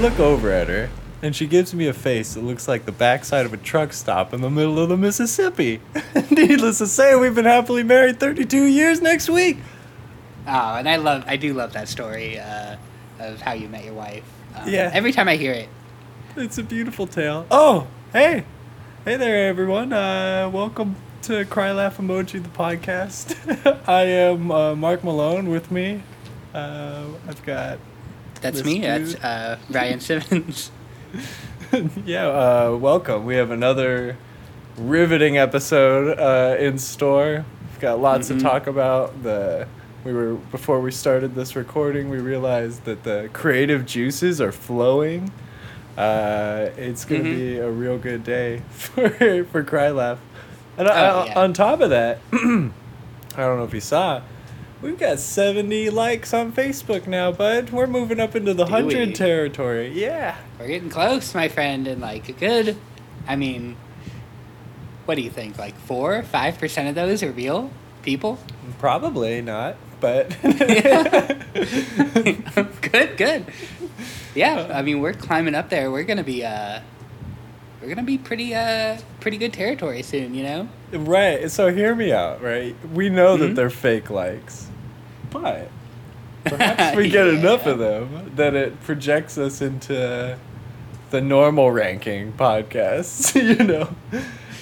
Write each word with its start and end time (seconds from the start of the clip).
look 0.00 0.18
over 0.18 0.50
at 0.50 0.68
her, 0.68 0.88
and 1.22 1.36
she 1.36 1.46
gives 1.46 1.74
me 1.74 1.86
a 1.86 1.92
face 1.92 2.32
that 2.34 2.42
looks 2.42 2.66
like 2.66 2.86
the 2.86 2.92
backside 2.92 3.44
of 3.44 3.52
a 3.52 3.58
truck 3.58 3.92
stop 3.92 4.32
in 4.32 4.40
the 4.40 4.48
middle 4.48 4.78
of 4.78 4.88
the 4.88 4.96
Mississippi. 4.96 5.80
Needless 6.30 6.78
to 6.78 6.86
say, 6.86 7.14
we've 7.16 7.34
been 7.34 7.44
happily 7.44 7.82
married 7.82 8.18
32 8.18 8.64
years 8.64 9.02
next 9.02 9.28
week. 9.28 9.58
Oh, 10.46 10.74
and 10.76 10.88
I 10.88 10.96
love, 10.96 11.24
I 11.26 11.36
do 11.36 11.52
love 11.52 11.74
that 11.74 11.86
story 11.86 12.38
uh, 12.38 12.76
of 13.18 13.42
how 13.42 13.52
you 13.52 13.68
met 13.68 13.84
your 13.84 13.92
wife. 13.92 14.24
Um, 14.56 14.68
Yeah. 14.68 14.90
Every 14.92 15.12
time 15.12 15.28
I 15.28 15.36
hear 15.36 15.52
it, 15.52 15.68
It's 16.34 16.56
a 16.56 16.62
beautiful 16.62 17.06
tale. 17.06 17.46
Oh, 17.50 17.86
hey. 18.14 18.44
Hey 19.04 19.16
there, 19.16 19.48
everyone. 19.48 19.92
Uh, 19.92 20.48
welcome 20.50 20.96
to 21.22 21.44
Cry 21.44 21.72
Laugh 21.72 21.98
Emoji, 21.98 22.42
the 22.42 22.48
podcast. 22.48 23.36
I 23.86 24.02
am 24.04 24.50
uh, 24.50 24.74
Mark 24.74 25.04
Malone 25.04 25.50
with 25.50 25.70
me. 25.70 26.02
Uh, 26.54 27.04
I've 27.28 27.44
got, 27.44 27.78
that's 28.40 28.64
me. 28.64 28.80
That's 28.80 29.14
uh, 29.16 29.58
Ryan 29.70 30.00
Simmons. 30.08 30.70
yeah, 32.04 32.26
uh, 32.28 32.76
welcome. 32.80 33.24
We 33.24 33.36
have 33.36 33.50
another 33.50 34.16
riveting 34.76 35.36
episode 35.38 36.18
uh, 36.18 36.56
in 36.58 36.78
store. 36.78 37.44
We've 37.70 37.80
got 37.80 38.00
lots 38.00 38.28
Mhm. 38.30 38.38
to 38.38 38.42
talk 38.42 38.66
about. 38.66 39.22
The 39.22 39.66
we 40.04 40.12
were 40.12 40.34
before 40.34 40.80
we 40.80 40.90
started 40.90 41.34
this 41.34 41.54
recording, 41.56 42.08
we 42.08 42.18
realized 42.18 42.84
that 42.84 43.04
the 43.04 43.28
creative 43.32 43.84
juices 43.86 44.40
are 44.40 44.52
flowing. 44.52 45.30
Uh, 45.98 46.70
it's 46.76 47.04
gonna 47.04 47.24
Mhm. 47.24 47.36
be 47.36 47.58
a 47.58 47.70
real 47.70 47.98
good 47.98 48.24
day 48.24 48.62
for 48.70 49.44
for 49.50 49.62
Cry 49.62 49.90
Laugh. 49.90 50.18
And 50.78 50.88
Oh, 50.88 50.92
uh, 50.92 51.24
yeah. 51.26 51.38
on 51.38 51.52
top 51.52 51.80
of 51.82 51.90
that, 51.90 52.18
I 52.32 52.36
don't 53.36 53.58
know 53.58 53.64
if 53.64 53.74
you 53.74 53.80
saw, 53.80 54.22
we've 54.82 54.98
got 54.98 55.18
70 55.18 55.90
likes 55.90 56.32
on 56.34 56.52
Facebook 56.52 57.06
now, 57.06 57.32
bud. 57.32 57.70
We're 57.70 57.86
moving 57.86 58.20
up 58.20 58.34
into 58.36 58.54
the 58.54 58.64
Do 58.64 58.72
100 58.72 59.08
we? 59.08 59.14
territory. 59.14 59.88
Yeah. 59.92 60.36
We're 60.58 60.68
getting 60.68 60.90
close, 60.90 61.34
my 61.34 61.48
friend, 61.48 61.86
and 61.86 62.00
like 62.00 62.28
a 62.28 62.32
good. 62.32 62.76
I 63.26 63.36
mean, 63.36 63.76
what 65.04 65.14
do 65.16 65.22
you 65.22 65.30
think? 65.30 65.58
Like 65.58 65.76
four, 65.80 66.22
five 66.22 66.58
percent 66.58 66.88
of 66.88 66.94
those 66.94 67.22
are 67.22 67.30
real 67.32 67.70
people. 68.02 68.38
Probably 68.78 69.42
not, 69.42 69.76
but 70.00 70.30
good, 72.82 73.16
good. 73.16 73.44
Yeah, 74.34 74.70
I 74.72 74.82
mean 74.82 75.00
we're 75.00 75.12
climbing 75.12 75.54
up 75.54 75.68
there. 75.70 75.90
We're 75.90 76.04
gonna 76.04 76.22
be 76.24 76.44
uh, 76.44 76.80
we're 77.82 77.88
gonna 77.88 78.02
be 78.06 78.16
pretty 78.18 78.54
uh, 78.54 78.98
pretty 79.20 79.36
good 79.38 79.52
territory 79.52 80.02
soon. 80.02 80.34
You 80.34 80.42
know. 80.44 80.68
right. 80.92 81.50
So 81.50 81.72
hear 81.72 81.94
me 81.94 82.12
out, 82.12 82.40
right? 82.42 82.74
We 82.94 83.08
know 83.10 83.36
that 83.36 83.50
Mhm. 83.52 83.54
they're 83.56 83.70
fake 83.70 84.08
likes, 84.10 84.68
but 85.30 85.68
perhaps 86.44 86.96
we 86.96 87.08
get 87.08 87.26
enough 87.26 87.66
of 87.66 87.78
them 87.78 88.32
that 88.36 88.54
it 88.54 88.80
projects 88.82 89.36
us 89.38 89.60
into 89.60 90.38
the 91.10 91.20
normal 91.20 91.70
ranking 91.70 92.32
podcasts. 92.32 93.34
you 93.58 93.64
know, 93.64 93.88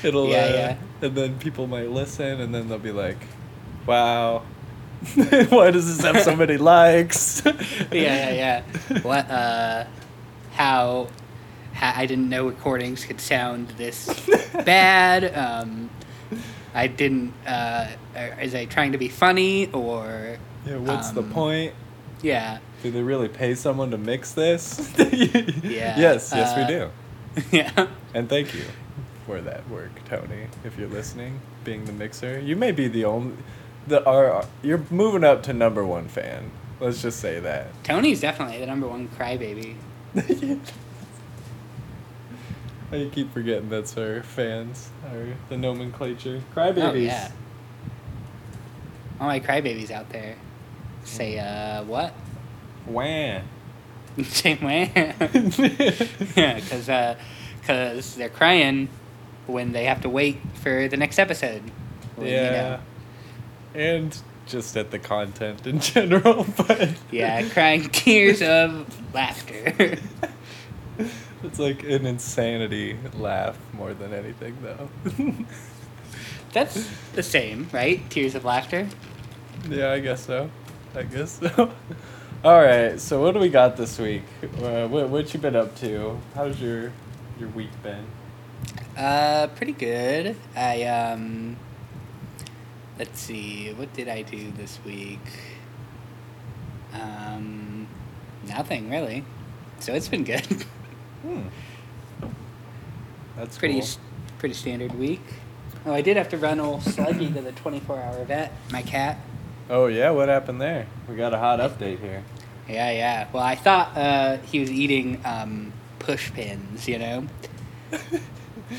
it'll 0.02 0.28
Yeah, 0.28 0.36
uh, 0.38 0.48
yeah. 0.48 0.76
and 1.02 1.14
then 1.16 1.38
people 1.38 1.66
might 1.66 1.90
listen, 1.90 2.40
and 2.40 2.54
then 2.54 2.68
they'll 2.68 2.78
be 2.78 2.92
like, 2.92 3.18
"Wow." 3.86 4.42
Why 5.50 5.70
does 5.70 5.86
this 5.96 6.04
have 6.04 6.20
so 6.22 6.34
many 6.34 6.56
likes? 6.56 7.42
yeah, 7.44 7.52
yeah, 7.92 8.62
yeah. 8.90 8.98
What? 9.02 9.30
Uh, 9.30 9.84
how? 10.54 11.08
How 11.74 11.92
I 11.94 12.06
didn't 12.06 12.28
know 12.28 12.48
recordings 12.48 13.04
could 13.04 13.20
sound 13.20 13.68
this 13.76 14.08
bad. 14.64 15.32
Um, 15.36 15.90
I 16.74 16.88
didn't. 16.88 17.32
Uh, 17.46 17.90
is 18.42 18.56
I 18.56 18.64
trying 18.64 18.90
to 18.92 18.98
be 18.98 19.08
funny 19.08 19.70
or? 19.72 20.38
Yeah, 20.66 20.76
what's 20.76 21.10
the 21.10 21.22
Um, 21.22 21.30
point? 21.30 21.74
Yeah. 22.22 22.58
Do 22.82 22.90
they 22.90 23.02
really 23.02 23.28
pay 23.28 23.54
someone 23.54 23.90
to 23.90 23.98
mix 23.98 24.32
this? 24.32 24.92
Yeah, 24.98 25.98
Yes, 25.98 26.32
yes, 26.34 26.52
uh, 26.52 26.56
we 26.60 26.66
do. 26.66 26.90
yeah. 27.56 27.86
And 28.14 28.28
thank 28.28 28.54
you 28.54 28.64
for 29.26 29.40
that 29.40 29.68
work, 29.68 29.90
Tony. 30.08 30.48
If 30.64 30.78
you're 30.78 30.88
listening, 30.88 31.40
being 31.64 31.84
the 31.84 31.92
mixer, 31.92 32.38
you 32.40 32.56
may 32.56 32.72
be 32.72 32.88
the 32.88 33.04
only. 33.04 33.36
The 33.86 34.04
our 34.04 34.44
you're 34.62 34.84
moving 34.90 35.24
up 35.24 35.42
to 35.44 35.52
number 35.52 35.84
one 35.84 36.08
fan. 36.08 36.50
Let's 36.80 37.00
just 37.02 37.20
say 37.20 37.40
that. 37.40 37.68
Tony's 37.84 38.20
definitely 38.20 38.58
the 38.58 38.66
number 38.66 38.86
one 38.86 39.08
crybaby. 39.08 39.76
I 42.90 43.10
keep 43.12 43.32
forgetting 43.32 43.68
that's 43.68 43.96
our 43.98 44.22
fans, 44.22 44.90
our 45.10 45.26
the 45.48 45.56
nomenclature. 45.56 46.42
Crybabies. 46.54 46.90
Oh 46.90 46.94
yeah. 46.94 47.30
All 49.20 49.26
my 49.26 49.40
crybabies 49.40 49.90
out 49.90 50.08
there. 50.10 50.36
Say 51.08 51.38
uh 51.38 51.82
what? 51.84 52.12
Wah. 52.86 53.40
Same 54.24 54.60
way. 54.62 54.90
yeah, 54.94 56.54
because 56.54 56.88
uh, 56.88 57.16
cause 57.66 58.16
they're 58.16 58.28
crying 58.28 58.88
when 59.46 59.72
they 59.72 59.84
have 59.84 60.00
to 60.02 60.08
wait 60.08 60.38
for 60.54 60.88
the 60.88 60.96
next 60.96 61.18
episode. 61.18 61.62
When, 62.16 62.26
you 62.26 62.34
yeah. 62.34 62.50
know, 63.74 63.80
And 63.80 64.18
just 64.46 64.76
at 64.76 64.90
the 64.90 64.98
content 64.98 65.66
in 65.66 65.78
general, 65.94 66.46
but 66.56 66.90
yeah, 67.10 67.48
crying 67.48 67.88
tears 67.88 68.42
of 68.42 69.14
laughter. 69.14 69.98
It's 71.44 71.60
like 71.60 71.84
an 71.84 72.04
insanity 72.04 72.98
laugh 73.14 73.56
more 73.72 73.94
than 73.94 74.12
anything, 74.12 74.56
though. 74.60 74.88
That's 76.52 76.88
the 77.12 77.22
same, 77.22 77.68
right? 77.72 78.08
Tears 78.10 78.34
of 78.34 78.44
laughter. 78.44 78.88
yeah, 79.68 79.92
I 79.92 80.00
guess 80.00 80.26
so. 80.26 80.50
I 80.94 81.02
guess 81.02 81.38
so. 81.40 81.72
All 82.44 82.60
right, 82.62 83.00
so 83.00 83.20
what 83.20 83.34
do 83.34 83.40
we 83.40 83.48
got 83.48 83.76
this 83.76 83.98
week? 83.98 84.22
Uh, 84.62 84.86
what 84.86 85.08
what 85.08 85.34
you 85.34 85.40
been 85.40 85.56
up 85.56 85.74
to? 85.76 86.18
How's 86.34 86.60
your 86.60 86.92
your 87.38 87.48
week 87.50 87.70
been? 87.82 88.04
Uh, 88.96 89.48
pretty 89.56 89.72
good. 89.72 90.36
I 90.56 90.84
um. 90.84 91.56
Let's 92.98 93.20
see. 93.20 93.72
What 93.74 93.92
did 93.92 94.08
I 94.08 94.22
do 94.22 94.50
this 94.52 94.78
week? 94.84 95.20
Um, 96.92 97.86
nothing 98.48 98.90
really. 98.90 99.24
So 99.80 99.94
it's 99.94 100.08
been 100.08 100.24
good. 100.24 100.46
Hmm. 101.22 101.48
That's 103.36 103.58
pretty 103.58 103.80
cool. 103.80 103.88
pretty 104.38 104.54
standard 104.54 104.94
week. 104.96 105.20
Oh, 105.84 105.92
I 105.92 106.00
did 106.00 106.16
have 106.16 106.28
to 106.28 106.38
run 106.38 106.60
old 106.60 106.82
Sluggy 106.82 107.34
to 107.34 107.40
the 107.40 107.50
24 107.50 108.00
hour 108.00 108.24
vet, 108.24 108.52
my 108.70 108.82
cat. 108.82 109.18
Oh 109.70 109.86
yeah, 109.86 110.10
what 110.10 110.28
happened 110.28 110.60
there? 110.60 110.86
We 111.08 111.16
got 111.16 111.34
a 111.34 111.38
hot 111.38 111.60
update 111.60 112.00
here. 112.00 112.22
Yeah, 112.68 112.90
yeah. 112.90 113.28
Well, 113.32 113.42
I 113.42 113.54
thought 113.54 113.96
uh, 113.96 114.36
he 114.38 114.60
was 114.60 114.70
eating 114.70 115.20
um, 115.24 115.72
push 115.98 116.30
pins, 116.32 116.86
you 116.88 116.98
know? 116.98 117.26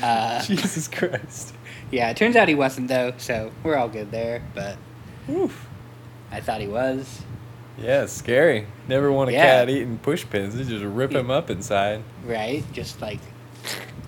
Uh, 0.00 0.40
Jesus 0.42 0.86
Christ. 0.86 1.52
yeah, 1.90 2.10
it 2.10 2.16
turns 2.16 2.36
out 2.36 2.46
he 2.46 2.54
wasn't, 2.54 2.86
though, 2.86 3.12
so 3.18 3.50
we're 3.64 3.76
all 3.76 3.88
good 3.88 4.12
there, 4.12 4.40
but 4.54 4.76
Oof. 5.28 5.66
I 6.30 6.40
thought 6.40 6.60
he 6.60 6.68
was. 6.68 7.22
Yeah, 7.76 8.04
it's 8.04 8.12
scary. 8.12 8.68
Never 8.86 9.10
want 9.10 9.30
a 9.30 9.32
Yeah. 9.32 9.42
cat 9.64 9.68
eating 9.68 9.98
push 9.98 10.24
pins. 10.30 10.54
They 10.54 10.62
just 10.62 10.84
rip 10.84 11.10
him 11.10 11.28
up 11.28 11.50
inside. 11.50 12.04
Right? 12.24 12.62
Just 12.72 13.00
like, 13.00 13.18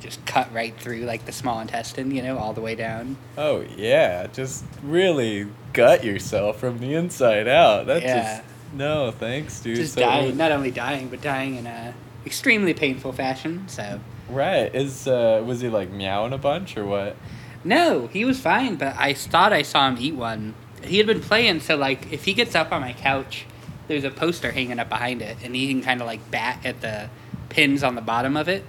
just 0.02 0.24
cut 0.26 0.52
right 0.52 0.76
through, 0.78 1.00
like, 1.00 1.24
the 1.26 1.32
small 1.32 1.60
intestine, 1.60 2.10
you 2.10 2.22
know, 2.22 2.36
all 2.38 2.52
the 2.52 2.60
way 2.60 2.74
down. 2.74 3.16
Oh 3.38 3.64
yeah, 3.76 4.26
just 4.26 4.64
really 4.82 5.46
gut 5.72 6.04
yourself 6.04 6.58
from 6.58 6.78
the 6.80 6.94
inside 6.94 7.48
out. 7.48 7.86
That's 7.86 8.04
Yeah. 8.04 8.36
just 8.36 8.42
no 8.74 9.10
thanks, 9.10 9.60
dude. 9.60 9.76
Just 9.76 9.94
So- 9.94 10.00
dying, 10.00 10.36
not 10.36 10.52
only 10.52 10.70
dying, 10.70 11.08
but 11.08 11.20
dying 11.22 11.56
in 11.56 11.66
a 11.66 11.94
extremely 12.26 12.74
painful 12.74 13.12
fashion, 13.12 13.64
so. 13.68 14.00
Right. 14.28 14.74
Is 14.74 15.06
uh 15.08 15.42
was 15.44 15.60
he 15.60 15.68
like 15.68 15.90
meowing 15.90 16.32
a 16.32 16.38
bunch 16.38 16.76
or 16.76 16.84
what? 16.86 17.16
No, 17.64 18.08
he 18.08 18.24
was 18.24 18.40
fine, 18.40 18.76
but 18.76 18.94
I 18.98 19.12
thought 19.14 19.52
I 19.52 19.62
saw 19.62 19.88
him 19.88 19.96
eat 20.00 20.14
one. 20.14 20.54
He 20.84 20.98
had 20.98 21.06
been 21.06 21.20
playing, 21.20 21.60
so 21.60 21.76
like 21.76 22.12
if 22.12 22.24
he 22.24 22.32
gets 22.34 22.54
up 22.54 22.72
on 22.72 22.80
my 22.80 22.92
couch, 22.92 23.46
there's 23.88 24.04
a 24.04 24.10
poster 24.10 24.50
hanging 24.52 24.78
up 24.78 24.88
behind 24.88 25.22
it, 25.22 25.36
and 25.44 25.54
he 25.54 25.68
can 25.68 25.82
kind 25.82 26.00
of 26.00 26.06
like 26.06 26.28
bat 26.30 26.58
at 26.64 26.80
the 26.80 27.08
pins 27.50 27.82
on 27.84 27.94
the 27.94 28.00
bottom 28.00 28.36
of 28.36 28.48
it. 28.48 28.64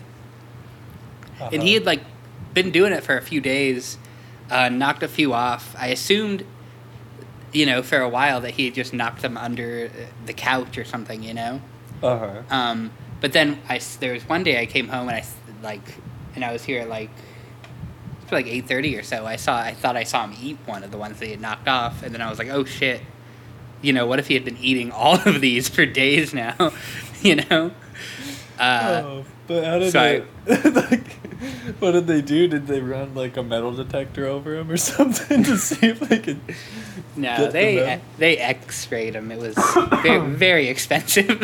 And 1.52 1.62
he 1.64 1.70
Uh-huh. 1.70 1.74
had 1.80 1.86
like 1.86 2.02
been 2.54 2.72
doing 2.72 2.94
it 2.94 3.04
for 3.04 3.18
a 3.18 3.22
few 3.22 3.42
days, 3.42 3.98
uh, 4.52 4.70
knocked 4.70 5.04
a 5.04 5.08
few 5.08 5.34
off. 5.34 5.76
I 5.78 5.88
assumed, 5.88 6.46
you 7.52 7.66
know, 7.66 7.82
for 7.84 8.00
a 8.00 8.10
while 8.10 8.42
that 8.42 8.52
he 8.52 8.66
had 8.66 8.76
just 8.76 8.94
knocked 8.94 9.22
them 9.22 9.38
under 9.38 9.90
uh, 9.94 10.06
the 10.26 10.34
couch 10.34 10.78
or 10.78 10.86
something, 10.86 11.24
you 11.24 11.34
know. 11.34 11.62
Uh-huh. 12.02 12.42
Um, 12.50 12.92
but 13.22 13.34
then 13.34 13.60
I 13.70 13.80
there 14.00 14.14
was 14.14 14.28
one 14.28 14.44
day 14.44 14.60
I 14.62 14.66
came 14.66 14.88
home 14.90 15.08
and 15.10 15.18
I 15.18 15.26
like, 15.64 15.96
and 16.36 16.44
I 16.44 16.52
was 16.52 16.64
here 16.64 16.82
at 16.82 16.90
like, 16.90 17.10
for 18.28 18.36
like 18.36 18.48
eight 18.48 18.68
thirty 18.68 18.98
or 18.98 19.04
so. 19.04 19.26
I 19.26 19.36
saw 19.38 19.58
I 19.58 19.74
thought 19.74 19.96
I 19.96 20.04
saw 20.04 20.26
him 20.26 20.36
eat 20.42 20.58
one 20.66 20.84
of 20.84 20.92
the 20.92 20.98
ones 20.98 21.20
that 21.20 21.26
he 21.26 21.32
had 21.32 21.42
knocked 21.42 21.68
off, 21.68 22.04
and 22.04 22.14
then 22.14 22.22
I 22.22 22.30
was 22.30 22.38
like, 22.40 22.50
oh 22.50 22.66
shit, 22.66 23.02
you 23.82 23.94
know, 23.94 24.06
what 24.06 24.20
if 24.20 24.28
he 24.28 24.34
had 24.34 24.44
been 24.46 24.58
eating 24.58 24.92
all 24.92 25.16
of 25.28 25.42
these 25.42 25.70
for 25.70 25.86
days 25.86 26.34
now, 26.34 26.74
you 27.22 27.36
know? 27.38 27.72
Uh, 28.60 29.02
oh, 29.06 29.26
but 29.48 29.64
how 29.64 29.80
did 29.80 29.92
so 29.92 30.26
they 30.46 30.70
like 30.72 31.08
what 31.80 31.92
did 31.92 32.08
they 32.08 32.22
do? 32.22 32.48
Did 32.48 32.68
they 32.68 32.80
run 32.80 33.14
like 33.16 33.36
a 33.38 33.44
metal 33.44 33.72
detector 33.74 34.26
over 34.26 34.56
him 34.56 34.70
or 34.72 34.78
something 34.92 35.44
to 35.44 35.58
see 35.58 35.88
if 35.88 36.00
they 36.00 36.20
could 36.20 36.40
No, 37.16 37.38
Get 37.38 37.52
they 37.54 37.76
them 37.76 38.00
uh, 38.00 38.04
they 38.18 38.38
X-rayed 38.38 39.16
him. 39.16 39.32
It 39.32 39.40
was 39.40 39.56
very, 40.02 40.30
very 40.36 40.68
expensive. 40.68 41.28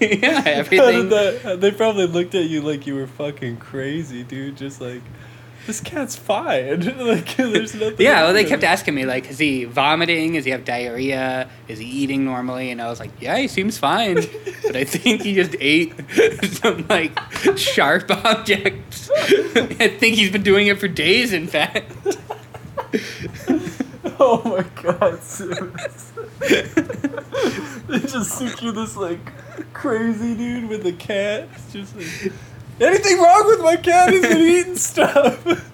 yeah, 0.00 0.42
everything. 0.46 1.08
that- 1.10 1.58
they 1.60 1.70
probably 1.70 2.06
looked 2.06 2.34
at 2.34 2.44
you 2.44 2.60
like 2.62 2.86
you 2.86 2.94
were 2.94 3.06
fucking 3.06 3.56
crazy, 3.58 4.22
dude. 4.22 4.56
Just 4.56 4.80
like, 4.80 5.02
this 5.66 5.80
cat's 5.80 6.16
fine. 6.16 6.80
like, 6.98 7.36
there's 7.36 7.74
nothing. 7.74 7.96
Yeah, 7.98 8.22
well, 8.22 8.32
they 8.32 8.44
kept 8.44 8.64
asking 8.64 8.94
me 8.94 9.04
like, 9.04 9.30
is 9.30 9.38
he 9.38 9.64
vomiting? 9.64 10.34
Is 10.34 10.44
he 10.44 10.50
have 10.50 10.64
diarrhea? 10.64 11.48
Is 11.68 11.78
he 11.78 11.86
eating 11.86 12.24
normally? 12.24 12.70
And 12.70 12.80
I 12.82 12.88
was 12.88 13.00
like, 13.00 13.10
yeah, 13.20 13.36
he 13.38 13.48
seems 13.48 13.78
fine, 13.78 14.14
but 14.62 14.76
I 14.76 14.84
think 14.84 15.22
he 15.22 15.34
just 15.34 15.54
ate 15.60 15.94
some 16.44 16.86
like 16.88 17.18
sharp 17.56 18.10
objects. 18.10 19.10
I 19.10 19.96
think 19.98 20.16
he's 20.16 20.30
been 20.30 20.42
doing 20.42 20.66
it 20.66 20.78
for 20.78 20.88
days. 20.88 21.32
In 21.32 21.46
fact. 21.46 21.92
Oh 24.18 24.42
my 24.44 24.62
god, 24.82 25.20
they 27.88 27.98
just 28.00 28.32
sent 28.32 28.60
you 28.62 28.72
this 28.72 28.96
like 28.96 29.32
crazy 29.72 30.34
dude 30.34 30.68
with 30.68 30.86
a 30.86 30.92
cat. 30.92 31.48
It's 31.54 31.72
just 31.72 31.96
like, 31.96 32.32
anything 32.80 33.20
wrong 33.20 33.46
with 33.46 33.60
my 33.60 33.76
cat? 33.76 34.12
He's 34.12 34.22
been 34.22 34.38
eating 34.38 34.76
stuff. 34.76 35.68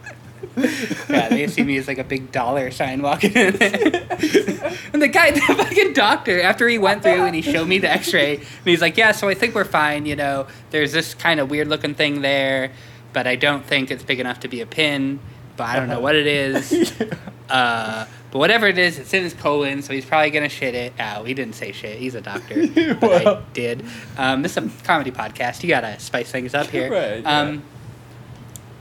Yeah, 1.08 1.28
they 1.28 1.46
see 1.46 1.62
me 1.62 1.76
as 1.78 1.86
like 1.88 1.98
a 1.98 2.04
big 2.04 2.32
dollar 2.32 2.70
sign 2.70 3.02
walking 3.02 3.32
in 3.32 3.56
there. 3.56 3.72
and 4.92 5.00
the 5.00 5.08
guy, 5.08 5.30
the 5.30 5.40
fucking 5.40 5.92
doctor, 5.92 6.40
after 6.40 6.68
he 6.68 6.78
went 6.78 7.02
through 7.02 7.24
and 7.24 7.34
he 7.34 7.42
showed 7.42 7.68
me 7.68 7.78
the 7.78 7.90
x 7.90 8.12
ray, 8.12 8.36
and 8.36 8.44
he's 8.64 8.80
like, 8.80 8.96
Yeah, 8.96 9.12
so 9.12 9.28
I 9.28 9.34
think 9.34 9.54
we're 9.54 9.64
fine. 9.64 10.06
You 10.06 10.16
know, 10.16 10.46
there's 10.70 10.92
this 10.92 11.14
kind 11.14 11.40
of 11.40 11.50
weird 11.50 11.68
looking 11.68 11.94
thing 11.94 12.22
there, 12.22 12.72
but 13.12 13.26
I 13.26 13.36
don't 13.36 13.64
think 13.64 13.90
it's 13.90 14.02
big 14.02 14.20
enough 14.20 14.40
to 14.40 14.48
be 14.48 14.60
a 14.60 14.66
pin, 14.66 15.20
but 15.58 15.64
I 15.64 15.76
don't 15.76 15.88
know 15.88 16.00
what 16.00 16.14
it 16.16 16.26
is. 16.26 16.94
Uh, 17.48 18.04
but 18.30 18.40
whatever 18.40 18.66
it 18.66 18.76
is, 18.76 18.98
it's 18.98 19.14
in 19.14 19.22
his 19.22 19.32
colon, 19.32 19.80
so 19.80 19.94
he's 19.94 20.04
probably 20.04 20.28
gonna 20.28 20.50
shit 20.50 20.74
it. 20.74 20.92
out. 20.98 21.26
he 21.26 21.32
didn't 21.32 21.54
say 21.54 21.72
shit. 21.72 21.98
He's 21.98 22.14
a 22.14 22.20
doctor, 22.20 22.66
but 23.00 23.26
I 23.26 23.42
did. 23.54 23.86
Um, 24.18 24.42
this 24.42 24.54
is 24.58 24.66
a 24.66 24.84
comedy 24.84 25.10
podcast. 25.10 25.62
You 25.62 25.70
gotta 25.70 25.98
spice 25.98 26.30
things 26.30 26.52
up 26.54 26.66
here. 26.66 26.92
Right, 26.92 27.22
yeah. 27.22 27.40
Um, 27.40 27.62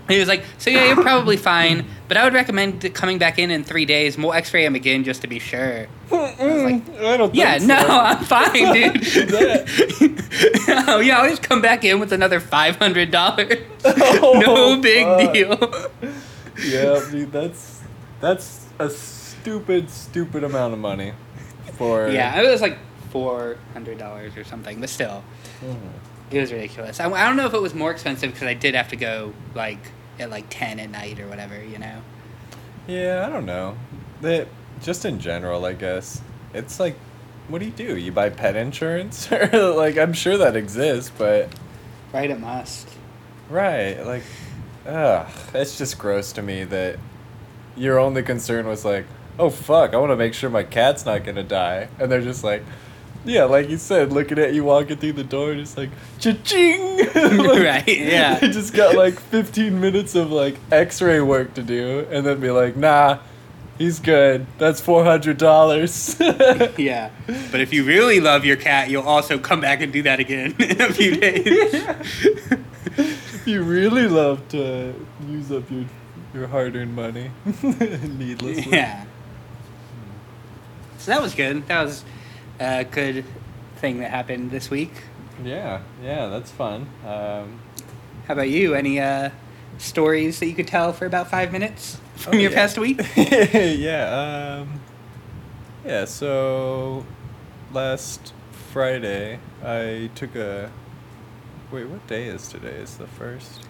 he 0.10 0.20
was 0.20 0.28
like, 0.28 0.44
"So 0.58 0.70
yeah, 0.70 0.88
you're 0.88 1.02
probably 1.02 1.38
fine, 1.54 1.86
but 2.10 2.18
I 2.18 2.26
would 2.26 2.34
recommend 2.34 2.94
coming 2.94 3.18
back 3.20 3.40
in 3.40 3.50
in 3.50 3.64
three 3.64 3.86
days. 3.86 4.18
We'll 4.18 4.34
X-ray 4.34 4.66
him 4.66 4.76
again 4.76 5.06
just 5.06 5.22
to 5.22 5.28
be 5.30 5.40
sure." 5.40 5.88
Mm, 6.10 7.00
I 7.06 7.16
don't 7.16 7.32
think 7.32 7.36
Yeah, 7.36 7.58
so. 7.60 7.66
no, 7.68 7.76
I'm 7.88 8.26
fine, 8.26 8.74
dude. 8.74 10.18
Oh 10.90 11.00
yeah, 11.00 11.20
I'll 11.20 11.30
just 11.30 11.42
come 11.44 11.62
back 11.62 11.86
in 11.86 12.02
with 12.02 12.12
another 12.12 12.42
five 12.42 12.76
hundred 12.76 13.12
dollars. 13.12 13.54
Oh, 13.86 14.42
no 14.46 14.82
big 14.82 15.06
fuck. 15.06 15.34
deal. 15.34 16.22
Yeah, 16.64 17.04
dude, 17.12 17.32
that's 17.32 17.82
that's 18.20 18.66
a 18.80 18.90
stupid, 18.90 19.90
stupid 19.90 20.44
amount 20.44 20.74
of 20.74 20.80
money 20.80 21.14
for. 21.74 22.10
Yeah, 22.10 22.42
it 22.42 22.50
was 22.50 22.62
like 22.62 22.78
four 23.12 23.58
hundred 23.74 23.98
dollars 23.98 24.36
or 24.38 24.44
something, 24.44 24.80
but 24.80 24.90
still, 24.90 25.24
Mhm. 25.64 25.78
it 26.32 26.40
was 26.42 26.52
ridiculous. 26.52 27.00
I, 27.00 27.10
I 27.12 27.26
don't 27.28 27.38
know 27.38 27.46
if 27.46 27.54
it 27.54 27.62
was 27.62 27.74
more 27.74 27.92
expensive 27.92 28.32
because 28.34 28.48
I 28.48 28.54
did 28.54 28.76
have 28.76 28.90
to 28.90 28.96
go 28.96 29.34
like 29.56 29.80
at 30.20 30.30
like 30.30 30.46
ten 30.50 30.80
at 30.80 30.90
night 30.90 31.20
or 31.20 31.28
whatever, 31.28 31.62
you 31.64 31.78
know. 31.80 32.02
Yeah, 32.88 33.26
I 33.28 33.30
don't 33.30 33.46
know. 33.46 33.78
That 34.22 34.48
just 34.82 35.06
in 35.06 35.20
general, 35.20 35.66
I 35.66 35.74
guess 35.74 36.22
it's 36.54 36.80
like, 36.80 36.96
what 37.50 37.60
do 37.60 37.66
you 37.66 37.72
do? 37.72 37.98
You 37.98 38.12
buy 38.12 38.30
pet 38.30 38.56
insurance, 38.56 39.32
or 39.32 39.48
like 39.76 39.98
I'm 39.98 40.14
sure 40.14 40.38
that 40.38 40.56
exists, 40.56 41.12
but 41.18 41.50
Right, 42.14 42.30
it 42.32 42.40
must. 42.40 42.88
right, 43.50 44.04
like, 44.06 44.24
ugh, 44.88 45.28
it's 45.54 45.78
just 45.78 45.98
gross 46.00 46.32
to 46.34 46.42
me 46.42 46.64
that 46.66 46.98
your 47.76 48.00
only 48.00 48.24
concern 48.24 48.66
was 48.68 48.84
like, 48.86 49.06
oh 49.38 49.50
fuck, 49.50 49.94
I 49.94 49.98
want 49.98 50.12
to 50.12 50.16
make 50.16 50.34
sure 50.34 50.50
my 50.50 50.64
cat's 50.64 51.06
not 51.06 51.24
gonna 51.24 51.44
die, 51.44 51.90
and 52.00 52.12
they're 52.12 52.22
just 52.22 52.44
like. 52.44 52.64
Yeah, 53.26 53.44
like 53.44 53.68
you 53.70 53.78
said, 53.78 54.14
looking 54.14 54.40
at 54.40 54.54
you 54.54 54.64
walking 54.64 54.96
through 54.96 55.14
the 55.14 55.24
door, 55.24 55.54
just 55.54 55.76
like 55.78 55.90
cha-ching. 56.20 56.98
Like, 57.14 57.16
Right, 57.86 57.88
yeah. 58.00 58.40
Just 58.40 58.74
got 58.74 58.96
like 58.96 59.20
15 59.20 59.82
minutes 59.82 60.16
of 60.16 60.32
like 60.32 60.56
X-ray 60.72 61.20
work 61.20 61.54
to 61.56 61.64
do, 61.64 62.08
and 62.10 62.26
then 62.26 62.40
be 62.40 62.52
like, 62.52 62.78
nah, 62.78 63.18
he's 63.78 64.00
good. 64.00 64.46
That's 64.60 64.80
four 64.80 65.04
hundred 65.04 65.38
dollars. 65.40 66.16
Yeah, 66.78 67.10
but 67.52 67.60
if 67.60 67.74
you 67.74 67.84
really 67.84 68.22
love 68.22 68.46
your 68.46 68.56
cat, 68.56 68.90
you'll 68.90 69.04
also 69.04 69.38
come 69.38 69.60
back 69.60 69.82
and 69.82 69.92
do 69.92 70.04
that 70.04 70.22
again 70.22 70.56
in 70.60 70.80
a 70.80 70.94
few 70.94 71.18
days. 71.18 71.84
You 73.48 73.64
really 73.64 74.08
love 74.08 74.48
to 74.50 74.94
use 75.28 75.52
up 75.52 75.70
your 75.72 75.86
your 76.34 76.48
hard-earned 76.48 76.94
money 76.96 77.32
needlessly. 77.64 78.72
yeah. 78.72 79.06
So 80.98 81.12
that 81.12 81.22
was 81.22 81.34
good. 81.34 81.66
That 81.68 81.84
was 81.84 82.04
a 82.60 82.84
good 82.84 83.24
thing 83.78 84.00
that 84.00 84.12
happened 84.12 84.52
this 84.52 84.70
week. 84.70 84.92
Yeah, 85.44 85.82
yeah, 86.04 86.28
that's 86.28 86.52
fun. 86.52 86.88
Um, 87.06 87.60
How 88.28 88.34
about 88.34 88.50
you? 88.50 88.74
Any 88.74 89.00
uh, 89.00 89.30
stories 89.78 90.40
that 90.40 90.48
you 90.48 90.54
could 90.54 90.68
tell 90.68 90.92
for 90.94 91.06
about 91.06 91.30
five 91.30 91.52
minutes 91.52 91.98
from 92.16 92.34
Oh, 92.36 92.38
your 92.38 92.52
yeah. 92.52 92.58
past 92.58 92.78
week? 92.78 93.00
yeah, 93.16 94.60
um, 94.62 94.80
yeah. 95.86 96.06
So 96.06 97.06
last 97.72 98.34
Friday, 98.74 99.40
I 99.64 100.10
took 100.16 100.36
a. 100.36 100.70
Wait, 101.72 101.86
what 101.88 102.06
day 102.08 102.28
is 102.28 102.48
today? 102.48 102.76
Is 102.78 102.98
the 102.98 103.08
first? 103.08 103.66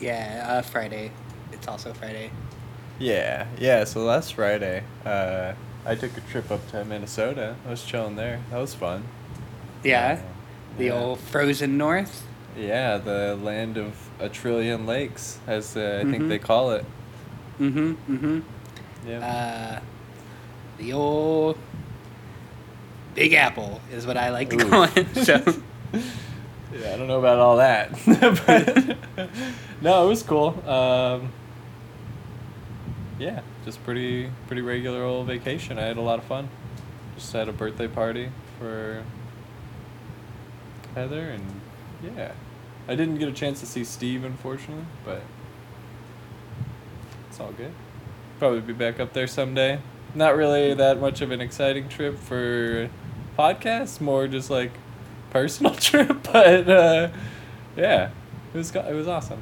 Yeah, 0.00 0.46
uh, 0.48 0.62
Friday. 0.62 1.10
It's 1.52 1.66
also 1.66 1.92
Friday. 1.92 2.30
Yeah, 2.98 3.46
yeah. 3.58 3.84
So 3.84 4.04
last 4.04 4.34
Friday, 4.34 4.84
uh, 5.04 5.54
I 5.84 5.94
took 5.94 6.16
a 6.16 6.20
trip 6.22 6.50
up 6.50 6.66
to 6.70 6.84
Minnesota. 6.84 7.56
I 7.66 7.70
was 7.70 7.82
chilling 7.84 8.16
there. 8.16 8.40
That 8.50 8.58
was 8.58 8.74
fun. 8.74 9.04
Yeah, 9.82 10.18
Uh, 10.20 10.78
the 10.78 10.84
yeah. 10.86 10.92
old 10.94 11.18
frozen 11.18 11.76
north. 11.76 12.26
Yeah, 12.56 12.98
the 12.98 13.36
land 13.42 13.76
of 13.76 13.94
a 14.20 14.28
trillion 14.28 14.86
lakes, 14.86 15.38
as 15.46 15.76
uh, 15.76 16.00
I 16.00 16.04
Mhm. 16.04 16.10
think 16.10 16.28
they 16.28 16.38
call 16.38 16.72
it. 16.72 16.84
Mm-hmm. 17.60 17.92
Mm-hmm. 18.14 18.40
Yeah. 19.08 19.18
Uh, 19.20 19.80
the 20.78 20.92
old 20.92 21.58
Big 23.14 23.32
Apple 23.34 23.80
is 23.92 24.06
what 24.06 24.16
I 24.16 24.30
like 24.30 24.50
to 24.50 24.56
Ooh. 24.56 24.70
call 24.70 24.82
it. 24.84 25.06
So. 25.24 25.42
yeah, 26.72 26.94
I 26.94 26.96
don't 26.96 27.08
know 27.08 27.18
about 27.18 27.38
all 27.38 27.56
that, 27.56 27.90
but 28.06 29.28
no, 29.80 30.04
it 30.04 30.08
was 30.08 30.22
cool. 30.22 30.48
Um, 30.68 31.32
yeah, 33.18 33.40
just 33.64 33.82
pretty 33.84 34.30
pretty 34.46 34.62
regular 34.62 35.02
old 35.02 35.26
vacation. 35.26 35.78
I 35.78 35.82
had 35.82 35.96
a 35.96 36.02
lot 36.02 36.18
of 36.18 36.24
fun. 36.24 36.48
Just 37.16 37.32
had 37.32 37.48
a 37.48 37.52
birthday 37.52 37.88
party 37.88 38.30
for 38.58 39.04
Heather, 40.94 41.30
and 41.30 41.60
yeah, 42.02 42.32
I 42.88 42.94
didn't 42.94 43.18
get 43.18 43.28
a 43.28 43.32
chance 43.32 43.60
to 43.60 43.66
see 43.66 43.84
Steve, 43.84 44.24
unfortunately, 44.24 44.86
but 45.04 45.22
it's 47.28 47.40
all 47.40 47.52
good. 47.52 47.72
Probably 48.38 48.60
be 48.60 48.72
back 48.72 49.00
up 49.00 49.12
there 49.12 49.26
someday. 49.26 49.80
Not 50.14 50.36
really 50.36 50.74
that 50.74 51.00
much 51.00 51.20
of 51.20 51.30
an 51.30 51.40
exciting 51.40 51.88
trip 51.88 52.18
for 52.18 52.88
podcasts, 53.38 54.00
more 54.00 54.26
just 54.26 54.50
like 54.50 54.72
personal 55.30 55.74
trip, 55.88 56.22
but 56.32 56.68
uh, 56.68 57.08
yeah, 57.76 58.10
it 58.54 58.56
was 58.58 58.74
it 58.74 58.94
was 58.94 59.08
awesome. 59.08 59.40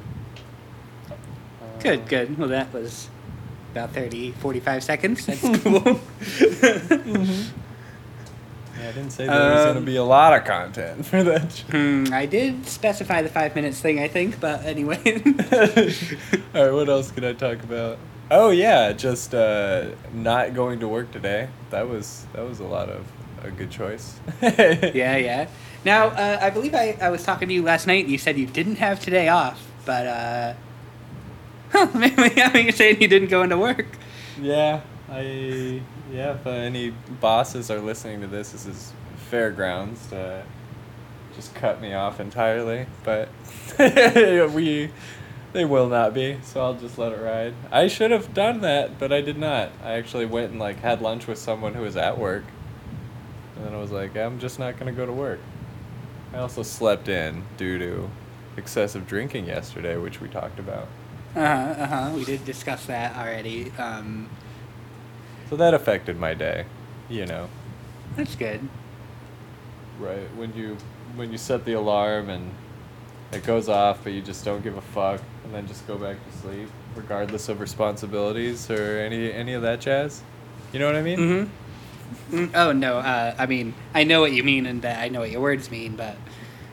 Good, 1.79 2.07
good. 2.09 2.37
Well, 2.37 2.49
that 2.49 2.73
was 2.73 3.09
about 3.71 3.91
30, 3.91 4.31
45 4.31 4.83
seconds. 4.83 5.25
That's 5.25 5.41
cool. 5.63 5.79
mhm. 5.81 7.45
Yeah, 8.79 8.87
I 8.87 8.91
didn't 8.93 9.09
say 9.11 9.25
there 9.27 9.35
was 9.51 9.65
gonna 9.65 9.79
Um, 9.79 9.85
be 9.85 9.97
a 9.97 10.03
lot 10.03 10.31
of 10.33 10.45
content 10.45 11.05
for 11.05 11.21
that. 11.21 11.51
hmm, 11.69 12.05
I 12.13 12.25
did 12.25 12.65
specify 12.65 13.21
the 13.21 13.27
five 13.27 13.53
minutes 13.53 13.81
thing, 13.81 13.99
I 13.99 14.07
think, 14.07 14.39
but 14.39 14.63
anyway. 14.63 15.21
All 16.55 16.63
right, 16.63 16.71
what 16.73 16.87
else 16.87 17.11
could 17.11 17.25
I 17.25 17.33
talk 17.33 17.61
about? 17.61 17.97
Oh 18.31 18.51
yeah, 18.51 18.93
just 18.93 19.35
uh, 19.35 19.87
not 20.13 20.53
going 20.53 20.79
to 20.79 20.87
work 20.87 21.11
today. 21.11 21.49
That 21.71 21.89
was 21.89 22.25
that 22.33 22.47
was 22.47 22.61
a 22.61 22.65
lot 22.65 22.87
of 22.89 23.05
a 23.43 23.51
good 23.51 23.69
choice. 23.69 24.17
yeah, 24.41 25.17
yeah. 25.17 25.47
Now, 25.85 26.07
uh, 26.07 26.39
I 26.41 26.49
believe 26.49 26.75
I, 26.75 26.97
I 27.01 27.09
was 27.09 27.23
talking 27.23 27.47
to 27.47 27.53
you 27.53 27.63
last 27.63 27.87
night 27.87 28.03
and 28.03 28.11
you 28.11 28.17
said 28.17 28.37
you 28.37 28.45
didn't 28.45 28.75
have 28.77 28.99
today 28.99 29.29
off, 29.29 29.65
but, 29.85 30.07
uh, 30.07 30.53
huh, 31.71 31.87
maybe 31.95 32.41
I 32.41 32.57
you're 32.57 32.71
saying 32.71 33.01
you 33.01 33.07
didn't 33.07 33.29
go 33.29 33.43
into 33.43 33.57
work. 33.57 33.87
Yeah, 34.41 34.81
I 35.09 35.81
yeah. 36.11 36.33
If 36.33 36.47
uh, 36.47 36.51
any 36.51 36.91
bosses 37.19 37.69
are 37.69 37.79
listening 37.79 38.21
to 38.21 38.27
this, 38.27 38.51
this 38.51 38.65
is 38.65 38.93
fairgrounds 39.29 40.07
to 40.07 40.43
just 41.35 41.53
cut 41.55 41.81
me 41.81 41.93
off 41.93 42.19
entirely. 42.19 42.85
But 43.03 43.29
we 43.77 44.91
they 45.51 45.65
will 45.65 45.89
not 45.89 46.13
be, 46.13 46.37
so 46.43 46.61
I'll 46.61 46.75
just 46.75 46.97
let 46.97 47.11
it 47.11 47.21
ride. 47.21 47.53
I 47.71 47.87
should 47.87 48.11
have 48.11 48.33
done 48.33 48.61
that, 48.61 48.99
but 48.99 49.11
I 49.11 49.21
did 49.21 49.37
not. 49.37 49.71
I 49.83 49.93
actually 49.93 50.25
went 50.25 50.51
and 50.51 50.59
like 50.59 50.79
had 50.79 51.01
lunch 51.01 51.27
with 51.27 51.37
someone 51.37 51.73
who 51.73 51.81
was 51.81 51.97
at 51.97 52.17
work, 52.17 52.43
and 53.55 53.65
then 53.65 53.73
I 53.73 53.77
was 53.77 53.91
like, 53.91 54.15
I'm 54.15 54.39
just 54.39 54.59
not 54.59 54.77
gonna 54.77 54.91
go 54.91 55.05
to 55.05 55.13
work. 55.13 55.39
I 56.33 56.37
also 56.37 56.63
slept 56.63 57.07
in 57.07 57.43
due 57.57 57.79
to 57.79 58.09
excessive 58.57 59.07
drinking 59.07 59.45
yesterday, 59.45 59.97
which 59.97 60.21
we 60.21 60.27
talked 60.27 60.59
about. 60.59 60.87
Uh 61.35 61.39
huh, 61.45 61.81
uh 61.83 61.85
huh. 61.87 62.11
We 62.15 62.25
did 62.25 62.45
discuss 62.45 62.85
that 62.87 63.15
already. 63.15 63.71
Um, 63.77 64.29
So 65.49 65.55
that 65.55 65.73
affected 65.73 66.19
my 66.19 66.33
day, 66.33 66.65
you 67.09 67.25
know. 67.25 67.47
that's 68.15 68.35
good. 68.35 68.67
right? 69.99 70.27
When 70.35 70.53
you 70.53 70.77
when 71.15 71.31
you 71.31 71.37
set 71.37 71.65
the 71.65 71.73
alarm 71.73 72.29
and 72.29 72.51
it 73.31 73.43
goes 73.43 73.67
off, 73.69 74.03
but 74.03 74.13
you 74.13 74.21
just 74.21 74.45
don't 74.45 74.63
give 74.63 74.77
a 74.77 74.81
fuck, 74.81 75.21
and 75.43 75.53
then 75.53 75.67
just 75.67 75.85
go 75.87 75.97
back 75.97 76.17
to 76.31 76.37
sleep, 76.37 76.69
regardless 76.95 77.49
of 77.49 77.59
responsibilities 77.59 78.69
or 78.69 78.99
any 78.99 79.31
any 79.31 79.53
of 79.53 79.61
that 79.63 79.81
jazz. 79.81 80.21
You 80.73 80.79
know 80.79 80.85
what 80.85 80.95
I 80.95 81.01
mean? 81.01 81.19
Mm-hmm. 81.19 81.49
Mm, 82.31 82.51
oh 82.55 82.71
no, 82.71 82.97
uh, 82.97 83.35
I 83.37 83.45
mean 83.45 83.73
I 83.93 84.03
know 84.03 84.21
what 84.21 84.31
you 84.33 84.43
mean 84.43 84.65
and 84.65 84.81
that 84.83 84.99
I 84.99 85.07
know 85.09 85.19
what 85.21 85.31
your 85.31 85.41
words 85.41 85.69
mean, 85.71 85.95
but 85.95 86.15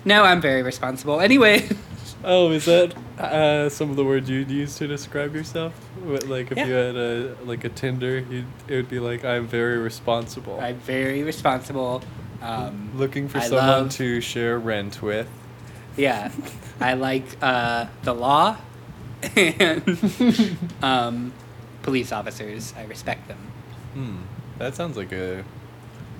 no, 0.04 0.22
I'm 0.24 0.40
very 0.40 0.62
responsible. 0.62 1.20
Anyway, 1.20 1.68
Oh, 2.24 2.50
is 2.50 2.64
that 2.64 2.94
uh, 3.18 3.68
some 3.68 3.90
of 3.90 3.96
the 3.96 4.04
words 4.04 4.28
you'd 4.28 4.50
use 4.50 4.76
to 4.76 4.86
describe 4.88 5.34
yourself? 5.34 5.72
Like 6.02 6.50
if 6.50 6.58
Yeah. 6.58 6.66
you 6.66 6.72
had 6.74 6.96
a 6.96 7.36
like 7.44 7.64
a 7.64 7.68
Tinder, 7.68 8.18
you'd, 8.20 8.46
it 8.68 8.74
would 8.76 8.88
be 8.88 8.98
like 9.00 9.24
I'm 9.24 9.46
very 9.46 9.78
responsible. 9.78 10.58
I'm 10.60 10.78
very 10.78 11.22
responsible. 11.22 12.02
Um, 12.42 12.90
Looking 12.96 13.28
for 13.28 13.38
I 13.38 13.42
someone 13.48 13.66
love- 13.66 13.90
to 13.92 14.20
share 14.20 14.58
rent 14.58 15.02
with. 15.02 15.28
Yeah, 15.96 16.30
I 16.80 16.94
like 16.94 17.24
uh, 17.40 17.86
the 18.02 18.12
law 18.14 18.56
and 19.36 20.58
um, 20.82 21.32
police 21.82 22.12
officers. 22.12 22.74
I 22.76 22.84
respect 22.84 23.28
them. 23.28 23.38
Hmm. 23.94 24.16
That 24.58 24.74
sounds 24.74 24.96
like 24.96 25.12
a 25.12 25.44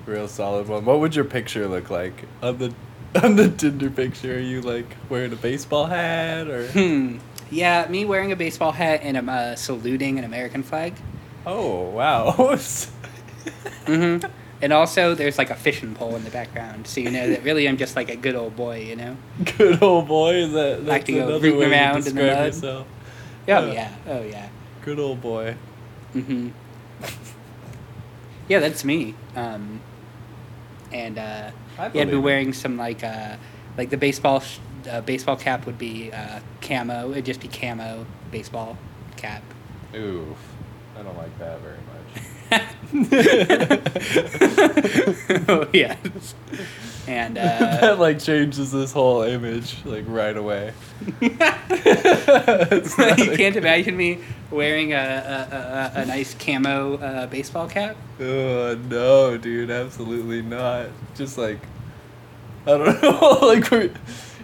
real 0.05 0.27
solid 0.27 0.67
one. 0.67 0.85
What 0.85 0.99
would 0.99 1.15
your 1.15 1.25
picture 1.25 1.67
look 1.67 1.89
like 1.89 2.25
on 2.41 2.57
the 2.57 2.73
on 3.23 3.35
the 3.35 3.49
Tinder 3.49 3.89
picture? 3.89 4.35
Are 4.35 4.39
you 4.39 4.61
like 4.61 4.85
wearing 5.09 5.33
a 5.33 5.37
baseball 5.37 5.85
hat 5.87 6.47
or? 6.47 6.67
Hmm. 6.67 7.17
Yeah, 7.49 7.87
me 7.89 8.03
wearing 8.05 8.31
a 8.31 8.35
baseball 8.35 8.73
hat 8.73 8.99
and 9.03 9.17
I'm 9.17 9.29
uh, 9.29 9.55
saluting 9.55 10.19
an 10.19 10.25
American 10.25 10.63
flag. 10.63 10.93
oh 11.45 11.89
wow. 11.89 12.31
hmm 13.85 14.17
And 14.61 14.73
also, 14.73 15.13
there's 15.15 15.37
like 15.37 15.49
a 15.51 15.55
fishing 15.55 15.93
pole 15.95 16.15
in 16.15 16.23
the 16.23 16.31
background, 16.31 16.87
so 16.87 16.99
you 16.99 17.09
know 17.11 17.29
that 17.29 17.43
really 17.43 17.67
I'm 17.69 17.77
just 17.77 17.95
like 17.95 18.09
a 18.09 18.15
good 18.15 18.35
old 18.35 18.55
boy, 18.55 18.81
you 18.81 18.95
know. 18.95 19.15
Good 19.57 19.81
old 19.83 20.07
boy. 20.07 20.33
Is 20.33 20.51
that 20.53 20.77
that's 20.79 20.87
Like 20.89 21.05
to 21.05 21.11
go 21.13 21.27
another 21.27 21.53
way 21.55 21.65
to 21.65 21.71
around 21.71 21.97
in 21.97 22.03
the 22.03 22.09
describe 22.11 22.37
mud. 22.37 22.45
yourself? 22.47 22.87
Oh 22.87 23.41
Yeah. 23.47 23.71
yeah, 23.71 23.95
oh 24.07 24.21
yeah. 24.23 24.49
Good 24.83 24.99
old 24.99 25.21
boy. 25.21 25.55
hmm 26.13 26.49
Yeah, 28.47 28.59
that's 28.59 28.83
me. 28.83 29.13
Um, 29.35 29.81
and 30.91 31.17
uh, 31.17 31.51
I 31.77 31.91
yeah, 31.93 32.01
I'd 32.03 32.11
be 32.11 32.17
wearing 32.17 32.53
some 32.53 32.77
like 32.77 33.03
uh, 33.03 33.35
like 33.77 33.89
the 33.89 33.97
baseball 33.97 34.39
sh- 34.39 34.59
uh, 34.89 35.01
baseball 35.01 35.35
cap 35.35 35.65
would 35.65 35.77
be 35.77 36.11
uh, 36.11 36.39
camo. 36.61 37.11
It'd 37.11 37.25
just 37.25 37.41
be 37.41 37.47
camo 37.47 38.05
baseball 38.31 38.77
cap. 39.17 39.43
Oof. 39.93 40.37
I 40.97 41.03
don't 41.03 41.17
like 41.17 41.37
that 41.39 41.59
very 41.61 41.77
much. 41.77 41.96
oh 45.49 45.67
yes. 45.73 46.35
And 47.07 47.37
uh, 47.37 47.41
that 47.81 47.99
like 47.99 48.19
changes 48.19 48.71
this 48.71 48.91
whole 48.91 49.21
image 49.23 49.77
like 49.85 50.05
right 50.07 50.35
away. 50.35 50.73
You 53.17 53.35
can't 53.35 53.55
imagine 53.55 53.95
me 53.95 54.19
wearing 54.51 54.93
a 54.93 54.97
a, 54.97 55.55
a, 55.55 56.01
a 56.01 56.05
nice 56.05 56.33
camo 56.33 56.97
uh, 56.97 57.27
baseball 57.27 57.67
cap. 57.67 57.95
Oh 58.19 58.77
no, 58.89 59.37
dude, 59.37 59.69
absolutely 59.69 60.41
not. 60.41 60.87
Just 61.15 61.37
like 61.37 61.59
I 62.65 62.71
don't 62.71 63.01
know, 63.01 63.39
like 63.41 63.69
we're, 63.71 63.91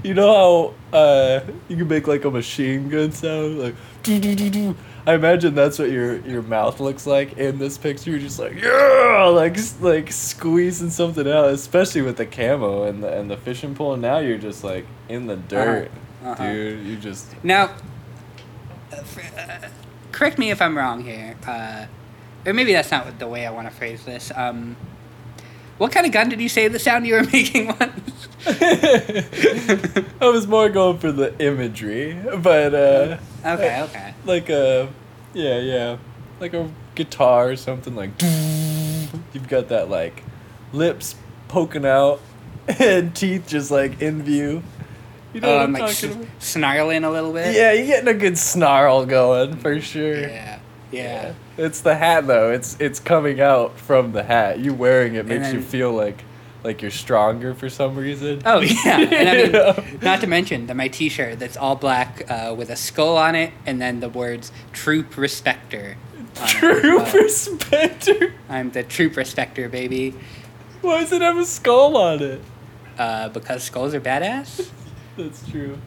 you 0.03 0.13
know 0.13 0.73
how 0.91 0.97
uh, 0.97 1.43
you 1.67 1.77
can 1.77 1.87
make 1.87 2.07
like 2.07 2.25
a 2.25 2.31
machine 2.31 2.89
gun 2.89 3.11
sound, 3.11 3.59
like 3.59 3.75
doo-doo-doo-doo. 4.03 4.75
I 5.05 5.15
imagine 5.15 5.53
that's 5.53 5.77
what 5.79 5.91
your 5.91 6.17
your 6.21 6.41
mouth 6.41 6.79
looks 6.79 7.05
like 7.05 7.37
in 7.37 7.57
this 7.59 7.77
picture. 7.77 8.11
You're 8.11 8.19
just 8.19 8.39
like 8.39 8.53
yeah, 8.61 9.25
like 9.33 9.57
like 9.81 10.11
squeezing 10.11 10.89
something 10.91 11.27
out, 11.27 11.47
especially 11.49 12.01
with 12.03 12.15
the 12.17 12.25
camo 12.25 12.83
and 12.83 13.03
the 13.03 13.11
and 13.19 13.29
the 13.29 13.35
fishing 13.37 13.75
pole. 13.75 13.97
Now 13.97 14.19
you're 14.19 14.37
just 14.37 14.63
like 14.63 14.85
in 15.09 15.27
the 15.27 15.35
dirt, 15.35 15.91
Uh-huh. 16.23 16.35
dude. 16.45 16.85
You 16.85 16.95
just 16.95 17.27
Now, 17.43 17.71
uh, 18.93 18.95
uh, 19.37 19.67
correct 20.13 20.37
me 20.37 20.51
if 20.51 20.61
I'm 20.61 20.77
wrong 20.77 21.03
here, 21.03 21.35
uh, 21.45 21.85
or 22.45 22.53
maybe 22.53 22.71
that's 22.71 22.89
not 22.91 23.19
the 23.19 23.27
way 23.27 23.45
I 23.45 23.51
want 23.51 23.67
to 23.69 23.73
phrase 23.75 24.05
this. 24.05 24.31
Um, 24.33 24.77
what 25.79 25.91
kind 25.91 26.05
of 26.05 26.13
gun 26.13 26.29
did 26.29 26.39
you 26.39 26.47
say 26.47 26.69
the 26.69 26.79
sound 26.79 27.05
you 27.05 27.15
were 27.15 27.23
making 27.33 27.67
was? 27.67 27.89
I 28.47 30.05
was 30.21 30.47
more 30.47 30.69
going 30.69 30.97
for 30.99 31.11
the 31.11 31.37
imagery, 31.43 32.17
but 32.41 33.19
okay, 33.45 33.81
okay. 33.89 34.13
like 34.25 34.49
a 34.49 34.89
yeah 35.33 35.59
yeah. 35.59 35.97
Like 36.39 36.53
a 36.53 36.69
guitar 36.95 37.49
or 37.49 37.55
something 37.55 37.95
like 37.95 38.09
you've 38.21 39.47
got 39.47 39.69
that 39.69 39.89
like 39.89 40.23
lips 40.71 41.15
poking 41.47 41.85
out 41.85 42.19
and 42.79 43.15
teeth 43.15 43.47
just 43.47 43.71
like 43.71 44.01
in 44.01 44.23
view. 44.23 44.63
You 45.33 45.41
know 45.41 45.47
Oh, 45.49 45.53
what 45.57 45.61
um, 45.63 45.75
I'm 45.75 45.81
like 45.81 45.95
talking 45.95 46.11
about? 46.21 46.27
snarling 46.39 47.03
a 47.03 47.09
little 47.11 47.33
bit. 47.33 47.55
yeah 47.55 47.71
you're 47.71 47.87
getting 47.87 48.07
a 48.09 48.13
good 48.13 48.37
snarl 48.37 49.05
going 49.05 49.57
for 49.57 49.79
sure. 49.81 50.19
Yeah, 50.19 50.59
yeah. 50.91 51.33
it's 51.57 51.81
the 51.81 51.95
hat 51.95 52.27
though. 52.27 52.51
It's 52.51 52.75
it's 52.79 52.99
coming 52.99 53.39
out 53.41 53.77
from 53.79 54.11
the 54.11 54.23
hat. 54.23 54.59
You 54.59 54.73
wearing 54.73 55.15
it 55.15 55.25
makes 55.25 55.51
you 55.53 55.61
feel 55.61 55.91
like 55.93 56.23
like 56.63 56.81
you're 56.81 56.91
stronger 56.91 57.53
for 57.53 57.69
some 57.69 57.95
reason 57.95 58.41
Oh 58.45 58.59
yeah, 58.61 58.99
and 58.99 59.29
I 59.29 59.33
mean, 59.43 59.51
Yeah. 59.53 59.97
not 60.01 60.21
to 60.21 60.27
mention 60.27 60.67
that 60.67 60.75
my 60.75 60.87
T-shirt 60.87 61.39
that's 61.39 61.57
all 61.57 61.75
black 61.75 62.29
uh, 62.29 62.53
with 62.57 62.69
a 62.69 62.75
skull 62.75 63.17
on 63.17 63.35
it, 63.35 63.51
and 63.65 63.81
then 63.81 63.99
the 63.99 64.09
words 64.09 64.51
"Troop 64.71 65.17
Respector." 65.17 65.97
on 66.39 66.47
it. 66.49 68.07
Uh, 68.11 68.27
I'm 68.49 68.71
the 68.71 68.83
troop 68.83 69.15
Respector, 69.17 69.69
baby, 69.69 70.15
why 70.81 71.01
does 71.01 71.11
it 71.11 71.21
have 71.21 71.37
a 71.37 71.45
skull 71.45 71.95
on 71.97 72.21
it 72.21 72.41
uh, 72.97 73.29
because 73.29 73.63
skulls 73.63 73.93
are 73.93 74.01
badass. 74.01 74.69
That's 75.17 75.47
true. 75.49 75.77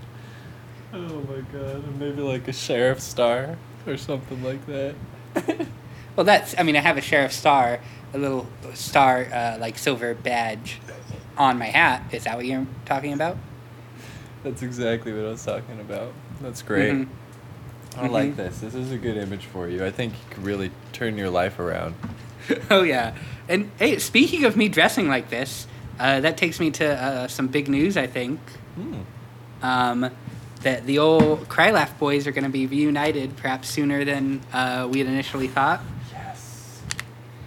Oh 0.93 0.99
my 0.99 1.41
god, 1.53 1.85
and 1.85 1.99
maybe 1.99 2.23
like 2.23 2.47
a 2.49 2.53
sheriff 2.53 3.01
star 3.01 3.57
or 3.87 3.97
something 3.97 4.43
like 4.43 4.65
that. 4.67 4.95
Well, 6.17 6.25
that's. 6.25 6.55
I 6.59 6.63
mean, 6.63 6.77
I 6.77 6.81
have 6.81 6.97
a 6.97 7.03
sheriff 7.03 7.31
star, 7.31 7.79
a 8.17 8.19
little 8.19 8.47
star, 8.75 9.27
uh, 9.33 9.59
like 9.61 9.79
silver 9.79 10.15
badge, 10.15 10.81
on 11.39 11.59
my 11.59 11.67
hat. 11.67 12.03
Is 12.13 12.25
that 12.25 12.37
what 12.37 12.47
you're 12.47 12.67
talking 12.87 13.13
about? 13.13 13.37
That's 14.43 14.63
exactly 14.63 15.13
what 15.13 15.25
I 15.27 15.29
was 15.29 15.45
talking 15.45 15.79
about. 15.81 16.13
That's 16.41 16.63
great. 16.63 16.93
Mhm. 16.93 17.09
I 17.99 18.07
like 18.09 18.33
Mhm. 18.33 18.37
this. 18.37 18.59
This 18.61 18.75
is 18.75 18.91
a 18.93 18.97
good 18.99 19.17
image 19.17 19.45
for 19.45 19.69
you. 19.69 19.85
I 19.85 19.91
think 19.91 20.13
you 20.15 20.35
could 20.35 20.45
really 20.45 20.71
turn 20.93 21.17
your 21.19 21.31
life 21.31 21.59
around. 21.59 21.95
oh 22.71 22.83
yeah, 22.83 23.13
and 23.49 23.71
hey, 23.79 23.99
speaking 23.99 24.45
of 24.45 24.57
me 24.57 24.69
dressing 24.69 25.09
like 25.09 25.31
this, 25.31 25.67
uh, 25.99 26.21
that 26.21 26.37
takes 26.37 26.59
me 26.61 26.71
to 26.73 26.87
uh, 26.87 27.29
some 27.29 27.49
big 27.49 27.69
news. 27.69 27.97
I 27.97 28.07
think 28.07 28.39
Hmm. 28.77 28.95
um, 29.63 30.11
that 30.63 30.87
the 30.87 30.99
old 30.99 31.49
Cry 31.49 31.71
Laugh 31.71 31.99
boys 31.99 32.27
are 32.27 32.33
going 32.33 32.45
to 32.45 32.51
be 32.51 32.67
reunited, 32.67 33.37
perhaps 33.37 33.69
sooner 33.69 34.05
than 34.05 34.41
uh, 34.53 34.89
we 34.91 34.99
had 35.01 35.09
initially 35.09 35.49
thought. 35.49 35.81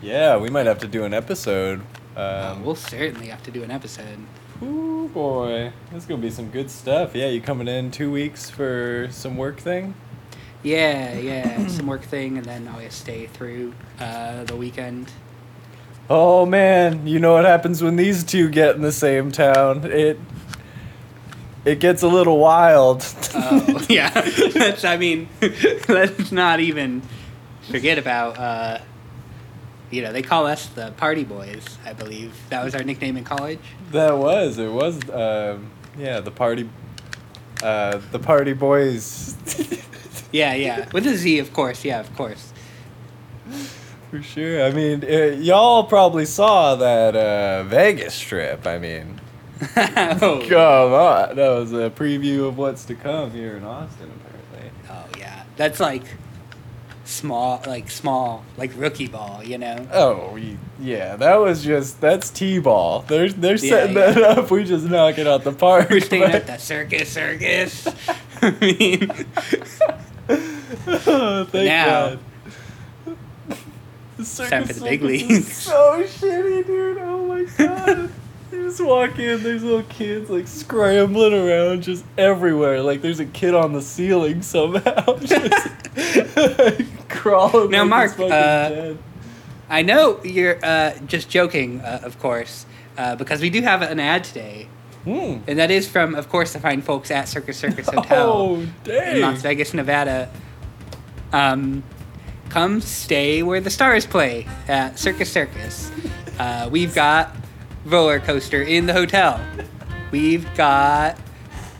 Yeah, 0.01 0.38
we 0.38 0.50
might 0.50 0.65
have 0.65 0.79
to 0.79 0.88
do 0.88 1.03
an 1.03 1.13
episode. 1.13 1.82
Uh, 2.15 2.53
Um, 2.56 2.65
we'll 2.65 2.75
certainly 2.75 3.27
have 3.27 3.44
to 3.44 3.51
do 3.51 3.63
an 3.63 3.72
episode. 3.72 4.20
Ooh 4.63 5.10
boy, 5.13 5.72
this 5.91 6.03
is 6.03 6.06
gonna 6.08 6.22
be 6.22 6.29
some 6.29 6.50
good 6.50 6.70
stuff. 6.70 7.15
Yeah, 7.15 7.27
you 7.27 7.39
coming 7.41 7.68
in 7.68 7.91
two 7.91 8.12
weeks 8.12 8.50
for 8.50 9.08
some 9.12 9.38
work 9.38 9.60
thing? 9.60 9.94
Yeah, 10.63 11.18
yeah, 11.18 11.68
some 11.68 11.88
work 11.88 12.01
thing, 12.03 12.38
and 12.38 12.46
then 12.46 12.68
I'll 12.68 12.89
stay 12.89 13.27
through 13.27 13.74
uh, 14.00 14.44
the 14.44 14.56
weekend. 14.58 15.12
Oh 16.10 16.46
man, 16.46 17.08
you 17.08 17.20
know 17.20 17.34
what 17.34 17.46
happens 17.46 17.82
when 17.82 17.96
these 17.96 18.24
two 18.25 18.50
get 18.50 18.75
in 18.75 18.82
the 18.82 18.91
same 18.91 19.32
town? 19.32 19.86
It 19.86 20.20
it 21.65 21.79
gets 21.79 22.01
a 22.03 22.08
little 22.08 22.39
wild. 22.39 23.06
Oh, 23.34 23.86
yeah. 23.89 24.10
That's, 24.53 24.84
I 24.84 24.98
mean, 24.98 25.29
let's 25.89 26.32
not 26.32 26.60
even 26.62 27.01
forget 27.70 27.98
about, 27.98 28.38
uh, 28.39 28.79
you 29.91 30.01
know, 30.01 30.12
they 30.12 30.22
call 30.22 30.46
us 30.48 30.67
the 30.67 30.91
party 30.91 31.24
boys, 31.24 31.77
I 31.86 31.93
believe. 31.93 32.34
That 32.50 32.63
was 32.63 32.75
our 32.75 32.84
nickname 32.84 33.17
in 33.17 33.24
college. 33.24 33.60
that 33.91 34.17
was 34.17 34.58
it 34.58 34.72
was 34.72 34.98
um, 35.10 35.72
yeah 35.98 36.19
the 36.19 36.31
party 36.31 36.69
uh, 37.63 38.00
the 38.12 38.19
party 38.19 38.53
boys 38.53 39.36
Yeah, 40.31 40.53
yeah. 40.53 40.88
With 40.93 41.08
a 41.08 41.15
Z, 41.15 41.39
of 41.39 41.53
course. 41.53 41.84
Yeah, 41.84 42.00
of 42.00 42.15
course. 42.15 42.53
for 44.12 44.22
sure. 44.22 44.63
I 44.63 44.72
mean, 44.72 45.03
uh, 45.03 45.36
y'all 45.39 45.84
probably 45.86 46.25
saw 46.25 46.75
that 46.75 47.15
uh, 47.15 47.63
Vegas 47.63 48.19
trip. 48.19 48.67
I 48.67 48.77
mean, 48.77 49.19
oh, 49.75 50.46
come 50.48 50.93
on, 50.93 51.36
that 51.36 51.50
was 51.50 51.74
a 51.74 51.89
preview 51.89 52.48
of 52.48 52.58
what's 52.58 52.86
to 52.86 52.96
come 52.96 53.31
here 53.31 53.58
in 53.58 53.63
Austin. 53.63 54.12
Apparently. 54.24 54.72
oh, 54.91 55.19
yeah. 55.19 55.43
That's 55.58 55.79
like 55.79 56.03
small, 57.10 57.62
like 57.68 57.89
small, 57.89 58.44
like 58.58 58.72
rookie 58.75 59.08
ball, 59.08 59.42
you 59.44 59.58
know? 59.58 59.88
Oh 59.92 60.38
yeah, 60.80 61.16
that 61.18 61.36
was 61.36 61.63
just 61.63 62.00
that's 62.00 62.30
t-ball. 62.30 63.01
They're 63.08 63.30
they're 63.30 63.56
Yeah, 63.56 63.70
setting 63.70 63.96
yeah. 63.98 64.12
that 64.12 64.38
up. 64.38 64.51
We 64.51 64.63
just 64.63 64.86
knock 64.86 65.18
it 65.18 65.28
out 65.28 65.44
the 65.44 65.51
park. 65.51 65.89
We're 65.89 66.00
staying 66.00 66.24
but- 66.24 66.36
at 66.36 66.48
the 66.48 66.58
circus, 66.58 67.10
circus. 67.12 67.88
I 68.42 68.51
mean, 68.62 69.12
oh, 70.30 71.46
thank 71.51 71.66
Now- 71.68 72.10
God. 72.10 72.20
The 74.18 74.25
time 74.25 74.63
for 74.63 74.74
circus 74.74 74.78
the 74.80 74.84
big 74.84 75.01
leagues. 75.01 75.54
So 75.54 76.04
shitty, 76.04 76.66
dude. 76.68 76.98
Oh 77.00 77.25
my 77.25 77.44
god. 77.58 78.12
You 78.51 78.63
just 78.68 78.84
walk 78.84 79.20
in, 79.20 79.44
there's 79.44 79.63
little 79.63 79.84
kids 79.84 80.29
like 80.29 80.48
scrambling 80.48 81.34
around 81.34 81.84
just 81.84 82.03
everywhere. 82.18 82.82
Like 82.82 83.01
there's 83.01 83.20
a 83.20 83.25
kid 83.25 83.53
on 83.53 83.74
the 83.74 83.82
ceiling 83.82 84.41
somehow. 84.41 85.18
Just 85.20 85.70
crawling. 87.10 87.72
Now, 87.72 87.86
like 87.86 88.18
Mark, 88.18 88.20
uh. 88.20 88.94
I 89.70 89.82
know 89.84 90.20
you're 90.24 90.58
uh, 90.63 90.94
just 91.06 91.29
joking, 91.29 91.82
uh, 91.82 92.00
of 92.03 92.18
course, 92.20 92.65
uh, 92.98 93.15
because 93.15 93.41
we 93.41 93.50
do 93.51 93.62
have 93.62 93.82
an 93.84 94.00
ad 94.00 94.24
today, 94.24 94.68
Hmm. 95.03 95.38
and 95.48 95.60
that 95.60 95.70
is 95.70 95.88
from, 95.88 96.15
of 96.15 96.27
course, 96.29 96.53
the 96.53 96.60
fine 96.60 96.82
folks 96.82 97.12
at 97.12 97.27
Circus 97.27 97.58
Circus 97.58 97.88
Hotel 97.94 98.32
Oh, 98.32 98.65
in. 98.89 99.22
Las 99.22 99.41
Vegas, 99.44 99.74
Nevada. 99.75 100.32
Um, 101.32 101.84
come 102.50 102.82
stay 102.82 103.44
where 103.44 103.62
the 103.62 103.70
stars 103.70 104.08
play 104.08 104.48
at 104.68 104.98
Circus 104.98 105.32
Circus. 105.32 105.91
Uh, 106.39 106.68
we've 106.72 106.96
got 106.96 107.36
roller 107.86 108.20
coaster 108.20 108.62
in 108.62 108.86
the 108.86 108.94
hotel. 108.94 109.40
We've 110.12 110.46
got 110.56 111.18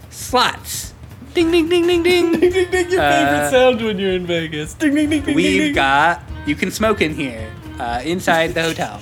slots. 0.10 0.94
Ding 1.34 1.52
ding 1.52 1.70
ding 1.70 1.86
ding 1.88 2.04
ding. 2.04 2.32
Ding, 2.40 2.40
ding, 2.52 2.52
ding, 2.72 2.90
your 2.90 3.02
favorite 3.02 3.02
Uh, 3.02 3.52
sound 3.52 3.82
when 3.82 4.00
you're 4.00 4.14
in 4.14 4.26
Vegas. 4.26 4.74
Ding, 4.74 4.96
ding, 4.96 5.10
ding, 5.10 5.22
ding, 5.22 5.26
ding, 5.28 5.36
We've 5.36 5.62
ding. 5.62 5.76
got 5.76 6.22
you 6.46 6.56
can 6.56 6.72
smoke 6.72 7.02
in 7.02 7.14
here 7.14 7.50
uh, 7.80 8.02
inside 8.04 8.54
the 8.54 8.64
hotel, 8.64 9.00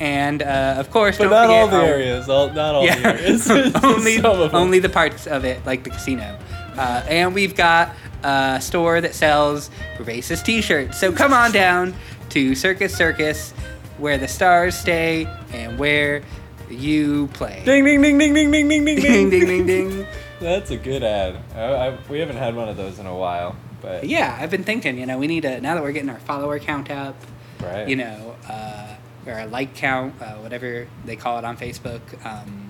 and 0.00 0.42
uh, 0.42 0.74
of 0.78 0.90
course, 0.90 1.18
But 1.18 1.24
don't 1.24 1.32
not 1.32 1.50
all 1.50 1.68
the 1.68 1.76
our- 1.76 1.84
areas. 1.84 2.28
All, 2.28 2.48
not 2.50 2.74
all 2.74 2.82
the 2.82 2.90
areas. 3.06 3.50
only 3.84 4.16
Some 4.16 4.26
of 4.26 4.38
them. 4.38 4.54
only 4.54 4.78
the 4.78 4.88
parts 4.88 5.26
of 5.26 5.44
it, 5.44 5.64
like 5.66 5.84
the 5.84 5.90
casino. 5.90 6.38
Uh, 6.76 7.02
and 7.08 7.34
we've 7.34 7.54
got 7.54 7.94
a 8.24 8.58
store 8.60 9.00
that 9.00 9.14
sells 9.14 9.70
racist 9.98 10.44
T-shirts. 10.44 10.98
So 10.98 11.12
come 11.12 11.32
on 11.32 11.52
down 11.52 11.94
to 12.30 12.54
Circus 12.54 12.96
Circus, 12.96 13.52
where 13.98 14.18
the 14.18 14.28
stars 14.28 14.76
stay 14.76 15.26
and 15.52 15.78
where 15.78 16.22
you 16.70 17.28
play. 17.34 17.62
Ding, 17.64 17.84
ding, 17.84 18.02
ding, 18.02 18.18
ding, 18.18 18.34
ding, 18.34 18.50
ding, 18.50 18.68
ding, 18.68 18.84
ding, 18.84 19.00
ding 19.00 19.30
ding 19.30 19.46
ding 19.46 19.66
ding. 19.66 20.06
That's 20.40 20.70
a 20.70 20.76
good 20.76 21.02
ad. 21.02 21.36
I, 21.54 21.88
I, 21.88 21.98
we 22.08 22.20
haven't 22.20 22.36
had 22.36 22.54
one 22.54 22.68
of 22.68 22.76
those 22.76 22.98
in 22.98 23.06
a 23.06 23.16
while, 23.16 23.56
but 23.80 24.04
Yeah, 24.04 24.36
I've 24.40 24.50
been 24.50 24.64
thinking. 24.64 24.96
You 24.98 25.06
know, 25.06 25.18
we 25.18 25.26
need 25.26 25.42
to 25.42 25.60
now 25.60 25.74
that 25.74 25.82
we're 25.82 25.92
getting 25.92 26.10
our 26.10 26.20
follower 26.20 26.58
count 26.58 26.90
up. 26.90 27.16
right. 27.60 27.88
you 27.88 27.96
know, 27.96 28.36
uh, 28.48 28.94
or 29.26 29.40
a 29.40 29.46
like 29.46 29.74
count, 29.74 30.14
uh, 30.22 30.34
whatever 30.36 30.86
they 31.04 31.16
call 31.16 31.38
it 31.38 31.44
on 31.44 31.56
Facebook. 31.56 32.00
Um, 32.24 32.67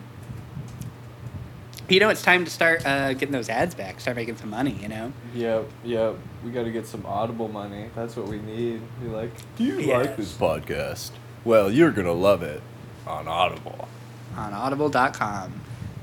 you 1.88 2.00
know, 2.00 2.08
it's 2.10 2.22
time 2.22 2.44
to 2.44 2.50
start 2.50 2.84
uh, 2.86 3.12
getting 3.14 3.32
those 3.32 3.48
ads 3.48 3.74
back, 3.74 4.00
start 4.00 4.16
making 4.16 4.36
some 4.36 4.50
money, 4.50 4.78
you 4.82 4.88
know? 4.88 5.12
Yep, 5.34 5.70
yep. 5.84 6.16
We 6.44 6.50
got 6.50 6.64
to 6.64 6.70
get 6.70 6.86
some 6.86 7.04
Audible 7.06 7.48
money. 7.48 7.90
That's 7.94 8.16
what 8.16 8.26
we 8.28 8.38
need. 8.38 8.80
We 9.02 9.08
like. 9.08 9.30
Do 9.56 9.64
you 9.64 9.78
Yeah. 9.80 9.98
like 9.98 10.16
this 10.16 10.32
podcast? 10.32 11.10
Well, 11.44 11.70
you're 11.70 11.92
gonna 11.92 12.12
love 12.12 12.42
it 12.42 12.62
on 13.06 13.26
Audible. 13.28 13.88
On 14.36 14.52
audible.com. 14.52 15.60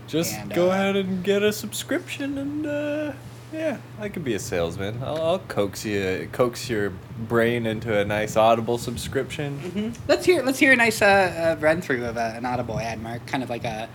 Just 0.07 0.33
And, 0.33 0.53
go 0.53 0.69
uh, 0.69 0.73
ahead 0.73 0.95
and 0.95 1.23
get 1.23 1.43
a 1.43 1.51
subscription, 1.51 2.37
and 2.37 2.65
uh, 2.65 3.13
yeah, 3.53 3.77
I 3.99 4.09
could 4.09 4.23
be 4.23 4.33
a 4.33 4.39
salesman. 4.39 5.01
I'll, 5.03 5.21
I'll 5.21 5.39
coax 5.39 5.83
you, 5.85 6.29
coax 6.31 6.69
your 6.69 6.91
brain 7.27 7.65
into 7.65 7.97
a 7.97 8.05
nice 8.05 8.35
Audible 8.35 8.77
subscription. 8.77 9.93
Let's 10.07 10.25
hear 10.25 10.41
let's 10.43 10.59
hear 10.59 10.73
a 10.73 10.75
nice 10.75 11.01
uh, 11.01 11.55
uh, 11.57 11.61
run 11.61 11.81
through 11.81 12.05
of 12.05 12.17
uh, 12.17 12.33
an 12.35 12.45
Audible 12.45 12.79
ad, 12.79 13.01
Mark, 13.01 13.25
kind 13.27 13.43
of 13.43 13.49
like 13.49 13.63
a 13.65 13.87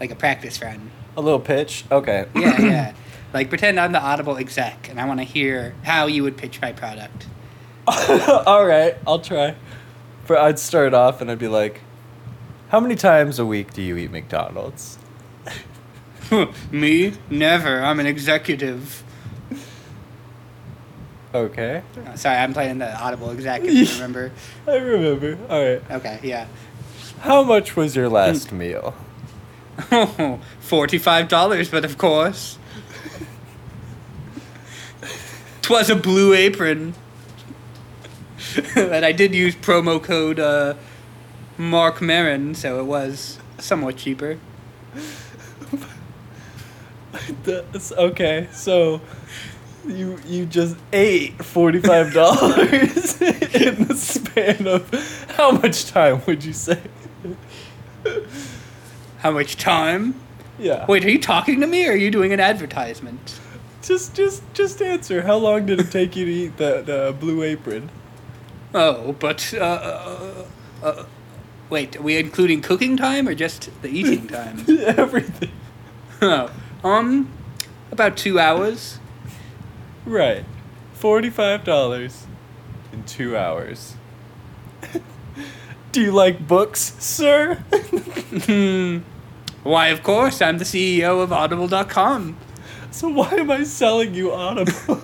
like 0.00 0.10
a 0.10 0.16
practice 0.16 0.60
run. 0.62 0.90
A 1.16 1.20
little 1.20 1.40
pitch. 1.40 1.84
Okay. 1.90 2.26
Yeah, 2.34 2.60
yeah. 2.60 2.92
Like 3.34 3.48
pretend 3.50 3.78
I'm 3.78 3.92
the 3.92 4.00
Audible 4.00 4.36
exec, 4.38 4.88
and 4.88 4.98
I 5.00 5.04
want 5.04 5.20
to 5.20 5.24
hear 5.24 5.74
how 5.82 6.06
you 6.06 6.22
would 6.22 6.36
pitch 6.38 6.60
my 6.62 6.72
product. 6.72 7.26
All 7.86 8.64
right, 8.64 8.96
I'll 9.06 9.18
try. 9.18 9.56
But 10.26 10.38
I'd 10.38 10.58
start 10.58 10.94
off 10.94 11.20
and 11.20 11.30
I'd 11.30 11.38
be 11.38 11.48
like, 11.48 11.80
"How 12.68 12.80
many 12.80 12.94
times 12.94 13.38
a 13.38 13.44
week 13.44 13.74
do 13.74 13.82
you 13.82 13.96
eat 13.98 14.10
McDonald's?" 14.10 14.98
Me? 16.70 17.12
Never. 17.28 17.82
I'm 17.82 18.00
an 18.00 18.06
executive. 18.06 19.02
Okay, 21.34 21.82
Uh, 22.06 22.16
sorry, 22.16 22.36
I'm 22.38 22.54
playing 22.54 22.78
the 22.78 22.96
Audible 22.98 23.30
exec. 23.30 23.62
If 23.64 23.74
you 23.74 23.86
remember? 23.94 24.32
I 24.66 24.76
remember. 24.76 25.36
All 25.50 25.62
right. 25.62 25.82
Okay, 25.90 26.20
yeah. 26.22 26.46
How 27.20 27.42
much 27.42 27.76
was 27.76 27.94
your 27.94 28.08
last 28.08 28.50
meal? 28.52 28.94
Oh, 29.92 30.40
forty-five 30.60 31.28
dollars, 31.28 31.70
but 31.70 31.84
of 31.84 31.98
course. 31.98 32.58
Twas 35.62 35.90
a 35.90 35.96
blue 35.96 36.32
apron. 36.32 36.94
and 38.76 39.04
I 39.04 39.12
did 39.12 39.34
use 39.34 39.54
promo 39.54 40.02
code 40.02 40.38
uh, 40.38 40.74
Mark 41.58 42.00
Marin, 42.00 42.54
so 42.54 42.80
it 42.80 42.84
was 42.84 43.38
somewhat 43.58 43.96
cheaper. 43.96 44.38
Okay. 47.92 48.48
So, 48.52 49.00
you 49.86 50.18
you 50.26 50.46
just 50.46 50.76
ate 50.92 51.44
forty 51.44 51.80
five 51.80 52.12
dollars 52.12 53.20
in 53.54 53.84
the 53.86 53.94
span 53.96 54.66
of 54.66 54.88
how 55.36 55.52
much 55.52 55.86
time 55.86 56.22
would 56.26 56.44
you 56.44 56.52
say? 56.52 56.80
How 59.18 59.30
much 59.30 59.56
time? 59.56 60.14
Yeah. 60.58 60.86
Wait, 60.86 61.04
are 61.04 61.10
you 61.10 61.18
talking 61.20 61.60
to 61.60 61.66
me 61.66 61.86
or 61.86 61.92
are 61.92 61.96
you 61.96 62.10
doing 62.10 62.32
an 62.32 62.40
advertisement? 62.40 63.40
Just 63.82 64.14
just 64.14 64.42
just 64.52 64.82
answer. 64.82 65.22
How 65.22 65.36
long 65.36 65.66
did 65.66 65.80
it 65.80 65.90
take 65.90 66.16
you 66.16 66.24
to 66.24 66.30
eat 66.32 66.56
that 66.56 66.88
uh, 66.88 67.12
blue 67.12 67.42
apron? 67.42 67.90
Oh, 68.74 69.12
but 69.12 69.54
uh, 69.54 69.60
uh, 69.62 70.44
uh, 70.82 71.04
wait, 71.70 71.96
are 71.96 72.02
we 72.02 72.16
including 72.18 72.62
cooking 72.62 72.96
time 72.96 73.28
or 73.28 73.34
just 73.34 73.70
the 73.82 73.88
eating 73.88 74.26
time? 74.28 74.64
Everything. 74.68 75.50
oh, 76.20 76.50
um, 76.82 77.30
about 77.92 78.16
two 78.16 78.38
hours. 78.40 78.98
Right. 80.04 80.44
Forty-five 80.94 81.62
dollars 81.64 82.26
in 82.92 83.04
two 83.04 83.36
hours. 83.36 83.94
Do 85.96 86.02
you 86.02 86.12
like 86.12 86.46
books, 86.46 86.94
sir? 86.98 87.54
Hmm. 88.44 88.98
Why, 89.62 89.88
of 89.88 90.02
course, 90.02 90.42
I'm 90.42 90.58
the 90.58 90.66
CEO 90.66 91.22
of 91.22 91.32
Audible.com. 91.32 92.36
so 92.90 93.08
why 93.08 93.30
am 93.30 93.50
I 93.50 93.64
selling 93.64 94.12
you 94.12 94.30
Audible? 94.30 95.02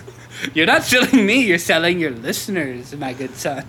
You're 0.54 0.64
not 0.64 0.84
selling 0.84 1.26
me, 1.26 1.44
you're 1.44 1.58
selling 1.58 2.00
your 2.00 2.12
listeners, 2.12 2.96
my 2.96 3.12
good 3.12 3.36
son. 3.36 3.66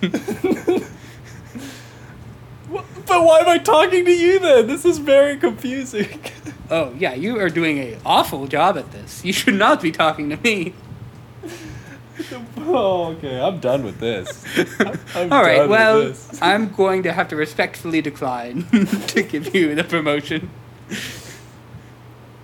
But 2.70 3.22
why 3.22 3.40
am 3.40 3.48
I 3.48 3.58
talking 3.58 4.06
to 4.06 4.10
you 4.10 4.38
then? 4.38 4.66
This 4.66 4.86
is 4.86 4.96
very 4.96 5.36
confusing. 5.36 6.22
oh, 6.70 6.94
yeah, 6.98 7.12
you 7.12 7.38
are 7.38 7.50
doing 7.50 7.76
a 7.76 7.98
awful 8.06 8.46
job 8.46 8.78
at 8.78 8.90
this. 8.92 9.22
You 9.22 9.34
should 9.34 9.56
not 9.56 9.82
be 9.82 9.92
talking 9.92 10.30
to 10.30 10.38
me. 10.38 10.72
oh, 12.58 13.14
okay. 13.16 13.40
I'm 13.40 13.58
done 13.60 13.84
with 13.84 13.98
this. 13.98 14.44
I'm 15.14 15.32
All 15.32 15.42
right, 15.42 15.68
well. 15.68 16.14
I'm 16.42 16.72
going 16.72 17.02
to 17.04 17.12
have 17.12 17.28
to 17.28 17.36
respectfully 17.36 18.00
decline 18.02 18.64
to 19.08 19.22
give 19.22 19.54
you 19.54 19.74
the 19.74 19.84
promotion. 19.84 20.50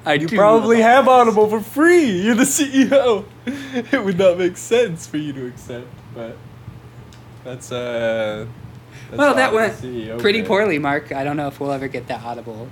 I 0.07 0.15
You 0.15 0.27
do 0.27 0.37
probably 0.37 0.81
have 0.81 1.07
Audible 1.09 1.49
for 1.49 1.61
free. 1.61 2.23
You're 2.23 2.35
the 2.35 2.45
CEO. 2.45 3.25
It 3.47 4.05
would 4.05 4.19
not 4.19 4.39
make 4.39 4.57
sense 4.57 5.07
for 5.07 5.19
you 5.19 5.33
to 5.35 5.47
accept, 5.47 5.87
but 6.15 6.37
that's 7.45 7.71
uh. 7.73 8.47
that's 9.11 9.19
Well, 9.19 9.35
that 9.35 9.53
went 9.53 9.75
CEO 9.75 10.19
pretty 10.19 10.41
bit. 10.41 10.49
poorly, 10.49 10.79
Mark. 10.79 11.13
I 11.13 11.25
don't 11.25 11.37
know 11.37 11.49
if 11.49 11.61
we'll 11.61 11.73
ever 11.73 11.89
get 11.89 12.07
that 12.09 12.23
Audible 12.23 12.69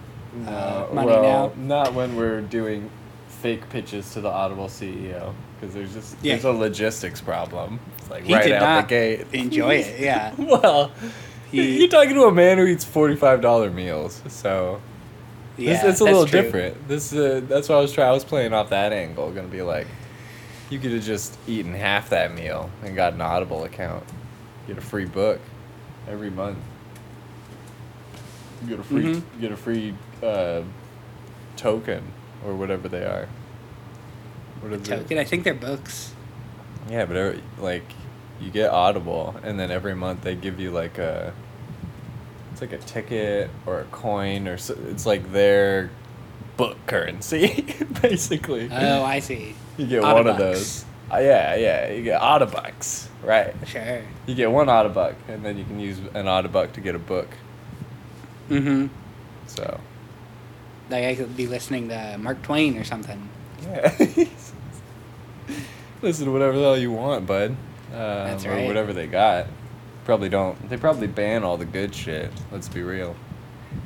uh, 0.47 0.51
No, 0.51 0.89
money 0.93 1.09
well, 1.09 1.23
now. 1.23 1.53
not 1.57 1.95
when 1.95 2.17
we're 2.17 2.41
doing 2.41 2.91
fake 3.29 3.69
pitches 3.69 4.13
to 4.15 4.21
the 4.21 4.31
Audible 4.31 4.69
CEO 4.69 5.35
because 5.61 5.75
there's 5.75 5.93
just 5.95 6.17
Yeah. 6.23 6.35
there's 6.35 6.45
a 6.45 6.53
logistics 6.53 7.21
problem. 7.21 7.81
It's 7.99 8.11
like 8.11 8.25
He 8.25 8.35
right 8.35 8.53
out 8.53 8.83
the 8.83 8.89
gate. 8.89 9.27
enjoy 9.33 9.75
it, 9.77 10.01
yeah. 10.01 10.35
well, 10.39 10.91
He- 11.51 11.79
you're 11.81 11.89
talking 11.89 12.15
to 12.15 12.25
a 12.25 12.33
man 12.33 12.59
who 12.59 12.67
eats 12.67 12.85
forty 12.85 13.17
five 13.17 13.41
dollar 13.41 13.71
meals, 13.71 14.23
so 14.29 14.81
Yeah, 15.57 15.73
this, 15.83 15.85
it's 15.85 16.01
a 16.01 16.05
little 16.05 16.27
true. 16.27 16.43
different. 16.43 16.89
This 16.89 17.13
uh, 17.13 17.41
that's 17.49 17.69
what 17.69 17.79
I 17.79 17.81
was 17.81 17.93
trying. 17.93 18.09
I 18.09 18.13
was 18.13 18.25
playing 18.25 18.53
off 18.53 18.71
that 18.71 18.93
angle. 18.93 19.31
Gonna 19.33 19.49
be 19.49 19.63
like, 19.63 19.87
you 20.71 20.79
could 20.79 20.93
have 20.93 21.05
just 21.05 21.37
eaten 21.47 21.73
half 21.75 22.11
that 22.11 22.35
meal 22.35 22.71
and 22.83 22.95
got 22.95 23.15
an 23.15 23.21
Audible 23.21 23.65
account. 23.65 24.05
Get 24.67 24.77
a 24.79 24.83
free 24.83 25.05
book 25.07 25.41
every 26.09 26.31
month. 26.31 26.59
You 28.63 28.69
get 28.71 28.81
a 28.81 28.83
free 28.83 29.03
Mhm. 29.05 29.15
you 29.35 29.41
get 29.41 29.53
a 29.53 29.57
free 29.57 29.95
uh, 30.23 30.63
token 31.57 32.03
or 32.45 32.55
whatever 32.55 32.89
they 32.89 33.05
are. 33.05 33.29
What 34.61 34.73
is 34.73 34.83
it? 34.83 34.85
Token. 34.97 35.19
I 35.19 35.25
think 35.25 35.45
they're 35.45 35.55
books. 35.55 36.13
Yeah, 36.91 37.05
but 37.05 37.17
every, 37.17 37.43
like 37.59 37.85
you 38.41 38.51
get 38.51 38.71
Audible, 38.71 39.35
and 39.43 39.59
then 39.59 39.71
every 39.71 39.95
month 39.95 40.23
they 40.23 40.35
give 40.35 40.61
you 40.61 40.71
like 40.71 40.99
a 40.99 41.33
it's 42.53 42.61
like 42.61 42.73
a 42.73 42.79
ticket 42.79 43.51
or 43.67 43.81
a 43.81 43.85
coin 43.85 44.49
or 44.49 44.57
so, 44.57 44.77
it's 44.89 45.05
like 45.07 45.33
their 45.33 45.91
book 46.57 46.79
currency 46.87 47.67
basically. 48.03 48.69
Oh, 48.73 49.03
I 49.05 49.19
see. 49.19 49.55
you 49.77 49.87
get 49.87 50.03
one 50.03 50.27
of 50.27 50.39
those. 50.39 50.85
Uh, 51.13 51.19
yeah, 51.19 51.55
yeah, 51.55 51.89
you 51.93 52.03
get 52.03 52.21
Autobucks, 52.21 53.07
right? 53.23 53.55
Sure. 53.67 54.03
You 54.27 54.35
get 54.35 54.51
one 54.51 54.67
Autobuck, 54.67 55.15
and 55.29 55.45
then 55.45 55.57
you 55.57 55.65
can 55.65 55.79
use 55.79 55.99
an 56.15 56.27
Autobuck 56.27 56.73
to 56.73 56.81
get 56.81 56.95
a 56.97 56.99
book. 56.99 57.29
Mm-hmm. 58.51 58.87
So 59.47 59.81
Like 60.91 61.05
I 61.05 61.15
could 61.15 61.37
be 61.37 61.47
listening 61.47 61.89
to 61.91 62.17
Mark 62.19 62.43
Twain 62.43 62.77
or 62.79 62.85
something. 62.85 63.29
yeah, 63.63 63.91
listen 66.03 66.27
to 66.27 66.33
whatever 66.33 66.57
the 66.57 66.63
hell 66.63 66.79
you 66.79 66.93
want, 66.93 67.27
bud. 67.27 67.51
Um, 67.51 67.57
That's 67.93 68.45
or 68.45 68.51
right. 68.51 68.67
whatever 68.67 68.93
they 68.93 69.07
got. 69.07 69.47
Probably 70.05 70.29
don't. 70.29 70.69
They 70.69 70.77
probably 70.77 71.07
ban 71.07 71.45
all 71.45 71.57
the 71.57 71.65
good 71.65 71.95
shit. 71.95 72.31
Let's 72.53 72.69
be 72.69 72.83
real. 72.83 73.17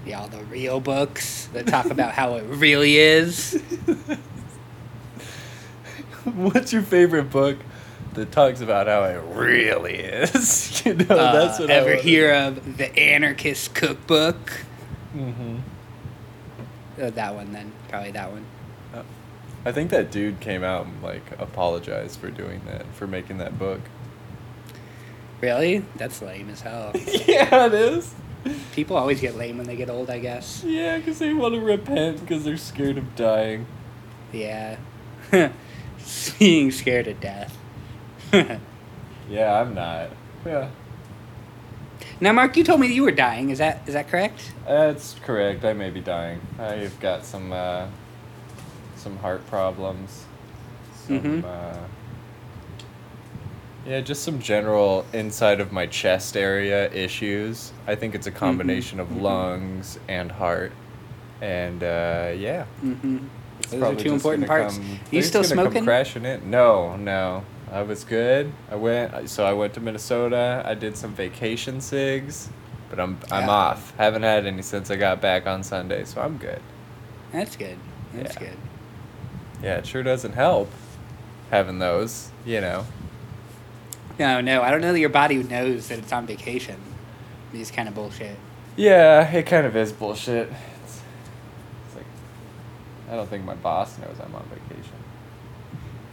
Yeah, 0.06 0.20
all 0.20 0.28
the 0.28 0.42
real 0.44 0.80
books 0.80 1.46
that 1.52 1.66
talk 1.66 1.86
about 1.86 2.12
how 2.12 2.36
it 2.36 2.44
really 2.44 2.96
is. 2.98 3.62
What's 6.24 6.72
your 6.72 6.82
favorite 6.82 7.30
book 7.30 7.56
that 8.14 8.30
talks 8.32 8.60
about 8.60 8.86
how 8.86 9.04
it 9.04 9.20
really 9.34 9.94
is? 9.96 10.82
you 10.84 10.94
know, 10.94 11.16
Uh, 11.16 11.32
that's 11.32 11.58
what 11.58 11.70
I 11.70 11.74
ever 11.74 11.94
hear 11.94 12.32
of 12.34 12.76
the 12.76 12.96
Anarchist 12.98 13.74
Cookbook? 13.74 14.64
Mhm. 15.16 15.60
Uh, 17.00 17.10
that 17.10 17.34
one, 17.34 17.52
then 17.52 17.72
probably 17.88 18.10
that 18.12 18.30
one. 18.30 18.44
I 19.64 19.72
think 19.72 19.90
that 19.90 20.10
dude 20.10 20.40
came 20.40 20.64
out 20.64 20.86
and 20.86 21.02
like 21.02 21.38
apologized 21.38 22.18
for 22.18 22.30
doing 22.30 22.62
that, 22.66 22.86
for 22.94 23.06
making 23.06 23.38
that 23.38 23.58
book. 23.58 23.80
Really? 25.40 25.84
That's 25.96 26.20
lame 26.22 26.50
as 26.50 26.60
hell. 26.60 26.92
yeah, 26.94 27.66
it 27.66 27.74
is. 27.74 28.14
People 28.72 28.96
always 28.96 29.20
get 29.20 29.36
lame 29.36 29.58
when 29.58 29.66
they 29.66 29.76
get 29.76 29.90
old, 29.90 30.08
I 30.10 30.18
guess. 30.18 30.64
Yeah, 30.64 30.98
because 30.98 31.18
they 31.18 31.32
want 31.34 31.54
to 31.54 31.60
repent 31.60 32.20
because 32.20 32.44
they're 32.44 32.56
scared 32.56 32.96
of 32.96 33.14
dying. 33.16 33.66
Yeah. 34.32 34.76
Being 36.38 36.70
scared 36.70 37.08
of 37.08 37.20
death. 37.20 37.56
Yeah, 39.28 39.60
I'm 39.60 39.74
not. 39.74 40.10
Yeah, 40.44 40.70
now, 42.22 42.32
Mark, 42.32 42.54
you 42.58 42.64
told 42.64 42.80
me 42.80 42.88
that 42.88 42.92
you 42.92 43.02
were 43.02 43.12
dying. 43.12 43.48
Is 43.48 43.58
that 43.58 43.80
is 43.86 43.94
that 43.94 44.08
correct? 44.08 44.52
that's 44.66 45.14
correct. 45.24 45.64
I 45.64 45.72
may 45.72 45.88
be 45.88 46.00
dying. 46.00 46.40
I've 46.58 46.98
got 47.00 47.24
some 47.24 47.50
uh, 47.50 47.86
some 49.00 49.16
heart 49.18 49.44
problems. 49.48 50.24
Some, 51.06 51.20
Mhm. 51.20 51.44
uh, 51.44 51.78
yeah, 53.86 54.00
just 54.00 54.22
some 54.22 54.38
general 54.40 55.06
inside 55.12 55.60
of 55.60 55.72
my 55.72 55.86
chest 55.86 56.36
area 56.36 56.90
issues. 56.92 57.72
I 57.86 57.94
think 57.94 58.14
it's 58.14 58.26
a 58.26 58.30
combination 58.30 59.00
of 59.00 59.08
mhm. 59.08 59.22
lungs 59.22 59.98
and 60.08 60.30
heart. 60.30 60.72
And 61.40 61.82
uh, 61.82 62.32
yeah, 62.36 62.64
Mm-hmm. 62.84 63.18
It's 63.60 63.72
Those 63.72 63.82
are 63.82 63.94
two 63.94 64.12
important 64.14 64.46
parts. 64.46 64.78
come- 64.78 64.98
you 65.10 65.22
still 65.22 65.42
just 65.42 65.50
gonna 65.54 65.64
come 65.64 65.72
smoking? 65.72 65.84
crashing 65.86 66.24
in? 66.24 66.50
No, 66.50 66.96
no. 66.96 67.44
I 67.70 67.82
was 67.82 68.04
good. 68.04 68.52
I 68.70 68.74
went. 68.74 69.28
So 69.28 69.44
I 69.44 69.52
went 69.52 69.74
to 69.74 69.80
Minnesota. 69.80 70.62
I 70.66 70.74
did 70.74 70.96
some 70.96 71.12
vacation 71.14 71.80
cigs, 71.80 72.48
but 72.88 72.98
I'm 72.98 73.18
I'm 73.30 73.44
Yeah. 73.44 73.50
off. 73.50 73.92
Haven't 73.96 74.22
had 74.22 74.44
any 74.46 74.62
since 74.62 74.90
I 74.90 74.96
got 74.96 75.20
back 75.20 75.46
on 75.46 75.62
Sunday, 75.62 76.04
so 76.04 76.20
I'm 76.20 76.36
good. 76.38 76.60
That's 77.32 77.54
good. 77.56 77.76
That's 78.14 78.34
Yeah. 78.34 78.40
good. 78.40 78.56
Yeah, 79.62 79.76
it 79.76 79.86
sure 79.86 80.02
doesn't 80.02 80.32
help 80.32 80.70
having 81.50 81.78
those. 81.78 82.30
You 82.44 82.60
know. 82.60 82.86
No, 84.18 84.40
no, 84.40 84.62
I 84.62 84.70
don't 84.70 84.80
know 84.80 84.92
that 84.92 85.00
your 85.00 85.08
body 85.08 85.42
knows 85.42 85.88
that 85.88 85.98
it's 85.98 86.12
on 86.12 86.26
vacation. 86.26 86.76
These 87.52 87.70
kind 87.70 87.88
of 87.88 87.94
bullshit. 87.94 88.36
Yeah, 88.76 89.30
it 89.30 89.46
kind 89.46 89.66
of 89.66 89.76
is 89.76 89.92
bullshit. 89.92 90.48
It's, 90.84 91.00
it's 91.86 91.96
like 91.96 92.04
I 93.10 93.16
don't 93.16 93.28
think 93.28 93.44
my 93.44 93.54
boss 93.54 93.98
knows 93.98 94.16
I'm 94.22 94.34
on 94.34 94.44
vacation. 94.44 94.92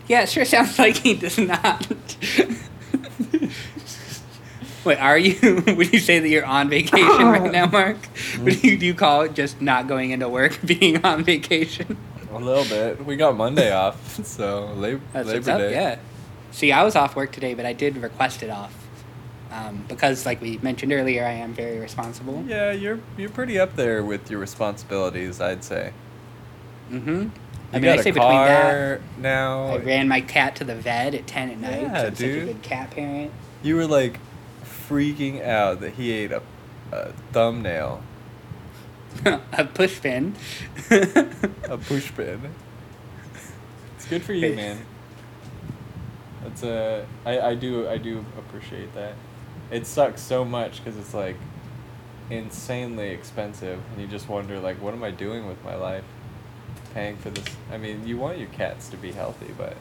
Yeah, 0.07 0.21
it 0.23 0.29
sure 0.29 0.45
sounds 0.45 0.79
like 0.79 0.97
he 0.97 1.13
does 1.15 1.37
not. 1.37 1.87
Wait, 4.85 4.99
are 4.99 5.17
you? 5.17 5.63
Would 5.75 5.91
you 5.91 5.99
say 5.99 6.19
that 6.19 6.29
you're 6.29 6.45
on 6.45 6.69
vacation 6.69 7.25
right 7.25 7.51
now, 7.51 7.65
Mark? 7.71 7.97
Would 8.39 8.63
you 8.63 8.77
do 8.77 8.85
you 8.85 8.93
call 8.93 9.23
it 9.23 9.33
just 9.33 9.61
not 9.61 9.87
going 9.87 10.11
into 10.11 10.29
work 10.29 10.57
being 10.65 11.03
on 11.03 11.25
vacation? 11.25 11.97
A 12.37 12.45
little 12.45 12.63
bit. 12.65 13.05
We 13.05 13.15
got 13.15 13.35
Monday 13.35 13.71
off, 13.73 14.23
so 14.25 14.67
Lab- 14.75 15.01
That's 15.13 15.27
Labor 15.27 15.37
what's 15.39 15.47
up. 15.47 15.57
Day. 15.59 15.71
Yeah. 15.71 15.99
See, 16.51 16.71
I 16.71 16.83
was 16.83 16.95
off 16.95 17.15
work 17.15 17.31
today, 17.31 17.53
but 17.53 17.65
I 17.65 17.73
did 17.73 17.97
request 17.97 18.41
it 18.43 18.49
off 18.49 18.73
um, 19.51 19.83
because, 19.87 20.25
like 20.25 20.41
we 20.41 20.57
mentioned 20.59 20.91
earlier, 20.93 21.25
I 21.25 21.31
am 21.33 21.53
very 21.53 21.77
responsible. 21.79 22.43
Yeah, 22.47 22.71
you're 22.71 22.99
you're 23.17 23.29
pretty 23.29 23.59
up 23.59 23.75
there 23.75 24.03
with 24.03 24.29
your 24.31 24.39
responsibilities, 24.39 25.39
I'd 25.41 25.63
say. 25.63 25.93
Mm-hmm. 26.91 27.09
You 27.09 27.31
I 27.73 27.79
mean, 27.79 27.91
I 27.91 27.97
say 27.97 28.11
a 28.11 28.13
between 28.13 28.31
that, 28.31 29.01
now. 29.19 29.67
I 29.67 29.77
ran 29.77 30.07
my 30.07 30.21
cat 30.21 30.55
to 30.57 30.63
the 30.63 30.75
vet 30.75 31.13
at 31.13 31.27
ten 31.27 31.49
at 31.49 31.57
night. 31.59 31.81
Yeah, 31.81 31.87
'cause 31.89 32.03
I'm 32.05 32.15
such 32.15 32.23
a 32.23 32.27
dude. 32.33 32.45
good 32.47 32.61
cat 32.61 32.91
parent. 32.91 33.31
You 33.61 33.75
were 33.75 33.87
like 33.87 34.19
freaking 34.87 35.45
out 35.45 35.81
that 35.81 35.95
he 35.95 36.11
ate 36.11 36.31
a, 36.31 36.41
a 36.93 37.11
thumbnail, 37.33 38.01
a 39.53 39.65
push 39.65 40.01
pin. 40.01 40.35
a 40.91 41.77
push 41.77 42.13
pin. 42.15 42.53
It's 43.95 44.05
good 44.05 44.23
for 44.23 44.33
you, 44.33 44.51
man. 44.51 44.85
That's 46.43 46.63
uh, 46.63 47.05
I 47.25 47.39
I 47.39 47.55
do 47.55 47.87
I 47.87 47.97
do 47.97 48.25
appreciate 48.37 48.93
that. 48.93 49.15
It 49.71 49.85
sucks 49.87 50.21
so 50.21 50.45
much 50.45 50.83
because 50.83 50.97
it's 50.97 51.13
like 51.13 51.37
insanely 52.29 53.09
expensive, 53.09 53.79
and 53.91 54.01
you 54.01 54.07
just 54.07 54.29
wonder 54.29 54.59
like, 54.59 54.81
what 54.81 54.93
am 54.93 55.03
I 55.03 55.11
doing 55.11 55.47
with 55.47 55.63
my 55.63 55.75
life? 55.75 56.05
Paying 56.93 57.17
for 57.17 57.29
this. 57.29 57.45
I 57.71 57.77
mean, 57.77 58.07
you 58.07 58.17
want 58.17 58.37
your 58.39 58.49
cats 58.49 58.89
to 58.89 58.97
be 58.97 59.11
healthy, 59.11 59.53
but 59.57 59.77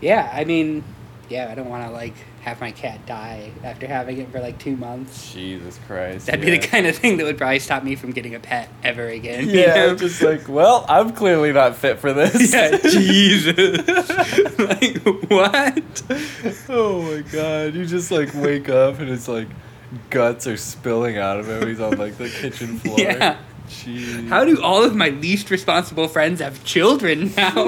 Yeah, 0.00 0.30
I 0.32 0.44
mean, 0.44 0.84
yeah, 1.28 1.50
I 1.50 1.54
don't 1.54 1.68
want 1.68 1.84
to 1.84 1.90
like 1.90 2.14
have 2.48 2.60
my 2.60 2.72
cat 2.72 3.04
die 3.06 3.50
after 3.62 3.86
having 3.86 4.18
it 4.18 4.30
for 4.30 4.40
like 4.40 4.58
two 4.58 4.76
months. 4.76 5.32
Jesus 5.32 5.78
Christ. 5.86 6.26
That'd 6.26 6.40
be 6.40 6.50
the 6.50 6.58
kind 6.58 6.86
of 6.86 6.96
thing 6.96 7.16
that 7.18 7.24
would 7.24 7.38
probably 7.38 7.58
stop 7.58 7.82
me 7.84 7.94
from 7.96 8.10
getting 8.12 8.34
a 8.34 8.40
pet 8.40 8.68
ever 8.82 9.06
again. 9.06 9.48
you 9.48 9.60
Yeah, 9.60 9.74
know? 9.74 9.94
just 9.96 10.20
like, 10.22 10.48
well, 10.48 10.84
I'm 10.88 11.12
clearly 11.12 11.52
not 11.52 11.76
fit 11.76 11.98
for 11.98 12.12
this. 12.12 12.52
yeah, 12.52 12.76
Jesus. 12.82 13.78
like 14.58 14.98
what? 15.30 16.02
Oh 16.68 17.02
my 17.02 17.22
god, 17.30 17.74
you 17.74 17.86
just 17.86 18.10
like 18.10 18.34
wake 18.34 18.68
up 18.68 18.98
and 18.98 19.08
it's 19.10 19.28
like 19.28 19.48
guts 20.10 20.46
are 20.46 20.56
spilling 20.56 21.16
out 21.18 21.38
of 21.40 21.48
him. 21.48 21.66
He's 21.68 21.80
on 21.80 21.96
like 21.96 22.16
the 22.18 22.28
kitchen 22.28 22.78
floor. 22.80 22.98
Yeah. 22.98 23.38
Jeez. 23.68 24.28
How 24.28 24.46
do 24.46 24.62
all 24.62 24.82
of 24.82 24.96
my 24.96 25.10
least 25.10 25.50
responsible 25.50 26.08
friends 26.08 26.40
have 26.40 26.64
children 26.64 27.34
now? 27.36 27.64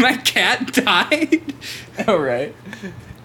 my 0.00 0.16
cat 0.24 0.72
died. 0.72 1.54
All 2.08 2.18
right. 2.18 2.52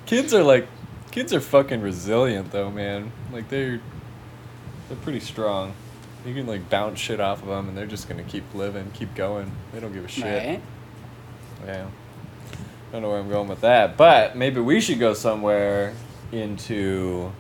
Kids 0.05 0.33
are 0.33 0.43
like, 0.43 0.67
kids 1.11 1.33
are 1.33 1.39
fucking 1.39 1.81
resilient 1.81 2.51
though, 2.51 2.69
man. 2.71 3.11
Like 3.31 3.49
they're, 3.49 3.79
they're 4.89 4.97
pretty 5.01 5.19
strong. 5.19 5.73
You 6.25 6.33
can 6.33 6.47
like 6.47 6.69
bounce 6.69 6.99
shit 6.99 7.19
off 7.19 7.41
of 7.41 7.47
them 7.47 7.67
and 7.69 7.77
they're 7.77 7.85
just 7.85 8.07
gonna 8.09 8.23
keep 8.23 8.43
living, 8.53 8.91
keep 8.93 9.13
going. 9.15 9.51
They 9.73 9.79
don't 9.79 9.93
give 9.93 10.05
a 10.05 10.07
shit. 10.07 10.23
Right? 10.23 10.61
Yeah. 11.65 11.87
I 12.89 12.91
don't 12.91 13.01
know 13.01 13.09
where 13.09 13.19
I'm 13.19 13.29
going 13.29 13.47
with 13.47 13.61
that, 13.61 13.97
but 13.97 14.37
maybe 14.37 14.59
we 14.61 14.79
should 14.79 14.99
go 14.99 15.13
somewhere 15.13 15.93
into 16.31 17.31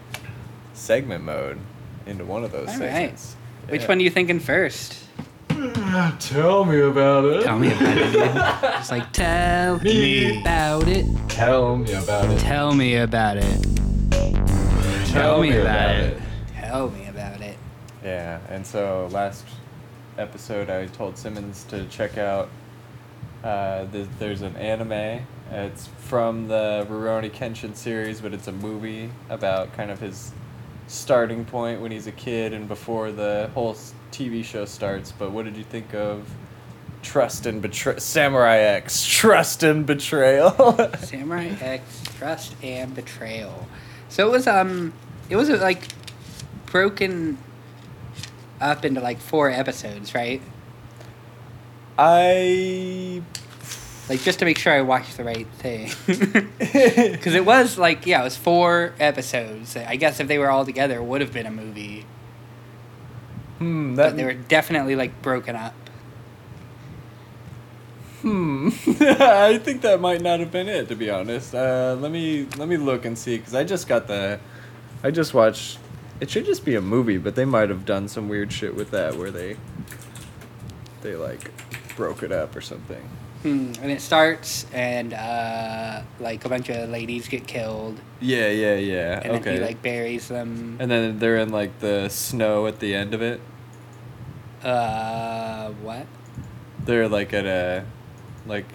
segment 0.73 1.23
mode, 1.23 1.59
into 2.05 2.25
one 2.25 2.43
of 2.43 2.51
those 2.51 2.69
All 2.69 2.73
right. 2.79 2.79
segments. 2.79 3.35
Which 3.69 3.81
Yeah. 3.83 3.87
one 3.87 3.99
are 3.99 4.01
you 4.01 4.09
thinking 4.09 4.39
first? 4.39 5.02
Tell 6.19 6.65
me 6.65 6.79
about 6.81 7.25
it. 7.25 7.43
Tell 7.43 7.59
me 7.59 7.71
about 7.71 7.97
it. 7.97 8.13
Just 8.61 8.91
like 8.91 9.11
tell 9.11 9.79
me 9.79 10.41
about 10.41 10.87
it. 10.87 11.05
Tell 11.29 11.77
me 11.77 11.93
about 11.93 12.31
it. 12.31 12.39
Tell 12.39 12.73
me 12.73 12.95
about 12.95 13.37
it. 13.37 13.63
Tell 15.07 15.41
me 15.41 15.57
about 15.57 15.95
it. 15.95 16.21
Tell 16.55 16.89
me 16.89 17.07
about 17.07 17.41
it. 17.41 17.57
Yeah, 18.03 18.39
and 18.49 18.65
so 18.65 19.07
last 19.11 19.45
episode 20.17 20.69
I 20.69 20.87
told 20.87 21.17
Simmons 21.17 21.63
to 21.65 21.85
check 21.85 22.17
out. 22.17 22.49
Uh, 23.43 23.85
there's, 23.91 24.07
there's 24.19 24.41
an 24.41 24.55
anime. 24.55 25.25
It's 25.51 25.87
from 25.99 26.47
the 26.47 26.87
Rurouni 26.89 27.31
Kenshin 27.31 27.75
series, 27.75 28.21
but 28.21 28.33
it's 28.33 28.47
a 28.47 28.53
movie 28.53 29.11
about 29.29 29.73
kind 29.73 29.91
of 29.91 29.99
his 29.99 30.31
starting 30.87 31.45
point 31.45 31.81
when 31.81 31.91
he's 31.91 32.07
a 32.07 32.11
kid 32.11 32.53
and 32.53 32.67
before 32.67 33.11
the 33.11 33.49
whole 33.53 33.75
TV 34.11 34.43
show 34.43 34.65
starts. 34.65 35.11
But 35.11 35.31
what 35.31 35.45
did 35.45 35.57
you 35.57 35.63
think 35.63 35.93
of 35.93 36.29
Trust 37.01 37.45
and 37.45 37.61
Betrayal? 37.61 37.99
Samurai 37.99 38.57
X, 38.57 39.05
Trust 39.09 39.63
and 39.63 39.85
Betrayal. 39.85 40.77
Samurai 40.99 41.55
X 41.59 42.03
Trust 42.17 42.55
and 42.63 42.93
Betrayal. 42.95 43.67
So 44.09 44.27
it 44.27 44.31
was 44.31 44.47
um 44.47 44.93
it 45.29 45.35
was 45.35 45.49
uh, 45.49 45.57
like 45.57 45.87
broken 46.67 47.37
up 48.61 48.85
into 48.85 49.01
like 49.01 49.19
four 49.19 49.49
episodes, 49.49 50.15
right? 50.15 50.41
I. 51.97 53.21
Like 54.09 54.21
just 54.21 54.39
to 54.39 54.45
make 54.45 54.57
sure 54.57 54.73
I 54.73 54.81
watched 54.81 55.17
the 55.17 55.23
right 55.23 55.47
thing. 55.59 55.89
Cuz 57.19 57.33
it 57.33 57.45
was 57.45 57.77
like 57.77 58.05
yeah, 58.05 58.21
it 58.21 58.23
was 58.25 58.35
four 58.37 58.93
episodes. 58.99 59.75
I 59.77 59.95
guess 59.95 60.19
if 60.19 60.27
they 60.27 60.37
were 60.37 60.49
all 60.51 60.65
together 60.65 60.95
it 60.97 61.03
would 61.03 61.21
have 61.21 61.33
been 61.33 61.45
a 61.45 61.51
movie, 61.51 62.05
Hmm, 63.59 63.95
that 63.95 64.09
but 64.11 64.17
they 64.17 64.25
were 64.25 64.33
definitely 64.33 64.95
like 64.95 65.21
broken 65.21 65.55
up. 65.55 65.73
Hmm. 68.21 68.69
I 69.01 69.57
think 69.57 69.81
that 69.81 69.99
might 69.99 70.21
not 70.21 70.39
have 70.39 70.51
been 70.51 70.69
it, 70.69 70.87
to 70.89 70.95
be 70.95 71.09
honest. 71.09 71.53
Uh, 71.53 71.95
let 71.99 72.11
me 72.11 72.47
let 72.57 72.67
me 72.69 72.77
look 72.77 73.05
and 73.05 73.17
see, 73.17 73.37
because 73.37 73.53
I 73.53 73.63
just 73.65 73.87
got 73.87 74.07
the, 74.07 74.39
I 75.03 75.11
just 75.11 75.33
watched 75.33 75.79
It 76.21 76.29
should 76.29 76.45
just 76.45 76.63
be 76.63 76.75
a 76.75 76.81
movie, 76.81 77.17
but 77.17 77.35
they 77.35 77.43
might 77.45 77.69
have 77.69 77.85
done 77.85 78.07
some 78.07 78.29
weird 78.29 78.53
shit 78.53 78.75
with 78.75 78.91
that 78.91 79.15
where 79.17 79.31
they 79.31 79.57
they 81.01 81.15
like 81.15 81.51
broke 81.97 82.23
it 82.23 82.31
up 82.31 82.55
or 82.55 82.61
something. 82.61 83.09
Hmm. 83.43 83.73
And 83.81 83.91
it 83.91 83.99
starts, 84.01 84.65
and 84.73 85.13
uh, 85.13 86.01
like 86.19 86.45
a 86.45 86.49
bunch 86.49 86.69
of 86.69 86.89
ladies 86.89 87.27
get 87.27 87.45
killed, 87.45 87.99
Yeah, 88.21 88.47
yeah, 88.49 88.75
yeah. 88.75 89.19
and 89.21 89.33
okay. 89.33 89.43
then 89.43 89.53
he 89.55 89.59
like 89.59 89.81
buries 89.81 90.29
them. 90.29 90.77
and 90.79 90.89
then 90.89 91.19
they're 91.19 91.37
in 91.37 91.49
like 91.49 91.79
the 91.79 92.07
snow 92.09 92.67
at 92.67 92.79
the 92.79 92.95
end 92.95 93.13
of 93.13 93.21
it. 93.21 93.41
Uh, 94.63 95.71
what? 95.81 96.07
They're 96.85 97.09
like 97.09 97.33
at 97.33 97.45
a 97.45 97.83
like 98.47 98.65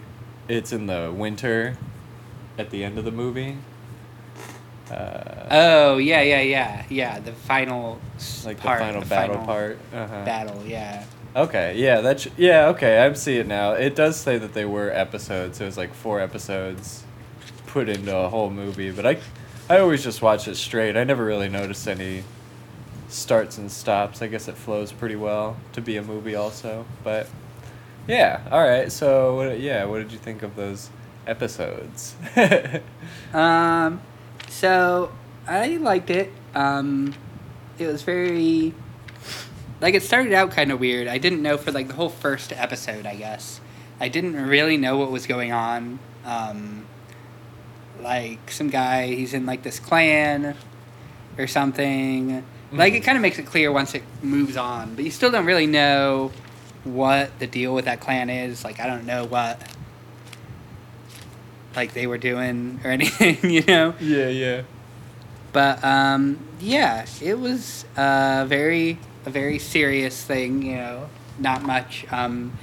it's 0.48 0.72
in 0.72 0.86
the 0.86 1.12
winter 1.16 1.76
at 2.58 2.68
the 2.70 2.84
end 2.84 2.98
of 2.98 3.04
the 3.06 3.10
movie. 3.10 3.56
Uh, 4.90 5.46
Oh 5.50 5.96
yeah, 5.98 6.20
yeah, 6.22 6.40
yeah, 6.42 6.84
yeah. 6.90 7.18
The 7.20 7.32
final 7.32 8.00
like 8.44 8.58
part, 8.58 8.80
the 8.80 8.84
final 8.84 9.04
battle 9.04 9.44
part. 9.44 9.78
Uh-huh. 9.94 10.24
Battle, 10.24 10.62
yeah. 10.66 11.04
Okay, 11.38 11.74
yeah, 11.76 12.00
that's 12.00 12.26
yeah, 12.36 12.66
okay, 12.70 12.98
I 12.98 13.12
see 13.12 13.36
it 13.36 13.46
now. 13.46 13.72
It 13.72 13.94
does 13.94 14.18
say 14.18 14.38
that 14.38 14.54
they 14.54 14.64
were 14.64 14.90
episodes. 14.90 15.60
It 15.60 15.66
was 15.66 15.76
like 15.76 15.94
four 15.94 16.20
episodes 16.20 17.04
put 17.68 17.88
into 17.88 18.16
a 18.16 18.28
whole 18.28 18.50
movie, 18.50 18.90
but 18.90 19.06
I 19.06 19.18
I 19.70 19.78
always 19.78 20.02
just 20.02 20.20
watch 20.20 20.48
it 20.48 20.56
straight. 20.56 20.96
I 20.96 21.04
never 21.04 21.24
really 21.24 21.48
noticed 21.48 21.86
any 21.86 22.24
starts 23.08 23.56
and 23.56 23.70
stops. 23.70 24.20
I 24.20 24.26
guess 24.26 24.48
it 24.48 24.56
flows 24.56 24.90
pretty 24.90 25.14
well 25.14 25.56
to 25.74 25.80
be 25.80 25.96
a 25.96 26.02
movie 26.02 26.34
also. 26.34 26.84
But 27.04 27.28
yeah, 28.08 28.40
all 28.50 28.66
right. 28.66 28.90
So 28.90 29.36
what, 29.36 29.60
yeah, 29.60 29.84
what 29.84 29.98
did 29.98 30.10
you 30.10 30.18
think 30.18 30.42
of 30.42 30.56
those 30.56 30.90
episodes? 31.26 32.16
Um, 33.32 34.00
so 34.48 35.12
I 35.46 35.76
liked 35.76 36.08
it. 36.10 36.32
Um, 36.54 37.14
it 37.78 37.86
was 37.86 38.02
very 38.02 38.74
like 39.80 39.94
it 39.94 40.02
started 40.02 40.32
out 40.32 40.50
kind 40.50 40.70
of 40.72 40.80
weird. 40.80 41.08
I 41.08 41.18
didn't 41.18 41.42
know 41.42 41.56
for 41.56 41.70
like 41.72 41.88
the 41.88 41.94
whole 41.94 42.08
first 42.08 42.52
episode. 42.52 43.06
I 43.06 43.14
guess 43.16 43.60
I 44.00 44.08
didn't 44.08 44.36
really 44.36 44.76
know 44.76 44.96
what 44.96 45.10
was 45.10 45.26
going 45.26 45.52
on. 45.52 45.98
Um, 46.24 46.86
like 48.02 48.50
some 48.50 48.68
guy, 48.70 49.06
he's 49.06 49.34
in 49.34 49.46
like 49.46 49.62
this 49.62 49.78
clan 49.80 50.56
or 51.36 51.46
something. 51.46 52.44
Like 52.70 52.92
it 52.94 53.02
Mhm. 53.02 53.04
kind 53.06 53.16
of 53.18 53.22
makes 53.22 53.38
it 53.38 53.46
clear 53.46 53.72
once 53.72 53.94
it 53.94 54.02
moves 54.22 54.56
on, 54.56 54.94
but 54.94 55.04
you 55.04 55.10
still 55.10 55.30
don't 55.30 55.46
really 55.46 55.66
know 55.66 56.30
what 56.84 57.36
the 57.38 57.46
deal 57.46 57.74
with 57.74 57.86
that 57.86 58.00
clan 58.00 58.30
is. 58.30 58.64
Like 58.64 58.78
I 58.80 58.86
don't 58.86 59.06
know 59.06 59.24
what 59.24 59.60
like 61.76 61.92
they 61.94 62.06
were 62.06 62.18
doing 62.18 62.80
or 62.84 62.90
anything, 62.90 63.50
you 63.50 63.62
know. 63.66 63.94
yeah, 64.00 64.28
yeah. 64.28 64.62
But 65.52 65.82
um, 65.82 66.38
yeah, 66.60 67.06
it 67.22 67.38
was 67.38 67.84
a 67.96 68.44
very 68.48 68.98
a 69.28 69.30
very 69.30 69.58
serious 69.58 70.22
thing, 70.24 70.62
you 70.62 70.76
know. 70.76 71.08
Not 71.38 71.62
much. 71.62 72.04
Um, 72.10 72.58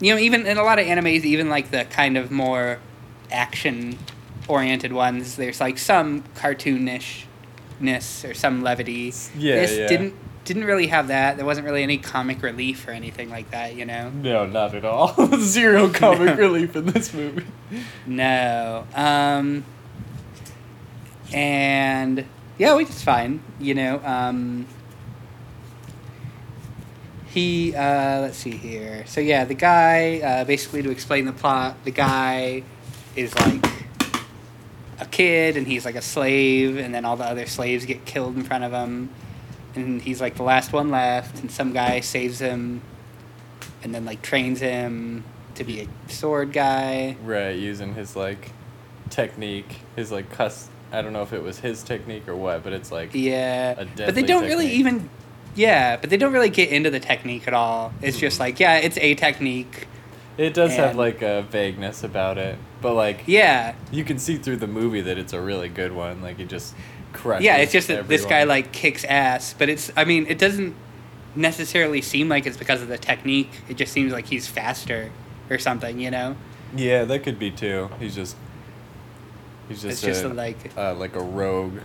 you 0.00 0.14
know, 0.14 0.20
even 0.20 0.46
in 0.46 0.56
a 0.56 0.62
lot 0.62 0.78
of 0.78 0.86
animes, 0.86 1.24
even 1.24 1.48
like 1.48 1.70
the 1.70 1.84
kind 1.86 2.16
of 2.16 2.30
more 2.30 2.78
action 3.32 3.98
oriented 4.46 4.92
ones, 4.92 5.36
there's 5.36 5.60
like 5.60 5.78
some 5.78 6.22
cartoonishness 6.36 8.28
or 8.28 8.34
some 8.34 8.62
levity. 8.62 9.12
Yeah, 9.36 9.56
this 9.56 9.76
yeah. 9.76 9.88
didn't 9.88 10.14
didn't 10.44 10.64
really 10.64 10.86
have 10.86 11.08
that. 11.08 11.36
There 11.36 11.44
wasn't 11.44 11.66
really 11.66 11.82
any 11.82 11.98
comic 11.98 12.42
relief 12.42 12.86
or 12.86 12.92
anything 12.92 13.30
like 13.30 13.50
that, 13.50 13.74
you 13.74 13.84
know. 13.84 14.10
No, 14.10 14.46
not 14.46 14.74
at 14.74 14.84
all. 14.84 15.14
Zero 15.38 15.88
comic 15.88 16.38
relief 16.38 16.76
in 16.76 16.86
this 16.86 17.12
movie. 17.12 17.44
No. 18.06 18.86
Um, 18.94 19.64
and 21.32 22.24
yeah, 22.58 22.76
we 22.76 22.84
just 22.84 23.04
fine. 23.04 23.42
You 23.58 23.74
know. 23.74 24.00
Um, 24.04 24.66
he 27.28 27.74
uh, 27.74 28.20
let's 28.20 28.36
see 28.36 28.50
here. 28.50 29.04
So 29.06 29.20
yeah, 29.20 29.44
the 29.44 29.54
guy 29.54 30.20
uh, 30.20 30.44
basically 30.44 30.82
to 30.82 30.90
explain 30.90 31.24
the 31.24 31.32
plot, 31.32 31.76
the 31.84 31.90
guy 31.90 32.62
is 33.16 33.34
like 33.34 33.64
a 35.00 35.06
kid 35.06 35.56
and 35.56 35.66
he's 35.66 35.84
like 35.84 35.94
a 35.94 36.02
slave, 36.02 36.78
and 36.78 36.94
then 36.94 37.04
all 37.04 37.16
the 37.16 37.24
other 37.24 37.46
slaves 37.46 37.84
get 37.84 38.04
killed 38.04 38.36
in 38.36 38.44
front 38.44 38.64
of 38.64 38.72
him, 38.72 39.10
and 39.74 40.00
he's 40.02 40.20
like 40.20 40.36
the 40.36 40.42
last 40.42 40.72
one 40.72 40.90
left, 40.90 41.40
and 41.40 41.50
some 41.50 41.72
guy 41.72 42.00
saves 42.00 42.38
him, 42.38 42.82
and 43.82 43.94
then 43.94 44.04
like 44.04 44.22
trains 44.22 44.60
him 44.60 45.24
to 45.54 45.64
be 45.64 45.80
a 45.80 46.10
sword 46.10 46.52
guy. 46.52 47.16
Right, 47.22 47.56
using 47.56 47.94
his 47.94 48.16
like 48.16 48.52
technique, 49.10 49.76
his 49.96 50.10
like 50.10 50.30
cuss. 50.30 50.68
I 50.90 51.02
don't 51.02 51.12
know 51.12 51.22
if 51.22 51.34
it 51.34 51.42
was 51.42 51.58
his 51.58 51.82
technique 51.82 52.26
or 52.28 52.34
what, 52.34 52.64
but 52.64 52.72
it's 52.72 52.90
like 52.90 53.14
Yeah, 53.14 53.84
but 53.96 54.14
they 54.14 54.22
don't 54.22 54.44
really 54.44 54.70
even. 54.72 55.10
Yeah, 55.58 55.96
but 55.96 56.08
they 56.10 56.16
don't 56.16 56.32
really 56.32 56.50
get 56.50 56.70
into 56.70 56.88
the 56.90 57.00
technique 57.00 57.46
at 57.48 57.52
all. 57.54 57.92
It's 58.00 58.18
just 58.18 58.38
like, 58.40 58.60
yeah, 58.60 58.76
it's 58.76 58.96
a 58.98 59.14
technique. 59.14 59.86
it 60.38 60.54
does 60.54 60.74
have 60.76 60.94
like 60.96 61.20
a 61.20 61.42
vagueness 61.50 62.04
about 62.04 62.38
it, 62.38 62.56
but 62.80 62.94
like 62.94 63.24
Yeah, 63.26 63.74
you 63.90 64.04
can 64.04 64.18
see 64.18 64.36
through 64.38 64.58
the 64.58 64.66
movie 64.68 65.00
that 65.00 65.18
it's 65.18 65.32
a 65.32 65.40
really 65.40 65.68
good 65.68 65.92
one. 65.92 66.22
Like 66.22 66.38
it 66.38 66.48
just 66.48 66.74
crushes. 67.12 67.44
yeah. 67.44 67.56
It's 67.56 67.72
just 67.72 67.88
that 67.88 68.06
this 68.08 68.24
guy 68.24 68.44
like 68.44 68.72
kicks 68.72 69.04
ass, 69.04 69.54
but 69.58 69.68
it's. 69.68 69.90
I 69.96 70.04
mean, 70.04 70.26
it 70.28 70.38
doesn't 70.38 70.74
necessarily 71.34 72.02
seem 72.02 72.28
like 72.28 72.46
it's 72.46 72.56
because 72.56 72.80
of 72.80 72.88
the 72.88 72.98
technique. 72.98 73.50
It 73.68 73.76
just 73.76 73.92
seems 73.92 74.12
like 74.12 74.26
he's 74.26 74.46
faster 74.46 75.10
or 75.50 75.58
something. 75.58 75.98
You 75.98 76.10
know, 76.12 76.36
Yeah, 76.76 77.04
that 77.04 77.24
could 77.24 77.38
be 77.38 77.50
too. 77.50 77.90
He's 77.98 78.14
just. 78.14 78.36
He's 79.68 79.82
just, 79.82 79.92
it's 79.92 80.00
just 80.02 80.24
a, 80.24 80.28
a, 80.28 80.32
like. 80.32 80.56
uh, 80.78 80.94
like 80.94 81.14
a 81.16 81.20
rogue, 81.20 81.80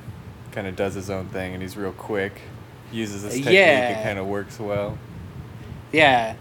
kind 0.51 0.67
of 0.67 0.75
does 0.75 0.93
his 0.93 1.09
own 1.09 1.25
thing, 1.27 1.53
and 1.53 1.61
he's 1.61 1.75
real 1.75 1.91
quick. 1.91 2.39
Uses 2.93 3.23
his 3.23 3.33
Uh, 3.33 3.35
technique. 3.37 3.53
yeah. 3.55 3.99
It 3.99 4.03
kind 4.03 4.19
of 4.19 4.27
works 4.27 4.57
well. 4.59 4.97
Yeah. 5.91 6.35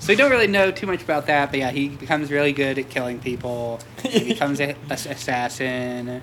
So 0.00 0.08
we 0.08 0.16
don't 0.16 0.30
really 0.32 0.48
know 0.48 0.70
too 0.72 0.86
much 0.88 1.00
about 1.02 1.26
that, 1.28 1.50
but 1.52 1.60
yeah, 1.60 1.70
he 1.70 1.88
becomes 1.88 2.30
really 2.30 2.52
good 2.52 2.76
at 2.78 2.90
killing 2.90 3.20
people. 3.20 3.78
He 4.02 4.24
becomes 4.34 4.58
an 4.60 4.74
a 4.90 4.94
assassin, 4.94 6.20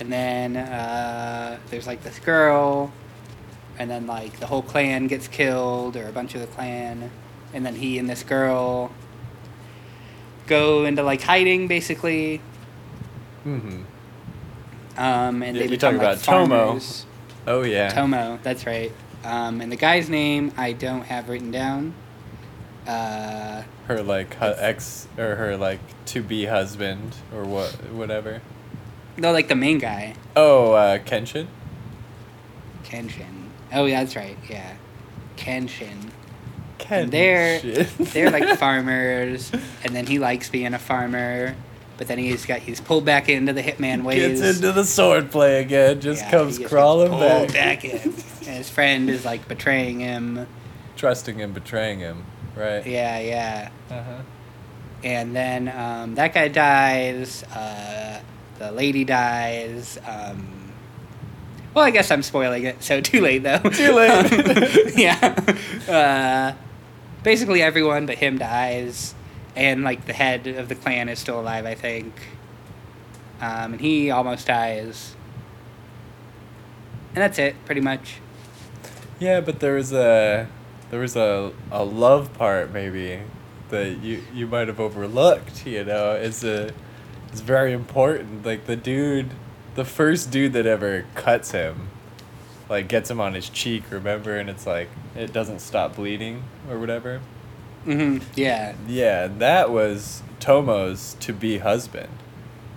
and 0.00 0.12
then 0.12 0.56
uh, 0.56 1.58
there's 1.70 1.86
like 1.86 2.02
this 2.02 2.18
girl, 2.18 2.90
and 3.78 3.88
then 3.88 4.08
like 4.08 4.40
the 4.40 4.46
whole 4.46 4.62
clan 4.62 5.06
gets 5.06 5.28
killed, 5.28 5.96
or 5.96 6.08
a 6.08 6.12
bunch 6.12 6.34
of 6.34 6.40
the 6.40 6.48
clan, 6.48 7.10
and 7.54 7.64
then 7.64 7.76
he 7.76 7.96
and 8.00 8.10
this 8.10 8.24
girl 8.24 8.90
go 10.48 10.84
into 10.84 11.02
like 11.04 11.22
hiding 11.22 11.68
basically, 11.68 12.40
Mm-hmm. 13.46 13.82
um, 14.98 15.42
and 15.44 15.56
Yeah, 15.56 15.62
they 15.62 15.68
become 15.68 15.94
talking 15.94 15.98
like 15.98 16.16
about 16.16 16.24
Tomo. 16.24 16.80
Oh 17.46 17.62
yeah. 17.62 17.88
Tomo, 17.90 18.38
that's 18.42 18.66
right. 18.66 18.92
Um, 19.24 19.60
and 19.60 19.70
the 19.72 19.76
guy's 19.76 20.08
name 20.08 20.52
I 20.56 20.72
don't 20.72 21.02
have 21.02 21.28
written 21.28 21.50
down. 21.50 21.94
Uh, 22.86 23.62
her 23.88 24.02
like 24.02 24.34
hu- 24.34 24.54
ex 24.56 25.08
or 25.18 25.34
her 25.36 25.56
like 25.56 25.80
to 26.06 26.22
be 26.22 26.44
husband 26.46 27.16
or 27.34 27.44
what 27.44 27.70
whatever. 27.92 28.40
no, 29.16 29.32
like 29.32 29.48
the 29.48 29.54
main 29.56 29.78
guy, 29.78 30.14
Oh, 30.36 30.72
uh, 30.72 30.98
Kenshin. 30.98 31.46
Kenshin. 32.84 33.48
Oh, 33.72 33.86
yeah, 33.86 34.00
that's 34.04 34.14
right. 34.16 34.36
Yeah, 34.48 34.76
Kenshin. 35.36 36.10
Kenshin. 36.78 37.02
And 37.02 37.10
they're 37.12 37.60
they're 37.60 38.30
like 38.30 38.58
farmers, 38.58 39.50
and 39.82 39.94
then 39.96 40.06
he 40.06 40.18
likes 40.18 40.48
being 40.50 40.74
a 40.74 40.78
farmer, 40.78 41.56
but 41.98 42.06
then 42.08 42.18
he's 42.18 42.44
got 42.46 42.60
he's 42.60 42.80
pulled 42.80 43.04
back 43.04 43.28
into 43.28 43.52
the 43.52 43.62
hitman 43.62 44.02
ways. 44.02 44.40
Gets 44.40 44.56
into 44.58 44.72
the 44.72 44.84
sword 44.84 45.30
play 45.30 45.60
again. 45.60 46.00
Just 46.00 46.22
Yeah, 46.24 46.30
comes 46.30 46.56
he 46.56 46.62
gets 46.64 46.72
crawling 46.72 47.08
pulled 47.10 47.52
back. 47.52 47.82
back 47.82 47.84
in. 47.84 48.00
and 48.00 48.14
his 48.56 48.68
friend 48.70 49.08
is 49.10 49.24
like 49.24 49.48
betraying 49.48 50.00
him. 50.00 50.46
Trusting 50.96 51.38
him, 51.38 51.52
betraying 51.52 51.98
him. 52.00 52.24
Right. 52.54 52.86
Yeah, 52.86 53.18
yeah. 53.20 53.68
Uh 53.90 54.02
huh. 54.02 54.18
and 55.04 55.36
then 55.36 55.68
um, 55.68 56.14
that 56.14 56.32
guy 56.32 56.48
dies. 56.48 57.42
Uh, 57.44 58.20
the 58.58 58.72
lady 58.72 59.04
dies. 59.04 59.98
Um, 60.06 60.72
well, 61.74 61.84
I 61.84 61.90
guess 61.90 62.10
I'm 62.10 62.22
spoiling 62.22 62.64
it, 62.64 62.82
so 62.82 63.00
too 63.02 63.20
late 63.20 63.42
though. 63.42 63.58
Too 63.58 63.92
late. 63.92 64.10
Um, 64.10 64.92
yeah. 64.96 65.34
Uh, 65.86 66.54
basically, 67.22 67.60
everyone 67.60 68.06
but 68.06 68.16
him 68.16 68.38
dies, 68.38 69.14
and 69.56 69.82
like 69.82 70.06
the 70.06 70.12
head 70.12 70.46
of 70.46 70.68
the 70.68 70.74
clan 70.74 71.08
is 71.08 71.18
still 71.18 71.40
alive, 71.40 71.64
I 71.64 71.74
think. 71.74 72.14
Um, 73.40 73.72
and 73.72 73.80
he 73.80 74.10
almost 74.10 74.46
dies. 74.46 75.16
And 77.14 77.22
that's 77.22 77.38
it, 77.38 77.56
pretty 77.64 77.80
much. 77.80 78.18
Yeah, 79.18 79.40
but 79.40 79.60
there 79.60 79.74
was 79.74 79.92
a 79.92 80.46
there 80.90 81.00
was 81.00 81.16
a 81.16 81.52
a 81.72 81.82
love 81.82 82.32
part 82.34 82.72
maybe 82.72 83.22
that 83.70 83.98
you 84.02 84.22
you 84.34 84.46
might 84.46 84.68
have 84.68 84.78
overlooked. 84.78 85.66
You 85.66 85.84
know, 85.84 86.12
it's 86.12 86.44
a 86.44 86.72
it's 87.32 87.40
very 87.40 87.72
important. 87.72 88.44
Like 88.44 88.66
the 88.66 88.76
dude, 88.76 89.30
the 89.74 89.84
first 89.84 90.30
dude 90.30 90.52
that 90.52 90.66
ever 90.66 91.06
cuts 91.14 91.52
him, 91.52 91.88
like 92.68 92.88
gets 92.88 93.10
him 93.10 93.20
on 93.20 93.32
his 93.32 93.48
cheek. 93.48 93.84
Remember, 93.90 94.36
and 94.36 94.50
it's 94.50 94.66
like 94.66 94.88
it 95.14 95.32
doesn't 95.32 95.60
stop 95.60 95.96
bleeding 95.96 96.44
or 96.68 96.78
whatever. 96.78 97.22
Hmm 97.86 98.18
Yeah. 98.34 98.74
Yeah, 98.88 99.28
that 99.38 99.70
was 99.70 100.22
Tomo's 100.40 101.16
to 101.20 101.32
be 101.32 101.58
husband. 101.58 102.08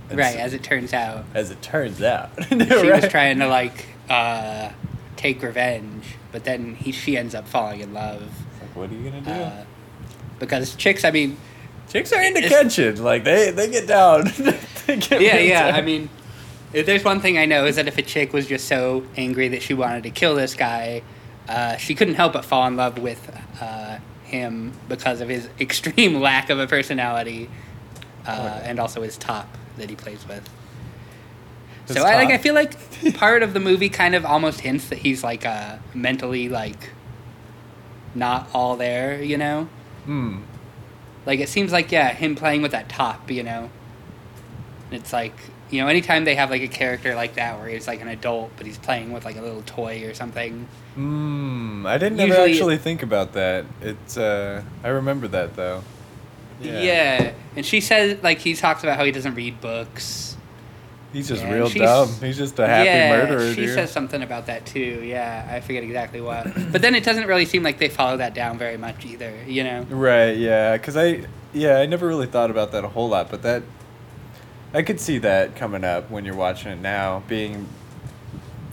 And 0.10 0.18
Right, 0.18 0.34
so- 0.36 0.40
as 0.40 0.54
it 0.54 0.64
turns 0.64 0.94
out. 0.94 1.26
as 1.34 1.52
it 1.52 1.62
turns 1.62 2.02
out. 2.02 2.32
she 2.50 2.56
was 2.56 3.08
trying 3.10 3.40
to 3.40 3.48
like 3.48 3.86
uh, 4.10 4.72
take 5.18 5.42
revenge, 5.44 6.06
but 6.32 6.44
then 6.46 6.76
he 6.76 6.92
she 6.92 7.18
ends 7.18 7.36
up 7.36 7.48
falling 7.48 7.82
in 7.82 7.94
love. 7.94 8.22
Like, 8.62 8.76
what 8.76 8.90
are 8.90 8.94
you 8.94 9.10
gonna 9.10 9.22
do? 9.22 9.32
Uh, 9.32 9.64
because 10.40 10.76
chicks, 10.76 11.04
I 11.04 11.12
mean, 11.12 11.38
Chicks 11.90 12.14
are 12.14 12.22
into 12.22 12.42
catching. 12.48 13.04
Like 13.04 13.24
they 13.24 13.52
they 13.52 13.70
get 13.70 13.88
down. 13.88 14.32
They 14.88 14.98
get 14.98 15.22
yeah, 15.22 15.38
yeah. 15.38 15.68
down. 15.72 15.76
I 15.80 15.82
mean, 15.84 16.10
if 16.74 16.88
there's 16.88 17.04
one 17.04 17.20
thing 17.20 17.38
I 17.38 17.46
know 17.46 17.66
is 17.66 17.76
that 17.76 17.88
if 17.88 17.98
a 18.00 18.02
chick 18.02 18.34
was 18.34 18.48
just 18.48 18.68
so 18.68 19.04
angry 19.16 19.48
that 19.50 19.62
she 19.62 19.76
wanted 19.76 20.02
to 20.04 20.10
kill 20.10 20.34
this 20.34 20.56
guy, 20.56 21.04
uh, 21.48 21.78
she 21.78 21.94
couldn't 21.94 22.16
help 22.16 22.34
but 22.34 22.44
fall 22.44 22.66
in 22.66 22.76
love 22.76 22.98
with 22.98 23.22
uh, 23.62 24.00
him 24.30 24.74
because 24.88 25.22
of 25.22 25.30
his 25.30 25.50
extreme 25.60 26.20
lack 26.22 26.50
of 26.50 26.60
a 26.60 26.68
personality, 26.68 27.50
uh, 28.26 28.36
Oh, 28.40 28.44
yeah. 28.46 28.62
and 28.70 28.80
also 28.80 29.02
his 29.02 29.18
top 29.18 29.48
that 29.78 29.90
he 29.90 29.96
plays 29.96 30.26
with. 30.28 30.48
His 31.88 31.98
so 31.98 32.04
I 32.04 32.16
like. 32.16 32.30
I 32.30 32.38
feel 32.38 32.54
like 32.54 33.14
part 33.16 33.44
of 33.44 33.54
the 33.54 33.60
movie 33.60 33.90
kind 33.90 34.16
of 34.16 34.26
almost 34.26 34.62
hints 34.62 34.90
that 34.90 35.00
he's 35.00 35.24
like 35.24 35.46
uh, 35.46 35.78
mentally 35.94 36.48
like 36.50 36.92
not 38.16 38.48
all 38.54 38.76
there. 38.76 39.22
You 39.22 39.38
know, 39.38 39.70
Hmm. 40.06 40.42
like 41.26 41.40
it 41.40 41.50
seems 41.50 41.72
like 41.72 41.92
yeah, 41.92 42.14
him 42.14 42.36
playing 42.36 42.62
with 42.62 42.72
that 42.72 42.90
top. 42.90 43.30
You 43.32 43.44
know, 43.44 43.70
it's 44.92 45.12
like 45.14 45.36
you 45.70 45.82
know, 45.82 45.88
anytime 45.88 46.26
they 46.26 46.36
have 46.36 46.50
like 46.50 46.62
a 46.62 46.68
character 46.68 47.16
like 47.16 47.36
that 47.36 47.60
where 47.60 47.70
he's 47.70 47.88
like 47.88 48.02
an 48.02 48.08
adult 48.08 48.52
but 48.58 48.66
he's 48.66 48.78
playing 48.78 49.12
with 49.12 49.26
like 49.26 49.38
a 49.38 49.42
little 49.42 49.62
toy 49.64 50.06
or 50.06 50.14
something. 50.14 50.68
Hmm. 50.96 51.86
I 51.86 51.98
didn't 51.98 52.20
ever 52.20 52.36
actually 52.36 52.78
think 52.78 53.04
about 53.04 53.34
that. 53.34 53.66
It's 53.82 54.18
uh. 54.18 54.64
I 54.84 54.90
remember 54.90 55.28
that 55.30 55.56
though. 55.56 55.84
Yeah. 56.62 56.82
yeah. 56.82 57.34
and 57.56 57.66
she 57.66 57.82
says 57.82 58.22
like 58.24 58.40
he 58.40 58.54
talks 58.54 58.84
about 58.84 58.98
how 58.98 59.06
he 59.06 59.12
doesn't 59.12 59.36
read 59.36 59.62
books. 59.62 60.30
He's 61.14 61.28
just 61.28 61.42
Yeah, 61.42 61.54
real 61.54 61.70
dumb. 61.70 62.10
He's 62.22 62.38
just 62.38 62.60
a 62.60 62.68
happy 62.68 62.86
yeah, 62.86 63.10
murderer, 63.10 63.54
she 63.54 63.66
dude. 63.66 63.74
says 63.74 63.92
something 63.92 64.22
about 64.22 64.46
that 64.46 64.66
too. 64.66 65.02
Yeah, 65.04 65.48
I 65.50 65.60
forget 65.60 65.84
exactly 65.84 66.22
what. 66.22 66.48
but 66.72 66.82
then 66.82 66.94
it 66.94 67.04
doesn't 67.04 67.26
really 67.26 67.46
seem 67.46 67.64
like 67.64 67.80
they 67.80 67.90
follow 67.90 68.18
that 68.18 68.36
down 68.36 68.58
very 68.60 68.78
much 68.78 69.06
either. 69.06 69.34
You 69.48 69.64
know. 69.64 69.82
Right, 69.90 70.38
yeah, 70.38 70.78
because 70.78 70.96
I, 70.96 71.26
yeah, 71.52 71.78
I 71.78 71.88
never 71.88 72.08
really 72.08 72.28
thought 72.28 72.52
about 72.52 72.72
that 72.74 72.84
a 72.84 72.90
whole 72.90 73.10
lot, 73.10 73.32
but 73.32 73.42
that, 73.42 73.64
I 74.72 74.84
could 74.84 75.00
see 75.00 75.18
that 75.20 75.56
coming 75.56 75.84
up 75.84 76.12
when 76.12 76.26
you're 76.26 76.36
watching 76.36 76.72
it 76.72 76.80
now, 76.80 77.24
being, 77.28 77.68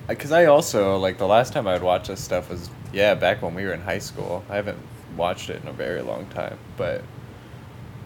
uh, 0.05 0.09
because 0.09 0.31
I 0.31 0.45
also, 0.45 0.99
like, 0.99 1.17
the 1.17 1.27
last 1.27 1.55
time 1.55 1.67
I'd 1.67 1.83
watch 1.83 2.09
this 2.09 2.21
stuff 2.21 2.51
was, 2.51 2.69
yeah, 2.93 3.15
back 3.15 3.41
when 3.41 3.55
we 3.55 3.65
were 3.65 3.73
in 3.73 3.81
high 3.81 3.99
school. 3.99 4.45
I 4.51 4.57
haven't 4.57 4.79
watched 5.17 5.49
it 5.49 5.63
in 5.63 5.69
a 5.69 5.73
very 5.73 6.03
long 6.03 6.27
time, 6.27 6.59
but, 6.77 7.03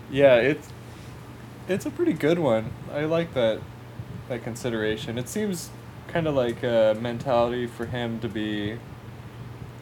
yeah, 0.09 0.37
it's, 0.37 0.68
it's 1.66 1.85
a 1.85 1.90
pretty 1.90 2.12
good 2.12 2.38
one. 2.38 2.72
I 2.92 3.07
like 3.07 3.35
that, 3.35 3.61
that 4.29 4.44
consideration. 4.44 5.18
It 5.18 5.29
seems 5.29 5.70
kind 6.07 6.29
of 6.29 6.35
like 6.37 6.62
a 6.62 6.96
mentality 7.00 7.66
for 7.66 7.87
him 7.87 8.20
to 8.20 8.29
be, 8.29 8.79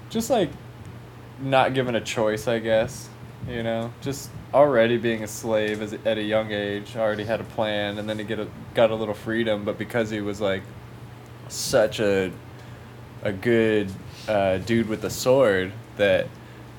just 0.08 0.30
like, 0.30 0.50
not 1.40 1.74
given 1.74 1.94
a 1.94 2.00
choice, 2.00 2.48
I 2.48 2.58
guess. 2.58 3.10
You 3.46 3.62
know, 3.62 3.92
just 4.00 4.30
already 4.52 4.96
being 4.96 5.22
a 5.22 5.28
slave 5.28 5.82
as, 5.82 5.92
at 5.92 6.18
a 6.18 6.22
young 6.22 6.52
age, 6.52 6.96
already 6.96 7.24
had 7.24 7.40
a 7.40 7.44
plan, 7.44 7.98
and 7.98 8.08
then 8.08 8.18
he 8.18 8.24
get 8.24 8.38
a, 8.38 8.48
got 8.74 8.90
a 8.90 8.94
little 8.94 9.14
freedom. 9.14 9.64
But 9.64 9.78
because 9.78 10.10
he 10.10 10.20
was 10.20 10.40
like 10.40 10.62
such 11.48 12.00
a 12.00 12.32
a 13.22 13.32
good 13.32 13.90
uh, 14.28 14.58
dude 14.58 14.88
with 14.88 15.04
a 15.04 15.10
sword, 15.10 15.72
that 15.96 16.28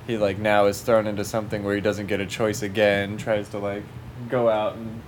he 0.07 0.17
like 0.17 0.39
now 0.39 0.65
is 0.65 0.81
thrown 0.81 1.07
into 1.07 1.23
something 1.23 1.63
where 1.63 1.75
he 1.75 1.81
doesn't 1.81 2.07
get 2.07 2.19
a 2.19 2.25
choice 2.25 2.61
again. 2.61 3.17
Tries 3.17 3.49
to 3.49 3.59
like 3.59 3.83
go 4.29 4.49
out 4.49 4.75
and 4.75 5.01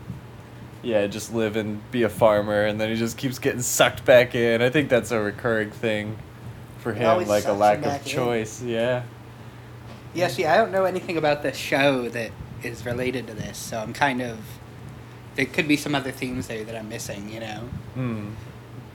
yeah, 0.84 1.06
just 1.08 1.34
live 1.34 1.56
and 1.58 1.90
be 1.92 2.04
a 2.04 2.10
farmer, 2.10 2.66
and 2.66 2.80
then 2.80 2.90
he 2.90 2.96
just 2.96 3.18
keeps 3.18 3.40
getting 3.40 3.62
sucked 3.62 4.06
back 4.06 4.36
in. 4.36 4.62
I 4.62 4.70
think 4.70 4.90
that's 4.90 5.12
a 5.12 5.20
recurring 5.20 5.72
thing 5.72 6.18
for 6.80 6.94
him, 6.94 7.28
like 7.28 7.46
a 7.46 7.54
lack 7.54 7.78
of 7.80 7.84
back 7.84 8.06
in. 8.06 8.12
choice. 8.12 8.62
Yeah. 8.62 9.04
Yeah, 10.14 10.28
see, 10.28 10.46
I 10.46 10.58
don't 10.58 10.72
know 10.72 10.84
anything 10.84 11.18
about 11.18 11.42
the 11.42 11.54
show 11.54 12.10
that 12.10 12.32
is 12.64 12.86
related 12.86 13.28
to 13.28 13.34
this, 13.34 13.58
so 13.58 13.80
I'm 13.80 13.94
kind 13.94 14.22
of. 14.22 14.40
There 15.36 15.46
could 15.46 15.68
be 15.68 15.78
some 15.78 15.96
other 15.96 16.12
themes 16.12 16.48
there 16.48 16.66
that 16.66 16.76
I'm 16.76 16.90
missing, 16.90 17.32
you 17.32 17.40
know? 17.40 17.60
Hmm. 17.94 18.32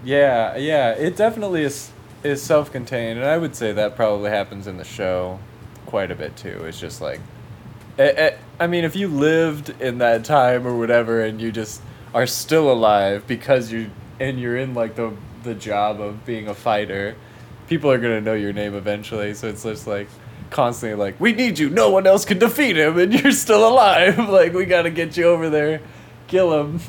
Yeah, 0.04 0.56
yeah. 0.56 0.90
It 0.90 1.16
definitely 1.16 1.62
is 1.62 1.90
is 2.22 2.42
self 2.42 2.70
contained, 2.72 3.18
and 3.18 3.28
I 3.28 3.38
would 3.38 3.56
say 3.56 3.72
that 3.72 3.96
probably 3.96 4.30
happens 4.30 4.66
in 4.66 4.76
the 4.76 4.84
show 4.84 5.38
quite 5.86 6.10
a 6.10 6.14
bit 6.14 6.36
too. 6.36 6.64
It's 6.64 6.78
just 6.78 7.00
like, 7.00 7.20
eh, 7.98 8.12
eh, 8.16 8.36
I 8.60 8.66
mean, 8.66 8.84
if 8.84 8.96
you 8.96 9.08
lived 9.08 9.70
in 9.80 9.98
that 9.98 10.24
time 10.24 10.66
or 10.66 10.76
whatever, 10.76 11.22
and 11.22 11.40
you 11.40 11.52
just 11.52 11.80
are 12.14 12.26
still 12.26 12.70
alive 12.70 13.26
because 13.26 13.72
you 13.72 13.90
and 14.20 14.38
you're 14.40 14.56
in 14.56 14.74
like 14.74 14.96
the 14.96 15.12
the 15.42 15.54
job 15.54 16.00
of 16.00 16.24
being 16.26 16.48
a 16.48 16.54
fighter, 16.54 17.16
people 17.68 17.90
are 17.90 17.98
gonna 17.98 18.20
know 18.20 18.34
your 18.34 18.52
name 18.52 18.74
eventually. 18.74 19.34
So 19.34 19.48
it's 19.48 19.62
just 19.62 19.86
like 19.86 20.08
constantly 20.50 20.96
like, 20.96 21.20
we 21.20 21.32
need 21.32 21.58
you. 21.58 21.70
No 21.70 21.90
one 21.90 22.06
else 22.06 22.24
can 22.24 22.38
defeat 22.38 22.76
him, 22.76 22.98
and 22.98 23.12
you're 23.12 23.32
still 23.32 23.66
alive. 23.68 24.18
like 24.28 24.52
we 24.52 24.64
gotta 24.64 24.90
get 24.90 25.16
you 25.16 25.24
over 25.24 25.50
there, 25.50 25.80
kill 26.28 26.58
him. 26.60 26.80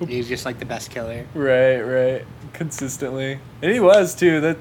He's 0.06 0.28
just 0.28 0.44
like 0.44 0.58
the 0.58 0.64
best 0.64 0.90
killer. 0.90 1.26
Right, 1.34 1.80
right. 1.80 2.26
Consistently. 2.52 3.38
And 3.62 3.72
he 3.72 3.80
was 3.80 4.14
too. 4.14 4.40
That 4.40 4.56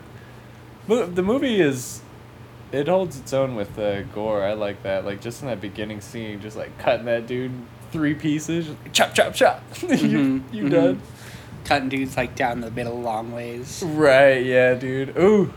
the 0.88 1.24
movie 1.24 1.60
is 1.62 2.02
it 2.72 2.88
holds 2.88 3.20
its 3.20 3.34
own 3.34 3.56
with 3.56 3.78
uh, 3.78 4.04
gore. 4.04 4.44
I 4.44 4.54
like 4.54 4.84
that. 4.84 5.06
Like 5.06 5.22
just 5.22 5.42
in 5.42 5.48
that 5.48 5.62
beginning 5.62 6.02
scene, 6.02 6.42
just 6.42 6.56
like 6.58 6.78
cutting 6.78 7.06
that 7.06 7.28
dude 7.28 7.52
three 7.92 8.14
pieces, 8.14 8.70
like, 8.70 8.94
chop, 8.94 9.14
chop, 9.14 9.34
chop. 9.34 9.64
you 9.82 9.88
Mhm, 9.88 10.44
you 10.54 10.64
mhm. 10.66 10.72
done? 10.72 11.02
Cutting 11.66 11.90
dudes 11.90 12.18
like 12.18 12.36
down 12.36 12.62
the 12.62 12.72
middle 12.72 13.00
long 13.00 13.34
ways. 13.34 13.84
Right. 13.86 14.46
Yeah, 14.46 14.74
dude. 14.74 15.18
Ooh. 15.18 15.54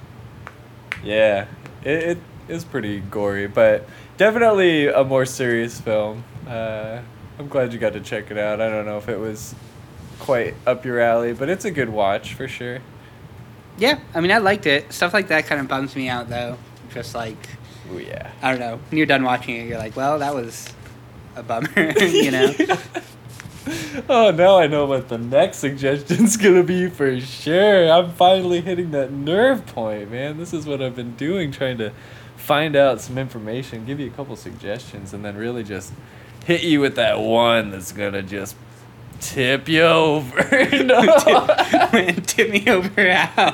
Yeah. 1.02 1.46
It, 1.84 2.02
it 2.02 2.18
is 2.48 2.64
pretty 2.64 3.00
gory, 3.00 3.46
but 3.46 3.88
definitely 4.16 4.88
a 4.88 5.04
more 5.04 5.26
serious 5.26 5.80
film. 5.80 6.24
Uh, 6.48 7.00
I'm 7.38 7.48
glad 7.48 7.72
you 7.72 7.78
got 7.78 7.92
to 7.94 8.00
check 8.00 8.30
it 8.30 8.38
out. 8.38 8.60
I 8.60 8.68
don't 8.68 8.86
know 8.86 8.98
if 8.98 9.08
it 9.08 9.18
was 9.18 9.54
quite 10.18 10.54
up 10.66 10.84
your 10.84 11.00
alley, 11.00 11.32
but 11.32 11.48
it's 11.48 11.64
a 11.64 11.70
good 11.70 11.88
watch 11.88 12.34
for 12.34 12.48
sure. 12.48 12.80
Yeah, 13.76 13.98
I 14.14 14.20
mean, 14.20 14.30
I 14.30 14.38
liked 14.38 14.66
it. 14.66 14.92
Stuff 14.92 15.12
like 15.12 15.28
that 15.28 15.46
kind 15.46 15.60
of 15.60 15.68
bums 15.68 15.96
me 15.96 16.08
out, 16.08 16.28
though. 16.28 16.56
Just 16.92 17.14
like, 17.14 17.36
Oh 17.90 17.98
yeah. 17.98 18.30
I 18.42 18.50
don't 18.50 18.60
know. 18.60 18.78
When 18.90 18.98
you're 18.98 19.06
done 19.06 19.24
watching 19.24 19.56
it, 19.56 19.68
you're 19.68 19.78
like, 19.78 19.96
well, 19.96 20.18
that 20.18 20.34
was 20.34 20.72
a 21.36 21.42
bummer, 21.42 21.98
you 22.00 22.30
know? 22.30 22.54
oh, 24.08 24.32
now 24.34 24.58
I 24.58 24.66
know 24.66 24.86
what 24.86 25.08
the 25.08 25.18
next 25.18 25.58
suggestion's 25.58 26.36
gonna 26.38 26.62
be 26.62 26.88
for 26.88 27.18
sure. 27.20 27.90
I'm 27.90 28.12
finally 28.12 28.60
hitting 28.60 28.90
that 28.92 29.12
nerve 29.12 29.66
point, 29.66 30.10
man. 30.10 30.38
This 30.38 30.52
is 30.52 30.66
what 30.66 30.82
I've 30.82 30.96
been 30.96 31.16
doing, 31.16 31.50
trying 31.52 31.78
to 31.78 31.92
find 32.36 32.76
out 32.76 33.00
some 33.00 33.16
information, 33.16 33.84
give 33.84 34.00
you 34.00 34.06
a 34.08 34.10
couple 34.10 34.36
suggestions, 34.36 35.12
and 35.14 35.24
then 35.24 35.36
really 35.36 35.64
just 35.64 35.92
hit 36.44 36.62
you 36.62 36.80
with 36.80 36.96
that 36.96 37.20
one 37.20 37.70
that's 37.70 37.92
gonna 37.92 38.22
just 38.22 38.56
tip 39.20 39.68
you 39.68 39.82
over. 39.82 40.36
no. 40.82 41.16
tip, 41.90 42.26
tip 42.26 42.50
me 42.50 42.68
over 42.68 43.12
how? 43.12 43.50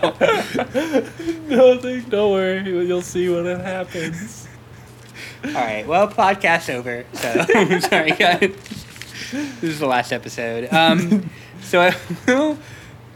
Nothing. 1.48 2.00
Don't 2.08 2.32
worry. 2.32 2.86
You'll 2.86 3.02
see 3.02 3.28
when 3.28 3.46
it 3.46 3.60
happens. 3.60 4.48
All 5.44 5.52
right. 5.52 5.86
Well, 5.86 6.08
podcast 6.08 6.72
over. 6.72 7.04
So 7.14 7.78
sorry, 7.80 8.10
guys. 8.12 8.86
This 9.30 9.62
is 9.62 9.78
the 9.80 9.86
last 9.86 10.12
episode. 10.12 10.72
Um, 10.72 11.28
so 11.62 11.80
I 11.80 11.96
will. 12.26 12.58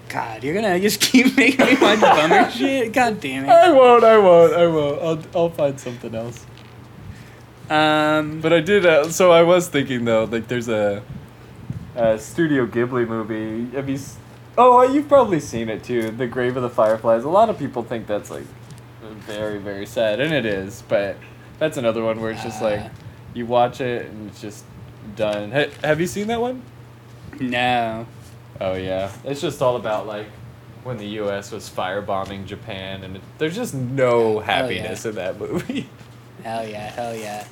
God, 0.08 0.44
you're 0.44 0.54
gonna 0.54 0.78
just 0.80 1.00
keep 1.00 1.36
making 1.36 1.64
me 1.66 1.76
watch 1.80 2.00
bummer 2.00 2.50
shit. 2.50 2.92
God 2.92 3.20
damn 3.20 3.44
it. 3.44 3.48
I 3.48 3.72
won't. 3.72 4.04
I 4.04 4.18
won't. 4.18 4.52
I 4.54 4.66
won't. 4.66 5.02
I'll. 5.02 5.40
I'll 5.42 5.50
find 5.50 5.78
something 5.80 6.14
else. 6.14 6.44
Um, 7.70 8.40
But 8.40 8.52
I 8.52 8.60
did. 8.60 8.84
Uh, 8.86 9.08
so 9.10 9.32
I 9.32 9.42
was 9.42 9.68
thinking 9.68 10.04
though, 10.04 10.24
like 10.24 10.48
there's 10.48 10.68
a, 10.68 11.02
a 11.96 12.18
Studio 12.18 12.66
Ghibli 12.66 13.08
movie. 13.08 13.74
Have 13.76 13.88
you? 13.88 13.96
s- 13.96 14.18
Oh, 14.56 14.82
you've 14.82 15.08
probably 15.08 15.40
seen 15.40 15.68
it 15.68 15.82
too. 15.82 16.12
The 16.12 16.28
Grave 16.28 16.56
of 16.56 16.62
the 16.62 16.70
Fireflies. 16.70 17.24
A 17.24 17.28
lot 17.28 17.48
of 17.50 17.58
people 17.58 17.82
think 17.82 18.06
that's 18.06 18.30
like 18.30 18.44
very 19.02 19.58
very 19.58 19.86
sad, 19.86 20.20
and 20.20 20.32
it 20.32 20.46
is. 20.46 20.82
But 20.88 21.16
that's 21.58 21.76
another 21.76 22.04
one 22.04 22.20
where 22.20 22.30
it's 22.30 22.42
just 22.44 22.62
like 22.62 22.80
Uh. 22.80 22.88
you 23.34 23.46
watch 23.46 23.80
it 23.80 24.06
and 24.06 24.28
it's 24.30 24.40
just 24.40 24.64
done. 25.16 25.50
Ha- 25.52 25.70
have 25.82 26.00
you 26.00 26.06
seen 26.06 26.26
that 26.28 26.40
one? 26.40 26.62
no. 27.40 28.06
Oh 28.60 28.74
yeah, 28.74 29.10
it's 29.24 29.40
just 29.40 29.60
all 29.60 29.76
about 29.76 30.06
like 30.06 30.28
when 30.84 30.96
the 30.96 31.06
U.S. 31.06 31.50
was 31.50 31.68
firebombing 31.68 32.46
Japan, 32.46 33.02
and 33.02 33.16
it, 33.16 33.22
there's 33.38 33.56
just 33.56 33.74
no 33.74 34.38
happiness 34.38 35.04
in 35.04 35.14
that 35.16 35.38
movie. 35.40 35.88
Hell 36.44 36.66
yeah. 36.68 36.90
Hell 36.90 37.16
yeah. 37.16 37.46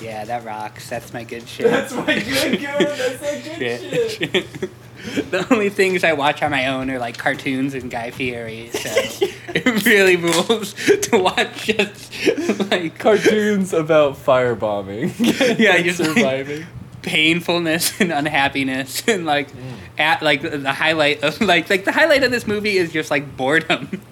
Yeah, 0.00 0.24
that 0.24 0.44
rocks. 0.44 0.88
That's 0.88 1.12
my 1.12 1.24
good 1.24 1.46
shit. 1.48 1.66
That's 1.70 1.92
my 1.92 2.04
good 2.14 2.58
good. 2.60 2.60
That's 2.60 3.20
my 3.20 3.54
good 3.58 4.10
shit. 4.10 4.70
the 5.30 5.46
only 5.50 5.70
things 5.70 6.02
I 6.04 6.12
watch 6.12 6.42
on 6.42 6.50
my 6.50 6.66
own 6.66 6.90
are 6.90 6.98
like 6.98 7.18
cartoons 7.18 7.74
and 7.74 7.90
Guy 7.90 8.10
Fieri, 8.10 8.70
so 8.70 8.90
it 9.54 9.84
really 9.86 10.16
rules 10.16 10.74
to 11.02 11.18
watch 11.18 11.66
just 11.66 12.70
like 12.70 12.98
Cartoons 12.98 13.72
about 13.72 14.16
firebombing. 14.16 15.58
Yeah, 15.58 15.76
and 15.76 15.84
just 15.84 16.00
like- 16.00 16.08
surviving. 16.08 16.66
painfulness 17.02 18.00
and 18.00 18.12
unhappiness 18.12 19.06
and 19.08 19.24
like 19.24 19.50
mm. 19.52 19.74
at 19.98 20.20
like 20.20 20.42
the 20.42 20.72
highlight 20.72 21.22
of 21.22 21.40
like 21.40 21.70
like 21.70 21.84
the 21.84 21.92
highlight 21.92 22.24
of 22.24 22.30
this 22.30 22.46
movie 22.46 22.76
is 22.76 22.92
just 22.92 23.10
like 23.10 23.36
boredom 23.36 24.02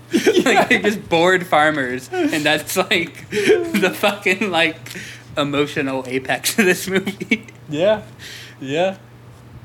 like 0.44 0.68
they're 0.68 0.80
just 0.82 1.06
bored 1.08 1.44
farmers 1.44 2.08
and 2.12 2.44
that's 2.44 2.76
like 2.76 3.28
the 3.28 3.92
fucking 3.94 4.50
like 4.52 4.76
emotional 5.36 6.04
apex 6.06 6.58
of 6.58 6.64
this 6.64 6.86
movie 6.88 7.46
Yeah, 7.68 8.02
yeah. 8.60 8.96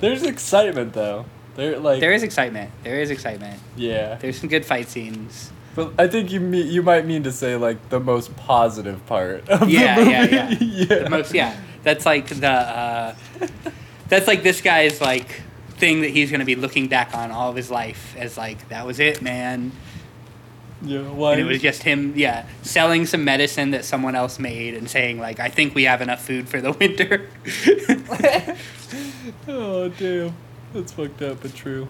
There's 0.02 0.24
excitement 0.24 0.94
though. 0.94 1.26
There 1.56 1.80
like 1.80 2.00
there 2.00 2.14
is 2.14 2.24
excitement 2.24 2.72
there 2.84 3.02
is 3.02 3.10
excitement 3.10 3.60
yeah. 3.76 4.16
there's 4.16 4.40
some 4.40 4.48
good 4.48 4.66
fight 4.66 4.88
scenes 4.88 5.52
But 5.76 5.94
I 5.98 6.08
think 6.08 6.32
you 6.32 6.40
mean 6.40 6.68
you 6.68 6.82
might 6.82 7.06
mean 7.06 7.24
to 7.24 7.32
say 7.32 7.58
like 7.58 7.90
the 7.90 8.00
most 8.00 8.36
positive 8.38 9.06
part 9.06 9.50
of 9.50 9.70
Yeah, 9.70 10.00
yeah, 10.00 10.24
yeah. 10.24 10.50
yeah. 10.62 11.04
the 11.04 11.10
most 11.10 11.34
yeah 11.34 11.60
that's 11.84 12.06
like 12.06 12.28
the 12.28 12.48
uh 12.48 13.16
that's 14.08 14.28
like 14.28 14.44
this 14.44 14.62
guy's 14.62 15.02
like 15.02 15.42
thing 15.72 16.02
that 16.02 16.12
he's 16.12 16.32
gonna 16.32 16.46
be 16.46 16.56
looking 16.56 16.88
back 16.88 17.14
on 17.14 17.32
all 17.32 17.50
of 17.50 17.56
his 17.56 17.70
life 17.70 18.16
as 18.18 18.38
like 18.38 18.70
that 18.70 18.86
was 18.86 19.00
it 19.00 19.22
man 19.22 19.74
Yeah, 20.84 21.02
why? 21.02 21.34
and 21.34 21.42
it 21.42 21.46
was 21.46 21.62
just 21.62 21.84
him 21.84 22.14
yeah 22.16 22.48
selling 22.64 23.06
some 23.06 23.24
medicine 23.24 23.70
that 23.72 23.86
someone 23.86 24.16
else 24.16 24.40
made 24.40 24.74
and 24.74 24.90
saying 24.90 25.20
like 25.20 25.40
i 25.40 25.48
think 25.48 25.76
we 25.76 25.84
have 25.84 26.02
enough 26.02 26.26
food 26.26 26.50
for 26.50 26.60
the 26.60 26.72
winter 26.82 27.30
oh 29.48 29.90
damn, 29.90 30.34
that's 30.74 30.92
fucked 30.94 31.22
up 31.22 31.42
but 31.42 31.54
true. 31.56 31.88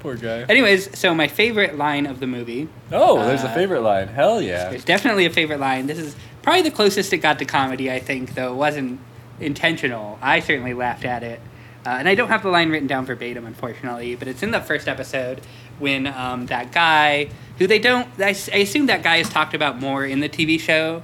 Poor 0.00 0.16
guy. 0.16 0.42
anyways 0.42 0.96
so 0.98 1.14
my 1.14 1.28
favorite 1.28 1.78
line 1.78 2.04
of 2.06 2.20
the 2.20 2.26
movie 2.26 2.68
Oh, 2.92 3.24
there's 3.24 3.42
a 3.42 3.48
Uh, 3.48 3.54
favorite 3.54 3.80
line. 3.80 4.08
Hell 4.08 4.40
yeah. 4.42 4.68
there's 4.68 4.84
definitely 4.84 5.24
a 5.24 5.30
favorite 5.30 5.60
line 5.60 5.86
this 5.86 5.98
is 5.98 6.14
probably 6.42 6.62
the 6.62 6.70
closest 6.70 7.12
it 7.12 7.18
got 7.18 7.38
to 7.38 7.44
comedy 7.46 7.90
i 7.90 7.98
think 7.98 8.34
though 8.34 8.52
it 8.52 8.56
wasn't 8.56 9.00
intentional 9.40 10.18
i 10.20 10.40
certainly 10.40 10.74
laughed 10.74 11.04
at 11.06 11.22
it 11.22 11.40
uh, 11.86 11.90
and 11.90 12.06
i 12.08 12.14
don't 12.14 12.28
have 12.28 12.42
the 12.42 12.50
line 12.50 12.68
written 12.70 12.86
down 12.86 13.06
verbatim 13.06 13.46
unfortunately 13.46 14.14
but 14.14 14.28
it's 14.28 14.42
in 14.42 14.50
the 14.50 14.60
first 14.60 14.88
episode 14.88 15.40
when 15.78 16.06
um, 16.06 16.44
that 16.46 16.70
guy 16.70 17.28
who 17.58 17.66
they 17.66 17.78
don't 17.78 18.08
I 18.18 18.30
assume 18.30 18.86
that 18.86 19.02
guy 19.02 19.16
is 19.16 19.28
talked 19.28 19.54
about 19.54 19.80
more 19.80 20.04
in 20.04 20.20
the 20.20 20.28
tv 20.28 20.58
show 20.58 21.02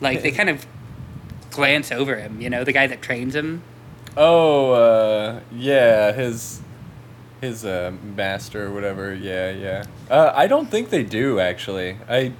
like 0.00 0.22
they 0.22 0.30
kind 0.30 0.50
of 0.50 0.66
glance 1.50 1.92
over 1.92 2.16
him 2.16 2.40
you 2.40 2.50
know 2.50 2.64
the 2.64 2.72
guy 2.72 2.86
that 2.86 3.02
trains 3.02 3.34
him 3.34 3.62
Oh, 4.16 4.72
uh, 4.72 5.40
yeah, 5.54 6.12
his 6.12 6.60
his 7.40 7.64
uh, 7.64 7.92
master 8.16 8.66
or 8.66 8.74
whatever. 8.74 9.14
Yeah, 9.14 9.50
yeah. 9.50 9.84
Uh, 10.10 10.32
I 10.34 10.46
don't 10.46 10.70
think 10.70 10.90
they 10.90 11.02
do 11.02 11.40
actually. 11.40 11.96
I. 12.08 12.32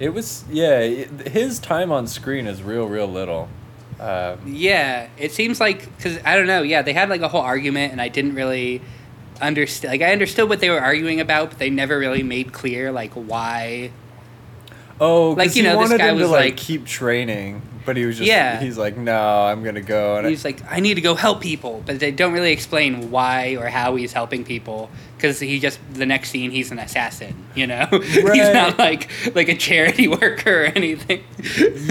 It 0.00 0.08
was 0.14 0.44
yeah. 0.50 0.78
It, 0.78 1.28
his 1.28 1.58
time 1.58 1.92
on 1.92 2.06
screen 2.06 2.46
is 2.46 2.62
real, 2.62 2.86
real 2.86 3.06
little. 3.06 3.48
Um, 4.00 4.40
Yeah, 4.46 5.08
it 5.18 5.32
seems 5.32 5.60
like 5.60 5.94
because 5.96 6.18
I 6.24 6.34
don't 6.36 6.46
know. 6.46 6.62
Yeah, 6.62 6.82
they 6.82 6.94
had 6.94 7.08
like 7.10 7.20
a 7.20 7.28
whole 7.28 7.42
argument, 7.42 7.92
and 7.92 8.00
I 8.00 8.08
didn't 8.08 8.34
really 8.34 8.80
understand. 9.40 9.92
Like 9.92 10.02
I 10.02 10.12
understood 10.12 10.48
what 10.48 10.60
they 10.60 10.70
were 10.70 10.80
arguing 10.80 11.20
about, 11.20 11.50
but 11.50 11.58
they 11.58 11.70
never 11.70 11.98
really 11.98 12.22
made 12.22 12.52
clear 12.52 12.92
like 12.92 13.12
why. 13.12 13.90
oh, 15.00 15.30
like 15.32 15.56
you 15.56 15.62
know, 15.62 15.78
this 15.80 15.90
guy 15.98 16.08
him 16.08 16.16
to 16.16 16.22
was 16.22 16.30
like, 16.30 16.44
like- 16.52 16.56
keep 16.56 16.86
training, 16.86 17.62
but 17.84 17.96
he 17.96 18.04
was 18.06 18.16
just 18.18 18.28
Yeah. 18.28 18.60
He's 18.60 18.78
like, 18.78 18.96
no, 18.96 19.16
I'm 19.18 19.62
gonna 19.64 19.80
go. 19.82 20.16
And 20.16 20.26
I- 20.26 20.30
He's 20.30 20.44
like, 20.44 20.60
I 20.70 20.80
need 20.80 20.94
to 20.94 21.00
go 21.00 21.14
help 21.14 21.40
people, 21.40 21.82
but 21.84 21.98
they 22.00 22.10
don't 22.12 22.32
really 22.32 22.52
explain 22.52 23.10
why 23.10 23.56
or 23.56 23.66
how 23.66 23.96
he's 23.96 24.12
helping 24.12 24.44
people. 24.44 24.90
Because 25.16 25.40
he 25.40 25.58
just 25.58 25.78
the 25.92 26.06
next 26.06 26.30
scene 26.30 26.50
he's 26.50 26.70
an 26.70 26.78
assassin, 26.78 27.34
you 27.54 27.66
know. 27.66 27.86
he's 27.92 28.52
not 28.52 28.78
like 28.78 29.08
like 29.34 29.48
a 29.48 29.56
charity 29.56 30.06
worker 30.20 30.62
or 30.64 30.66
anything. 30.66 31.24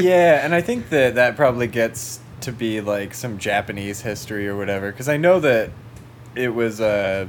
yeah, 0.01 0.43
and 0.45 0.53
I 0.55 0.61
think 0.69 0.89
that 0.89 1.15
that 1.15 1.35
probably 1.35 1.67
gets 1.67 2.19
to 2.41 2.51
be 2.51 2.79
like 2.81 3.13
some 3.13 3.37
Japanese 3.37 4.01
history 4.01 4.47
or 4.47 4.55
whatever, 4.55 4.91
because 4.91 5.09
I 5.09 5.17
know 5.17 5.39
that 5.39 5.71
it 6.35 6.49
was 6.49 6.81
Uh, 6.81 7.27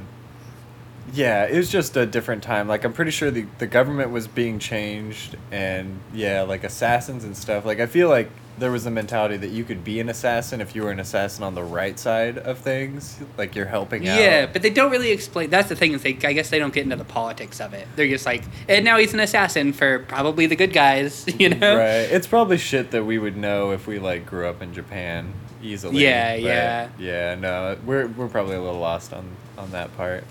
yeah, 1.13 1.45
it 1.45 1.55
was 1.55 1.69
just 1.69 1.95
a 1.97 2.05
different 2.05 2.43
time. 2.43 2.67
Like 2.67 2.83
I'm 2.83 2.93
pretty 2.93 3.11
sure 3.11 3.29
the 3.31 3.45
the 3.59 3.67
government 3.67 4.11
was 4.11 4.27
being 4.27 4.59
changed, 4.59 5.37
and 5.51 5.99
yeah, 6.13 6.41
like 6.41 6.63
assassins 6.63 7.23
and 7.23 7.37
stuff. 7.37 7.65
Like 7.65 7.79
I 7.79 7.85
feel 7.85 8.09
like 8.09 8.29
there 8.57 8.71
was 8.71 8.85
a 8.85 8.91
mentality 8.91 9.35
that 9.35 9.49
you 9.49 9.65
could 9.65 9.83
be 9.83 9.99
an 9.99 10.07
assassin 10.07 10.61
if 10.61 10.75
you 10.75 10.81
were 10.83 10.91
an 10.91 10.99
assassin 10.99 11.43
on 11.43 11.55
the 11.55 11.63
right 11.63 11.99
side 11.99 12.37
of 12.37 12.57
things, 12.57 13.19
like 13.37 13.53
you're 13.53 13.65
helping 13.65 14.07
out. 14.07 14.17
Yeah, 14.17 14.45
but 14.45 14.61
they 14.61 14.69
don't 14.69 14.91
really 14.91 15.11
explain. 15.11 15.49
That's 15.49 15.69
the 15.69 15.75
thing 15.75 15.91
is 15.91 16.01
they. 16.01 16.17
I 16.23 16.33
guess 16.33 16.49
they 16.49 16.59
don't 16.59 16.73
get 16.73 16.83
into 16.83 16.95
the 16.95 17.03
politics 17.05 17.61
of 17.61 17.73
it. 17.73 17.87
They're 17.95 18.07
just 18.07 18.25
like, 18.25 18.43
and 18.67 18.83
now 18.83 18.97
he's 18.97 19.13
an 19.13 19.19
assassin 19.19 19.73
for 19.73 19.99
probably 19.99 20.47
the 20.47 20.55
good 20.55 20.73
guys, 20.73 21.25
you 21.39 21.49
know. 21.49 21.77
Right. 21.77 22.09
It's 22.11 22.27
probably 22.27 22.57
shit 22.57 22.91
that 22.91 23.03
we 23.03 23.19
would 23.19 23.37
know 23.37 23.71
if 23.71 23.85
we 23.85 23.99
like 23.99 24.25
grew 24.25 24.47
up 24.47 24.61
in 24.61 24.73
Japan 24.73 25.33
easily. 25.65 26.03
Yeah, 26.03 26.35
yeah. 26.35 26.87
Yeah, 26.97 27.35
no, 27.35 27.77
we're 27.85 28.07
we're 28.07 28.27
probably 28.27 28.55
a 28.55 28.61
little 28.61 28.79
lost 28.79 29.13
on 29.13 29.25
on 29.57 29.71
that 29.71 29.95
part. 29.97 30.23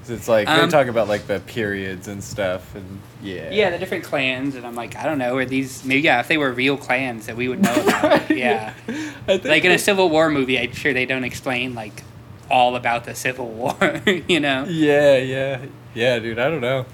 'Cause 0.00 0.10
it's 0.10 0.26
like 0.26 0.48
they 0.48 0.52
Um, 0.54 0.68
talk 0.68 0.88
about 0.88 1.06
like 1.08 1.28
the 1.28 1.38
periods 1.40 2.08
and 2.08 2.24
stuff, 2.24 2.74
and 2.74 2.98
yeah. 3.22 3.50
Yeah, 3.52 3.70
the 3.70 3.78
different 3.78 4.02
clans, 4.02 4.56
and 4.56 4.66
I'm 4.66 4.74
like, 4.74 4.96
I 4.96 5.04
don't 5.04 5.18
know, 5.18 5.36
are 5.36 5.44
these 5.44 5.84
maybe 5.84 6.00
yeah, 6.00 6.18
if 6.18 6.26
they 6.26 6.36
were 6.38 6.50
real 6.50 6.76
clans 6.76 7.26
that 7.26 7.36
we 7.36 7.46
would 7.48 7.62
know 7.62 7.72
about. 7.74 8.28
yeah. 8.36 8.72
I 8.88 8.92
think 9.38 9.44
Like 9.44 9.64
in 9.64 9.70
a 9.70 9.78
Civil 9.78 10.08
War 10.10 10.28
movie, 10.28 10.58
I'm 10.58 10.72
sure 10.72 10.92
they 10.92 11.06
don't 11.06 11.22
explain 11.22 11.74
like 11.76 12.02
all 12.50 12.74
about 12.74 13.04
the 13.04 13.14
Civil 13.14 13.46
War, 13.60 14.02
you 14.26 14.40
know. 14.40 14.64
Yeah, 14.68 15.18
yeah, 15.18 15.58
yeah, 15.94 16.18
dude. 16.18 16.40
I 16.40 16.50
don't 16.50 16.60
know, 16.60 16.84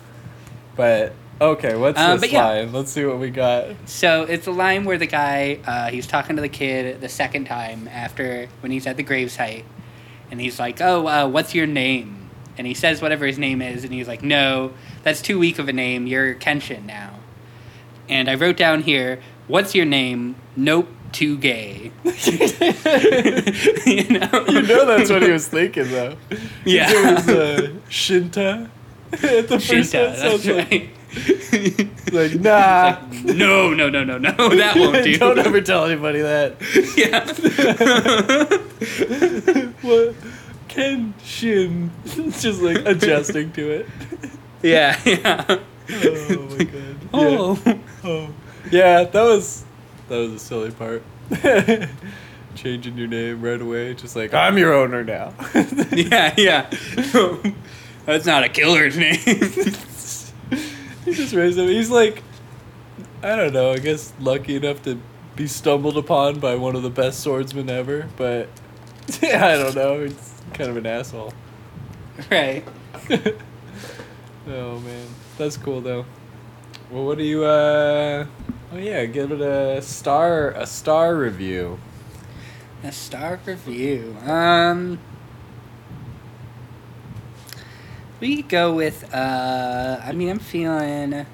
but 0.77 1.15
okay. 1.41 1.77
What's 1.77 1.99
Um, 1.99 2.21
this 2.21 2.33
yeah. 2.33 2.45
line? 2.45 2.73
Let's 2.73 2.93
see 2.93 3.05
what 3.05 3.19
we 3.19 3.31
got. 3.31 3.67
So 3.87 4.23
it's 4.23 4.47
a 4.47 4.51
line 4.53 4.85
where 4.85 4.99
the 4.99 5.07
guy 5.07 5.61
uh, 5.67 5.89
he's 5.91 6.07
talking 6.07 6.37
to 6.37 6.43
the 6.43 6.49
kid 6.49 7.01
the 7.01 7.09
second 7.09 7.47
time 7.47 7.89
after 7.89 8.49
when 8.61 8.73
he's 8.73 8.87
at 8.87 8.97
the 8.97 9.05
gravesite, 9.05 9.65
and 10.31 10.41
he's 10.41 10.59
like, 10.59 10.81
"Oh, 10.81 11.07
uh, 11.07 11.29
what's 11.29 11.55
your 11.55 11.67
name?" 11.67 12.31
And 12.57 12.67
he 12.67 12.75
says 12.75 13.01
whatever 13.01 13.27
his 13.27 13.39
name 13.39 13.63
is, 13.63 13.85
and 13.85 13.93
he's 13.93 14.09
like, 14.09 14.23
"No, 14.23 14.73
that's 15.03 15.23
too 15.23 15.39
weak 15.39 15.59
of 15.59 15.69
a 15.69 15.73
name. 15.73 16.07
You're 16.07 16.35
Kenshin 16.35 16.85
now." 16.85 17.15
And 18.09 18.29
I 18.29 18.35
wrote 18.35 18.57
down 18.57 18.83
here, 18.83 19.21
"What's 19.47 19.75
your 19.75 19.87
name?" 19.87 20.37
Nope, 20.57 20.89
too 21.13 21.39
gay. 21.39 21.93
you 22.05 24.09
know. 24.11 24.45
You 24.49 24.63
know 24.63 24.85
that's 24.87 25.11
what 25.11 25.23
he 25.23 25.31
was 25.31 25.47
thinking 25.49 25.91
though. 25.91 26.17
Yeah. 26.65 26.87
It 26.91 27.15
was 27.15 27.29
uh, 27.29 27.69
Shinta. 27.89 28.69
At 29.13 29.49
the 29.49 29.59
first 29.61 29.95
Shinta, 29.95 30.11
one, 30.11 30.19
that's 30.19 30.47
like, 30.47 30.71
right. 30.71 30.91
like 32.13 32.35
nah. 32.35 32.99
no, 33.25 33.73
no, 33.73 33.89
no, 33.89 34.05
no, 34.05 34.19
no. 34.19 34.31
That 34.57 34.77
won't 34.77 35.05
do. 35.05 35.17
Don't 35.17 35.39
ever 35.39 35.63
tell 35.63 35.87
anybody 35.87 36.21
that. 36.21 36.57
yeah. 36.97 37.25
what? 39.81 40.15
Ken 40.69 41.15
Shin. 41.25 41.91
It's 42.05 42.43
just 42.43 42.61
like 42.61 42.79
adjusting 42.85 43.53
to 43.53 43.71
it. 43.71 43.87
Yeah, 44.63 45.01
yeah. 45.07 45.45
Oh 45.49 46.57
my 46.59 46.65
god. 46.65 46.97
Oh. 47.15 47.63
Yeah. 47.65 47.79
oh. 48.05 48.35
Yeah, 48.71 49.05
that 49.05 49.23
was 49.23 49.65
that 50.09 50.17
was 50.19 50.33
a 50.33 50.39
silly 50.39 50.73
part. 50.73 51.03
Changing 52.55 52.99
your 52.99 53.09
name 53.09 53.41
right 53.41 53.61
away, 53.61 53.95
just 53.95 54.15
like 54.15 54.35
I'm 54.35 54.59
your 54.59 54.75
owner 54.75 55.05
now. 55.05 55.33
Yeah, 55.91 56.35
yeah. 56.37 56.71
That's 58.05 58.27
not 58.27 58.45
a 58.45 58.49
killer's 58.49 58.99
name. 58.99 59.19
He 61.09 61.15
just 61.15 61.35
raised 61.35 61.59
him. 61.59 61.69
He's 61.69 61.91
like, 61.91 62.23
I 63.23 63.35
don't 63.37 63.53
know. 63.53 63.73
I 63.73 63.79
guess 63.79 64.13
lucky 64.21 64.57
enough 64.57 64.83
to 64.83 65.01
be 65.37 65.47
stumbled 65.47 65.97
upon 65.97 66.39
by 66.41 66.55
one 66.57 66.77
of 66.77 66.83
the 66.83 66.91
best 66.91 67.21
swordsmen 67.21 67.71
ever. 67.71 68.09
But 68.17 68.49
yeah, 69.23 69.47
I 69.55 69.57
don't 69.57 69.75
know. 69.75 70.05
He's 70.05 70.35
kind 70.55 70.71
of 70.71 70.77
an 70.77 70.87
asshole. 70.87 71.33
right. 72.31 72.65
oh 74.49 74.79
man, 74.81 75.07
that's 75.37 75.57
cool 75.57 75.81
though. 75.81 76.05
Well, 76.91 77.05
what 77.05 77.19
do 77.19 77.25
you? 77.25 77.45
uh 77.45 78.27
Oh 78.71 78.77
yeah, 78.77 79.07
give 79.07 79.33
it 79.33 79.41
a 79.41 79.81
star. 79.81 80.51
A 80.51 80.67
star 80.67 81.17
review. 81.17 81.79
A 82.83 82.93
star 82.93 83.41
review. 83.47 84.15
Um. 84.27 84.99
We 88.21 88.37
could 88.37 88.49
go 88.49 88.75
with. 88.75 89.13
uh 89.15 90.01
I 90.03 90.13
mean, 90.13 90.29
I'm 90.29 90.39
feeling. 90.39 91.27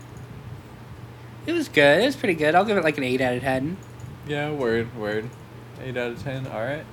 It 1.47 1.53
was 1.53 1.69
good. 1.69 2.03
It 2.03 2.07
was 2.07 2.17
pretty 2.17 2.35
good. 2.35 2.55
I'll 2.55 2.65
give 2.65 2.77
it 2.77 2.85
like 2.85 2.97
an 2.99 3.05
eight 3.05 3.21
out 3.21 3.35
of 3.35 3.43
ten. 3.43 3.77
Yeah, 4.27 4.51
word, 4.51 4.95
word. 4.97 5.29
Eight 5.83 5.97
out 5.97 6.13
of 6.13 6.23
ten. 6.23 6.47
All 6.47 6.61
right. 6.63 6.85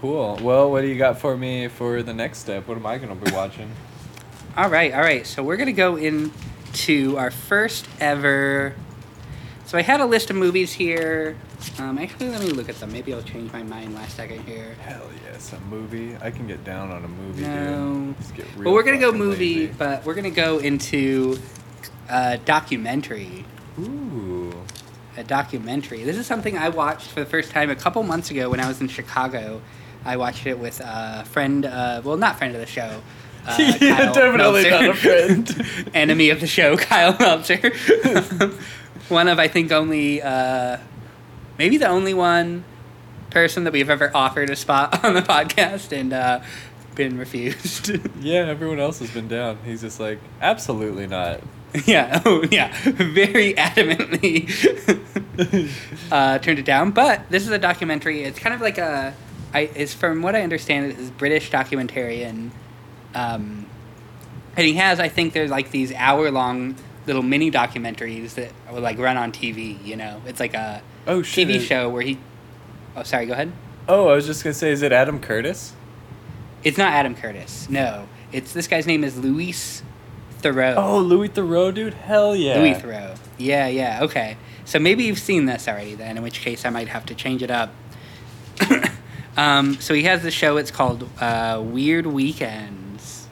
Cool. 0.00 0.38
Well, 0.42 0.70
what 0.70 0.80
do 0.82 0.86
you 0.86 0.96
got 0.96 1.18
for 1.20 1.36
me 1.36 1.68
for 1.68 2.02
the 2.02 2.14
next 2.14 2.38
step? 2.38 2.66
What 2.66 2.76
am 2.76 2.86
I 2.86 2.98
gonna 2.98 3.14
be 3.14 3.30
watching? 3.34 3.70
All 4.56 4.68
right, 4.70 4.92
all 4.92 5.00
right. 5.00 5.26
So 5.26 5.42
we're 5.42 5.56
gonna 5.56 5.72
go 5.72 5.96
into 5.96 7.16
our 7.18 7.30
first 7.30 7.86
ever. 8.00 8.74
So 9.66 9.78
I 9.78 9.82
had 9.82 10.00
a 10.00 10.06
list 10.06 10.30
of 10.30 10.36
movies 10.36 10.72
here. 10.72 11.36
Um, 11.78 11.98
actually, 11.98 12.28
let 12.30 12.40
me 12.40 12.48
look 12.50 12.68
at 12.68 12.76
them. 12.76 12.92
Maybe 12.92 13.12
I'll 13.14 13.22
change 13.22 13.52
my 13.52 13.62
mind 13.62 13.94
last 13.94 14.16
second 14.16 14.40
here. 14.44 14.74
Hell 14.82 15.08
yes, 15.24 15.52
a 15.52 15.60
movie. 15.66 16.16
I 16.20 16.30
can 16.30 16.46
get 16.46 16.64
down 16.64 16.90
on 16.90 17.04
a 17.04 17.08
movie, 17.08 17.42
No. 17.42 18.14
dude. 18.36 18.46
But 18.64 18.72
we're 18.72 18.82
gonna 18.82 18.98
go 18.98 19.12
movie, 19.12 19.60
lazy. 19.66 19.74
but 19.78 20.04
we're 20.04 20.14
gonna 20.14 20.30
go 20.30 20.58
into 20.58 21.38
uh, 22.08 22.38
documentary. 22.44 23.44
Ooh. 23.78 24.52
a 25.16 25.24
documentary. 25.24 26.02
This 26.04 26.16
is 26.16 26.26
something 26.26 26.56
I 26.58 26.68
watched 26.70 27.08
for 27.08 27.20
the 27.20 27.26
first 27.26 27.50
time 27.50 27.68
a 27.70 27.76
couple 27.76 28.02
months 28.02 28.30
ago 28.30 28.48
when 28.50 28.60
I 28.60 28.68
was 28.68 28.80
in 28.80 28.88
Chicago. 28.88 29.60
I 30.04 30.16
watched 30.16 30.46
it 30.46 30.58
with 30.58 30.80
a 30.80 31.24
friend, 31.26 31.66
uh, 31.66 32.00
well, 32.04 32.16
not 32.16 32.38
friend 32.38 32.54
of 32.54 32.60
the 32.60 32.66
show. 32.66 33.00
Uh, 33.46 33.56
yeah, 33.80 34.12
definitely 34.12 34.64
Meltzer. 34.64 34.70
not 34.70 34.88
a 34.90 34.94
friend. 34.94 35.90
Enemy 35.94 36.30
of 36.30 36.40
the 36.40 36.46
show, 36.46 36.76
Kyle 36.88 37.16
Meltzer. 37.18 37.70
one 39.08 39.28
of, 39.28 39.38
I 39.38 39.48
think, 39.48 39.72
only, 39.72 40.22
uh, 40.22 40.78
maybe 41.60 41.76
the 41.76 41.88
only 41.88 42.14
one 42.14 42.64
person 43.28 43.64
that 43.64 43.72
we've 43.74 43.90
ever 43.90 44.10
offered 44.14 44.48
a 44.48 44.56
spot 44.56 45.04
on 45.04 45.12
the 45.12 45.20
podcast 45.20 45.92
and 45.92 46.10
uh, 46.10 46.40
been 46.94 47.18
refused. 47.18 47.90
yeah, 48.20 48.46
everyone 48.46 48.80
else 48.80 49.00
has 49.00 49.10
been 49.10 49.28
down. 49.28 49.58
He's 49.62 49.82
just 49.82 50.00
like, 50.00 50.18
absolutely 50.40 51.06
not. 51.06 51.42
yeah, 51.84 52.22
oh 52.24 52.42
yeah, 52.50 52.74
very 52.82 53.52
adamantly 53.54 54.48
uh, 56.10 56.38
turned 56.38 56.58
it 56.58 56.64
down. 56.64 56.92
But 56.92 57.30
this 57.30 57.42
is 57.42 57.50
a 57.50 57.58
documentary. 57.58 58.22
It's 58.22 58.38
kind 58.38 58.54
of 58.54 58.62
like 58.62 58.78
a, 58.78 59.14
I 59.52 59.60
it's 59.76 59.92
from 59.92 60.22
what 60.22 60.34
I 60.34 60.40
understand, 60.42 60.92
it's 60.92 61.10
British 61.10 61.50
documentarian, 61.50 62.50
um, 63.14 63.66
and 64.56 64.66
he 64.66 64.72
has 64.74 64.98
I 64.98 65.08
think 65.08 65.32
there's 65.32 65.50
like 65.50 65.70
these 65.70 65.92
hour 65.92 66.32
long 66.32 66.74
little 67.06 67.22
mini 67.22 67.52
documentaries 67.52 68.34
that 68.34 68.50
would 68.72 68.82
like 68.82 68.98
run 68.98 69.16
on 69.16 69.30
TV. 69.30 69.84
You 69.84 69.94
know, 69.94 70.22
it's 70.26 70.40
like 70.40 70.54
a 70.54 70.82
Oh 71.10 71.22
shit! 71.22 71.48
TV 71.48 71.56
it- 71.56 71.60
show 71.62 71.88
where 71.88 72.02
he. 72.02 72.18
Oh, 72.96 73.02
sorry. 73.02 73.26
Go 73.26 73.32
ahead. 73.32 73.52
Oh, 73.88 74.08
I 74.08 74.14
was 74.14 74.26
just 74.26 74.44
gonna 74.44 74.54
say, 74.54 74.70
is 74.70 74.82
it 74.82 74.92
Adam 74.92 75.20
Curtis? 75.20 75.74
It's 76.62 76.78
not 76.78 76.92
Adam 76.92 77.14
Curtis. 77.14 77.68
No, 77.68 78.06
it's 78.32 78.52
this 78.52 78.68
guy's 78.68 78.86
name 78.86 79.02
is 79.02 79.18
Louis 79.18 79.82
Theroux. 80.40 80.74
Oh, 80.76 80.98
Louis 80.98 81.28
Theroux, 81.28 81.74
dude. 81.74 81.94
Hell 81.94 82.36
yeah. 82.36 82.58
Louis 82.58 82.74
Theroux. 82.74 83.16
Yeah, 83.38 83.66
yeah, 83.66 84.00
okay. 84.02 84.36
So 84.64 84.78
maybe 84.78 85.04
you've 85.04 85.18
seen 85.18 85.46
this 85.46 85.66
already 85.66 85.94
then, 85.94 86.16
in 86.16 86.22
which 86.22 86.40
case 86.40 86.64
I 86.64 86.70
might 86.70 86.88
have 86.88 87.06
to 87.06 87.14
change 87.14 87.42
it 87.42 87.50
up. 87.50 87.74
um, 89.36 89.74
so 89.80 89.94
he 89.94 90.04
has 90.04 90.22
the 90.22 90.30
show, 90.30 90.58
it's 90.58 90.70
called 90.70 91.08
uh, 91.20 91.60
Weird 91.64 92.06
Weekends. 92.06 93.26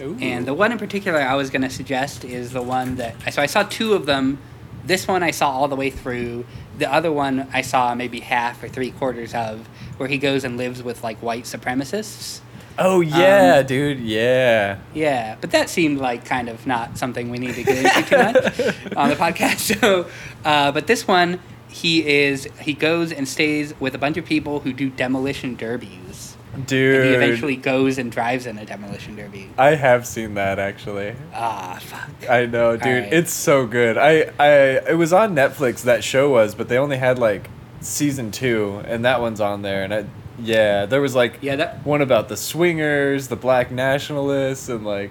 Ooh. 0.00 0.16
And 0.20 0.46
the 0.46 0.54
one 0.54 0.72
in 0.72 0.78
particular 0.78 1.20
I 1.20 1.34
was 1.34 1.50
going 1.50 1.62
to 1.62 1.70
suggest 1.70 2.24
is 2.24 2.52
the 2.52 2.62
one 2.62 2.96
that. 2.96 3.32
So 3.32 3.42
I 3.42 3.46
saw 3.46 3.64
two 3.64 3.94
of 3.94 4.06
them. 4.06 4.38
This 4.84 5.06
one 5.06 5.22
I 5.22 5.32
saw 5.32 5.50
all 5.50 5.68
the 5.68 5.76
way 5.76 5.90
through. 5.90 6.46
The 6.78 6.92
other 6.92 7.12
one 7.12 7.48
I 7.52 7.62
saw 7.62 7.94
maybe 7.94 8.20
half 8.20 8.62
or 8.62 8.68
three 8.68 8.92
quarters 8.92 9.34
of, 9.34 9.66
where 9.96 10.08
he 10.08 10.18
goes 10.18 10.44
and 10.44 10.56
lives 10.56 10.82
with 10.82 11.02
like 11.02 11.18
white 11.18 11.44
supremacists. 11.44 12.40
Oh 12.78 13.00
yeah, 13.00 13.56
um, 13.58 13.66
dude. 13.66 13.98
Yeah. 13.98 14.78
Yeah, 14.94 15.36
but 15.40 15.50
that 15.50 15.68
seemed 15.68 15.98
like 15.98 16.24
kind 16.24 16.48
of 16.48 16.64
not 16.66 16.96
something 16.96 17.28
we 17.28 17.38
need 17.38 17.56
to 17.56 17.64
get 17.64 17.78
into 17.78 18.08
too 18.08 18.16
much 18.16 18.96
on 18.96 19.08
the 19.08 19.16
podcast. 19.16 19.58
So, 19.80 20.08
uh, 20.44 20.70
but 20.72 20.86
this 20.86 21.06
one, 21.06 21.40
he 21.68 22.06
is 22.06 22.48
he 22.60 22.74
goes 22.74 23.12
and 23.12 23.26
stays 23.28 23.78
with 23.80 23.94
a 23.94 23.98
bunch 23.98 24.16
of 24.16 24.24
people 24.24 24.60
who 24.60 24.72
do 24.72 24.88
demolition 24.90 25.56
derbies. 25.56 26.27
Dude. 26.66 26.96
And 26.96 27.08
he 27.08 27.14
eventually 27.14 27.56
goes 27.56 27.98
and 27.98 28.10
drives 28.10 28.46
in 28.46 28.58
a 28.58 28.64
demolition 28.64 29.16
derby. 29.16 29.50
I 29.56 29.74
have 29.74 30.06
seen 30.06 30.34
that 30.34 30.58
actually. 30.58 31.14
Ah, 31.32 31.78
fuck. 31.80 32.10
I 32.28 32.46
know, 32.46 32.76
dude. 32.76 32.86
Alright. 32.86 33.12
It's 33.12 33.32
so 33.32 33.66
good. 33.66 33.96
I, 33.96 34.30
I, 34.38 34.50
it 34.88 34.96
was 34.96 35.12
on 35.12 35.34
Netflix. 35.34 35.82
That 35.82 36.02
show 36.02 36.30
was, 36.30 36.54
but 36.54 36.68
they 36.68 36.78
only 36.78 36.96
had 36.96 37.18
like 37.18 37.48
season 37.80 38.30
two, 38.30 38.82
and 38.86 39.04
that 39.04 39.20
one's 39.20 39.40
on 39.40 39.62
there. 39.62 39.84
And 39.84 39.94
I, 39.94 40.04
yeah, 40.40 40.86
there 40.86 41.00
was 41.00 41.14
like 41.14 41.38
Yeah, 41.42 41.56
that 41.56 41.86
one 41.86 42.00
about 42.00 42.28
the 42.28 42.36
swingers, 42.36 43.28
the 43.28 43.36
black 43.36 43.70
nationalists, 43.70 44.68
and 44.68 44.84
like, 44.84 45.10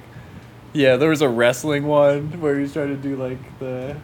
yeah, 0.74 0.98
there 0.98 1.10
was 1.10 1.22
a 1.22 1.30
wrestling 1.30 1.86
one 1.86 2.42
where 2.42 2.56
he 2.56 2.62
was 2.62 2.74
trying 2.74 2.90
to 2.90 2.98
do 2.98 3.16
like 3.16 3.60
the, 3.60 3.96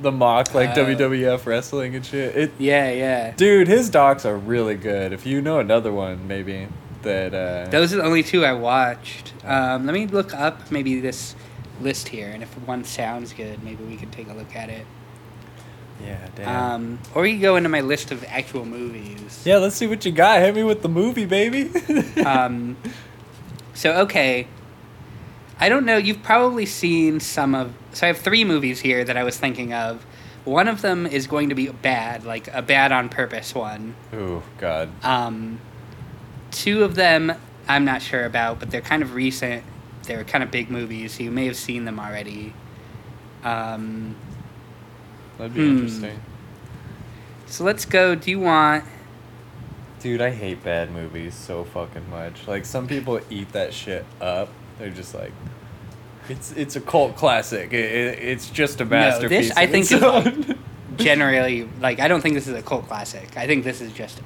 the 0.00 0.12
mock 0.12 0.54
like 0.54 0.70
Oh. 0.76 0.84
WWF 0.84 1.46
wrestling 1.46 1.94
and 1.94 2.04
shit. 2.04 2.36
It, 2.36 2.52
yeah, 2.58 2.90
yeah. 2.90 3.30
dude, 3.36 3.68
his 3.68 3.88
docs 3.90 4.24
are 4.24 4.36
really 4.36 4.74
good. 4.74 5.12
If 5.12 5.24
you 5.26 5.40
know 5.40 5.58
another 5.58 5.92
one, 5.92 6.26
maybe 6.28 6.68
that. 7.02 7.34
uh 7.34 7.70
Those 7.70 7.92
are 7.92 7.96
the 7.96 8.04
only 8.04 8.22
two 8.22 8.44
I 8.44 8.52
watched. 8.52 9.32
Um, 9.44 9.86
let 9.86 9.94
me 9.94 10.06
look 10.06 10.34
up 10.34 10.70
maybe 10.70 11.00
this 11.00 11.34
list 11.80 12.08
here, 12.08 12.28
and 12.30 12.42
if 12.42 12.48
one 12.66 12.84
sounds 12.84 13.32
good, 13.32 13.62
maybe 13.62 13.84
we 13.84 13.96
can 13.96 14.10
take 14.10 14.28
a 14.28 14.32
look 14.34 14.54
at 14.56 14.68
it. 14.70 14.86
Yeah, 16.04 16.28
damn. 16.34 16.72
Um, 16.72 16.98
or 17.14 17.26
you 17.26 17.34
can 17.34 17.42
go 17.42 17.56
into 17.56 17.70
my 17.70 17.80
list 17.80 18.10
of 18.12 18.22
actual 18.24 18.66
movies. 18.66 19.42
yeah, 19.46 19.56
let's 19.56 19.76
see 19.76 19.86
what 19.86 20.04
you 20.04 20.12
got. 20.12 20.40
Hit 20.40 20.54
me 20.54 20.62
with 20.62 20.82
the 20.82 20.88
movie, 20.90 21.24
baby. 21.24 21.70
um, 22.24 22.76
so 23.72 23.92
okay, 24.02 24.46
I 25.58 25.68
don't 25.68 25.86
know. 25.86 25.96
You've 25.96 26.22
probably 26.22 26.66
seen 26.66 27.20
some 27.20 27.54
of. 27.54 27.72
So 27.92 28.06
I 28.06 28.08
have 28.08 28.18
three 28.18 28.44
movies 28.44 28.80
here 28.80 29.04
that 29.04 29.16
I 29.16 29.22
was 29.24 29.38
thinking 29.38 29.72
of. 29.72 30.04
One 30.44 30.68
of 30.68 30.80
them 30.82 31.06
is 31.06 31.26
going 31.26 31.48
to 31.48 31.54
be 31.54 31.68
bad, 31.68 32.24
like 32.24 32.46
a 32.54 32.62
bad 32.62 32.92
on 32.92 33.08
purpose 33.08 33.54
one. 33.54 33.94
oh 34.12 34.42
God. 34.58 34.90
Um, 35.04 35.58
two 36.52 36.84
of 36.84 36.94
them 36.94 37.32
I'm 37.68 37.84
not 37.84 38.00
sure 38.00 38.24
about, 38.24 38.60
but 38.60 38.70
they're 38.70 38.80
kind 38.80 39.02
of 39.02 39.14
recent. 39.14 39.64
They're 40.04 40.22
kind 40.22 40.44
of 40.44 40.52
big 40.52 40.70
movies, 40.70 41.14
so 41.14 41.24
you 41.24 41.32
may 41.32 41.46
have 41.46 41.56
seen 41.56 41.84
them 41.84 41.98
already. 41.98 42.52
Um, 43.42 44.14
That'd 45.38 45.54
be 45.54 45.60
Hmm. 45.62 45.70
interesting. 45.78 46.20
so 47.46 47.64
let's 47.64 47.84
go. 47.84 48.14
Do 48.14 48.30
you 48.30 48.38
want? 48.40 48.84
Dude, 50.00 50.20
I 50.22 50.30
hate 50.30 50.62
bad 50.62 50.92
movies 50.92 51.34
so 51.34 51.64
fucking 51.64 52.08
much. 52.08 52.46
Like 52.46 52.64
some 52.64 52.86
people 52.86 53.20
eat 53.30 53.50
that 53.52 53.74
shit 53.74 54.04
up. 54.20 54.48
They're 54.78 54.90
just 54.90 55.14
like, 55.14 55.32
it's 56.28 56.52
it's 56.52 56.76
a 56.76 56.80
cult 56.80 57.16
classic. 57.16 57.72
It, 57.72 57.84
it, 57.84 58.18
it's 58.18 58.50
just 58.50 58.80
a 58.80 58.84
masterpiece. 58.84 59.48
this. 59.48 59.56
I 59.56 59.66
think, 59.66 59.90
is 59.90 60.02
own. 60.02 60.58
Generally, 60.96 61.68
like 61.80 62.00
I 62.00 62.08
don't 62.08 62.20
think 62.20 62.34
this 62.34 62.46
is 62.46 62.54
a 62.54 62.62
cult 62.62 62.86
classic. 62.88 63.36
I 63.36 63.46
think 63.46 63.64
this 63.64 63.80
is 63.80 63.92
just 63.92 64.20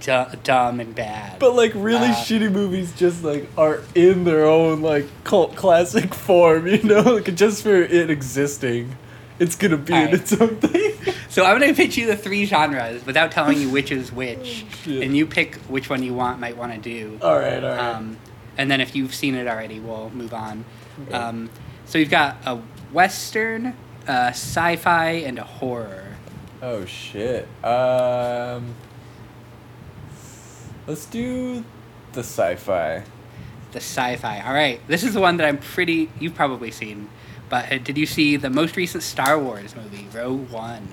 du- 0.00 0.38
dumb 0.42 0.78
and 0.80 0.94
bad. 0.94 1.38
but 1.38 1.54
like 1.54 1.72
really 1.74 2.08
Uh, 2.08 2.14
shitty 2.14 2.50
movies 2.52 2.92
just 2.92 3.24
like 3.24 3.48
are 3.56 3.82
in 3.94 4.24
their 4.24 4.44
own 4.44 4.82
like 4.82 5.06
cult 5.24 5.56
classic 5.56 6.14
form. 6.26 6.66
You 6.66 6.82
know, 6.82 7.00
like 7.00 7.34
just 7.34 7.62
for 7.62 7.74
it 7.76 8.10
existing, 8.10 8.96
it's 9.38 9.56
gonna 9.56 9.76
be 9.78 9.92
in 9.94 9.98
Alright. 9.98 10.14
its 10.14 10.32
own 10.32 10.56
thing. 10.56 10.86
So 11.30 11.44
I'm 11.44 11.60
gonna 11.60 11.74
pitch 11.74 11.96
you 11.96 12.06
the 12.08 12.16
three 12.16 12.44
genres 12.44 13.06
without 13.06 13.30
telling 13.30 13.60
you 13.60 13.70
which 13.70 13.92
is 13.92 14.10
which, 14.10 14.64
Oh, 14.88 14.90
and 15.00 15.16
you 15.16 15.26
pick 15.26 15.54
which 15.68 15.88
one 15.88 16.02
you 16.02 16.12
want 16.12 16.40
might 16.40 16.56
want 16.56 16.72
to 16.72 16.78
do. 16.78 17.20
all 17.22 17.38
right, 17.38 17.62
all 17.62 17.70
right. 17.70 17.78
Um, 17.78 18.16
and 18.60 18.70
then 18.70 18.78
if 18.82 18.94
you've 18.94 19.14
seen 19.14 19.34
it 19.34 19.46
already, 19.46 19.80
we'll 19.80 20.10
move 20.10 20.34
on. 20.34 20.66
Okay. 21.06 21.14
Um, 21.14 21.48
so 21.86 21.96
you've 21.96 22.10
got 22.10 22.36
a 22.44 22.56
western, 22.92 23.74
a 24.06 24.28
sci-fi, 24.28 25.12
and 25.12 25.38
a 25.38 25.44
horror. 25.44 26.16
Oh 26.62 26.84
shit. 26.84 27.48
Um 27.64 28.74
Let's 30.86 31.06
do 31.06 31.64
the 32.12 32.20
sci-fi. 32.20 33.02
The 33.72 33.78
sci-fi. 33.78 34.40
All 34.40 34.52
right, 34.52 34.86
this 34.88 35.04
is 35.04 35.14
the 35.14 35.20
one 35.20 35.38
that 35.38 35.46
I'm 35.46 35.58
pretty. 35.58 36.10
You've 36.18 36.34
probably 36.34 36.70
seen, 36.70 37.08
but 37.48 37.72
uh, 37.72 37.78
did 37.78 37.96
you 37.96 38.04
see 38.04 38.36
the 38.36 38.50
most 38.50 38.76
recent 38.76 39.02
Star 39.02 39.38
Wars 39.38 39.74
movie, 39.74 40.06
Rogue 40.14 40.50
One? 40.50 40.88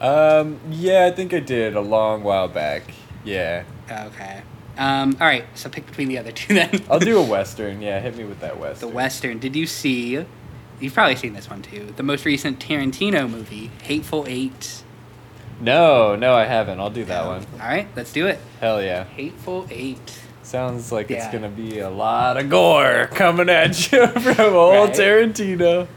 Um 0.00 0.60
yeah, 0.70 1.04
I 1.04 1.10
think 1.10 1.34
I 1.34 1.40
did 1.40 1.76
a 1.76 1.82
long 1.82 2.22
while 2.22 2.48
back. 2.48 2.94
Yeah. 3.22 3.64
Okay. 3.90 4.40
Um, 4.78 5.16
all 5.20 5.26
right, 5.26 5.44
so 5.54 5.68
pick 5.70 5.86
between 5.86 6.08
the 6.08 6.18
other 6.18 6.32
two 6.32 6.54
then. 6.54 6.82
I'll 6.90 6.98
do 6.98 7.18
a 7.18 7.22
western. 7.26 7.80
Yeah, 7.82 8.00
hit 8.00 8.16
me 8.16 8.24
with 8.24 8.40
that 8.40 8.58
western. 8.58 8.88
the 8.90 8.94
western. 8.94 9.38
Did 9.38 9.56
you 9.56 9.66
see? 9.66 10.24
You've 10.80 10.92
probably 10.94 11.16
seen 11.16 11.32
this 11.32 11.48
one 11.48 11.62
too. 11.62 11.92
The 11.96 12.02
most 12.02 12.24
recent 12.26 12.58
Tarantino 12.60 13.28
movie, 13.30 13.70
Hateful 13.82 14.24
Eight. 14.28 14.82
No, 15.58 16.14
no, 16.16 16.34
I 16.34 16.44
haven't. 16.44 16.80
I'll 16.80 16.90
do 16.90 17.04
that 17.06 17.22
Um, 17.22 17.28
one. 17.28 17.46
All 17.60 17.66
right, 17.68 17.88
let's 17.96 18.12
do 18.12 18.26
it. 18.26 18.38
Hell 18.60 18.82
yeah. 18.82 19.04
Hateful 19.04 19.66
Eight. 19.70 20.20
Sounds 20.42 20.92
like 20.92 21.10
it's 21.10 21.26
gonna 21.28 21.48
be 21.48 21.78
a 21.80 21.90
lot 21.90 22.36
of 22.36 22.48
gore 22.50 23.08
coming 23.14 23.48
at 23.48 23.90
you 23.90 24.06
from 24.20 24.54
old 24.54 24.90
Right. 24.90 24.96
Tarantino. 24.96 25.88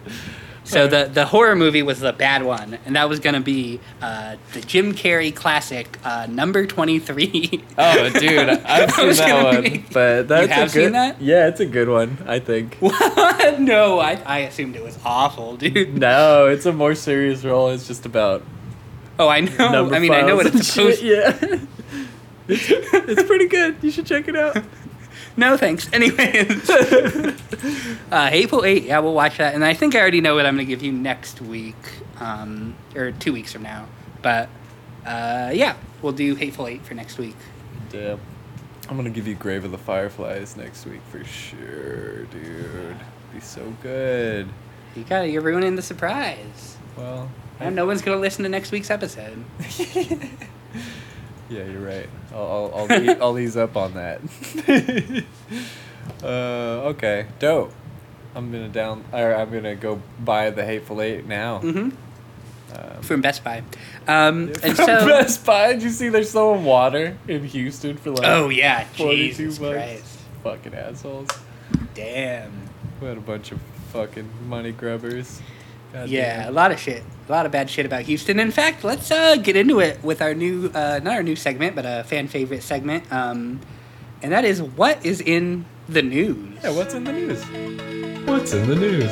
So 0.69 0.87
the 0.87 1.09
the 1.11 1.25
horror 1.25 1.55
movie 1.55 1.81
was 1.81 1.99
the 1.99 2.13
bad 2.13 2.43
one, 2.43 2.77
and 2.85 2.95
that 2.95 3.09
was 3.09 3.19
gonna 3.19 3.41
be 3.41 3.79
uh, 4.01 4.35
the 4.53 4.61
Jim 4.61 4.93
Carrey 4.93 5.35
classic, 5.35 5.97
uh, 6.03 6.27
number 6.29 6.65
twenty 6.67 6.99
three. 6.99 7.63
Oh, 7.77 8.09
dude, 8.11 8.49
I've 8.49 8.91
seen 8.91 9.07
was 9.07 9.17
that 9.17 9.43
one, 9.53 9.63
be- 9.63 9.85
but 9.91 10.27
that's 10.27 10.51
have 10.51 10.69
a 10.69 10.73
good. 10.73 10.83
seen 10.85 10.91
that? 10.93 11.19
Yeah, 11.21 11.47
it's 11.47 11.59
a 11.59 11.65
good 11.65 11.89
one. 11.89 12.17
I 12.27 12.39
think. 12.39 12.77
What? 12.81 13.59
No, 13.59 13.99
I 13.99 14.21
I 14.25 14.39
assumed 14.39 14.75
it 14.75 14.83
was 14.83 14.97
awful, 15.03 15.57
dude. 15.57 15.97
No, 15.97 16.45
it's 16.47 16.65
a 16.67 16.71
more 16.73 16.93
serious 16.93 17.43
role. 17.43 17.69
It's 17.69 17.87
just 17.87 18.05
about. 18.05 18.43
Oh, 19.17 19.27
I 19.27 19.39
know. 19.41 19.91
I 19.91 19.99
mean, 19.99 20.13
I 20.13 20.21
know 20.21 20.35
what 20.35 20.45
it's 20.45 20.67
supposed. 20.71 21.01
shit, 21.01 21.05
Yeah. 21.41 21.59
it's, 22.47 22.69
it's 22.69 23.23
pretty 23.23 23.47
good. 23.47 23.75
You 23.81 23.91
should 23.91 24.05
check 24.05 24.27
it 24.27 24.35
out. 24.35 24.57
No, 25.39 25.55
thanks. 25.55 25.89
Anyways, 25.93 26.69
uh, 28.11 28.27
Hateful 28.29 28.65
Eight. 28.65 28.83
Yeah, 28.83 28.99
we'll 28.99 29.13
watch 29.13 29.37
that, 29.37 29.55
and 29.55 29.63
I 29.63 29.73
think 29.73 29.95
I 29.95 29.99
already 30.01 30.19
know 30.19 30.35
what 30.35 30.45
I'm 30.45 30.55
gonna 30.55 30.65
give 30.65 30.83
you 30.83 30.91
next 30.91 31.41
week, 31.41 31.77
um, 32.19 32.75
or 32.93 33.11
two 33.13 33.31
weeks 33.31 33.53
from 33.53 33.63
now. 33.63 33.87
But 34.21 34.49
uh, 35.05 35.51
yeah, 35.53 35.77
we'll 36.01 36.11
do 36.11 36.35
Hateful 36.35 36.67
Eight 36.67 36.81
for 36.85 36.93
next 36.93 37.17
week. 37.17 37.37
Damn. 37.89 38.19
I'm 38.89 38.97
gonna 38.97 39.09
give 39.11 39.27
you 39.27 39.35
Grave 39.35 39.63
of 39.63 39.71
the 39.71 39.77
Fireflies 39.77 40.57
next 40.57 40.85
week 40.85 41.01
for 41.09 41.23
sure, 41.23 42.25
dude. 42.25 42.97
Be 43.33 43.39
so 43.39 43.73
good. 43.81 44.49
You 44.95 45.03
got 45.05 45.25
it. 45.25 45.31
You're 45.31 45.41
ruining 45.41 45.75
the 45.77 45.81
surprise. 45.81 46.75
Well, 46.97 47.31
And 47.61 47.75
no 47.77 47.85
one's 47.85 48.01
gonna 48.01 48.19
listen 48.19 48.43
to 48.43 48.49
next 48.49 48.71
week's 48.71 48.89
episode. 48.89 49.45
Yeah, 51.49 51.63
you're 51.65 51.81
right. 51.81 52.07
I'll 52.33 52.71
I'll, 52.75 52.89
I'll, 52.91 53.03
e- 53.03 53.09
I'll 53.21 53.39
ease 53.39 53.57
up 53.57 53.75
on 53.75 53.93
that. 53.95 54.21
uh, 56.23 56.27
okay, 56.89 57.25
dope. 57.39 57.73
I'm 58.35 58.51
gonna 58.51 58.69
down 58.69 59.03
or 59.11 59.33
I'm 59.33 59.51
gonna 59.51 59.75
go 59.75 60.01
buy 60.23 60.51
the 60.51 60.63
Hateful 60.63 61.01
Eight 61.01 61.25
now. 61.25 61.59
Mm-hmm. 61.59 61.89
Um, 62.71 63.01
From 63.01 63.21
Best 63.21 63.43
Buy. 63.43 63.63
Um, 64.07 64.53
and 64.63 64.77
so. 64.77 64.85
Best 64.85 65.43
Buy, 65.43 65.73
did 65.73 65.81
you 65.83 65.89
see 65.89 66.09
they're 66.09 66.23
selling 66.23 66.63
water 66.63 67.17
in 67.27 67.43
Houston 67.43 67.97
for 67.97 68.11
like 68.11 68.25
Oh 68.27 68.49
yeah, 68.49 68.83
42 68.85 69.33
Jesus 69.33 69.57
bucks? 69.57 69.73
Christ. 69.73 70.19
Fucking 70.43 70.75
assholes. 70.75 71.29
Damn. 71.95 72.51
We 73.01 73.07
had 73.07 73.17
a 73.17 73.21
bunch 73.21 73.51
of 73.51 73.59
fucking 73.91 74.29
money 74.47 74.71
grubbers. 74.71 75.41
God 75.93 76.09
Yeah, 76.09 76.49
a 76.49 76.51
lot 76.51 76.71
of 76.71 76.79
shit. 76.79 77.03
A 77.27 77.31
lot 77.31 77.45
of 77.45 77.51
bad 77.51 77.69
shit 77.69 77.85
about 77.85 78.03
Houston. 78.03 78.39
In 78.39 78.51
fact, 78.51 78.83
let's 78.83 79.11
uh, 79.11 79.35
get 79.35 79.55
into 79.55 79.79
it 79.79 80.03
with 80.03 80.21
our 80.21 80.33
new, 80.33 80.71
uh, 80.73 80.99
not 81.03 81.15
our 81.15 81.23
new 81.23 81.35
segment, 81.35 81.75
but 81.75 81.85
a 81.85 82.03
fan 82.03 82.27
favorite 82.27 82.63
segment. 82.63 83.11
Um, 83.11 83.59
and 84.21 84.31
that 84.31 84.45
is 84.45 84.61
what 84.61 85.05
is 85.05 85.21
in 85.21 85.65
the 85.87 86.01
news. 86.01 86.59
Yeah, 86.63 86.71
what's 86.71 86.93
in 86.93 87.03
the 87.03 87.13
news? 87.13 87.43
What's 88.27 88.53
in 88.53 88.67
the 88.67 88.75
news? 88.75 89.09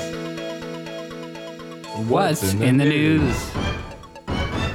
What's 2.08 2.54
in 2.54 2.78
the 2.78 2.86
news? 2.86 3.36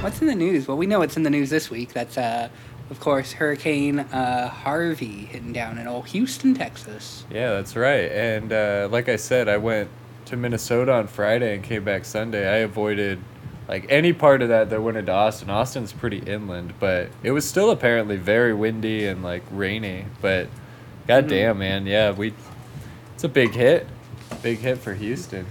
What's 0.01 0.21
in 0.21 0.27
the 0.27 0.35
news? 0.35 0.67
Well, 0.67 0.75
we 0.75 0.85
know 0.85 0.99
what's 0.99 1.15
in 1.15 1.23
the 1.23 1.29
news 1.29 1.49
this 1.49 1.69
week. 1.69 1.93
That's, 1.93 2.17
uh, 2.17 2.49
of 2.89 2.99
course, 2.99 3.31
Hurricane 3.31 3.99
uh, 3.99 4.49
Harvey 4.49 5.25
hitting 5.25 5.53
down 5.53 5.77
in 5.77 5.87
old 5.87 6.07
Houston, 6.07 6.53
Texas. 6.53 7.23
Yeah, 7.31 7.51
that's 7.51 7.77
right. 7.77 8.11
And 8.11 8.51
uh, 8.51 8.89
like 8.91 9.07
I 9.07 9.15
said, 9.15 9.47
I 9.47 9.55
went 9.55 9.89
to 10.25 10.37
Minnesota 10.37 10.93
on 10.93 11.07
Friday 11.07 11.55
and 11.55 11.63
came 11.63 11.83
back 11.83 12.05
Sunday. 12.05 12.47
I 12.47 12.57
avoided 12.57 13.19
like 13.67 13.85
any 13.89 14.13
part 14.13 14.41
of 14.41 14.49
that 14.49 14.69
that 14.69 14.81
went 14.81 14.97
into 14.97 15.11
Austin. 15.11 15.49
Austin's 15.49 15.93
pretty 15.93 16.19
inland, 16.19 16.73
but 16.79 17.09
it 17.23 17.31
was 17.31 17.47
still 17.47 17.71
apparently 17.71 18.17
very 18.17 18.53
windy 18.53 19.05
and 19.05 19.23
like 19.23 19.43
rainy. 19.51 20.05
But 20.21 20.47
goddamn, 21.07 21.59
man, 21.59 21.85
yeah, 21.85 22.11
we 22.11 22.33
it's 23.13 23.23
a 23.23 23.29
big 23.29 23.53
hit, 23.53 23.87
big 24.41 24.59
hit 24.59 24.79
for 24.79 24.93
Houston, 24.93 25.45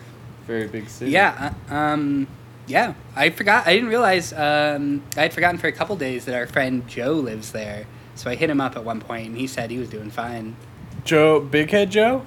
very 0.47 0.67
big 0.67 0.89
city. 0.89 1.11
Yeah, 1.11 1.55
uh, 1.71 1.75
um, 1.75 2.27
yeah. 2.67 2.95
I 3.17 3.31
forgot. 3.31 3.67
I 3.67 3.75
didn't 3.75 3.89
realize. 3.89 4.33
Um, 4.33 5.03
I 5.17 5.23
had 5.23 5.33
forgotten 5.33 5.59
for 5.59 5.69
a 5.69 5.73
couple 5.73 5.97
days 5.97 6.25
that 6.27 6.35
our 6.35 6.47
friend 6.47 6.87
Joe 6.87 7.15
lives 7.15 7.53
there. 7.53 7.87
So 8.15 8.31
I 8.31 8.35
hit 8.35 8.51
him 8.51 8.61
up 8.61 8.77
at 8.77 8.85
one 8.85 9.01
point, 9.01 9.29
and 9.29 9.39
he 9.39 9.47
said 9.47 9.71
he 9.71 9.79
was 9.79 9.89
doing 9.89 10.11
fine. 10.11 10.57
Joe, 11.05 11.41
Big 11.41 11.71
Head 11.71 11.91
Joe. 11.91 12.27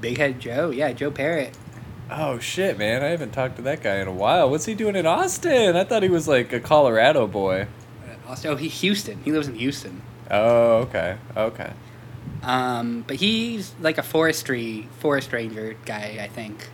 Big 0.00 0.18
Head 0.18 0.38
Joe, 0.38 0.68
yeah, 0.68 0.92
Joe 0.92 1.10
Parrott. 1.10 1.56
Oh 2.16 2.38
shit, 2.38 2.78
man! 2.78 3.02
I 3.02 3.08
haven't 3.08 3.32
talked 3.32 3.56
to 3.56 3.62
that 3.62 3.82
guy 3.82 3.96
in 3.96 4.06
a 4.06 4.12
while. 4.12 4.48
What's 4.48 4.66
he 4.66 4.74
doing 4.74 4.94
in 4.94 5.04
Austin? 5.06 5.74
I 5.76 5.82
thought 5.84 6.02
he 6.04 6.08
was 6.08 6.28
like 6.28 6.52
a 6.52 6.60
Colorado 6.60 7.26
boy. 7.26 7.66
Uh, 8.06 8.28
Also, 8.30 8.52
oh, 8.52 8.56
he 8.56 8.68
Houston. 8.68 9.20
He 9.24 9.32
lives 9.32 9.48
in 9.48 9.54
Houston. 9.56 10.00
Oh, 10.30 10.76
okay, 10.82 11.16
okay. 11.36 11.72
Um, 12.42 13.04
but 13.06 13.16
he's 13.16 13.74
like 13.80 13.98
a 13.98 14.02
forestry 14.02 14.88
forest 15.00 15.32
ranger 15.32 15.76
guy, 15.86 16.18
I 16.22 16.28
think. 16.28 16.68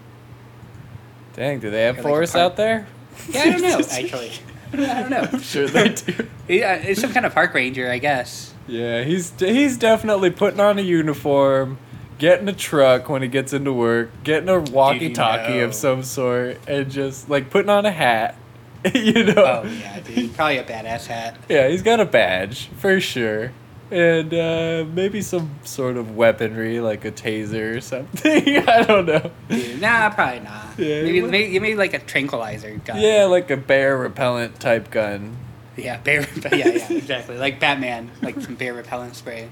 Dang, 1.35 1.59
do 1.61 1.71
they 1.71 1.85
have 1.85 1.97
like 1.97 2.05
forests 2.05 2.37
out 2.37 2.57
there? 2.57 2.87
Yeah, 3.31 3.41
I 3.43 3.51
don't 3.51 3.63
know 3.63 3.81
actually. 3.91 4.33
I 4.73 4.77
don't 5.01 5.11
know. 5.11 5.29
I'm 5.33 5.41
sure 5.41 5.67
they 5.69 5.89
do. 5.91 6.27
Yeah, 6.49 6.75
it's 6.75 7.01
some 7.01 7.13
kind 7.13 7.25
of 7.25 7.33
park 7.33 7.55
ranger, 7.55 7.89
I 7.91 7.99
guess. 7.99 8.53
Yeah, 8.67 9.05
he's 9.05 9.33
he's 9.39 9.79
definitely 9.79 10.31
putting 10.31 10.59
on 10.59 10.79
a 10.81 10.83
uniform, 10.83 11.79
getting 12.21 12.49
a 12.49 12.53
truck 12.53 13.09
when 13.09 13.23
he 13.23 13.29
gets 13.29 13.53
into 13.53 13.73
work, 13.73 14.11
getting 14.23 14.49
a 14.49 14.61
walkie-talkie 14.61 15.55
know. 15.55 15.65
of 15.65 15.75
some 15.75 16.05
sort, 16.05 16.59
and 16.69 16.89
just 16.89 17.29
like 17.29 17.51
putting 17.51 17.71
on 17.71 17.85
a 17.85 17.91
hat. 17.91 18.37
you 18.95 19.25
know. 19.25 19.35
Oh 19.37 19.69
yeah, 19.69 20.01
dude, 20.01 20.35
probably 20.35 20.59
a 20.59 20.65
badass 20.65 21.07
hat. 21.07 21.37
Yeah, 21.49 21.69
he's 21.69 21.83
got 21.83 22.01
a 22.01 22.07
badge 22.07 22.69
for 22.79 22.99
sure, 22.99 23.53
and 23.91 24.33
uh, 24.33 24.87
maybe 24.95 25.21
some 25.21 25.51
sort 25.65 25.99
of 25.99 26.17
weaponry 26.17 26.81
like 26.81 27.05
a 27.05 27.11
taser 27.13 27.77
or 27.77 27.81
something. 27.83 28.59
I 28.69 28.83
don't 28.85 29.05
know. 29.05 29.31
Dude, 29.49 29.83
nah, 29.83 30.09
probably 30.11 30.41
not. 30.41 30.79
Yeah, 30.79 31.03
maybe, 31.03 31.21
maybe 31.21 31.59
maybe 31.59 31.75
like 31.75 31.93
a 31.93 31.99
tranquilizer 31.99 32.77
gun. 32.85 33.01
Yeah, 33.01 33.25
like 33.25 33.51
a 33.51 33.57
bear 33.59 33.99
repellent 33.99 34.61
type 34.61 34.91
gun. 34.91 35.37
Yeah, 35.77 35.99
bear. 35.99 36.21
Repellent 36.21 36.57
yeah, 36.57 36.69
yeah, 36.69 36.93
exactly. 36.93 37.37
Like 37.37 37.61
Batman, 37.61 38.11
like 38.23 38.41
some 38.41 38.55
bear 38.55 38.73
repellent 38.73 39.15
spray. 39.15 39.51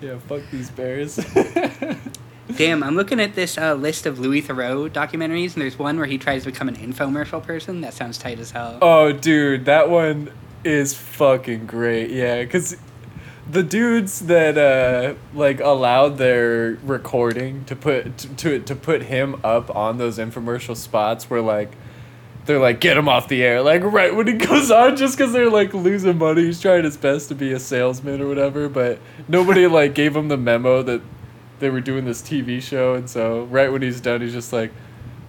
Yeah, 0.00 0.18
fuck 0.18 0.42
these 0.50 0.70
bears. 0.70 1.16
Damn, 2.56 2.82
I'm 2.82 2.94
looking 2.94 3.18
at 3.18 3.34
this 3.34 3.58
uh, 3.58 3.74
list 3.74 4.06
of 4.06 4.18
Louis 4.18 4.40
Theroux 4.42 4.88
documentaries, 4.88 5.54
and 5.54 5.62
there's 5.62 5.78
one 5.78 5.96
where 5.96 6.06
he 6.06 6.16
tries 6.16 6.44
to 6.44 6.52
become 6.52 6.68
an 6.68 6.76
infomercial 6.76 7.42
person. 7.42 7.80
That 7.80 7.92
sounds 7.92 8.18
tight 8.18 8.38
as 8.38 8.52
hell. 8.52 8.78
Oh, 8.80 9.12
dude, 9.12 9.64
that 9.64 9.90
one 9.90 10.30
is 10.62 10.94
fucking 10.94 11.66
great. 11.66 12.10
Yeah, 12.10 12.42
because 12.42 12.76
the 13.50 13.62
dudes 13.62 14.20
that 14.20 14.58
uh 14.58 15.14
like 15.32 15.60
allowed 15.60 16.18
their 16.18 16.78
recording 16.82 17.64
to 17.64 17.76
put 17.76 18.18
to 18.38 18.58
to 18.60 18.74
put 18.74 19.02
him 19.04 19.40
up 19.44 19.74
on 19.74 19.98
those 19.98 20.18
infomercial 20.18 20.76
spots 20.76 21.28
were 21.30 21.40
like. 21.40 21.72
They're 22.46 22.60
like, 22.60 22.80
get 22.80 22.96
him 22.96 23.08
off 23.08 23.28
the 23.28 23.42
air. 23.42 23.60
Like, 23.60 23.82
right 23.82 24.14
when 24.14 24.26
he 24.26 24.34
goes 24.34 24.70
on, 24.70 24.96
just 24.96 25.18
because 25.18 25.32
they're 25.32 25.50
like 25.50 25.74
losing 25.74 26.18
money. 26.18 26.44
He's 26.44 26.60
trying 26.60 26.84
his 26.84 26.96
best 26.96 27.28
to 27.28 27.34
be 27.34 27.52
a 27.52 27.58
salesman 27.58 28.20
or 28.20 28.28
whatever, 28.28 28.68
but 28.68 29.00
nobody 29.28 29.66
like 29.68 29.94
gave 29.94 30.14
him 30.14 30.28
the 30.28 30.36
memo 30.36 30.82
that 30.82 31.02
they 31.58 31.70
were 31.70 31.80
doing 31.80 32.04
this 32.04 32.22
TV 32.22 32.62
show. 32.62 32.94
And 32.94 33.10
so, 33.10 33.44
right 33.44 33.70
when 33.70 33.82
he's 33.82 34.00
done, 34.00 34.20
he's 34.20 34.32
just 34.32 34.52
like, 34.52 34.72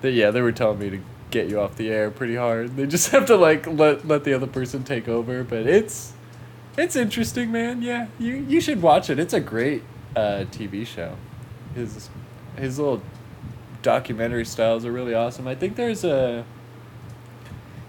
that 0.01 0.11
yeah, 0.11 0.31
they 0.31 0.41
were 0.41 0.51
telling 0.51 0.79
me 0.79 0.89
to 0.91 0.99
get 1.31 1.49
you 1.49 1.59
off 1.59 1.75
the 1.75 1.89
air 1.89 2.09
pretty 2.09 2.35
hard. 2.35 2.75
They 2.75 2.85
just 2.85 3.09
have 3.11 3.25
to 3.27 3.35
like 3.35 3.67
let 3.67 4.07
let 4.07 4.23
the 4.23 4.33
other 4.33 4.47
person 4.47 4.83
take 4.83 5.07
over, 5.07 5.43
but 5.43 5.65
it's 5.65 6.13
it's 6.77 6.95
interesting, 6.95 7.51
man. 7.51 7.81
Yeah, 7.81 8.07
you 8.19 8.35
you 8.35 8.61
should 8.61 8.81
watch 8.81 9.09
it. 9.09 9.19
It's 9.19 9.33
a 9.33 9.39
great 9.39 9.83
uh, 10.15 10.45
TV 10.51 10.85
show. 10.85 11.15
His 11.75 12.09
his 12.57 12.79
little 12.79 13.01
documentary 13.81 14.45
styles 14.45 14.85
are 14.85 14.91
really 14.91 15.13
awesome. 15.13 15.47
I 15.47 15.55
think 15.55 15.75
there's 15.75 16.03
a 16.03 16.45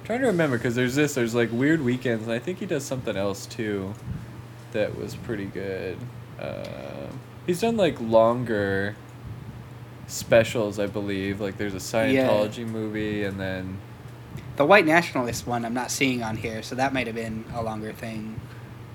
trying 0.09 0.21
to 0.21 0.27
remember 0.27 0.57
because 0.59 0.75
there's 0.75 0.95
this 0.97 1.15
there's 1.15 1.35
like 1.35 1.51
weird 1.53 1.83
weekends 1.83 2.25
and 2.25 2.33
I 2.33 2.39
think 2.39 2.59
he 2.59 2.67
does 2.67 2.85
something 2.85 3.17
else 3.17 3.47
too 3.47 3.95
that 4.73 4.97
was 4.99 5.15
pretty 5.15 5.45
good. 5.45 5.99
Um 6.41 7.21
he's 7.47 7.61
done 7.61 7.77
like 7.77 8.01
longer 8.01 8.97
specials, 10.07 10.79
I 10.79 10.87
believe. 10.87 11.41
Like 11.41 11.59
there's 11.59 11.75
a 11.75 11.79
Scientology 11.79 12.67
movie 12.67 13.25
and 13.25 13.39
then 13.39 13.79
The 14.57 14.65
white 14.65 14.87
nationalist 14.87 15.47
one 15.47 15.65
I'm 15.65 15.75
not 15.75 15.91
seeing 15.91 16.23
on 16.23 16.37
here, 16.37 16.63
so 16.63 16.75
that 16.75 16.93
might 16.93 17.07
have 17.07 17.17
been 17.17 17.45
a 17.55 17.63
longer 17.63 17.93
thing. 17.93 18.41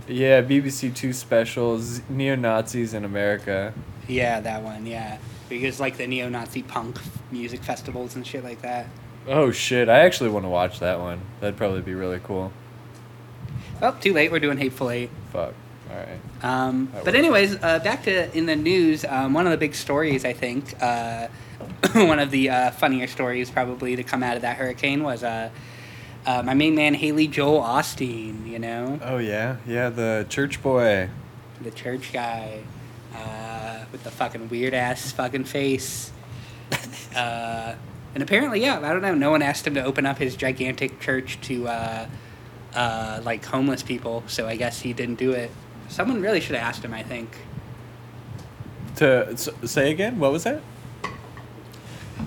yeah, 0.08 0.42
BBC 0.42 0.94
Two 0.96 1.14
specials, 1.14 2.02
neo 2.10 2.36
Nazis 2.36 2.94
in 2.94 3.06
America. 3.06 3.74
Yeah, 4.08 4.42
that 4.42 4.62
one. 4.64 4.86
Yeah, 4.86 5.18
because 5.48 5.80
like 5.80 5.98
the 5.98 6.08
neo-Nazi 6.08 6.64
punk 6.64 7.00
music 7.32 7.62
festivals 7.64 8.16
and 8.16 8.26
shit 8.28 8.44
like 8.44 8.62
that. 8.64 8.88
Oh 9.28 9.52
shit! 9.52 9.90
I 9.90 10.00
actually 10.00 10.30
want 10.30 10.46
to 10.46 10.50
watch 10.50 10.80
that 10.80 11.00
one. 11.00 11.22
That'd 11.40 11.58
probably 11.58 11.82
be 11.82 11.94
really 11.94 12.20
cool. 12.24 12.52
Oh, 13.82 13.96
too 14.00 14.14
late. 14.14 14.32
We're 14.32 14.40
doing 14.40 14.58
Hateful 14.58 14.90
Eight. 14.90 15.10
Fuck. 15.32 15.54
All 15.90 15.98
right. 15.98 16.20
Um, 16.44 16.86
but 16.88 17.06
works. 17.06 17.18
anyways, 17.18 17.56
uh, 17.64 17.80
back 17.80 18.04
to 18.04 18.36
in 18.38 18.46
the 18.46 18.56
news. 18.56 19.06
Um, 19.06 19.34
one 19.34 19.46
of 19.46 19.52
the 19.52 19.58
big 19.58 19.76
stories, 19.76 20.26
I 20.26 20.34
think, 20.34 20.76
uh, 20.82 21.28
one 21.94 22.20
of 22.20 22.32
the 22.32 22.50
uh, 22.50 22.72
funnier 22.72 23.08
stories 23.08 23.50
probably 23.50 23.96
to 23.96 24.04
come 24.04 24.24
out 24.24 24.36
of 24.36 24.42
that 24.42 24.58
hurricane 24.58 25.04
was 25.04 25.24
uh, 25.24 25.50
uh, 26.26 26.42
my 26.44 26.54
main 26.54 26.76
man 26.76 26.94
Haley 26.94 27.28
Joel 27.28 27.62
Osteen. 27.62 28.48
You 28.48 28.60
know, 28.60 29.00
Oh 29.04 29.18
yeah, 29.18 29.58
yeah. 29.68 29.90
The 29.90 30.26
church 30.30 30.62
boy. 30.64 31.10
the 31.62 31.72
church 31.72 32.12
guy 32.14 32.60
uh, 33.16 33.86
with 33.92 34.04
the 34.04 34.12
fucking 34.12 34.50
weird 34.50 34.74
ass 34.74 35.12
fucking 35.12 35.46
face. 35.46 36.12
and 38.14 38.22
apparently, 38.24 38.62
yeah, 38.62 38.80
I 38.80 38.90
don't 38.94 39.02
know. 39.02 39.14
No 39.16 39.32
one 39.32 39.42
asked 39.42 39.66
him 39.68 39.74
to 39.76 39.84
open 39.84 40.06
up 40.06 40.18
his 40.18 40.36
gigantic 40.36 41.00
church 41.00 41.40
to 41.44 41.68
uh, 41.68 42.08
uh, 42.76 43.22
like 43.24 43.44
homeless 43.46 43.84
people, 43.84 44.24
so 44.28 44.48
I 44.48 44.56
guess 44.56 44.82
he 44.82 44.94
didn't 44.94 45.16
do 45.16 45.32
it. 45.32 45.52
Someone 45.90 46.22
really 46.22 46.40
should 46.40 46.56
have 46.56 46.66
asked 46.68 46.84
him. 46.84 46.94
I 46.94 47.04
think. 47.04 47.36
To 48.98 49.30
s- 49.32 49.50
say 49.66 49.92
again, 49.92 50.20
what 50.20 50.32
was 50.32 50.44
that? 50.44 50.62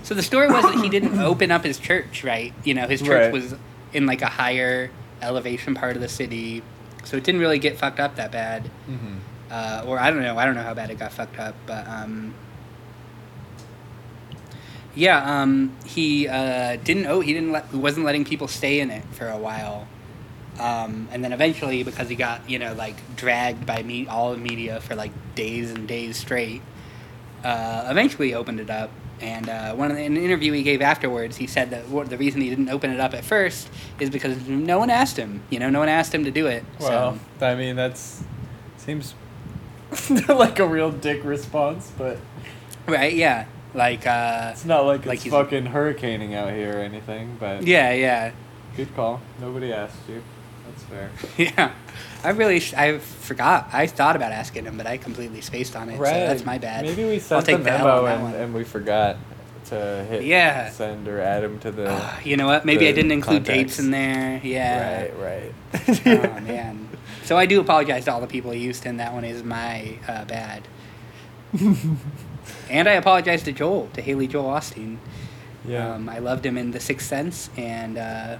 So 0.03 0.13
the 0.13 0.23
story 0.23 0.47
was 0.47 0.63
that 0.63 0.83
he 0.83 0.89
didn't 0.89 1.17
open 1.31 1.51
up 1.51 1.63
his 1.63 1.79
church, 1.79 2.23
right? 2.23 2.53
You 2.63 2.73
know, 2.73 2.87
his 2.87 3.01
church 3.01 3.23
Right. 3.25 3.33
was 3.33 3.55
in 3.93 4.05
like 4.05 4.21
a 4.21 4.27
higher 4.27 4.91
elevation 5.21 5.75
part 5.75 5.95
of 5.95 6.01
the 6.01 6.09
city, 6.09 6.61
so 7.03 7.17
it 7.17 7.23
didn't 7.23 7.41
really 7.41 7.59
get 7.59 7.77
fucked 7.77 7.99
up 7.99 8.15
that 8.17 8.31
bad. 8.31 8.65
Mm-hmm. 8.89 9.15
Uh, 9.49 9.83
or 9.87 9.97
I 9.97 10.11
don't 10.11 10.21
know, 10.21 10.37
I 10.37 10.45
don't 10.45 10.55
know 10.55 10.61
how 10.63 10.73
bad 10.73 10.91
it 10.91 10.99
got 10.99 11.13
fucked 11.13 11.39
up, 11.39 11.55
but 11.65 11.87
um, 11.87 12.33
yeah, 14.97 15.41
um, 15.41 15.77
he 15.85 16.27
uh, 16.27 16.77
didn't. 16.83 17.05
Oh, 17.05 17.19
he 17.19 17.31
didn't 17.31 17.51
let. 17.51 17.67
He 17.67 17.77
wasn't 17.77 18.05
letting 18.05 18.25
people 18.25 18.47
stay 18.47 18.79
in 18.79 18.89
it 18.89 19.03
for 19.11 19.27
a 19.29 19.37
while. 19.37 19.87
Um, 20.59 21.07
and 21.11 21.23
then 21.23 21.33
eventually, 21.33 21.83
because 21.83 22.09
he 22.09 22.15
got 22.15 22.49
you 22.49 22.57
know 22.57 22.73
like 22.73 22.95
dragged 23.15 23.65
by 23.65 23.83
me 23.83 24.07
all 24.07 24.31
the 24.31 24.39
media 24.39 24.81
for 24.81 24.95
like 24.95 25.11
days 25.35 25.69
and 25.69 25.87
days 25.87 26.17
straight, 26.17 26.63
uh, 27.43 27.87
eventually 27.89 28.33
opened 28.33 28.59
it 28.59 28.71
up. 28.71 28.89
And 29.21 29.49
uh, 29.49 29.75
one 29.75 29.91
of 29.91 29.97
the, 29.97 30.03
in 30.03 30.17
an 30.17 30.23
interview 30.23 30.51
he 30.53 30.63
gave 30.63 30.81
afterwards, 30.81 31.37
he 31.37 31.47
said 31.47 31.71
that 31.71 31.89
what, 31.89 32.09
the 32.09 32.17
reason 32.17 32.41
he 32.41 32.49
didn't 32.49 32.69
open 32.69 32.91
it 32.91 32.99
up 32.99 33.13
at 33.13 33.23
first 33.23 33.67
is 33.99 34.11
because 34.11 34.47
no 34.47 34.77
one 34.77 34.91
asked 34.91 35.17
him. 35.17 35.41
You 35.49 35.59
know, 35.59 35.69
no 35.69 35.79
one 35.79 35.89
asked 35.89 36.13
him 36.13 36.23
to 36.25 36.31
do 36.31 36.45
it. 36.47 36.63
Well, 36.79 37.19
so, 37.39 37.45
I 37.45 37.55
mean, 37.55 37.75
that's 37.75 38.23
seems 38.77 39.15
like 40.29 40.59
a 40.59 40.67
real 40.67 40.91
dick 40.91 41.23
response, 41.23 41.91
but 41.97 42.17
right, 42.87 43.13
yeah, 43.13 43.45
like 43.73 44.05
uh, 44.07 44.49
it's 44.53 44.65
not 44.65 44.85
like 44.85 45.05
Like 45.05 45.25
it's 45.25 45.33
fucking 45.33 45.67
hurricaning 45.67 46.35
out 46.35 46.51
here 46.51 46.77
or 46.77 46.81
anything. 46.81 47.37
But 47.39 47.65
yeah, 47.65 47.93
yeah, 47.93 48.31
good 48.75 48.93
call. 48.95 49.21
Nobody 49.39 49.73
asked 49.73 49.97
you. 50.07 50.21
That's 50.67 50.83
fair. 50.83 51.09
yeah. 51.37 51.71
I 52.23 52.29
really, 52.29 52.59
sh- 52.59 52.73
I 52.73 52.97
forgot. 52.97 53.69
I 53.71 53.87
thought 53.87 54.15
about 54.15 54.31
asking 54.31 54.65
him, 54.65 54.77
but 54.77 54.85
I 54.87 54.97
completely 54.97 55.41
spaced 55.41 55.75
on 55.75 55.89
it. 55.89 55.97
So 55.97 56.03
that's 56.03 56.45
my 56.45 56.57
bad. 56.57 56.85
Maybe 56.85 57.05
we 57.05 57.19
sent 57.19 57.45
the 57.45 57.53
the 57.53 57.59
memo 57.59 58.05
that 58.05 58.19
and, 58.19 58.35
and 58.35 58.53
we 58.53 58.63
forgot 58.63 59.17
to 59.65 60.05
hit 60.09 60.23
Yeah. 60.23 60.69
send 60.69 61.07
or 61.07 61.19
add 61.19 61.43
him 61.43 61.59
to 61.59 61.71
the. 61.71 61.89
Uh, 61.91 62.15
you 62.23 62.37
know 62.37 62.47
what? 62.47 62.65
Maybe 62.65 62.87
I 62.87 62.91
didn't 62.91 63.11
include 63.11 63.45
contacts. 63.45 63.77
dates 63.77 63.79
in 63.79 63.91
there. 63.91 64.41
Yeah. 64.43 65.07
Right, 65.19 65.53
right. 65.73 65.99
oh 66.05 66.39
man. 66.41 66.89
So 67.23 67.37
I 67.37 67.45
do 67.45 67.59
apologize 67.59 68.05
to 68.05 68.13
all 68.13 68.21
the 68.21 68.27
people 68.27 68.51
of 68.51 68.57
Houston. 68.57 68.97
That 68.97 69.13
one 69.13 69.25
is 69.25 69.43
my 69.43 69.97
uh, 70.07 70.25
bad. 70.25 70.63
and 72.69 72.87
I 72.87 72.93
apologize 72.93 73.43
to 73.43 73.51
Joel, 73.51 73.89
to 73.93 74.01
Haley 74.01 74.27
Joel 74.27 74.49
Osteen. 74.51 74.97
yeah. 75.65 75.93
Um, 75.95 76.09
I 76.09 76.19
loved 76.19 76.45
him 76.45 76.57
in 76.57 76.71
The 76.71 76.79
Sixth 76.79 77.07
Sense, 77.07 77.49
and 77.57 77.97
uh, 77.97 78.37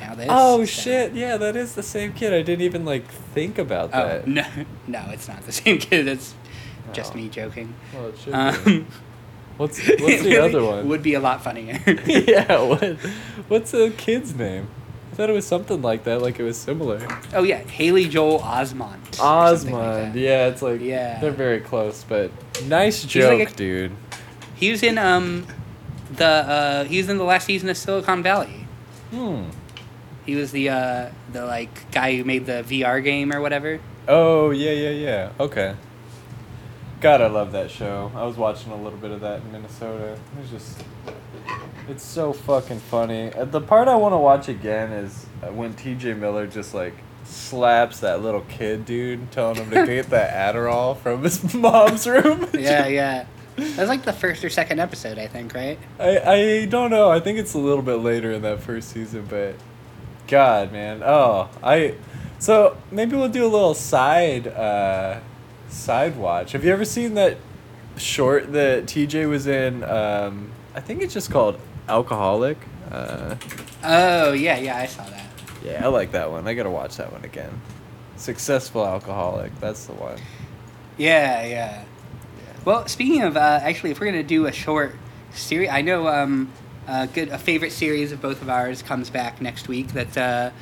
now 0.00 0.14
this. 0.14 0.26
oh 0.30 0.60
so- 0.64 0.82
shit! 0.82 1.12
Yeah, 1.14 1.36
that 1.36 1.56
is 1.56 1.74
the 1.74 1.82
same 1.82 2.12
kid. 2.12 2.32
I 2.32 2.42
didn't 2.42 2.62
even 2.62 2.84
like 2.84 3.06
think 3.08 3.58
about 3.58 3.90
Oh 3.92 4.06
that. 4.08 4.26
no, 4.26 4.44
no, 4.86 5.04
it's 5.10 5.28
not 5.28 5.42
the 5.42 5.52
same 5.52 5.78
kid. 5.78 6.08
It's 6.08 6.34
just 6.92 7.12
Oh. 7.12 7.16
me 7.16 7.28
joking. 7.28 7.74
Well, 7.94 8.08
it 8.08 8.18
should 8.18 8.32
be. 8.64 8.72
Um, 8.82 8.86
What's 9.58 9.78
what's 9.86 9.98
the 9.98 10.04
really 10.30 10.38
other 10.38 10.64
one? 10.64 10.88
Would 10.88 11.02
be 11.02 11.12
a 11.12 11.20
lot 11.20 11.44
funnier. 11.44 11.78
yeah, 12.06 12.58
what? 12.62 12.96
What's 13.48 13.70
the 13.72 13.92
kid's 13.96 14.34
name? 14.34 14.66
I 15.12 15.14
thought 15.14 15.28
it 15.28 15.34
was 15.34 15.46
something 15.46 15.82
like 15.82 16.04
that, 16.04 16.22
like 16.22 16.40
it 16.40 16.42
was 16.42 16.56
similar. 16.56 17.06
oh 17.34 17.42
yeah, 17.42 17.58
Haley 17.58 18.08
Joel 18.08 18.38
Osment. 18.40 19.14
something 19.14 19.74
like 19.74 20.12
Osment, 20.12 20.14
yeah, 20.14 20.46
it's 20.48 20.62
like 20.62 20.80
Yeah. 20.80 21.20
they're 21.20 21.30
very 21.30 21.60
close, 21.60 22.02
but 22.02 22.30
nice 22.64 23.04
joke, 23.04 23.38
like 23.38 23.52
a- 23.52 23.54
dude. 23.54 23.92
He 24.54 24.70
was 24.70 24.82
in 24.82 24.96
um, 24.96 25.46
the 26.16 26.24
uh, 26.26 26.84
he 26.84 26.96
was 26.98 27.08
in 27.10 27.18
the 27.18 27.24
last 27.24 27.44
season 27.46 27.68
of 27.68 27.76
Silicon 27.76 28.22
Valley. 28.22 28.64
Hmm. 29.10 29.50
He 30.24 30.34
was 30.36 30.50
the 30.52 30.70
uh, 30.70 31.10
the 31.32 31.44
like 31.44 31.90
guy 31.92 32.16
who 32.16 32.24
made 32.24 32.46
the 32.46 32.62
VR 32.66 33.02
game 33.04 33.32
or 33.34 33.40
whatever. 33.42 33.80
Oh 34.08 34.50
yeah, 34.50 34.70
yeah, 34.70 34.90
yeah. 34.90 35.30
Okay. 35.38 35.74
God, 37.00 37.20
I 37.20 37.26
love 37.26 37.52
that 37.52 37.70
show. 37.70 38.12
I 38.14 38.24
was 38.24 38.36
watching 38.36 38.70
a 38.72 38.76
little 38.80 38.98
bit 38.98 39.10
of 39.10 39.20
that 39.20 39.40
in 39.42 39.50
Minnesota. 39.52 40.16
It's 40.40 40.50
just, 40.50 40.84
it's 41.92 42.04
so 42.04 42.32
fucking 42.32 42.80
funny. 42.80 43.32
Uh, 43.32 43.44
The 43.44 43.60
part 43.60 43.86
I 43.88 43.96
want 43.96 44.12
to 44.12 44.18
watch 44.18 44.48
again 44.48 44.92
is 44.92 45.26
uh, 45.42 45.52
when 45.52 45.74
T.J. 45.74 46.14
Miller 46.14 46.46
just 46.46 46.74
like 46.74 46.94
slaps 47.24 48.00
that 48.00 48.22
little 48.22 48.40
kid 48.42 48.84
dude, 48.84 49.30
telling 49.30 49.56
him 49.56 49.70
to 49.70 49.86
get 49.86 50.10
that 50.10 50.54
Adderall 50.54 50.96
from 50.96 51.22
his 51.22 51.54
mom's 51.54 52.06
room. 52.06 52.48
Yeah, 52.54 52.86
yeah. 52.86 53.26
That's 53.56 53.88
like 53.88 54.02
the 54.04 54.12
first 54.14 54.42
or 54.44 54.48
second 54.50 54.80
episode, 54.80 55.18
I 55.18 55.26
think, 55.28 55.54
right? 55.54 55.78
I, 56.00 56.18
I 56.20 56.64
don't 56.64 56.90
know. 56.90 57.10
I 57.10 57.20
think 57.20 57.38
it's 57.38 57.52
a 57.54 57.58
little 57.58 57.82
bit 57.82 57.96
later 57.96 58.32
in 58.32 58.40
that 58.42 58.60
first 58.60 58.88
season, 58.88 59.26
but 59.28 59.54
God, 60.26 60.72
man. 60.72 61.02
Oh, 61.04 61.50
I. 61.62 61.94
So 62.38 62.76
maybe 62.90 63.14
we'll 63.14 63.28
do 63.28 63.44
a 63.44 63.52
little 63.52 63.74
side 63.74 64.48
uh, 64.48 65.20
side 65.68 66.16
watch. 66.16 66.52
Have 66.52 66.64
you 66.64 66.72
ever 66.72 66.84
seen 66.86 67.14
that 67.14 67.36
short 67.98 68.52
that 68.52 68.86
TJ 68.86 69.28
was 69.28 69.46
in? 69.46 69.84
Um, 69.84 70.50
I 70.74 70.80
think 70.80 71.02
it's 71.02 71.12
just 71.12 71.30
called 71.30 71.60
Alcoholic. 71.88 72.58
Uh, 72.90 73.36
Oh 73.84 74.32
yeah, 74.32 74.58
yeah, 74.58 74.76
I 74.76 74.86
saw 74.86 75.02
that. 75.04 75.24
yeah, 75.64 75.84
I 75.84 75.88
like 75.88 76.12
that 76.12 76.30
one. 76.30 76.46
I 76.46 76.54
gotta 76.54 76.70
watch 76.70 76.96
that 76.98 77.10
one 77.12 77.24
again. 77.24 77.60
Successful 78.16 78.86
Alcoholic. 78.86 79.58
That's 79.60 79.86
the 79.86 79.94
one. 79.94 80.18
Yeah, 80.96 81.44
yeah. 81.46 81.84
Well, 82.64 82.86
speaking 82.86 83.22
of, 83.22 83.36
uh, 83.36 83.58
actually, 83.62 83.90
if 83.90 83.98
we're 83.98 84.06
gonna 84.06 84.22
do 84.22 84.46
a 84.46 84.52
short 84.52 84.94
series, 85.32 85.68
I 85.70 85.80
know 85.82 86.06
um, 86.06 86.52
a 86.86 87.06
good 87.08 87.28
a 87.30 87.38
favorite 87.38 87.72
series 87.72 88.12
of 88.12 88.20
both 88.22 88.40
of 88.42 88.48
ours 88.48 88.82
comes 88.82 89.10
back 89.10 89.40
next 89.40 89.66
week. 89.66 89.88
That's 89.88 90.16
uh, 90.16 90.52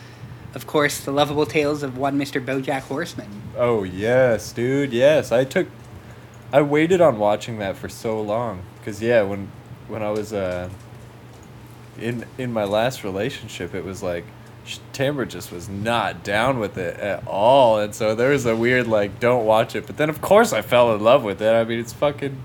of 0.54 0.66
course 0.66 1.00
the 1.04 1.10
lovable 1.12 1.44
tales 1.46 1.82
of 1.82 1.98
one 1.98 2.16
Mister 2.16 2.40
BoJack 2.40 2.82
Horseman. 2.82 3.28
Oh 3.58 3.82
yes, 3.82 4.52
dude. 4.52 4.92
Yes, 4.94 5.30
I 5.32 5.44
took. 5.44 5.68
I 6.52 6.62
waited 6.62 7.00
on 7.02 7.18
watching 7.18 7.58
that 7.58 7.76
for 7.76 7.88
so 7.90 8.20
long 8.20 8.62
because 8.78 9.02
yeah, 9.02 9.22
when 9.22 9.50
when 9.88 10.02
I 10.02 10.10
was 10.10 10.32
uh, 10.32 10.70
in 12.00 12.24
in 12.38 12.52
my 12.52 12.64
last 12.64 13.04
relationship, 13.04 13.74
it 13.74 13.84
was 13.84 14.02
like 14.02 14.24
Tamara 14.92 15.26
just 15.26 15.50
was 15.50 15.68
not 15.68 16.22
down 16.22 16.58
with 16.60 16.78
it 16.78 16.98
at 17.00 17.26
all, 17.26 17.78
and 17.78 17.94
so 17.94 18.14
there 18.14 18.30
was 18.30 18.46
a 18.46 18.54
weird 18.56 18.86
like 18.86 19.18
don't 19.20 19.44
watch 19.44 19.74
it. 19.74 19.86
But 19.86 19.96
then 19.96 20.08
of 20.10 20.20
course 20.20 20.52
I 20.52 20.62
fell 20.62 20.94
in 20.94 21.00
love 21.02 21.24
with 21.24 21.40
it. 21.42 21.52
I 21.54 21.64
mean, 21.64 21.78
it's 21.80 21.92
fucking. 21.92 22.36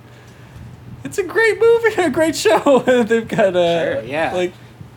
It's 1.03 1.17
a 1.19 1.23
great 1.23 1.59
movie, 1.59 2.01
a 2.01 2.09
great 2.09 2.35
show. 2.45 2.79
They've 3.03 3.27
got 3.27 3.55
uh, 3.55 3.95
Sure, 4.01 4.03
yeah. 4.03 4.33
like 4.33 4.53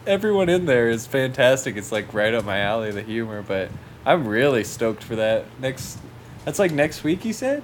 everyone 0.06 0.48
in 0.48 0.64
there 0.64 0.88
is 0.88 1.06
fantastic. 1.06 1.76
It's 1.76 1.92
like 1.92 2.14
right 2.14 2.32
up 2.32 2.44
my 2.46 2.60
alley, 2.60 2.90
the 2.92 3.02
humor. 3.02 3.42
But 3.42 3.70
I'm 4.06 4.26
really 4.26 4.64
stoked 4.64 5.04
for 5.04 5.16
that 5.16 5.44
next. 5.60 5.98
That's 6.46 6.58
like 6.58 6.72
next 6.72 7.04
week, 7.04 7.26
you 7.26 7.34
said. 7.34 7.62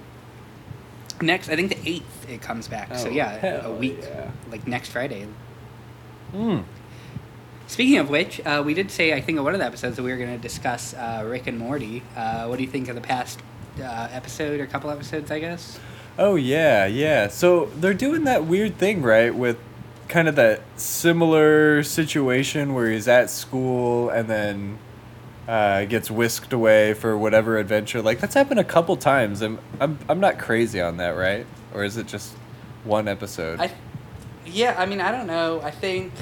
Next, 1.21 1.49
I 1.49 1.55
think 1.55 1.69
the 1.69 1.89
eighth 1.89 2.29
it 2.29 2.41
comes 2.41 2.67
back. 2.67 2.93
so 2.95 3.07
Oh, 3.07 3.09
yeah, 3.09 3.65
a 3.65 3.71
week, 3.71 3.97
yeah. 4.01 4.29
like 4.51 4.67
next 4.67 4.89
Friday. 4.89 5.25
Hmm. 6.31 6.59
Speaking 7.67 7.97
of 7.97 8.09
which, 8.09 8.39
uh, 8.45 8.61
we 8.65 8.73
did 8.73 8.91
say 8.91 9.13
I 9.13 9.21
think 9.21 9.37
in 9.37 9.43
one 9.43 9.53
of 9.53 9.59
the 9.59 9.65
episodes 9.65 9.95
that 9.95 10.03
we 10.03 10.11
were 10.11 10.17
going 10.17 10.35
to 10.35 10.41
discuss 10.41 10.93
uh, 10.93 11.23
Rick 11.25 11.47
and 11.47 11.57
Morty. 11.57 12.03
Uh, 12.15 12.45
what 12.45 12.57
do 12.57 12.63
you 12.63 12.69
think 12.69 12.89
of 12.89 12.95
the 12.95 13.01
past 13.01 13.39
uh, 13.79 14.07
episode 14.11 14.59
or 14.59 14.67
couple 14.67 14.89
episodes? 14.89 15.31
I 15.31 15.39
guess. 15.39 15.79
Oh 16.17 16.35
yeah, 16.35 16.85
yeah. 16.85 17.27
So 17.27 17.65
they're 17.77 17.93
doing 17.93 18.23
that 18.25 18.45
weird 18.45 18.77
thing, 18.77 19.01
right? 19.01 19.33
With 19.33 19.57
kind 20.07 20.27
of 20.27 20.35
that 20.35 20.61
similar 20.77 21.81
situation 21.83 22.73
where 22.73 22.91
he's 22.91 23.07
at 23.07 23.29
school 23.29 24.09
and 24.09 24.29
then 24.29 24.77
uh, 25.47 25.85
gets 25.85 26.11
whisked 26.11 26.53
away 26.53 26.93
for 26.93 27.17
whatever 27.17 27.57
adventure. 27.57 28.01
Like 28.01 28.19
that's 28.19 28.35
happened 28.35 28.59
a 28.59 28.63
couple 28.63 28.95
times. 28.95 29.41
I'm 29.41 29.59
I'm 29.79 29.97
I'm 30.07 30.19
not 30.19 30.37
crazy 30.37 30.79
on 30.79 30.97
that, 30.97 31.11
right? 31.11 31.45
Or 31.73 31.83
is 31.83 31.97
it 31.97 32.07
just 32.07 32.31
one 32.83 33.07
episode? 33.07 33.59
I, 33.59 33.71
yeah, 34.45 34.75
I 34.77 34.85
mean, 34.85 35.01
I 35.01 35.11
don't 35.11 35.27
know. 35.27 35.61
I 35.61 35.71
think. 35.71 36.13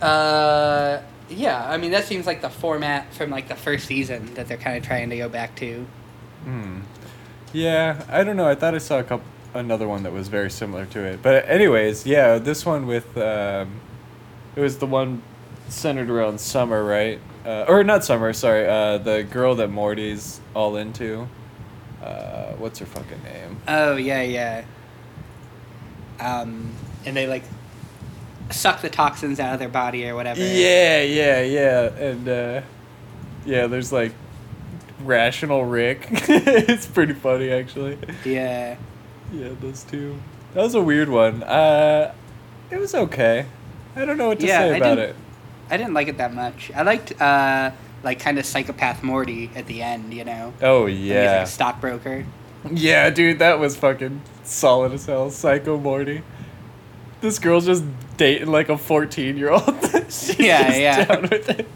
Uh, 0.00 1.02
yeah, 1.28 1.68
I 1.68 1.76
mean 1.76 1.90
that 1.90 2.04
seems 2.04 2.26
like 2.26 2.40
the 2.40 2.50
format 2.50 3.12
from 3.14 3.30
like 3.30 3.48
the 3.48 3.56
first 3.56 3.86
season 3.86 4.34
that 4.34 4.48
they're 4.48 4.56
kind 4.56 4.76
of 4.76 4.84
trying 4.84 5.10
to 5.10 5.16
go 5.16 5.28
back 5.28 5.54
to. 5.56 5.86
Hmm. 6.44 6.80
Yeah, 7.52 8.04
I 8.08 8.24
don't 8.24 8.36
know. 8.36 8.48
I 8.48 8.54
thought 8.54 8.74
I 8.74 8.78
saw 8.78 8.98
a 8.98 9.02
couple 9.02 9.26
another 9.54 9.88
one 9.88 10.02
that 10.02 10.12
was 10.12 10.28
very 10.28 10.50
similar 10.50 10.86
to 10.86 11.00
it. 11.00 11.22
But 11.22 11.48
anyways, 11.48 12.06
yeah, 12.06 12.38
this 12.38 12.64
one 12.64 12.86
with 12.86 13.16
um, 13.16 13.80
it 14.56 14.60
was 14.60 14.78
the 14.78 14.86
one 14.86 15.22
centered 15.68 16.10
around 16.10 16.40
Summer, 16.40 16.84
right? 16.84 17.20
Uh, 17.44 17.64
or 17.68 17.84
not 17.84 18.04
Summer, 18.04 18.32
sorry. 18.32 18.66
Uh, 18.68 18.98
the 18.98 19.24
girl 19.24 19.54
that 19.56 19.68
Morty's 19.68 20.40
all 20.54 20.76
into. 20.76 21.28
Uh, 22.02 22.52
what's 22.52 22.78
her 22.78 22.86
fucking 22.86 23.22
name? 23.22 23.58
Oh 23.66 23.96
yeah, 23.96 24.22
yeah. 24.22 24.64
Um, 26.20 26.72
and 27.04 27.16
they 27.16 27.26
like 27.26 27.44
suck 28.50 28.80
the 28.80 28.88
toxins 28.90 29.40
out 29.40 29.52
of 29.52 29.58
their 29.58 29.68
body 29.68 30.08
or 30.08 30.14
whatever. 30.14 30.40
Yeah, 30.40 31.02
yeah, 31.02 31.42
yeah, 31.42 31.82
and 31.96 32.28
uh, 32.28 32.60
yeah, 33.44 33.66
there's 33.66 33.92
like 33.92 34.12
rational 35.04 35.64
Rick. 35.64 36.08
it's 36.10 36.86
pretty 36.86 37.14
funny 37.14 37.50
actually. 37.50 37.98
Yeah. 38.24 38.76
Yeah, 39.32 39.50
those 39.60 39.84
two. 39.84 40.18
That 40.54 40.62
was 40.62 40.74
a 40.74 40.82
weird 40.82 41.08
one. 41.08 41.42
Uh, 41.42 42.14
it 42.70 42.78
was 42.78 42.94
okay. 42.94 43.46
I 43.94 44.04
don't 44.04 44.16
know 44.16 44.28
what 44.28 44.40
to 44.40 44.46
Yeah, 44.46 44.60
say 44.60 44.74
I 44.74 44.76
about 44.76 44.98
it. 44.98 45.16
I 45.70 45.76
didn't 45.76 45.92
like 45.94 46.08
it 46.08 46.16
that 46.18 46.32
much. 46.32 46.70
I 46.74 46.82
liked 46.82 47.20
uh 47.20 47.70
like 48.02 48.20
kind 48.20 48.38
of 48.38 48.46
psychopath 48.46 49.02
Morty 49.02 49.50
at 49.54 49.66
the 49.66 49.82
end, 49.82 50.14
you 50.14 50.24
know. 50.24 50.54
Oh 50.62 50.84
When 50.84 50.96
He's 50.96 51.00
like 51.10 51.14
yeah, 51.16 51.42
a 51.42 51.46
stockbroker. 51.46 52.24
yeah, 52.70 53.10
dude, 53.10 53.38
that 53.40 53.58
was 53.58 53.76
fucking 53.76 54.22
solid 54.44 54.92
as 54.92 55.06
hell. 55.06 55.30
Psycho 55.30 55.78
Morty. 55.78 56.22
This 57.20 57.38
girl's 57.38 57.66
just 57.66 57.84
dating 58.16 58.48
like 58.48 58.68
a 58.68 58.78
fourteen-year-old. 58.78 59.64
Yeah, 60.38 60.74
yeah. 60.74 61.04
Down 61.04 61.22
with 61.22 61.50
it. 61.50 61.68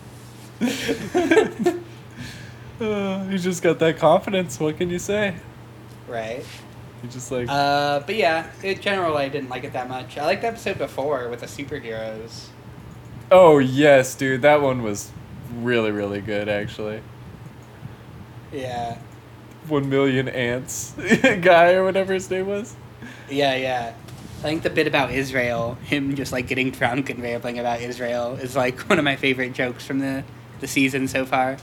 uh, 2.80 3.26
you 3.30 3.38
just 3.38 3.62
got 3.62 3.78
that 3.80 3.98
confidence. 3.98 4.58
What 4.58 4.78
can 4.78 4.88
you 4.88 4.98
say? 4.98 5.34
Right. 6.08 6.44
You 7.02 7.08
just 7.10 7.30
like 7.30 7.48
Uh, 7.50 8.00
but 8.00 8.14
yeah, 8.16 8.46
in 8.62 8.80
general, 8.80 9.16
I 9.16 9.28
didn't 9.28 9.50
like 9.50 9.64
it 9.64 9.72
that 9.74 9.88
much. 9.88 10.16
I 10.16 10.24
liked 10.24 10.42
the 10.42 10.48
episode 10.48 10.78
before 10.78 11.28
with 11.28 11.40
the 11.40 11.46
superheroes. 11.46 12.46
Oh 13.30 13.58
yes, 13.58 14.14
dude, 14.14 14.42
that 14.42 14.62
one 14.62 14.82
was 14.82 15.10
really 15.54 15.90
really 15.90 16.20
good 16.20 16.48
actually. 16.48 17.02
Yeah. 18.52 18.98
One 19.68 19.88
million 19.90 20.28
ants 20.28 20.92
guy 21.40 21.72
or 21.72 21.84
whatever 21.84 22.14
his 22.14 22.30
name 22.30 22.46
was. 22.46 22.74
Yeah, 23.30 23.54
yeah. 23.56 23.94
I 24.42 24.46
think 24.46 24.64
the 24.64 24.70
bit 24.70 24.88
about 24.88 25.12
Israel, 25.12 25.74
him 25.84 26.16
just 26.16 26.32
like 26.32 26.48
getting 26.48 26.72
drunk 26.72 27.10
and 27.10 27.22
rambling 27.22 27.60
about 27.60 27.80
Israel, 27.80 28.34
is 28.34 28.56
like 28.56 28.80
one 28.88 28.98
of 28.98 29.04
my 29.04 29.14
favorite 29.14 29.52
jokes 29.52 29.86
from 29.86 30.00
the, 30.00 30.24
the 30.58 30.66
season 30.66 31.06
so 31.06 31.24
far. 31.24 31.58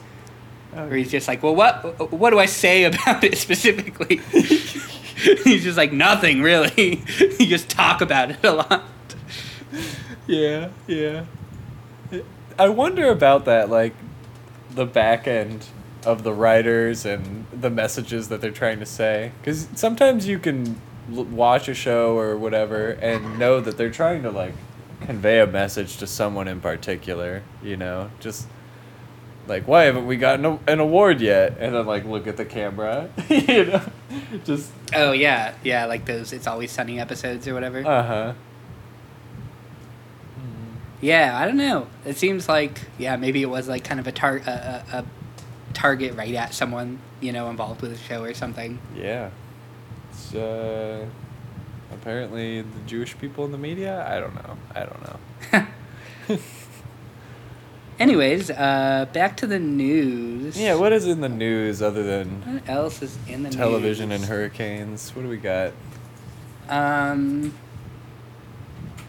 Oh. 0.74 0.88
Where 0.88 0.96
he's 0.96 1.12
just 1.12 1.28
like, 1.28 1.44
well, 1.44 1.56
what 1.56 2.12
what 2.12 2.30
do 2.30 2.40
I 2.40 2.46
say 2.46 2.84
about 2.86 3.24
it 3.26 3.38
specifically? 3.38 4.18
he's 5.44 5.64
just 5.64 5.78
like 5.78 5.92
nothing 5.92 6.42
really. 6.42 7.04
you 7.20 7.48
just 7.48 7.70
talk 7.70 8.00
about 8.00 8.32
it 8.32 8.44
a 8.46 8.54
lot. 8.54 8.84
Yeah, 10.26 10.70
yeah. 10.88 11.26
I 12.58 12.70
wonder 12.70 13.10
about 13.10 13.44
that, 13.46 13.70
like 13.70 13.94
the 14.72 14.86
back 14.86 15.28
end 15.28 15.66
of 16.06 16.24
the 16.24 16.34
writers 16.34 17.06
and 17.06 17.46
the 17.52 17.70
messages 17.70 18.30
that 18.30 18.40
they're 18.40 18.52
trying 18.52 18.80
to 18.80 18.86
say. 18.86 19.34
Because 19.42 19.68
sometimes 19.76 20.28
you 20.28 20.40
can 20.40 20.80
l- 21.16 21.24
watch 21.26 21.68
a 21.68 21.74
show 21.74 22.18
or 22.18 22.38
whatever 22.38 22.90
and 22.92 23.38
know 23.40 23.60
that 23.60 23.78
they're 23.78 23.90
trying 23.92 24.24
to 24.24 24.32
like 24.32 24.54
convey 25.02 25.40
a 25.40 25.48
message 25.48 25.98
to 25.98 26.08
someone 26.08 26.48
in 26.48 26.60
particular. 26.62 27.44
You 27.64 27.78
know, 27.78 28.10
just 28.20 28.48
like 29.48 29.68
why 29.68 29.84
haven't 29.84 30.06
we 30.08 30.18
gotten 30.18 30.46
a, 30.46 30.60
an 30.68 30.80
award 30.80 31.22
yet? 31.22 31.58
And 31.60 31.74
then 31.76 31.86
like 31.86 32.06
look 32.06 32.28
at 32.28 32.38
the 32.38 32.46
camera. 32.46 33.10
you 33.30 33.66
know, 33.66 33.82
just 34.44 34.72
Oh 34.94 35.12
yeah, 35.12 35.54
yeah, 35.64 35.86
like 35.86 36.06
those 36.06 36.34
"It's 36.34 36.48
Always 36.48 36.72
Sunny" 36.72 37.00
episodes 37.00 37.48
or 37.48 37.54
whatever. 37.54 37.86
uh 37.86 38.04
huh. 38.04 38.34
Yeah, 41.02 41.38
I 41.40 41.46
don't 41.46 41.56
know. 41.56 41.88
It 42.06 42.18
seems 42.18 42.50
like 42.50 42.82
yeah, 42.98 43.16
maybe 43.16 43.42
it 43.42 43.50
was 43.50 43.70
like 43.70 43.86
kind 43.86 44.00
of 44.02 44.08
a 44.08 44.12
tar 44.12 44.38
a, 44.46 44.50
a, 44.92 44.98
a 44.98 45.06
target 45.74 46.16
right 46.18 46.34
at 46.36 46.54
someone 46.54 47.00
you 47.22 47.32
know 47.32 47.50
involved 47.50 47.82
with 47.82 47.92
the 47.92 47.98
show 47.98 48.22
or 48.24 48.34
something. 48.34 48.80
Yeah. 48.96 49.30
It's 50.20 50.36
uh 50.36 51.06
apparently 51.94 52.62
the 52.62 52.80
Jewish 52.86 53.18
people 53.18 53.46
in 53.46 53.52
the 53.52 53.58
media? 53.58 54.06
I 54.08 54.20
don't 54.20 54.36
know. 54.36 54.58
I 54.76 54.86
don't 54.86 55.02
know. 56.30 56.38
Anyways, 58.00 58.50
uh, 58.50 59.08
back 59.12 59.36
to 59.38 59.48
the 59.48 59.60
news. 59.60 60.58
Yeah, 60.60 60.76
what 60.76 60.94
is 60.94 61.06
in 61.06 61.20
the 61.20 61.28
news 61.28 61.82
other 61.82 62.02
than 62.04 62.42
What 62.44 62.70
else 62.70 63.02
is 63.02 63.18
in 63.28 63.44
the 63.44 63.50
television 63.50 64.10
news? 64.10 64.22
and 64.22 64.30
hurricanes? 64.30 65.14
What 65.16 65.24
do 65.24 65.28
we 65.28 65.36
got? 65.38 65.74
Um, 66.70 67.54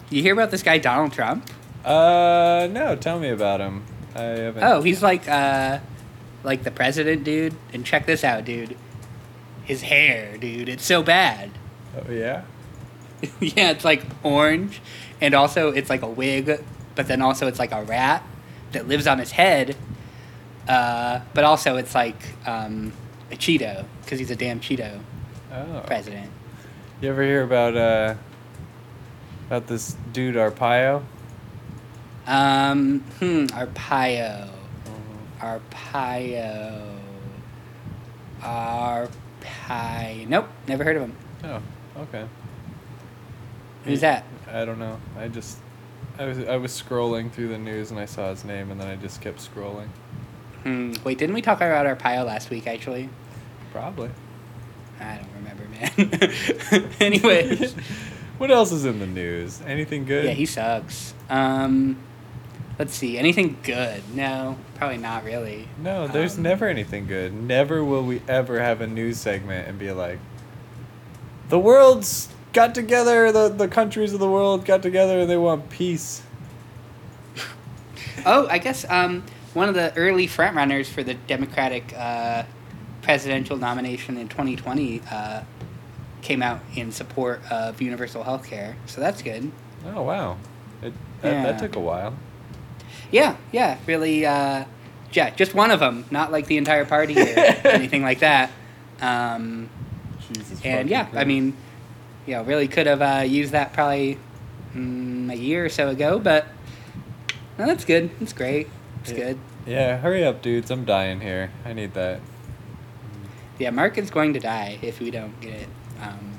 you 0.08 0.22
hear 0.22 0.32
about 0.32 0.50
this 0.50 0.62
guy 0.64 0.78
Donald 0.78 1.12
Trump? 1.12 1.48
Uh 1.84 2.68
no, 2.70 2.96
tell 2.96 3.18
me 3.20 3.28
about 3.30 3.60
him. 3.60 3.84
I 4.14 4.20
haven't 4.22 4.62
Oh, 4.64 4.82
he's 4.82 5.02
like 5.02 5.28
uh, 5.28 5.78
like 6.44 6.62
the 6.64 6.70
president, 6.70 7.24
dude. 7.24 7.54
And 7.72 7.84
check 7.86 8.06
this 8.06 8.24
out, 8.24 8.44
dude. 8.44 8.76
His 9.70 9.82
hair, 9.82 10.36
dude. 10.36 10.68
It's 10.68 10.84
so 10.84 11.00
bad. 11.00 11.50
Oh, 11.96 12.10
yeah. 12.10 12.42
yeah, 13.40 13.70
it's 13.70 13.84
like 13.84 14.02
orange, 14.24 14.80
and 15.20 15.32
also 15.32 15.70
it's 15.70 15.88
like 15.88 16.02
a 16.02 16.08
wig, 16.08 16.60
but 16.96 17.06
then 17.06 17.22
also 17.22 17.46
it's 17.46 17.60
like 17.60 17.70
a 17.70 17.84
rat 17.84 18.24
that 18.72 18.88
lives 18.88 19.06
on 19.06 19.20
his 19.20 19.30
head. 19.30 19.76
Uh, 20.68 21.20
but 21.34 21.44
also 21.44 21.76
it's 21.76 21.94
like 21.94 22.20
um, 22.46 22.92
a 23.30 23.36
Cheeto 23.36 23.84
because 24.02 24.18
he's 24.18 24.30
a 24.32 24.36
damn 24.36 24.58
Cheeto 24.58 24.98
Oh. 25.52 25.82
president. 25.86 26.30
You 27.00 27.08
ever 27.10 27.22
hear 27.22 27.42
about 27.44 27.76
uh 27.76 28.14
about 29.46 29.68
this 29.68 29.96
dude 30.12 30.34
Arpaio? 30.34 31.02
Um, 32.26 33.00
hmm, 33.20 33.44
Arpaio. 33.46 34.48
Arpaio. 35.40 36.96
Arpaio. 38.42 39.10
Nope, 40.28 40.48
never 40.66 40.84
heard 40.84 40.96
of 40.96 41.02
him. 41.02 41.16
Oh, 41.44 41.62
okay. 42.02 42.26
Who's 43.84 44.00
that? 44.02 44.24
I 44.50 44.64
don't 44.64 44.78
know. 44.78 45.00
I 45.16 45.28
just 45.28 45.58
I 46.18 46.26
was 46.26 46.38
I 46.38 46.56
was 46.56 46.70
scrolling 46.70 47.32
through 47.32 47.48
the 47.48 47.58
news 47.58 47.90
and 47.90 47.98
I 47.98 48.04
saw 48.04 48.30
his 48.30 48.44
name 48.44 48.70
and 48.70 48.80
then 48.80 48.88
I 48.88 48.96
just 48.96 49.20
kept 49.20 49.38
scrolling. 49.38 49.88
Hmm. 50.64 50.92
Wait, 51.04 51.16
didn't 51.16 51.34
we 51.34 51.40
talk 51.40 51.58
about 51.58 51.86
Arpaio 51.86 52.26
last 52.26 52.50
week, 52.50 52.66
actually? 52.66 53.08
Probably. 53.72 54.10
I 55.00 55.16
don't 55.16 55.32
remember, 55.34 55.64
man. 55.70 56.92
anyway, 57.00 57.56
what 58.38 58.50
else 58.50 58.70
is 58.70 58.84
in 58.84 58.98
the 58.98 59.06
news? 59.06 59.62
Anything 59.62 60.04
good? 60.04 60.26
Yeah, 60.26 60.32
he 60.32 60.44
sucks. 60.44 61.14
Um, 61.30 61.96
let's 62.80 62.94
see. 62.94 63.18
Anything 63.18 63.58
good? 63.62 64.02
No, 64.14 64.56
probably 64.76 64.96
not 64.96 65.22
really. 65.24 65.68
No, 65.82 66.08
there's 66.08 66.36
Um, 66.38 66.44
never 66.44 66.66
anything 66.66 67.06
good. 67.06 67.30
Never 67.34 67.84
will 67.84 68.02
we 68.02 68.22
ever 68.26 68.58
have 68.58 68.80
a 68.80 68.86
news 68.86 69.18
segment 69.20 69.68
and 69.68 69.78
be 69.78 69.92
like, 69.92 70.18
the 71.50 71.58
world's 71.58 72.30
got 72.54 72.74
together, 72.74 73.30
the, 73.32 73.50
the 73.50 73.68
countries 73.68 74.14
of 74.14 74.18
the 74.18 74.30
world 74.30 74.64
got 74.64 74.82
together 74.82 75.20
and 75.20 75.30
they 75.30 75.36
want 75.36 75.68
peace. 75.70 76.22
Oh, 78.26 78.46
I 78.48 78.58
guess 78.58 78.84
um, 78.90 79.22
one 79.54 79.68
of 79.70 79.74
the 79.74 79.94
early 79.96 80.26
frontrunners 80.26 80.86
for 80.86 81.02
the 81.02 81.14
Democratic 81.14 81.92
uh, 81.96 82.42
presidential 83.02 83.56
nomination 83.56 84.16
in 84.18 84.28
2020 84.28 85.00
uh, 85.10 85.42
came 86.20 86.42
out 86.42 86.60
in 86.74 86.92
support 86.92 87.40
of 87.50 87.80
universal 87.80 88.22
health 88.22 88.46
care. 88.46 88.76
So 88.86 89.00
that's 89.00 89.22
good. 89.22 89.50
Oh, 89.86 90.02
wow. 90.02 90.36
It, 90.82 90.92
that, 91.22 91.32
Yeah. 91.32 91.42
that 91.52 91.58
took 91.60 91.76
a 91.76 91.80
while. 91.80 92.14
Yeah, 93.10 93.36
yeah, 93.52 93.78
really. 93.86 94.24
Uh, 94.26 94.64
yeah, 95.12 95.30
just 95.30 95.54
one 95.54 95.70
of 95.70 95.80
them, 95.80 96.04
not 96.10 96.30
like 96.30 96.46
the 96.46 96.56
entire 96.56 96.84
party 96.84 97.20
or 97.20 97.24
anything 97.64 98.02
like 98.02 98.20
that. 98.20 98.50
Um, 99.00 99.68
Jesus 100.28 100.60
and 100.64 100.88
fucking 100.88 100.88
yeah, 100.88 101.08
I 101.14 101.24
mean, 101.24 101.56
you 102.26 102.34
know, 102.34 102.42
really 102.44 102.68
could 102.68 102.86
have 102.86 103.02
uh, 103.02 103.22
used 103.26 103.52
that 103.52 103.72
probably 103.72 104.18
mm, 104.74 105.32
a 105.32 105.36
year 105.36 105.64
or 105.64 105.68
so 105.68 105.88
ago, 105.88 106.18
but 106.20 106.46
no, 107.58 107.66
that's 107.66 107.84
good. 107.84 108.10
It's 108.20 108.32
great. 108.32 108.68
It's 109.02 109.10
Yeah. 109.10 109.16
good. 109.18 109.38
Yeah, 109.66 109.96
hurry 109.98 110.24
up, 110.24 110.40
dudes. 110.42 110.70
I'm 110.70 110.84
dying 110.84 111.20
here. 111.20 111.50
I 111.64 111.72
need 111.72 111.92
that. 111.94 112.20
Yeah, 113.58 113.70
Mark 113.70 113.98
is 113.98 114.10
going 114.10 114.32
to 114.34 114.40
die 114.40 114.78
if 114.80 115.00
we 115.00 115.10
don't 115.10 115.38
get 115.40 115.52
it. 115.52 115.68
Um, 116.00 116.38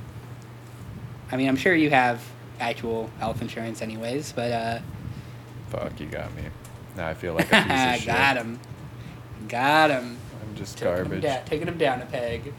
I 1.31 1.37
mean, 1.37 1.47
I'm 1.47 1.55
sure 1.55 1.75
you 1.75 1.91
have 1.91 2.23
actual 2.59 3.09
health 3.19 3.41
insurance, 3.41 3.81
anyways, 3.81 4.31
but 4.31 4.51
uh, 4.51 4.79
Fuck, 5.69 5.99
you 5.99 6.07
got 6.07 6.33
me. 6.35 6.43
Now 6.97 7.07
I 7.07 7.13
feel 7.13 7.33
like 7.33 7.51
a 7.51 7.55
piece 7.63 7.63
of 7.95 7.95
shit. 7.99 8.05
got 8.07 8.37
him, 8.37 8.59
got 9.47 9.89
him. 9.91 10.17
I'm 10.41 10.55
just 10.55 10.77
Taking 10.77 10.89
him, 10.95 11.03
garbage. 11.03 11.21
da- 11.23 11.43
taking 11.45 11.67
him 11.67 11.77
down 11.77 12.01
a 12.01 12.05
peg. 12.05 12.53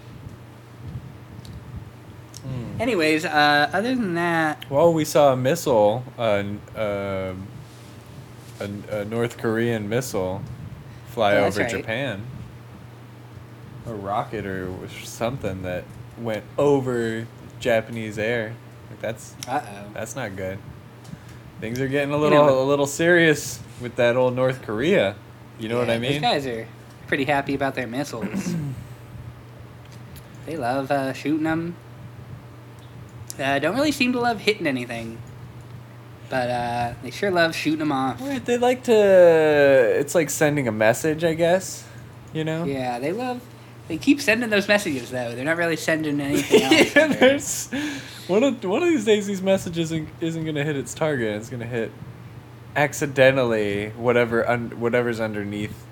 Hmm. 2.43 2.81
Anyways, 2.81 3.25
uh, 3.25 3.71
other 3.73 3.95
than 3.95 4.15
that, 4.15 4.69
Well, 4.71 4.93
we 4.93 5.05
saw 5.05 5.33
a 5.33 5.37
missile, 5.37 6.03
uh, 6.19 6.43
um, 6.75 7.47
a, 8.59 8.69
a 8.91 9.05
North 9.05 9.39
Korean 9.39 9.89
missile, 9.89 10.43
fly 11.09 11.35
Oh, 11.37 11.45
over 11.45 11.61
right. 11.61 11.71
Japan. 11.71 12.25
A 13.87 13.95
rocket 13.95 14.47
or 14.47 14.73
something 15.05 15.63
that 15.63 15.85
went 16.19 16.45
over 16.59 17.27
Japanese 17.61 18.19
air. 18.19 18.55
Like 18.91 19.01
that's 19.01 19.35
uh 19.49 19.61
oh. 19.65 19.91
that's 19.93 20.15
not 20.15 20.37
good. 20.37 20.59
Things 21.61 21.81
are 21.81 21.89
getting 21.89 22.11
a 22.13 22.17
You 22.17 22.23
little 22.23 22.47
know, 22.47 22.63
a 22.63 22.65
little 22.65 22.87
serious 22.87 23.59
with 23.83 23.97
that 23.97 24.17
old 24.17 24.35
North 24.35 24.63
Korea. 24.63 25.17
You 25.59 25.69
know 25.69 25.79
what 25.79 25.91
I 25.91 25.99
mean? 25.99 26.13
mean? 26.13 26.23
guys 26.23 26.47
are 26.47 26.67
pretty 27.07 27.25
happy 27.25 27.55
about 27.55 27.75
their 27.75 27.87
missiles. 27.87 28.55
they 30.47 30.57
love 30.57 30.91
uh, 30.91 31.13
shooting 31.13 31.45
them. 31.45 31.77
Uh, 33.39 33.59
don't 33.59 33.75
really 33.75 33.93
seem 33.93 34.13
to 34.13 34.21
love 34.21 34.41
hitting 34.41 34.67
anything, 34.67 35.19
but 36.29 36.51
uh, 36.51 36.95
they 37.03 37.11
sure 37.11 37.31
love 37.31 37.55
shooting 37.55 37.79
them 37.81 37.93
off. 37.93 38.21
Right, 38.21 38.45
they 38.45 38.59
like 38.59 38.85
to. 38.85 38.93
It's 38.95 40.15
like 40.15 40.31
sending 40.31 40.69
a 40.69 40.73
message, 40.73 41.25
I 41.25 41.35
guess. 41.35 41.87
You 42.33 42.45
know. 42.45 42.65
Yeah, 42.65 42.99
they 42.99 43.13
love. 43.13 43.41
They 43.89 43.99
keep 43.99 44.21
sending 44.21 44.49
those 44.51 44.69
messages 44.69 45.11
though. 45.11 45.35
They're 45.35 45.45
not 45.45 45.57
really 45.57 45.77
sending 45.77 46.21
anything 46.21 46.63
else. 46.73 46.95
yeah, 46.95 47.07
there's 47.09 47.71
one 48.27 48.43
of 48.45 48.63
one 48.65 48.83
of 48.83 48.89
these 48.89 49.05
days 49.05 49.27
these 49.27 49.43
messages 49.43 49.93
isn't, 49.93 50.09
isn't 50.21 50.45
gonna 50.45 50.65
hit 50.65 50.77
its 50.77 50.95
target. 50.95 51.37
It's 51.37 51.51
gonna 51.51 51.67
hit 51.67 51.91
accidentally 52.75 53.91
whatever 53.91 54.49
un, 54.49 54.71
whatever's 54.81 55.21
underneath 55.21 55.85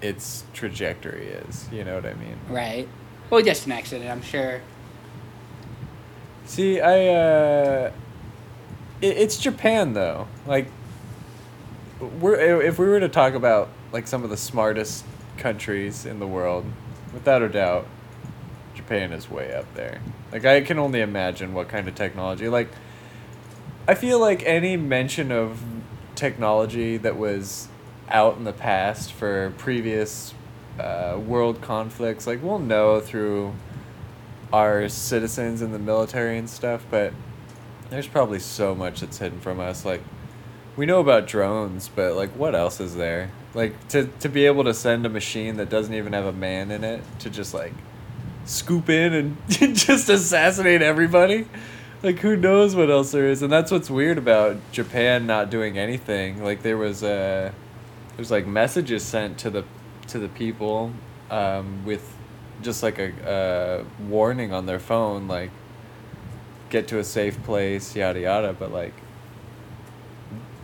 its 0.00 0.44
trajectory 0.52 1.26
is. 1.26 1.68
You 1.72 1.84
know 1.84 1.94
what 1.94 2.06
I 2.06 2.14
mean? 2.14 2.38
right. 2.48 2.88
Well, 3.30 3.42
just 3.42 3.66
an 3.66 3.72
accident, 3.72 4.10
I'm 4.10 4.22
sure. 4.22 4.62
See, 6.46 6.80
I 6.80 7.08
uh, 7.08 7.92
it, 9.02 9.16
it's 9.18 9.36
Japan 9.36 9.92
though. 9.92 10.28
Like, 10.46 10.68
we're 12.00 12.62
if 12.62 12.78
we 12.78 12.86
were 12.86 13.00
to 13.00 13.08
talk 13.08 13.34
about 13.34 13.68
like 13.92 14.06
some 14.06 14.24
of 14.24 14.30
the 14.30 14.36
smartest 14.36 15.04
countries 15.36 16.06
in 16.06 16.20
the 16.20 16.26
world, 16.26 16.64
without 17.12 17.42
a 17.42 17.48
doubt, 17.50 17.86
Japan 18.74 19.12
is 19.12 19.30
way 19.30 19.54
up 19.54 19.66
there. 19.74 20.00
Like, 20.32 20.44
I 20.44 20.62
can 20.62 20.78
only 20.78 21.00
imagine 21.00 21.52
what 21.52 21.68
kind 21.68 21.86
of 21.86 21.94
technology. 21.94 22.48
Like, 22.48 22.70
I 23.86 23.94
feel 23.94 24.18
like 24.18 24.42
any 24.44 24.76
mention 24.76 25.30
of 25.30 25.60
technology 26.18 26.96
that 26.96 27.16
was 27.16 27.68
out 28.08 28.36
in 28.36 28.44
the 28.44 28.52
past 28.52 29.12
for 29.12 29.52
previous 29.56 30.34
uh, 30.78 31.18
world 31.24 31.60
conflicts, 31.60 32.26
like 32.26 32.42
we'll 32.42 32.58
know 32.58 33.00
through 33.00 33.54
our 34.52 34.88
citizens 34.88 35.62
in 35.62 35.72
the 35.72 35.78
military 35.78 36.36
and 36.36 36.50
stuff, 36.50 36.84
but 36.90 37.12
there's 37.90 38.06
probably 38.06 38.38
so 38.38 38.74
much 38.74 39.00
that's 39.00 39.18
hidden 39.18 39.40
from 39.40 39.60
us. 39.60 39.84
Like, 39.84 40.02
we 40.76 40.86
know 40.86 41.00
about 41.00 41.26
drones, 41.26 41.88
but 41.94 42.14
like, 42.14 42.30
what 42.30 42.54
else 42.54 42.80
is 42.80 42.94
there? 42.94 43.30
Like, 43.54 43.88
to 43.88 44.06
to 44.20 44.28
be 44.28 44.46
able 44.46 44.64
to 44.64 44.74
send 44.74 45.06
a 45.06 45.08
machine 45.08 45.56
that 45.56 45.70
doesn't 45.70 45.94
even 45.94 46.12
have 46.12 46.26
a 46.26 46.32
man 46.32 46.70
in 46.70 46.84
it 46.84 47.02
to 47.20 47.30
just 47.30 47.54
like 47.54 47.72
scoop 48.44 48.88
in 48.88 49.12
and 49.12 49.36
just 49.48 50.08
assassinate 50.08 50.82
everybody. 50.82 51.46
Like, 52.00 52.20
who 52.20 52.36
knows 52.36 52.76
what 52.76 52.90
else 52.90 53.10
there 53.10 53.26
is? 53.26 53.42
And 53.42 53.50
that's 53.50 53.72
what's 53.72 53.90
weird 53.90 54.18
about 54.18 54.56
Japan 54.70 55.26
not 55.26 55.50
doing 55.50 55.76
anything. 55.76 56.44
Like, 56.44 56.62
there 56.62 56.76
was 56.76 57.02
uh, 57.02 57.50
there's 58.16 58.30
like 58.30 58.46
messages 58.46 59.02
sent 59.02 59.38
to 59.38 59.50
the 59.50 59.64
to 60.08 60.18
the 60.18 60.28
people 60.28 60.92
um, 61.30 61.84
with 61.84 62.16
just 62.62 62.82
like 62.82 62.98
a, 62.98 63.84
a 64.00 64.04
warning 64.04 64.52
on 64.52 64.66
their 64.66 64.78
phone, 64.78 65.26
like 65.26 65.50
get 66.70 66.86
to 66.88 66.98
a 66.98 67.04
safe 67.04 67.42
place, 67.42 67.96
yada 67.96 68.20
yada. 68.20 68.52
But 68.52 68.72
like, 68.72 68.94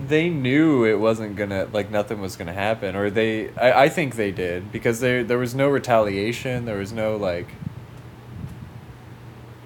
they 0.06 0.28
knew 0.28 0.84
it 0.84 1.00
wasn't 1.00 1.34
gonna 1.34 1.68
like 1.72 1.90
nothing 1.90 2.20
was 2.20 2.36
gonna 2.36 2.52
happen, 2.52 2.94
or 2.94 3.10
they 3.10 3.50
I, 3.54 3.84
I 3.84 3.88
think 3.88 4.14
they 4.14 4.30
did 4.30 4.70
because 4.70 5.00
there 5.00 5.24
there 5.24 5.38
was 5.38 5.54
no 5.54 5.68
retaliation, 5.68 6.64
there 6.64 6.78
was 6.78 6.92
no 6.92 7.16
like 7.16 7.48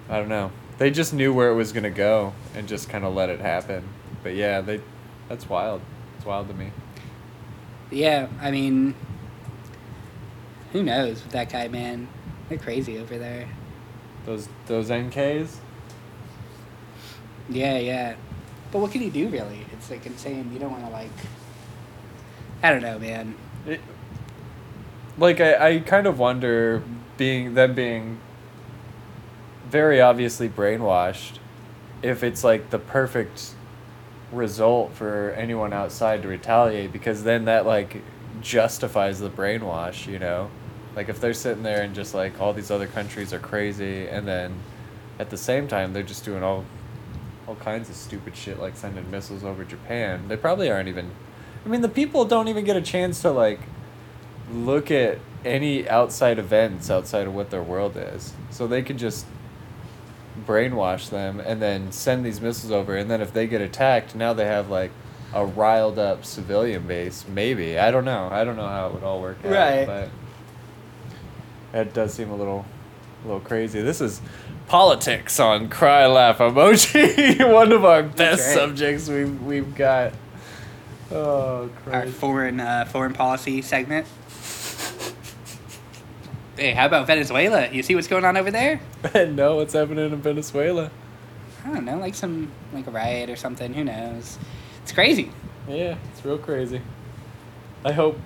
I 0.09 0.17
don't 0.17 0.29
know. 0.29 0.51
They 0.79 0.89
just 0.91 1.13
knew 1.13 1.33
where 1.33 1.49
it 1.49 1.55
was 1.55 1.73
gonna 1.73 1.89
go 1.89 2.33
and 2.55 2.67
just 2.67 2.89
kind 2.89 3.03
of 3.03 3.13
let 3.13 3.29
it 3.29 3.41
happen. 3.41 3.83
But 4.23 4.35
yeah, 4.35 4.61
they 4.61 4.81
that's 5.27 5.47
wild. 5.47 5.81
It's 6.17 6.25
wild 6.25 6.47
to 6.47 6.53
me. 6.53 6.71
Yeah, 7.91 8.27
I 8.41 8.49
mean, 8.49 8.95
who 10.71 10.81
knows 10.81 11.21
with 11.23 11.33
that 11.33 11.51
guy, 11.51 11.67
man? 11.67 12.07
They're 12.47 12.57
crazy 12.57 12.97
over 12.97 13.17
there. 13.17 13.47
Those 14.25 14.47
those 14.67 14.89
NKs. 14.89 15.57
Yeah, 17.49 17.77
yeah. 17.77 18.15
But 18.71 18.79
what 18.79 18.91
can 18.91 19.01
you 19.01 19.11
do, 19.11 19.27
really? 19.27 19.65
It's 19.73 19.91
like 19.91 20.05
insane. 20.05 20.49
You 20.53 20.59
don't 20.59 20.71
want 20.71 20.85
to 20.85 20.91
like. 20.91 21.11
I 22.63 22.71
don't 22.71 22.81
know, 22.81 22.99
man. 22.99 23.35
It, 23.65 23.81
like 25.17 25.41
I, 25.41 25.71
I 25.75 25.79
kind 25.79 26.07
of 26.07 26.19
wonder 26.19 26.83
being 27.17 27.53
them 27.55 27.75
being 27.75 28.19
very 29.69 30.01
obviously 30.01 30.49
brainwashed 30.49 31.37
if 32.01 32.23
it's 32.23 32.43
like 32.43 32.69
the 32.69 32.79
perfect 32.79 33.53
result 34.31 34.93
for 34.93 35.31
anyone 35.31 35.73
outside 35.73 36.21
to 36.21 36.27
retaliate 36.27 36.91
because 36.91 37.23
then 37.23 37.45
that 37.45 37.65
like 37.65 38.01
justifies 38.41 39.19
the 39.19 39.29
brainwash 39.29 40.07
you 40.07 40.19
know? 40.19 40.49
Like 40.95 41.09
if 41.09 41.21
they're 41.21 41.33
sitting 41.33 41.63
there 41.63 41.81
and 41.81 41.93
just 41.93 42.13
like 42.13 42.39
all 42.39 42.53
these 42.53 42.71
other 42.71 42.87
countries 42.87 43.33
are 43.33 43.39
crazy 43.39 44.07
and 44.07 44.27
then 44.27 44.55
at 45.19 45.29
the 45.29 45.37
same 45.37 45.67
time 45.67 45.93
they're 45.93 46.03
just 46.03 46.25
doing 46.25 46.43
all 46.43 46.65
all 47.47 47.55
kinds 47.55 47.89
of 47.89 47.95
stupid 47.95 48.35
shit 48.35 48.59
like 48.59 48.75
sending 48.75 49.09
missiles 49.09 49.43
over 49.43 49.63
Japan 49.63 50.27
they 50.27 50.37
probably 50.37 50.69
aren't 50.69 50.87
even 50.87 51.09
I 51.65 51.69
mean 51.69 51.81
the 51.81 51.89
people 51.89 52.25
don't 52.25 52.47
even 52.47 52.63
get 52.63 52.77
a 52.77 52.81
chance 52.81 53.21
to 53.23 53.31
like 53.31 53.59
look 54.51 54.91
at 54.91 55.19
any 55.45 55.87
outside 55.89 56.39
events 56.39 56.89
outside 56.89 57.27
of 57.27 57.33
what 57.33 57.49
their 57.49 57.63
world 57.63 57.95
is. 57.95 58.33
So 58.49 58.67
they 58.67 58.81
could 58.81 58.97
just 58.97 59.25
brainwash 60.49 61.09
them 61.11 61.39
and 61.39 61.61
then 61.61 61.91
send 61.91 62.25
these 62.25 62.41
missiles 62.41 62.71
over 62.71 62.95
and 62.97 63.09
then 63.11 63.21
if 63.21 63.31
they 63.31 63.45
get 63.45 63.61
attacked 63.61 64.15
now 64.15 64.33
they 64.33 64.45
have 64.45 64.67
like 64.67 64.89
a 65.35 65.45
riled 65.45 65.99
up 65.99 66.25
civilian 66.25 66.87
base 66.87 67.23
maybe 67.27 67.77
i 67.77 67.91
don't 67.91 68.03
know 68.03 68.27
i 68.31 68.43
don't 68.43 68.55
know 68.55 68.67
how 68.67 68.87
it 68.87 68.93
would 68.95 69.03
all 69.03 69.21
work 69.21 69.37
out 69.45 69.51
Right. 69.51 69.85
but 69.85 70.09
it 71.79 71.93
does 71.93 72.15
seem 72.15 72.31
a 72.31 72.35
little 72.35 72.65
a 73.23 73.27
little 73.27 73.41
crazy 73.41 73.79
this 73.83 74.01
is 74.01 74.21
politics 74.67 75.39
on 75.39 75.69
cry 75.69 76.07
laugh 76.07 76.39
emoji 76.39 77.53
one 77.53 77.71
of 77.71 77.85
our 77.85 78.01
best 78.01 78.47
right. 78.47 78.55
subjects 78.55 79.07
we've, 79.07 79.39
we've 79.43 79.75
got 79.75 80.13
oh 81.11 81.69
Our 81.91 82.07
foreign 82.07 82.59
uh, 82.59 82.85
foreign 82.85 83.13
policy 83.13 83.61
segment. 83.61 84.07
Hey, 86.59 86.73
how 86.73 86.87
about 86.87 87.07
Venezuela? 87.07 87.69
You 87.69 87.81
see 87.83 87.95
what's 87.95 88.07
going 88.07 88.25
on 88.25 88.35
over 88.35 88.51
there? 88.51 88.81
no 89.15 89.55
what's 89.55 89.73
happening 89.73 90.11
in 90.11 90.21
venezuela 90.21 90.91
I 91.65 91.73
don't 91.73 91.85
know, 91.85 91.97
like 91.97 92.15
some 92.15 92.51
like 92.73 92.85
a 92.87 92.91
riot 92.91 93.29
or 93.29 93.35
something. 93.37 93.73
Who 93.73 93.83
knows? 93.83 94.37
It's 94.83 94.91
crazy. 94.91 95.31
Yeah, 95.67 95.95
it's 96.11 96.23
real 96.25 96.37
crazy. 96.37 96.81
I 97.85 97.91
hope 97.93 98.17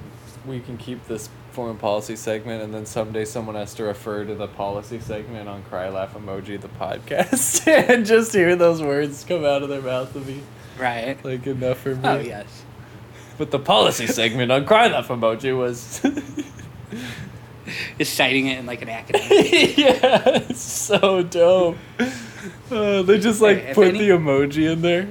we 0.48 0.60
can 0.62 0.78
keep 0.78 1.08
this 1.08 1.30
foreign 1.52 1.78
policy 1.78 2.16
segment 2.16 2.64
and 2.64 2.74
then 2.74 2.86
someday 2.88 3.26
someone 3.26 3.56
has 3.56 3.76
to 3.76 3.84
refer 3.84 4.26
to 4.26 4.34
the 4.34 4.48
policy 4.48 5.00
segment 5.00 5.48
on 5.48 5.62
Cry 5.64 5.90
Laugh 5.90 6.16
Emoji 6.16 6.60
the 6.60 6.68
podcast 6.70 7.68
and 7.90 8.04
just 8.06 8.34
hear 8.34 8.56
those 8.56 8.82
words 8.82 9.24
come 9.28 9.46
out 9.46 9.62
of 9.62 9.70
their 9.70 9.82
mouth 9.82 10.12
to 10.14 10.20
be 10.20 10.42
Right. 10.80 11.24
like 11.24 11.46
enough 11.46 11.80
for 11.82 11.94
me. 11.96 12.02
Oh 12.08 12.20
yes. 12.20 12.64
But 13.38 13.52
the 13.52 13.60
policy 13.60 14.08
segment 14.08 14.52
on 14.52 14.66
Cry 14.66 14.88
Laugh 14.88 15.10
Emoji 15.10 15.56
was 15.56 16.02
Just 17.97 18.14
citing 18.16 18.47
it 18.47 18.59
in 18.59 18.66
like 18.66 18.82
an 18.82 18.89
academic. 18.89 19.78
Yeah, 19.78 20.22
it's 20.49 20.61
so 20.61 21.24
dope. 21.24 21.78
Uh, 22.70 23.01
they 23.03 23.20
just 23.20 23.41
like 23.41 23.57
if 23.59 23.76
put 23.76 23.88
any- 23.88 23.99
the 23.99 24.09
emoji 24.09 24.72
in 24.72 24.82
there. 24.82 25.07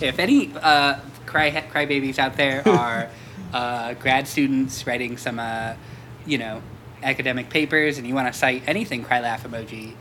if 0.00 0.18
any 0.18 0.52
uh, 0.60 0.98
cry 1.26 1.50
crybabies 1.50 2.18
out 2.18 2.36
there 2.36 2.66
are 2.68 3.08
uh, 3.52 3.94
grad 3.94 4.26
students 4.28 4.86
writing 4.86 5.16
some, 5.16 5.38
uh, 5.38 5.74
you 6.26 6.38
know, 6.38 6.62
academic 7.02 7.48
papers, 7.50 7.98
and 7.98 8.06
you 8.06 8.14
want 8.14 8.26
to 8.32 8.36
cite 8.38 8.62
anything 8.66 9.04
Cry 9.04 9.20
Laugh 9.20 9.44
Emoji 9.44 9.94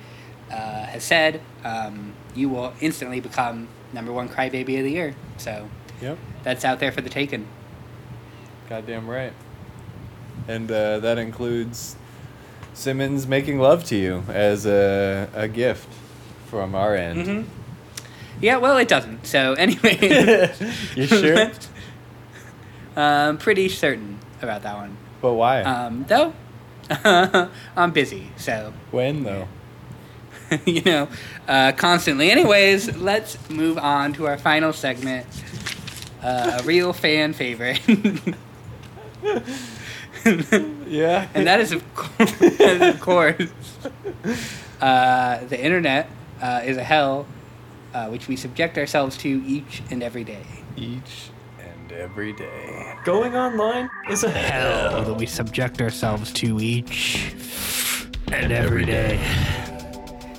uh, 0.52 0.56
has 0.86 1.04
said, 1.04 1.42
um, 1.64 2.14
you 2.34 2.50
will 2.50 2.74
instantly 2.82 3.20
become 3.20 3.68
number 3.94 4.12
one 4.12 4.28
crybaby 4.30 4.78
of 4.80 4.84
the 4.84 4.92
year. 4.92 5.16
So 5.38 5.70
Yep. 6.02 6.18
that's 6.44 6.66
out 6.66 6.80
there 6.80 6.92
for 6.92 7.02
the 7.02 7.10
taking. 7.10 7.48
Goddamn 8.70 9.08
right. 9.08 9.34
And 10.48 10.72
uh, 10.72 11.00
that 11.00 11.18
includes 11.18 11.96
Simmons 12.74 13.26
making 13.26 13.60
love 13.60 13.84
to 13.86 13.96
you 13.96 14.24
as 14.28 14.66
a, 14.66 15.30
a 15.34 15.48
gift 15.48 15.88
from 16.48 16.76
our 16.76 16.96
end. 16.96 17.26
Mm-hmm. 17.26 17.50
Yeah, 18.42 18.58
well, 18.58 18.78
it 18.78 18.88
doesn't. 18.88 19.26
So 19.26 19.54
anyway, 19.58 20.54
You 20.96 21.08
sure? 21.08 21.52
um, 22.96 23.38
pretty 23.38 23.70
certain 23.70 24.20
about 24.42 24.64
that 24.64 24.76
one. 24.76 24.98
But 25.22 25.34
why? 25.34 25.64
Um, 25.64 26.06
though, 26.08 26.34
I'm 27.76 27.92
busy, 27.92 28.30
so 28.38 28.74
when 28.92 29.24
though? 29.24 29.48
you 30.66 30.82
know, 30.84 31.08
uh, 31.48 31.72
constantly. 31.72 32.30
Anyways, 32.30 32.98
let's 32.98 33.38
move 33.50 33.80
on 33.80 34.14
to 34.14 34.28
our 34.28 34.38
final 34.38 34.72
segment. 34.74 35.26
Uh, 36.22 36.60
a 36.62 36.64
real 36.64 36.94
fan 36.94 37.34
favorite. 37.34 37.80
Yeah. 40.88 41.28
and 41.34 41.48
that 41.48 41.60
is, 41.60 41.72
of 41.72 41.84
course, 41.96 42.42
of 42.60 43.00
course 43.02 43.42
uh, 44.82 45.44
the 45.46 45.60
internet 45.64 46.10
uh, 46.42 46.62
is 46.64 46.78
a 46.78 46.84
hell 46.84 47.26
uh, 47.94 48.08
which 48.10 48.28
we 48.28 48.36
subject 48.36 48.78
ourselves 48.78 49.18
to 49.18 49.44
each 49.46 49.82
and 49.90 50.04
every 50.04 50.24
day. 50.24 50.46
each 50.78 51.30
and 51.60 51.92
every 51.92 52.34
day. 52.34 52.96
Going 53.04 53.36
online 53.36 53.90
is 54.10 54.24
a 54.24 54.30
hell. 54.30 55.04
that 55.04 55.14
we 55.14 55.26
subject 55.26 55.82
ourselves 55.82 56.32
to 56.34 56.60
each 56.60 57.32
And 58.32 58.52
every 58.52 58.86
day. 58.86 59.20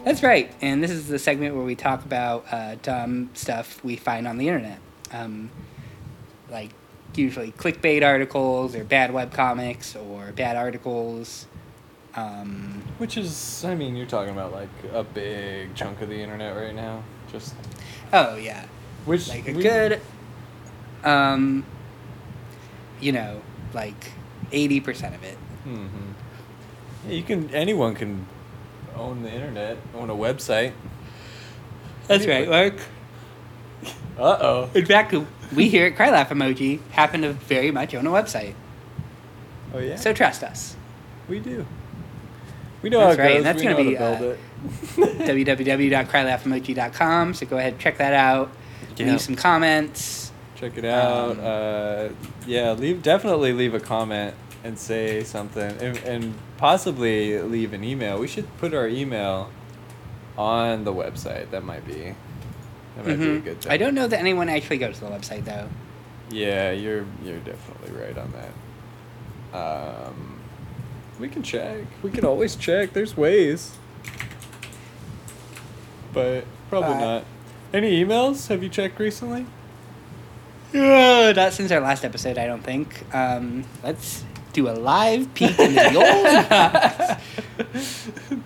That's 0.05 0.23
right. 0.23 0.53
And 0.61 0.83
this 0.83 0.91
is 0.91 1.09
the 1.09 1.19
segment 1.19 1.55
where 1.57 1.65
we 1.65 1.75
talk 1.75 2.05
about 2.05 2.45
uh, 2.53 2.77
dumb 2.83 3.31
stuff 3.35 3.83
we 3.85 3.97
find 3.97 4.27
on 4.29 4.39
the 4.39 4.49
internet. 4.49 4.79
Um, 5.13 5.51
like 6.51 6.71
usually 7.19 7.53
clickbait 7.53 8.05
articles 8.05 8.75
or 8.75 8.85
bad 8.85 9.11
webcomics 9.11 9.97
or 9.97 10.33
bad 10.33 10.57
articles. 10.57 11.47
Um, 12.15 12.83
Which 12.99 13.17
is, 13.17 13.65
I 13.65 13.75
mean, 13.75 13.95
you're 13.97 14.07
talking 14.07 14.33
about 14.33 14.53
like 14.53 14.71
a 14.93 15.03
big 15.05 15.75
chunk 15.75 16.01
of 16.01 16.09
the 16.09 16.17
internet 16.21 16.57
right 16.57 16.75
now. 16.75 17.03
Just 17.31 17.55
oh, 18.13 18.37
yeah. 18.37 18.65
which 19.05 19.29
Like 19.29 19.49
a 19.49 19.53
we- 19.53 19.63
good, 19.63 20.01
um, 21.05 21.65
you 23.01 23.13
know, 23.13 23.43
like 23.75 24.13
80% 24.53 25.15
of 25.15 25.23
it. 25.25 25.37
Mhm. 25.67 25.89
Yeah, 27.07 27.13
you 27.13 27.23
can. 27.23 27.51
Anyone 27.55 27.95
can 27.95 28.27
own 28.97 29.23
the 29.23 29.31
internet, 29.33 29.77
own 29.95 30.09
a 30.09 30.15
website. 30.15 30.73
That's 32.07 32.27
right, 32.27 32.49
Mark. 32.49 32.75
Uh 34.19 34.39
oh. 34.41 34.71
In 34.75 34.87
fact, 34.87 35.15
we 35.55 35.69
here 35.69 35.87
at 35.87 35.97
Cry 35.97 36.11
Laugh 36.11 36.31
Emoji 36.31 36.81
happen 36.91 37.23
to 37.23 37.33
very 37.33 37.71
much 37.71 37.95
own 37.95 38.07
a 38.07 38.11
website. 38.11 38.55
Oh 39.75 39.79
yeah. 39.79 39.97
So 39.97 40.13
trust 40.13 40.43
us. 40.43 40.77
we 41.29 41.39
do. 41.41 41.67
We 42.83 42.91
know 42.91 43.01
That's 43.01 43.17
how 43.17 43.23
it 43.23 43.27
right, 43.27 43.29
goes. 43.29 43.37
and 43.39 43.47
that's 43.47 43.59
we 43.59 43.65
gonna 43.65 43.77
know 43.83 43.91
be, 43.91 43.95
how 43.97 44.13
to 44.13 44.19
build 44.19 44.33
it. 44.33 44.39
www.crylaughemoji.com. 45.47 47.35
So 47.35 47.47
go 47.47 47.59
ahead 47.59 47.73
and 47.75 47.81
check 47.81 47.99
that 47.99 48.13
out. 48.13 48.51
Yeah. 48.97 49.07
Leave 49.11 49.21
some 49.21 49.37
comments. 49.37 50.33
Check 50.57 50.79
it 50.79 50.85
out. 50.85 51.33
Um, 51.33 51.41
uh, 51.43 52.09
yeah, 52.47 52.73
leave 52.73 53.03
definitely 53.03 53.53
leave 53.53 53.75
a 53.75 53.81
comment 53.81 54.35
and 54.65 54.79
say 54.79 55.23
something 55.23 55.77
and, 55.81 55.99
and 55.99 56.35
possibly 56.57 57.39
leave 57.43 57.73
an 57.73 57.85
email. 57.85 58.19
We 58.19 58.29
should 58.29 58.49
put 58.59 58.73
our 58.73 58.89
email 58.89 59.51
on 60.39 60.85
the 60.85 60.93
website. 60.95 61.51
That 61.51 61.65
might 61.65 61.87
be 61.87 62.15
that 62.97 63.07
might 63.07 63.17
be 63.19 63.25
a 63.25 63.27
Mhm. 63.41 63.45
good 63.45 63.61
thing. 63.63 63.73
I 63.73 63.77
don't 63.77 63.95
know 63.95 64.07
that 64.09 64.19
anyone 64.19 64.49
actually 64.49 64.79
goes 64.79 64.99
to 64.99 65.05
the 65.05 65.11
website 65.11 65.45
though. 65.45 65.69
Yeah, 66.31 66.73
you're 66.73 67.05
you're 67.25 67.39
definitely 67.39 67.93
right 68.01 68.17
on 68.19 68.33
that. 69.53 69.57
Um, 69.59 70.39
we 71.21 71.29
can 71.29 71.43
check. 71.43 71.83
We 72.03 72.11
can 72.11 72.25
always 72.25 72.57
check. 72.57 72.93
There's 72.93 73.17
ways. 73.17 73.73
But 76.13 76.45
probably 76.71 76.95
Uh, 76.95 77.01
not. 77.01 77.25
Any 77.73 78.05
emails? 78.05 78.49
Have 78.49 78.63
you 78.63 78.69
checked 78.69 78.99
recently? 78.99 79.47
Uh, 80.75 81.33
not 81.37 81.53
since 81.53 81.71
our 81.71 81.81
last 81.81 82.05
episode, 82.05 82.39
I 82.39 82.47
don't 82.47 82.63
think. 82.63 83.05
Um, 83.15 83.65
let's 83.83 84.25
do 84.53 84.69
a 84.69 84.73
live 84.73 85.33
peek 85.35 85.59
into 85.59 85.75
the 85.75 87.17
old. 87.61 88.41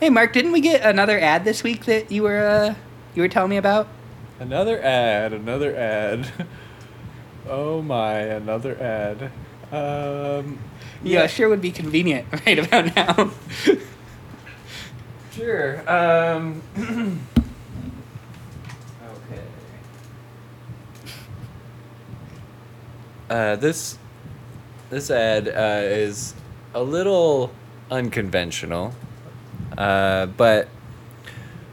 hey, 0.00 0.10
Mark, 0.10 0.32
didn't 0.32 0.52
we 0.52 0.60
get 0.60 0.82
another 0.82 1.18
ad 1.18 1.44
this 1.44 1.62
week 1.62 1.84
that 1.86 2.10
you 2.12 2.22
were 2.22 2.46
uh, 2.46 2.74
you 3.14 3.22
were 3.22 3.28
telling 3.28 3.50
me 3.50 3.56
about? 3.56 3.88
Another 4.38 4.80
ad, 4.82 5.32
another 5.32 5.74
ad. 5.76 6.30
Oh 7.48 7.80
my, 7.82 8.12
another 8.18 8.76
ad. 8.80 9.32
Um, 9.72 10.58
Yeah, 11.02 11.26
sure 11.26 11.48
would 11.48 11.62
be 11.62 11.72
convenient 11.72 12.26
right 12.46 12.58
about 12.58 12.94
now. 12.94 13.30
Sure. 15.32 15.80
Um, 15.90 16.60
okay. 19.02 19.42
Uh, 23.30 23.56
this 23.56 23.96
this 24.90 25.10
ad 25.10 25.48
uh, 25.48 25.80
is 25.86 26.34
a 26.74 26.82
little 26.82 27.52
unconventional, 27.90 28.92
uh, 29.78 30.26
but 30.26 30.68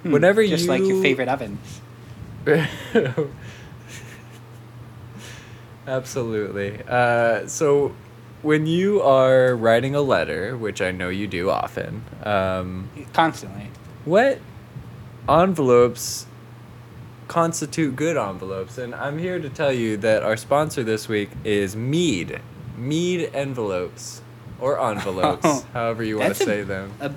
Hmm, 0.03 0.11
whenever 0.11 0.45
just 0.45 0.65
you 0.65 0.69
like 0.69 0.83
your 0.83 1.01
favorite 1.01 1.27
ovens. 1.27 1.81
Absolutely. 5.87 6.79
Uh, 6.87 7.47
so, 7.47 7.95
when 8.41 8.67
you 8.67 9.01
are 9.01 9.55
writing 9.55 9.95
a 9.95 10.01
letter, 10.01 10.57
which 10.57 10.81
I 10.81 10.91
know 10.91 11.09
you 11.09 11.27
do 11.27 11.49
often, 11.49 12.03
um, 12.23 12.89
Constantly. 13.13 13.67
what 14.05 14.39
envelopes 15.29 16.27
constitute 17.27 17.95
good 17.95 18.17
envelopes? 18.17 18.77
And 18.77 18.93
I'm 18.95 19.17
here 19.17 19.39
to 19.39 19.49
tell 19.49 19.71
you 19.71 19.97
that 19.97 20.23
our 20.23 20.37
sponsor 20.37 20.83
this 20.83 21.07
week 21.07 21.29
is 21.43 21.75
Mead. 21.75 22.41
Mead 22.77 23.29
envelopes. 23.33 24.21
Or 24.59 24.79
envelopes, 24.89 25.41
Oh, 25.45 25.65
however 25.73 26.03
you 26.03 26.17
want 26.19 26.35
to 26.35 26.43
a- 26.43 26.45
say 26.45 26.63
them. 26.63 26.91
A, 26.99 27.11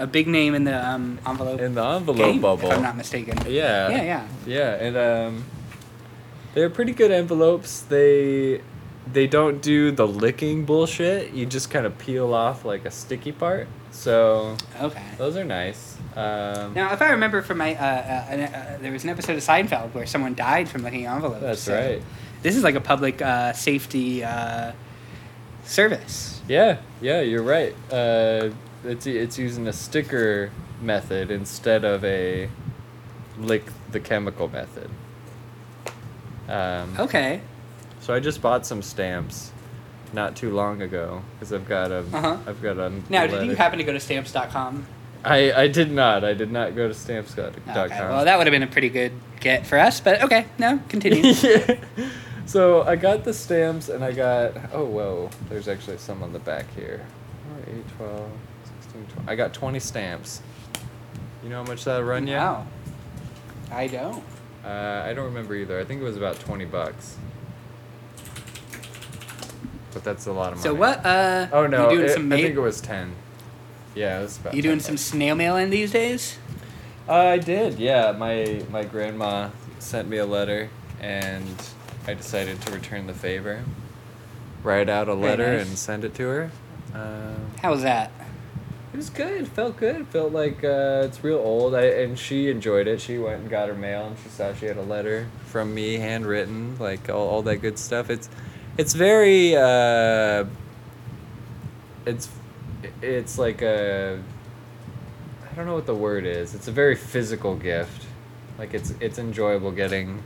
a 0.00 0.06
big 0.06 0.26
name 0.26 0.54
in 0.54 0.64
the 0.64 0.76
um, 0.88 1.18
envelope. 1.26 1.60
In 1.60 1.74
the 1.74 1.84
envelope 1.84 2.32
game, 2.32 2.40
bubble. 2.40 2.70
If 2.70 2.76
I'm 2.76 2.82
not 2.82 2.96
mistaken. 2.96 3.38
Yeah. 3.46 3.88
Yeah, 3.90 4.02
yeah. 4.02 4.28
Yeah, 4.46 4.84
and 4.86 4.96
um, 4.96 5.44
they're 6.54 6.70
pretty 6.70 6.92
good 6.92 7.10
envelopes. 7.10 7.82
They 7.82 8.62
they 9.12 9.26
don't 9.26 9.60
do 9.62 9.90
the 9.90 10.06
licking 10.06 10.64
bullshit. 10.64 11.32
You 11.32 11.46
just 11.46 11.70
kind 11.70 11.86
of 11.86 11.98
peel 11.98 12.32
off 12.34 12.64
like 12.64 12.84
a 12.84 12.90
sticky 12.90 13.32
part. 13.32 13.66
So 13.90 14.56
Okay. 14.80 15.02
those 15.18 15.36
are 15.36 15.44
nice. 15.44 15.96
Um, 16.14 16.74
Now, 16.74 16.92
if 16.92 17.02
I 17.02 17.10
remember 17.10 17.42
from 17.42 17.58
my, 17.58 17.74
uh, 17.74 17.82
uh, 17.82 17.84
uh, 17.84 18.34
uh, 18.34 18.78
there 18.78 18.92
was 18.92 19.02
an 19.04 19.10
episode 19.10 19.36
of 19.36 19.42
Seinfeld 19.42 19.94
where 19.94 20.06
someone 20.06 20.34
died 20.34 20.68
from 20.68 20.82
licking 20.82 21.06
envelopes. 21.06 21.40
That's 21.42 21.60
so 21.62 21.74
right. 21.74 22.02
This 22.42 22.56
is 22.56 22.62
like 22.62 22.76
a 22.76 22.80
public 22.80 23.20
uh, 23.20 23.52
safety 23.52 24.22
uh, 24.24 24.72
service. 25.64 26.40
Yeah, 26.48 26.78
yeah, 27.00 27.20
you're 27.20 27.42
right. 27.42 27.74
It's 28.84 29.06
it's 29.06 29.38
using 29.38 29.66
a 29.68 29.72
sticker 29.72 30.50
method 30.80 31.30
instead 31.30 31.84
of 31.84 32.04
a 32.04 32.48
lick 33.38 33.64
the 33.90 34.00
chemical 34.00 34.48
method. 34.48 34.90
Um, 36.48 36.94
Okay. 36.98 37.40
So 38.00 38.14
I 38.14 38.20
just 38.20 38.40
bought 38.40 38.64
some 38.66 38.80
stamps 38.82 39.52
not 40.12 40.34
too 40.34 40.50
long 40.50 40.80
ago 40.82 41.22
because 41.38 41.52
I've 41.52 41.68
got 41.68 41.90
a 41.92 41.98
Uh-huh. 42.12 42.36
have 42.46 42.62
got 42.62 42.78
a 42.78 42.90
Now, 43.08 43.26
did 43.26 43.46
you 43.46 43.54
happen 43.54 43.78
to 43.78 43.84
go 43.84 43.92
to 43.92 44.00
stamps.com? 44.00 44.86
I, 45.22 45.52
I 45.52 45.68
did 45.68 45.92
not. 45.92 46.24
I 46.24 46.32
did 46.32 46.50
not 46.50 46.74
go 46.74 46.88
to 46.88 46.94
stamps.com. 46.94 47.52
Okay. 47.68 48.00
Well, 48.00 48.24
that 48.24 48.38
would 48.38 48.46
have 48.46 48.52
been 48.52 48.62
a 48.62 48.66
pretty 48.66 48.88
good 48.88 49.12
get 49.38 49.66
for 49.66 49.78
us, 49.78 50.00
but 50.00 50.22
okay. 50.22 50.46
No, 50.58 50.80
continue. 50.88 51.22
yeah. 51.42 51.76
So 52.46 52.82
I 52.82 52.96
got 52.96 53.24
the 53.24 53.34
stamps 53.34 53.90
and 53.90 54.02
I 54.02 54.12
got 54.12 54.54
oh 54.72 54.84
whoa, 54.86 55.30
there's 55.50 55.68
actually 55.68 55.98
some 55.98 56.22
on 56.22 56.32
the 56.32 56.38
back 56.40 56.64
here. 56.74 57.04
4, 57.66 57.74
8, 57.76 57.84
12, 57.98 58.30
16, 58.92 59.06
20. 59.24 59.28
I 59.30 59.34
got 59.36 59.52
20 59.54 59.78
stamps. 59.80 60.40
You 61.42 61.48
know 61.50 61.62
how 61.64 61.68
much 61.70 61.84
that'll 61.84 62.02
run 62.06 62.26
you? 62.26 62.34
Wow. 62.34 62.66
I 63.70 63.86
don't. 63.86 64.22
Uh, 64.64 65.02
I 65.06 65.12
don't 65.14 65.26
remember 65.26 65.54
either. 65.54 65.78
I 65.80 65.84
think 65.84 66.00
it 66.00 66.04
was 66.04 66.16
about 66.16 66.38
20 66.40 66.64
bucks. 66.66 67.16
But 69.92 70.04
that's 70.04 70.26
a 70.26 70.32
lot 70.32 70.52
of 70.52 70.58
money. 70.58 70.62
So 70.62 70.74
what? 70.74 71.04
Uh, 71.04 71.48
Oh 71.52 71.66
no, 71.66 71.90
You 71.90 71.96
doing 71.98 72.10
it- 72.10 72.12
some 72.14 72.32
I 72.32 72.36
think 72.42 72.56
it 72.56 72.60
was 72.60 72.80
10. 72.80 73.12
Yeah, 73.94 74.18
it 74.20 74.22
was 74.22 74.38
about 74.38 74.54
You 74.54 74.62
doing 74.62 74.76
10 74.78 74.80
some 74.84 74.94
bucks. 74.94 75.02
snail 75.02 75.34
mailing 75.34 75.70
these 75.70 75.90
days? 75.90 76.38
Uh, 77.08 77.14
I 77.14 77.38
did, 77.38 77.78
yeah. 77.80 78.12
My 78.12 78.62
my 78.70 78.84
grandma 78.84 79.48
sent 79.80 80.08
me 80.08 80.18
a 80.18 80.26
letter, 80.26 80.68
and 81.00 81.44
I 82.06 82.14
decided 82.14 82.60
to 82.62 82.72
return 82.72 83.08
the 83.08 83.14
favor. 83.14 83.64
Write 84.62 84.88
out 84.88 85.08
a 85.08 85.14
letter 85.14 85.56
nice. 85.56 85.66
and 85.68 85.76
send 85.78 86.04
it 86.04 86.14
to 86.16 86.28
her. 86.28 86.50
Um, 86.94 87.50
How 87.62 87.70
was 87.72 87.82
that? 87.82 88.12
It 88.92 88.96
was 88.96 89.10
good. 89.10 89.48
Felt 89.48 89.76
good. 89.76 90.06
Felt 90.08 90.32
like 90.32 90.64
uh, 90.64 91.02
it's 91.04 91.22
real 91.22 91.38
old. 91.38 91.74
I 91.74 91.82
and 91.82 92.18
she 92.18 92.50
enjoyed 92.50 92.86
it. 92.86 93.00
She 93.00 93.18
went 93.18 93.42
and 93.42 93.50
got 93.50 93.68
her 93.68 93.74
mail, 93.74 94.06
and 94.06 94.16
she 94.18 94.28
saw 94.28 94.52
she 94.54 94.66
had 94.66 94.76
a 94.76 94.82
letter 94.82 95.28
from 95.46 95.74
me, 95.74 95.94
handwritten, 95.94 96.76
like 96.78 97.08
all, 97.08 97.28
all 97.28 97.42
that 97.42 97.58
good 97.58 97.78
stuff. 97.78 98.10
It's 98.10 98.28
it's 98.76 98.94
very. 98.94 99.56
Uh, 99.56 100.46
it's 102.06 102.28
it's 103.02 103.38
like 103.38 103.62
a 103.62 104.20
I 105.50 105.54
don't 105.54 105.66
know 105.66 105.74
what 105.74 105.86
the 105.86 105.94
word 105.94 106.24
is. 106.26 106.54
It's 106.54 106.68
a 106.68 106.72
very 106.72 106.94
physical 106.96 107.56
gift. 107.56 108.06
Like 108.58 108.74
it's 108.74 108.94
it's 109.00 109.18
enjoyable 109.18 109.72
getting 109.72 110.22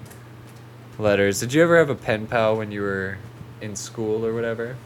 letters. 0.99 1.41
Did 1.41 1.53
you 1.53 1.63
ever 1.63 1.79
have 1.79 1.91
a 1.91 1.95
pen 1.95 2.27
pal 2.27 2.57
when 2.57 2.71
you 2.71 2.83
were 2.83 3.19
in 3.61 3.77
school 3.77 4.25
or 4.25 4.35
whatever? 4.35 4.77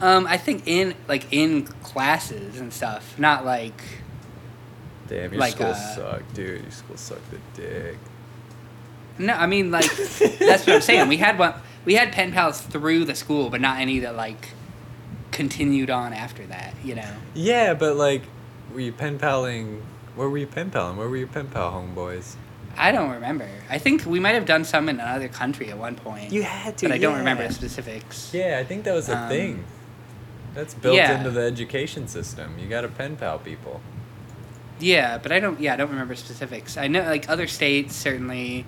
Um, 0.00 0.26
I 0.26 0.36
think 0.36 0.64
in 0.66 0.94
like 1.08 1.26
in 1.32 1.64
classes 1.66 2.60
and 2.60 2.72
stuff, 2.72 3.18
not 3.18 3.44
like 3.44 3.80
Damn, 5.08 5.32
your 5.32 5.40
Like, 5.40 5.52
school 5.52 5.66
uh, 5.68 5.74
sucked, 5.94 6.34
dude. 6.34 6.62
Your 6.62 6.70
school 6.70 6.96
sucked 6.96 7.32
a 7.32 7.38
dick. 7.60 7.96
no. 9.18 9.32
I 9.34 9.46
mean 9.46 9.70
like 9.70 9.84
that's 9.96 10.66
what 10.66 10.68
I'm 10.76 10.80
saying. 10.80 11.08
We 11.08 11.16
had 11.16 11.38
one. 11.38 11.54
We 11.84 11.94
had 11.94 12.12
pen 12.12 12.32
pals 12.32 12.60
through 12.60 13.04
the 13.04 13.14
school, 13.14 13.48
but 13.48 13.60
not 13.60 13.78
any 13.80 14.00
that 14.00 14.16
like 14.16 14.48
continued 15.32 15.90
on 15.90 16.12
after 16.12 16.44
that. 16.46 16.74
You 16.84 16.96
know. 16.96 17.10
Yeah, 17.34 17.74
but 17.74 17.96
like, 17.96 18.22
were 18.72 18.80
you 18.80 18.92
pen 18.92 19.18
paling? 19.18 19.82
Where 20.14 20.28
were 20.28 20.38
you 20.38 20.46
pen 20.46 20.70
paling? 20.70 20.96
Where 20.96 21.08
were 21.08 21.16
your 21.16 21.28
pen 21.28 21.48
pal 21.48 21.70
homeboys? 21.72 22.34
I 22.78 22.92
don't 22.92 23.10
remember. 23.10 23.48
I 23.70 23.78
think 23.78 24.04
we 24.04 24.20
might 24.20 24.34
have 24.34 24.44
done 24.44 24.64
some 24.64 24.88
in 24.90 25.00
another 25.00 25.28
country 25.28 25.70
at 25.70 25.78
one 25.78 25.94
point. 25.96 26.30
You 26.32 26.42
had 26.42 26.76
to, 26.78 26.88
but 26.88 26.94
I 26.94 26.98
don't 26.98 27.18
remember 27.18 27.46
the 27.46 27.54
specifics. 27.54 28.32
Yeah, 28.34 28.58
I 28.60 28.64
think 28.64 28.84
that 28.84 28.92
was 28.94 29.08
a 29.08 29.16
Um, 29.16 29.28
thing. 29.30 29.64
That's 30.56 30.72
built 30.72 30.96
yeah. 30.96 31.18
into 31.18 31.30
the 31.30 31.42
education 31.42 32.08
system. 32.08 32.58
You 32.58 32.66
got 32.66 32.80
to 32.80 32.88
pen 32.88 33.16
pal 33.16 33.38
people. 33.38 33.82
Yeah, 34.80 35.18
but 35.18 35.30
I 35.30 35.38
don't. 35.38 35.60
Yeah, 35.60 35.74
I 35.74 35.76
don't 35.76 35.90
remember 35.90 36.16
specifics. 36.16 36.78
I 36.78 36.88
know 36.88 37.02
like 37.02 37.28
other 37.28 37.46
states 37.46 37.94
certainly, 37.94 38.64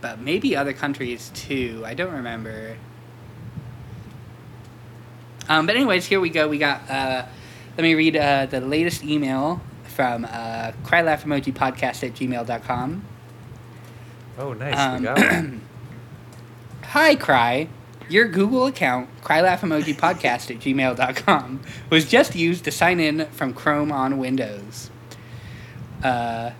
but 0.00 0.18
maybe 0.18 0.56
other 0.56 0.72
countries 0.72 1.30
too. 1.32 1.82
I 1.86 1.94
don't 1.94 2.12
remember. 2.12 2.76
Um, 5.48 5.66
but 5.66 5.76
anyways, 5.76 6.06
here 6.06 6.18
we 6.18 6.30
go. 6.30 6.48
We 6.48 6.58
got. 6.58 6.90
Uh, 6.90 7.26
let 7.76 7.82
me 7.82 7.94
read 7.94 8.16
uh, 8.16 8.46
the 8.46 8.60
latest 8.60 9.04
email 9.04 9.60
from 9.84 10.24
uh, 10.24 10.72
crylaughemojipodcast 10.82 12.02
at 12.02 12.14
gmail.com. 12.14 13.04
Oh, 14.36 14.52
nice. 14.52 14.78
Um, 14.78 14.98
we 14.98 15.04
got 15.04 15.18
one. 15.18 15.60
Hi, 16.82 17.14
Cry. 17.14 17.68
Your 18.08 18.28
Google 18.28 18.66
account, 18.66 19.08
crylaughemojipodcast 19.22 20.50
at 20.50 20.58
gmail.com, 20.58 21.60
was 21.90 22.08
just 22.08 22.34
used 22.34 22.64
to 22.64 22.70
sign 22.70 23.00
in 23.00 23.26
from 23.26 23.54
Chrome 23.54 23.90
on 23.90 24.18
Windows. 24.18 24.90
Uh, 26.02 26.50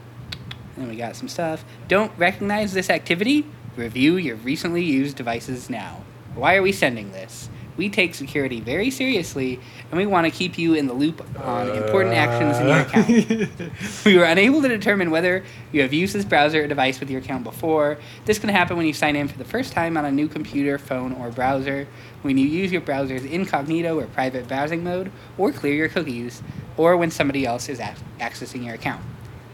then 0.77 0.89
we 0.89 0.97
got 0.97 1.17
some 1.17 1.29
stuff. 1.29 1.65
Don't 1.87 2.11
recognize 2.17 2.73
this 2.73 2.89
activity? 2.89 3.47
Review 3.77 4.17
your 4.17 4.37
recently 4.37 4.83
used 4.83 5.17
devices 5.17 5.69
now. 5.69 6.03
Why 6.35 6.57
are 6.57 6.63
we 6.63 6.73
sending 6.73 7.13
this? 7.13 7.49
We 7.77 7.89
take 7.89 8.15
security 8.15 8.61
very 8.61 8.91
seriously, 8.91 9.59
and 9.91 9.99
we 9.99 10.07
want 10.07 10.27
to 10.27 10.31
keep 10.31 10.57
you 10.57 10.75
in 10.75 10.87
the 10.87 10.93
loop 10.93 11.27
on 11.41 11.69
important 11.71 12.15
actions 12.15 12.59
in 12.59 12.69
your 12.69 12.77
uh. 12.77 12.83
account. 12.83 14.05
we 14.05 14.17
were 14.17 14.25
unable 14.25 14.63
to 14.63 14.69
determine 14.69 15.11
whether 15.11 15.45
you 15.73 15.83
have 15.83 15.93
used 15.93 16.15
this 16.15 16.25
browser 16.25 16.63
or 16.63 16.67
device 16.67 17.01
with 17.01 17.11
your 17.11 17.21
account 17.21 17.43
before. 17.43 17.99
This 18.25 18.39
can 18.39 18.49
happen 18.49 18.77
when 18.77 18.87
you 18.87 18.93
sign 18.93 19.17
in 19.17 19.29
for 19.29 19.39
the 19.39 19.45
first 19.45 19.73
time 19.73 19.97
on 19.97 20.05
a 20.05 20.13
new 20.13 20.29
computer, 20.29 20.79
phone, 20.79 21.13
or 21.15 21.31
browser, 21.31 21.89
when 22.23 22.39
you 22.39 22.47
use 22.47 22.71
your 22.71 22.81
browser's 22.81 23.25
incognito 23.25 23.99
or 23.99 24.07
private 24.07 24.47
browsing 24.47 24.85
mode, 24.85 25.11
or 25.37 25.53
clear 25.53 25.75
your 25.75 25.89
cookies, 25.89 26.43
or 26.77 26.97
when 26.97 27.11
somebody 27.11 27.45
else 27.45 27.69
is 27.69 27.81
ac- 27.81 28.03
accessing 28.21 28.65
your 28.65 28.75
account. 28.75 29.03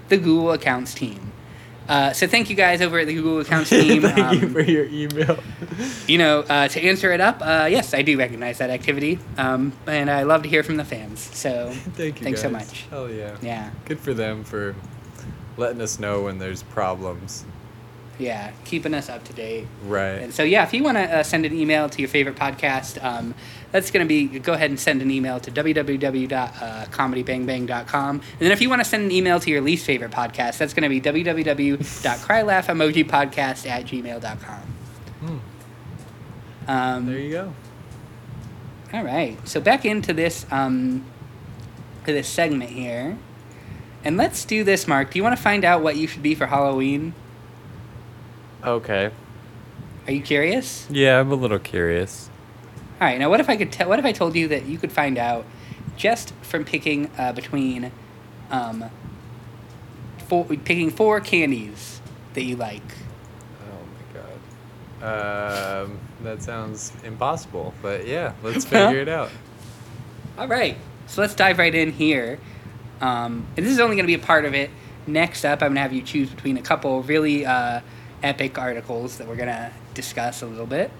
The 0.09 0.19
Google 0.19 0.53
Accounts 0.53 0.95
team. 0.95 1.33
Uh, 1.91 2.13
so 2.13 2.27
thank 2.29 2.49
you 2.49 2.55
guys 2.55 2.81
over 2.81 3.01
at 3.01 3.07
the 3.09 3.15
Google 3.15 3.41
Accounts 3.41 3.69
team. 3.71 4.03
Thank 4.03 4.41
you 4.41 4.47
Um, 4.47 4.53
for 4.53 4.61
your 4.61 4.85
email. 4.87 5.39
you 6.07 6.19
know, 6.19 6.41
uh, 6.41 6.69
to 6.69 6.81
answer 6.81 7.13
it 7.13 7.21
up, 7.21 7.39
uh, 7.43 7.67
yes, 7.69 7.93
I 7.95 8.03
do 8.03 8.17
recognize 8.17 8.59
that 8.59 8.71
activity, 8.71 9.19
um, 9.37 9.73
and 9.89 10.09
I 10.09 10.23
love 10.23 10.45
to 10.45 10.49
hear 10.49 10.63
from 10.63 10.77
the 10.77 10.85
fans. 10.85 11.19
So 11.19 11.71
Thank 11.95 12.21
you. 12.21 12.25
thanks 12.25 12.41
so 12.43 12.49
much. 12.49 12.87
Hell 12.91 13.11
yeah. 13.11 13.37
Yeah, 13.43 13.71
Good 13.87 13.99
for 13.99 14.15
them 14.15 14.45
for 14.45 14.77
letting 15.57 15.81
us 15.83 15.99
know 15.99 16.23
when 16.23 16.39
there's 16.39 16.63
problems. 16.63 17.45
Yeah, 18.21 18.51
keeping 18.65 18.93
us 18.95 19.09
up 19.09 19.25
to 19.25 19.33
date. 19.33 19.67
Right. 19.85 20.21
And 20.23 20.35
so, 20.35 20.43
yeah, 20.43 20.65
if 20.65 20.75
you 20.75 20.83
want 20.83 20.99
to 20.99 21.19
uh, 21.19 21.23
send 21.23 21.47
an 21.47 21.57
email 21.57 21.89
to 21.89 21.99
your 22.01 22.09
favorite 22.09 22.37
podcast, 22.37 23.03
um, 23.03 23.35
that's 23.73 23.91
going 23.91 24.07
to 24.07 24.09
be 24.09 24.27
go 24.39 24.53
ahead 24.53 24.71
and 24.71 24.79
send 24.79 25.01
an 25.03 25.11
email 25.11 25.41
to 25.41 25.51
www.comedybangbang.com. 25.51 28.17
And 28.17 28.23
then 28.39 28.53
if 28.53 28.61
you 28.61 28.69
want 28.69 28.81
to 28.81 28.85
send 28.89 29.05
an 29.05 29.13
email 29.13 29.39
to 29.41 29.51
your 29.51 29.61
least 29.61 29.87
favorite 29.87 30.11
podcast, 30.11 30.59
that's 30.59 30.75
going 30.75 30.83
to 30.83 30.89
be 30.89 31.01
www.crylaughemojipodcast 31.01 33.67
at 33.69 33.85
gmail.com. 33.87 34.61
Hmm. 35.21 35.39
Um, 36.69 37.07
There 37.07 37.19
you 37.19 37.31
go. 37.31 37.55
All 38.93 39.05
right. 39.05 39.37
So 39.49 39.61
back 39.61 39.85
into 39.85 40.13
this 40.13 40.47
um, 40.51 41.05
to 42.07 42.13
this 42.13 42.29
segment 42.29 42.71
here, 42.71 43.17
and 44.03 44.17
let's 44.17 44.45
do 44.45 44.65
this. 44.65 44.89
Mark, 44.89 45.13
do 45.13 45.19
you 45.19 45.23
want 45.23 45.37
to 45.37 45.43
find 45.43 45.65
out 45.65 45.83
what 45.83 45.97
you 45.97 46.09
should 46.09 46.23
be 46.23 46.35
for 46.35 46.47
Halloween? 46.47 47.15
Okay. 48.65 49.11
Are 50.07 50.13
you 50.13 50.23
curious? 50.23 50.87
Yeah, 50.91 51.21
I'm 51.21 51.31
a 51.31 51.35
little 51.35 51.59
curious. 51.59 52.29
All 53.01 53.07
right. 53.07 53.19
Now, 53.19 53.31
what 53.31 53.41
if 53.41 53.49
I 53.49 53.57
could 53.57 53.73
tell? 53.73 53.89
What 53.89 53.99
if 53.99 54.05
I 54.05 54.13
told 54.13 54.35
you 54.35 54.49
that 54.49 54.67
you 54.67 54.79
could 54.79 54.93
find 54.93 55.19
out 55.19 55.47
just 55.97 56.35
from 56.43 56.65
picking 56.65 57.11
uh, 57.19 57.33
between, 57.33 57.93
um, 58.51 58.85
four, 60.27 60.45
picking 60.45 60.91
four 60.91 61.21
candies 61.21 62.01
that 62.35 62.45
you 62.45 62.57
like. 62.57 62.83
Oh 63.63 64.15
my 64.15 64.21
god. 65.01 65.85
Um, 65.85 65.99
that 66.23 66.43
sounds 66.43 66.93
impossible, 67.05 67.75
but 67.83 68.07
yeah, 68.07 68.33
let's 68.43 68.65
figure 68.67 68.99
it 68.99 69.09
out. 69.09 69.31
All 70.39 70.49
right. 70.49 70.77
So 71.07 71.21
let's 71.21 71.35
dive 71.35 71.59
right 71.59 71.75
in 71.75 71.93
here. 71.93 72.39
Um, 73.01 73.47
and 73.57 73.67
this 73.67 73.73
is 73.73 73.81
only 73.81 73.97
going 73.97 74.05
to 74.05 74.17
be 74.17 74.23
a 74.23 74.25
part 74.25 74.45
of 74.45 74.55
it. 74.55 74.71
Next 75.07 75.45
up, 75.45 75.63
I'm 75.63 75.69
going 75.69 75.75
to 75.77 75.81
have 75.81 75.93
you 75.93 76.03
choose 76.03 76.31
between 76.31 76.57
a 76.57 76.63
couple 76.63 77.03
really 77.03 77.45
uh, 77.45 77.81
epic 78.23 78.59
articles 78.59 79.19
that 79.19 79.27
we're 79.27 79.37
going 79.37 79.49
to 79.49 79.73
discuss 79.95 80.43
a 80.43 80.47
little 80.47 80.67
bit. 80.67 80.91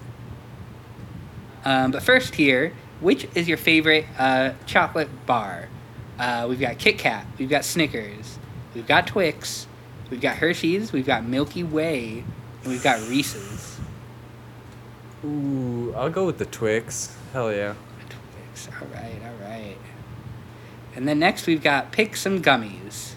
Um, 1.63 1.91
but 1.91 2.01
first, 2.03 2.35
here, 2.35 2.73
which 2.99 3.27
is 3.35 3.47
your 3.47 3.57
favorite 3.57 4.05
uh, 4.17 4.53
chocolate 4.65 5.09
bar? 5.25 5.69
Uh, 6.17 6.45
we've 6.49 6.59
got 6.59 6.77
Kit 6.77 6.97
Kat, 6.97 7.25
we've 7.37 7.49
got 7.49 7.65
Snickers, 7.65 8.37
we've 8.75 8.87
got 8.87 9.07
Twix, 9.07 9.67
we've 10.09 10.21
got 10.21 10.37
Hershey's, 10.37 10.91
we've 10.91 11.05
got 11.05 11.25
Milky 11.25 11.63
Way, 11.63 12.23
and 12.63 12.71
we've 12.71 12.83
got 12.83 12.99
Reese's. 13.07 13.79
Ooh, 15.23 15.93
I'll 15.95 16.09
go 16.09 16.25
with 16.25 16.37
the 16.37 16.45
Twix. 16.45 17.15
Hell 17.33 17.51
yeah. 17.51 17.75
Twix. 18.09 18.67
All 18.79 18.87
right, 18.87 19.19
all 19.23 19.47
right. 19.49 19.77
And 20.95 21.07
then 21.07 21.19
next 21.19 21.47
we've 21.47 21.61
got 21.61 21.91
pick 21.91 22.15
some 22.15 22.41
gummies. 22.41 23.13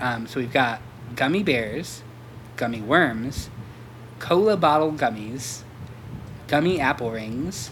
Um, 0.00 0.26
so 0.26 0.40
we've 0.40 0.52
got 0.52 0.80
gummy 1.14 1.42
bears, 1.42 2.02
gummy 2.58 2.82
worms, 2.82 3.48
cola 4.18 4.56
bottle 4.58 4.92
gummies, 4.92 5.62
gummy 6.48 6.78
apple 6.80 7.10
rings, 7.10 7.70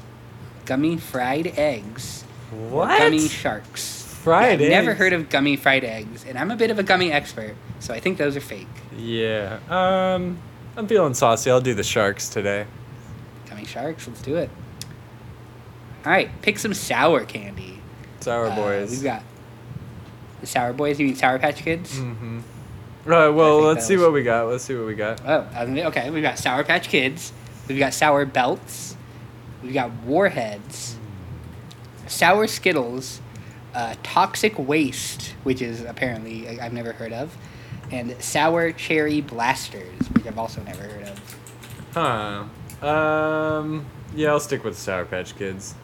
gummy 0.64 0.96
fried 0.96 1.48
eggs, 1.58 2.24
What? 2.50 2.98
gummy 2.98 3.28
sharks. 3.28 4.04
Fried 4.22 4.60
yeah, 4.60 4.66
I've 4.66 4.70
Never 4.84 4.94
heard 4.94 5.12
of 5.12 5.28
gummy 5.28 5.56
fried 5.56 5.84
eggs, 5.84 6.24
and 6.26 6.38
I'm 6.38 6.50
a 6.50 6.56
bit 6.56 6.70
of 6.70 6.78
a 6.78 6.82
gummy 6.82 7.12
expert, 7.12 7.54
so 7.78 7.92
I 7.92 8.00
think 8.00 8.16
those 8.18 8.34
are 8.36 8.40
fake. 8.40 8.66
Yeah. 8.96 9.58
Um, 9.68 10.38
I'm 10.76 10.86
feeling 10.88 11.14
saucy. 11.14 11.50
I'll 11.50 11.60
do 11.60 11.74
the 11.74 11.84
sharks 11.84 12.28
today. 12.28 12.66
Gummy 13.48 13.66
sharks, 13.66 14.08
let's 14.08 14.22
do 14.22 14.36
it. 14.36 14.50
All 16.04 16.10
right, 16.12 16.30
pick 16.42 16.58
some 16.58 16.74
sour 16.74 17.24
candy. 17.24 17.80
Sour 18.20 18.46
Uh, 18.48 18.56
boys. 18.56 18.90
We've 18.90 19.02
got 19.04 19.22
the 20.40 20.46
Sour 20.46 20.72
Boys. 20.72 20.98
You 20.98 21.06
mean 21.06 21.16
Sour 21.16 21.38
Patch 21.38 21.58
Kids? 21.62 21.98
Mm-hmm. 21.98 22.40
Right. 23.06 23.28
Well, 23.28 23.60
let's 23.60 23.86
see 23.86 23.94
those- 23.96 24.04
what 24.04 24.12
we 24.12 24.22
got. 24.22 24.48
Let's 24.48 24.64
see 24.64 24.74
what 24.76 24.86
we 24.86 24.94
got. 24.94 25.20
Oh, 25.24 25.46
okay. 25.56 26.10
We've 26.10 26.22
got 26.22 26.38
Sour 26.38 26.64
Patch 26.64 26.88
Kids. 26.88 27.32
We've 27.68 27.78
got 27.78 27.94
Sour 27.94 28.26
Belts. 28.26 28.96
We've 29.62 29.72
got 29.74 29.90
Warheads. 30.04 30.96
Sour 32.06 32.46
Skittles. 32.46 33.20
Uh, 33.74 33.94
Toxic 34.02 34.58
Waste, 34.58 35.34
which 35.42 35.60
is 35.60 35.82
apparently 35.82 36.48
I- 36.48 36.64
I've 36.66 36.72
never 36.72 36.92
heard 36.92 37.12
of, 37.12 37.36
and 37.92 38.14
Sour 38.22 38.72
Cherry 38.72 39.20
Blasters, 39.20 39.92
which 40.14 40.24
I've 40.26 40.38
also 40.38 40.62
never 40.62 40.82
heard 40.84 41.08
of. 41.08 41.36
Huh. 42.82 42.86
Um. 42.86 43.84
Yeah, 44.14 44.30
I'll 44.30 44.40
stick 44.40 44.64
with 44.64 44.78
Sour 44.78 45.04
Patch 45.04 45.36
Kids. 45.36 45.74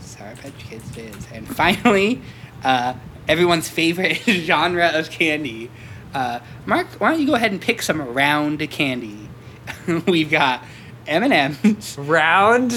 Sour 0.00 0.34
Patch 0.42 0.58
Kids 0.58 0.96
is. 0.96 1.26
And 1.32 1.46
finally, 1.46 2.20
uh, 2.64 2.94
everyone's 3.28 3.68
favorite 3.68 4.16
genre 4.26 4.88
of 4.94 5.08
candy. 5.10 5.70
Uh, 6.16 6.40
Mark, 6.64 6.86
why 6.98 7.10
don't 7.10 7.20
you 7.20 7.26
go 7.26 7.34
ahead 7.34 7.52
and 7.52 7.60
pick 7.60 7.82
some 7.82 8.00
round 8.00 8.58
candy? 8.70 9.28
We've 10.06 10.30
got 10.30 10.64
M&M's, 11.06 11.98
Round. 11.98 12.72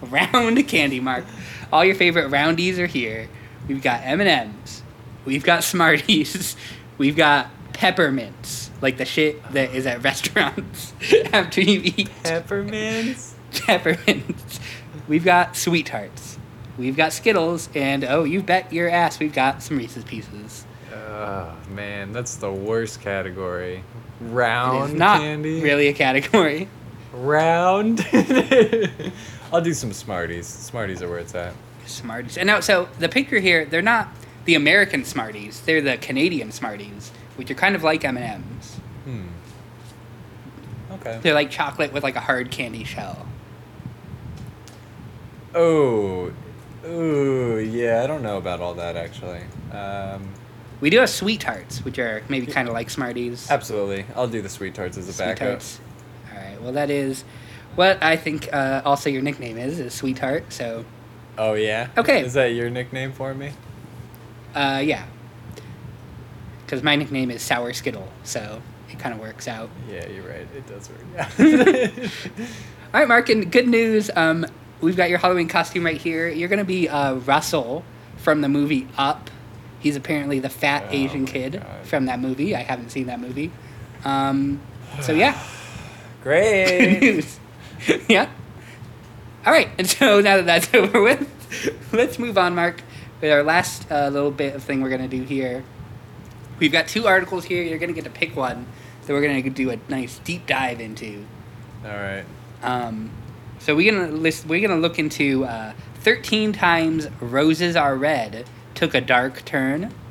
round 0.00 0.66
candy, 0.66 0.98
Mark. 0.98 1.26
All 1.70 1.84
your 1.84 1.94
favorite 1.94 2.30
roundies 2.30 2.78
are 2.78 2.86
here. 2.86 3.28
We've 3.68 3.82
got 3.82 4.00
M&M's. 4.02 4.82
We've 5.26 5.44
got 5.44 5.62
Smarties. 5.62 6.56
We've 6.96 7.16
got 7.16 7.50
peppermints, 7.74 8.70
like 8.80 8.96
the 8.96 9.04
shit 9.04 9.42
that 9.52 9.74
is 9.74 9.86
at 9.86 10.02
restaurants 10.02 10.94
after 11.34 11.60
you 11.60 11.82
eat 11.84 12.08
Peppermints. 12.22 13.34
peppermints. 13.52 14.58
We've 15.06 15.24
got 15.24 15.54
sweethearts. 15.54 16.38
We've 16.78 16.96
got 16.96 17.12
Skittles, 17.12 17.68
and 17.74 18.04
oh, 18.04 18.24
you 18.24 18.42
bet 18.42 18.72
your 18.72 18.88
ass, 18.88 19.18
we've 19.18 19.34
got 19.34 19.62
some 19.62 19.76
Reese's 19.76 20.04
Pieces. 20.04 20.64
Oh 21.08 21.56
man, 21.70 22.12
that's 22.12 22.36
the 22.36 22.52
worst 22.52 23.00
category. 23.00 23.82
Round 24.20 24.98
not 24.98 25.20
candy. 25.20 25.62
really 25.62 25.88
a 25.88 25.94
category. 25.94 26.68
Round. 27.12 28.06
I'll 29.52 29.62
do 29.62 29.72
some 29.72 29.92
Smarties. 29.92 30.46
Smarties 30.46 31.00
are 31.00 31.08
where 31.08 31.18
it's 31.18 31.34
at. 31.34 31.54
Smarties. 31.86 32.36
And 32.36 32.46
now, 32.46 32.60
so 32.60 32.88
the 32.98 33.08
picture 33.08 33.38
here, 33.38 33.64
they're 33.64 33.80
not 33.80 34.08
the 34.44 34.54
American 34.54 35.04
Smarties. 35.04 35.62
They're 35.62 35.80
the 35.80 35.96
Canadian 35.96 36.52
Smarties, 36.52 37.10
which 37.36 37.50
are 37.50 37.54
kind 37.54 37.74
of 37.74 37.82
like 37.82 38.04
M 38.04 38.18
and 38.18 38.44
M's. 38.44 38.74
Hmm. 39.04 39.28
Okay. 40.92 41.18
They're 41.22 41.34
like 41.34 41.50
chocolate 41.50 41.92
with 41.92 42.02
like 42.02 42.16
a 42.16 42.20
hard 42.20 42.50
candy 42.50 42.84
shell. 42.84 43.26
Oh. 45.54 46.32
Ooh, 46.84 47.58
yeah, 47.58 48.02
I 48.04 48.06
don't 48.06 48.22
know 48.22 48.36
about 48.36 48.60
all 48.60 48.74
that 48.74 48.96
actually. 48.96 49.40
Um, 49.72 50.28
We 50.80 50.90
do 50.90 50.98
have 51.00 51.10
sweet 51.10 51.40
tarts, 51.40 51.84
which 51.84 51.98
are 51.98 52.22
maybe 52.28 52.46
kind 52.46 52.68
of 52.68 52.74
like 52.74 52.88
Smarties. 52.90 53.50
absolutely. 53.50 54.06
I'll 54.14 54.28
do 54.28 54.40
the 54.42 54.48
sweet 54.48 54.74
tarts 54.74 54.96
as 54.96 55.08
a 55.08 55.12
Sweet 55.12 55.24
backup. 55.24 55.48
tarts. 55.48 55.80
All 56.32 56.38
right. 56.40 56.62
Well, 56.62 56.72
that 56.72 56.88
is 56.90 57.24
what 57.74 58.02
I 58.02 58.16
think. 58.16 58.48
Uh, 58.52 58.82
also, 58.84 59.10
your 59.10 59.22
nickname 59.22 59.58
is 59.58 59.80
is 59.80 59.92
Sweetheart. 59.94 60.52
So, 60.52 60.84
Oh 61.36 61.54
yeah. 61.54 61.88
Okay. 61.96 62.22
Is 62.24 62.34
that 62.34 62.52
your 62.54 62.70
nickname 62.70 63.12
for 63.12 63.34
me? 63.34 63.52
uh, 64.54 64.80
yeah. 64.84 65.04
Because 66.64 66.82
my 66.82 66.96
nickname 66.96 67.30
is 67.30 67.42
Sour 67.42 67.72
Skittle, 67.72 68.08
so 68.24 68.60
it 68.90 68.98
kind 68.98 69.14
of 69.14 69.20
works 69.20 69.48
out. 69.48 69.70
Yeah, 69.90 70.06
you're 70.08 70.28
right. 70.28 70.46
It 70.54 70.66
does 70.66 70.90
work. 70.90 71.00
Out. 71.18 72.10
All 72.94 73.00
right, 73.00 73.08
Mark, 73.08 73.28
and 73.30 73.50
good 73.50 73.66
news. 73.68 74.10
Um, 74.14 74.44
we've 74.82 74.96
got 74.96 75.08
your 75.08 75.18
Halloween 75.18 75.48
costume 75.48 75.84
right 75.86 75.96
here. 75.96 76.28
You're 76.28 76.48
going 76.48 76.58
to 76.58 76.64
be 76.66 76.86
uh, 76.88 77.14
Russell 77.14 77.84
from 78.18 78.42
the 78.42 78.48
movie 78.48 78.86
Up. 78.98 79.30
He's 79.80 79.96
apparently 79.96 80.38
the 80.40 80.48
fat 80.48 80.84
Oh 80.88 80.92
Asian 80.94 81.24
kid 81.26 81.52
God. 81.62 81.86
from 81.86 82.06
that 82.06 82.18
movie. 82.20 82.54
I 82.56 82.60
haven't 82.60 82.90
seen 82.90 83.06
that 83.06 83.20
movie. 83.20 83.50
Um, 84.04 84.60
so, 85.02 85.12
yeah. 85.12 85.40
Great. 86.22 87.00
news. 87.00 87.38
yeah. 88.08 88.28
All 89.46 89.52
right, 89.52 89.68
and 89.78 89.88
so 89.88 90.20
now 90.20 90.36
that 90.36 90.46
that's 90.46 90.74
over 90.74 91.00
with, 91.00 91.88
let's 91.92 92.18
move 92.18 92.36
on, 92.36 92.54
Mark, 92.54 92.82
with 93.20 93.30
our 93.32 93.42
last 93.42 93.90
uh, 93.90 94.08
little 94.08 94.30
bit 94.32 94.54
of 94.54 94.62
thing 94.62 94.82
we're 94.82 94.88
going 94.90 95.08
to 95.08 95.16
do 95.16 95.22
here. 95.22 95.64
We've 96.58 96.72
got 96.72 96.88
two 96.88 97.06
articles 97.06 97.44
here. 97.44 97.62
You're 97.62 97.78
going 97.78 97.88
to 97.88 97.94
get 97.94 98.04
to 98.04 98.10
pick 98.10 98.34
one 98.36 98.66
that 99.06 99.12
we're 99.12 99.22
going 99.22 99.42
to 99.42 99.48
do 99.50 99.70
a 99.70 99.78
nice 99.88 100.18
deep 100.18 100.46
dive 100.46 100.80
into. 100.80 101.24
all 101.84 101.90
right. 101.92 102.24
Um, 102.62 103.10
So 103.60 103.74
we're 103.76 103.92
gonna 103.92 104.08
list. 104.12 104.46
We're 104.46 104.60
gonna 104.66 104.80
look 104.80 104.98
into 104.98 105.44
uh, 105.44 105.72
thirteen 106.00 106.52
times 106.52 107.08
roses 107.20 107.74
are 107.76 107.96
red 107.96 108.44
took 108.78 108.94
a 108.94 109.00
dark 109.00 109.44
turn. 109.44 109.92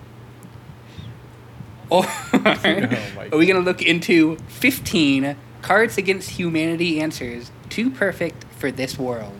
Or 1.89 2.03
Oh 2.03 3.29
are 3.31 3.37
we 3.37 3.45
gonna 3.45 3.61
look 3.61 3.81
into 3.81 4.35
fifteen 4.49 5.37
Cards 5.61 5.97
Against 5.97 6.31
Humanity 6.31 6.99
answers 6.99 7.49
too 7.69 7.89
perfect 7.89 8.43
for 8.59 8.71
this 8.71 8.99
world? 8.99 9.39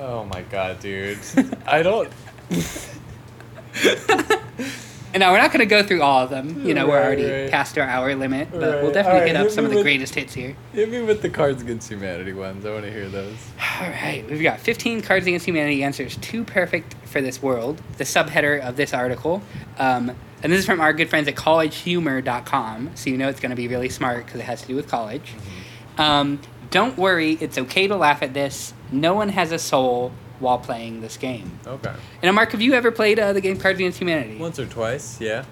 Oh 0.00 0.24
my 0.24 0.42
god, 0.42 0.80
dude. 0.80 1.20
I 1.64 1.84
don't. 1.84 2.10
And 5.14 5.20
now 5.20 5.30
we're 5.30 5.38
not 5.38 5.52
gonna 5.52 5.64
go 5.64 5.80
through 5.80 6.02
all 6.02 6.24
of 6.24 6.30
them. 6.30 6.66
You 6.66 6.74
know, 6.74 6.88
we're 6.88 7.00
already 7.00 7.30
right. 7.30 7.50
past 7.50 7.78
our 7.78 7.86
hour 7.86 8.16
limit, 8.16 8.50
but 8.50 8.82
we'll 8.82 8.90
definitely 8.90 9.28
hit 9.28 9.36
up 9.36 9.44
hit 9.44 9.52
some 9.52 9.64
of 9.64 9.70
the 9.70 9.76
with- 9.76 9.84
greatest 9.84 10.12
hits 10.16 10.34
here. 10.34 10.56
Hit 10.72 10.90
me 10.90 11.02
with 11.02 11.22
the 11.22 11.30
Cards 11.30 11.62
Against 11.62 11.88
Humanity 11.88 12.32
ones. 12.32 12.66
I 12.66 12.72
want 12.72 12.84
to 12.84 12.90
hear 12.90 13.08
those. 13.08 13.36
All 13.80 13.88
right, 13.88 14.24
we've 14.28 14.42
got 14.42 14.58
15 14.58 15.02
Cards 15.02 15.24
Against 15.28 15.46
Humanity 15.46 15.84
answers 15.84 16.16
too 16.16 16.42
perfect 16.42 16.96
for 17.04 17.20
this 17.20 17.40
world. 17.40 17.80
The 17.96 18.04
subheader 18.04 18.60
of 18.60 18.74
this 18.74 18.92
article, 18.92 19.40
um, 19.78 20.10
and 20.42 20.52
this 20.52 20.58
is 20.58 20.66
from 20.66 20.80
our 20.80 20.92
good 20.92 21.08
friends 21.08 21.28
at 21.28 21.36
collegehumor.com, 21.36 22.90
so 22.96 23.08
you 23.08 23.16
know 23.16 23.28
it's 23.28 23.40
going 23.40 23.50
to 23.50 23.56
be 23.56 23.68
really 23.68 23.88
smart 23.88 24.26
because 24.26 24.40
it 24.40 24.44
has 24.44 24.62
to 24.62 24.66
do 24.66 24.74
with 24.74 24.88
college. 24.88 25.32
Um, 25.96 26.40
don't 26.70 26.98
worry, 26.98 27.38
it's 27.40 27.56
okay 27.56 27.86
to 27.86 27.94
laugh 27.94 28.20
at 28.20 28.34
this. 28.34 28.74
No 28.90 29.14
one 29.14 29.28
has 29.28 29.52
a 29.52 29.60
soul 29.60 30.10
while 30.40 30.58
playing 30.58 31.00
this 31.00 31.16
game. 31.16 31.58
Okay. 31.66 31.92
And 32.22 32.28
uh, 32.28 32.32
Mark, 32.32 32.52
have 32.52 32.60
you 32.60 32.74
ever 32.74 32.90
played 32.90 33.18
uh, 33.18 33.32
the 33.32 33.40
game 33.40 33.58
Cards 33.58 33.78
Against 33.78 33.98
Humanity? 33.98 34.36
Once 34.38 34.58
or 34.58 34.66
twice, 34.66 35.20
yeah. 35.20 35.44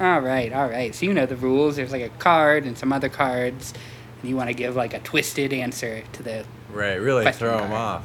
All 0.00 0.20
right, 0.20 0.52
all 0.52 0.68
right. 0.68 0.94
So 0.94 1.06
you 1.06 1.12
know 1.12 1.26
the 1.26 1.36
rules. 1.36 1.76
There's 1.76 1.90
like 1.90 2.02
a 2.02 2.08
card 2.08 2.64
and 2.64 2.78
some 2.78 2.92
other 2.92 3.08
cards, 3.08 3.74
and 4.20 4.30
you 4.30 4.36
want 4.36 4.48
to 4.48 4.54
give 4.54 4.76
like 4.76 4.94
a 4.94 5.00
twisted 5.00 5.52
answer 5.52 6.04
to 6.12 6.22
the 6.22 6.44
Right, 6.70 6.96
really 6.96 7.30
throw 7.32 7.58
them 7.58 7.72
off. 7.72 8.04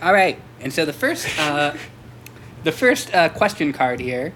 All 0.00 0.12
right, 0.12 0.40
and 0.60 0.72
so 0.72 0.84
the 0.84 0.92
first, 0.92 1.26
uh, 1.38 1.74
the 2.64 2.72
first 2.72 3.12
uh, 3.14 3.28
question 3.30 3.72
card 3.72 3.98
here, 3.98 4.32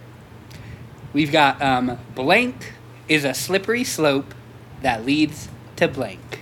we've 1.12 1.30
got 1.30 1.60
um, 1.62 1.98
blank 2.14 2.74
is 3.08 3.24
a 3.24 3.34
slippery 3.34 3.84
slope 3.84 4.34
that 4.82 5.04
leads 5.04 5.48
to 5.76 5.86
blank. 5.86 6.40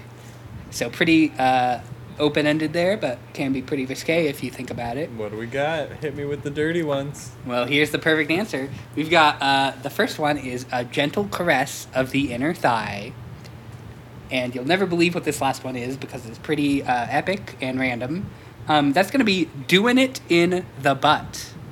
So 0.70 0.88
pretty 0.90 1.32
uh, 1.38 1.80
open 2.18 2.46
ended 2.46 2.72
there, 2.72 2.96
but 2.96 3.18
can 3.32 3.52
be 3.52 3.62
pretty 3.62 3.86
risque 3.86 4.26
if 4.26 4.42
you 4.42 4.50
think 4.50 4.70
about 4.70 4.96
it. 4.96 5.10
What 5.12 5.30
do 5.30 5.36
we 5.36 5.46
got? 5.46 5.90
Hit 5.94 6.16
me 6.16 6.24
with 6.24 6.42
the 6.42 6.50
dirty 6.50 6.82
ones. 6.82 7.32
Well, 7.46 7.66
here's 7.66 7.90
the 7.90 7.98
perfect 7.98 8.30
answer. 8.30 8.70
We've 8.94 9.10
got 9.10 9.40
uh, 9.40 9.72
the 9.82 9.90
first 9.90 10.18
one 10.18 10.36
is 10.36 10.66
a 10.72 10.84
gentle 10.84 11.28
caress 11.28 11.86
of 11.94 12.10
the 12.10 12.32
inner 12.32 12.54
thigh. 12.54 13.12
And 14.30 14.54
you'll 14.54 14.66
never 14.66 14.86
believe 14.86 15.14
what 15.14 15.24
this 15.24 15.40
last 15.40 15.64
one 15.64 15.76
is 15.76 15.96
because 15.96 16.26
it's 16.26 16.38
pretty 16.38 16.82
uh, 16.82 17.06
epic 17.08 17.56
and 17.60 17.80
random. 17.80 18.28
Um, 18.68 18.92
that's 18.92 19.10
going 19.10 19.20
to 19.20 19.24
be 19.24 19.46
doing 19.66 19.96
it 19.96 20.20
in 20.28 20.66
the 20.80 20.94
butt. 20.94 21.54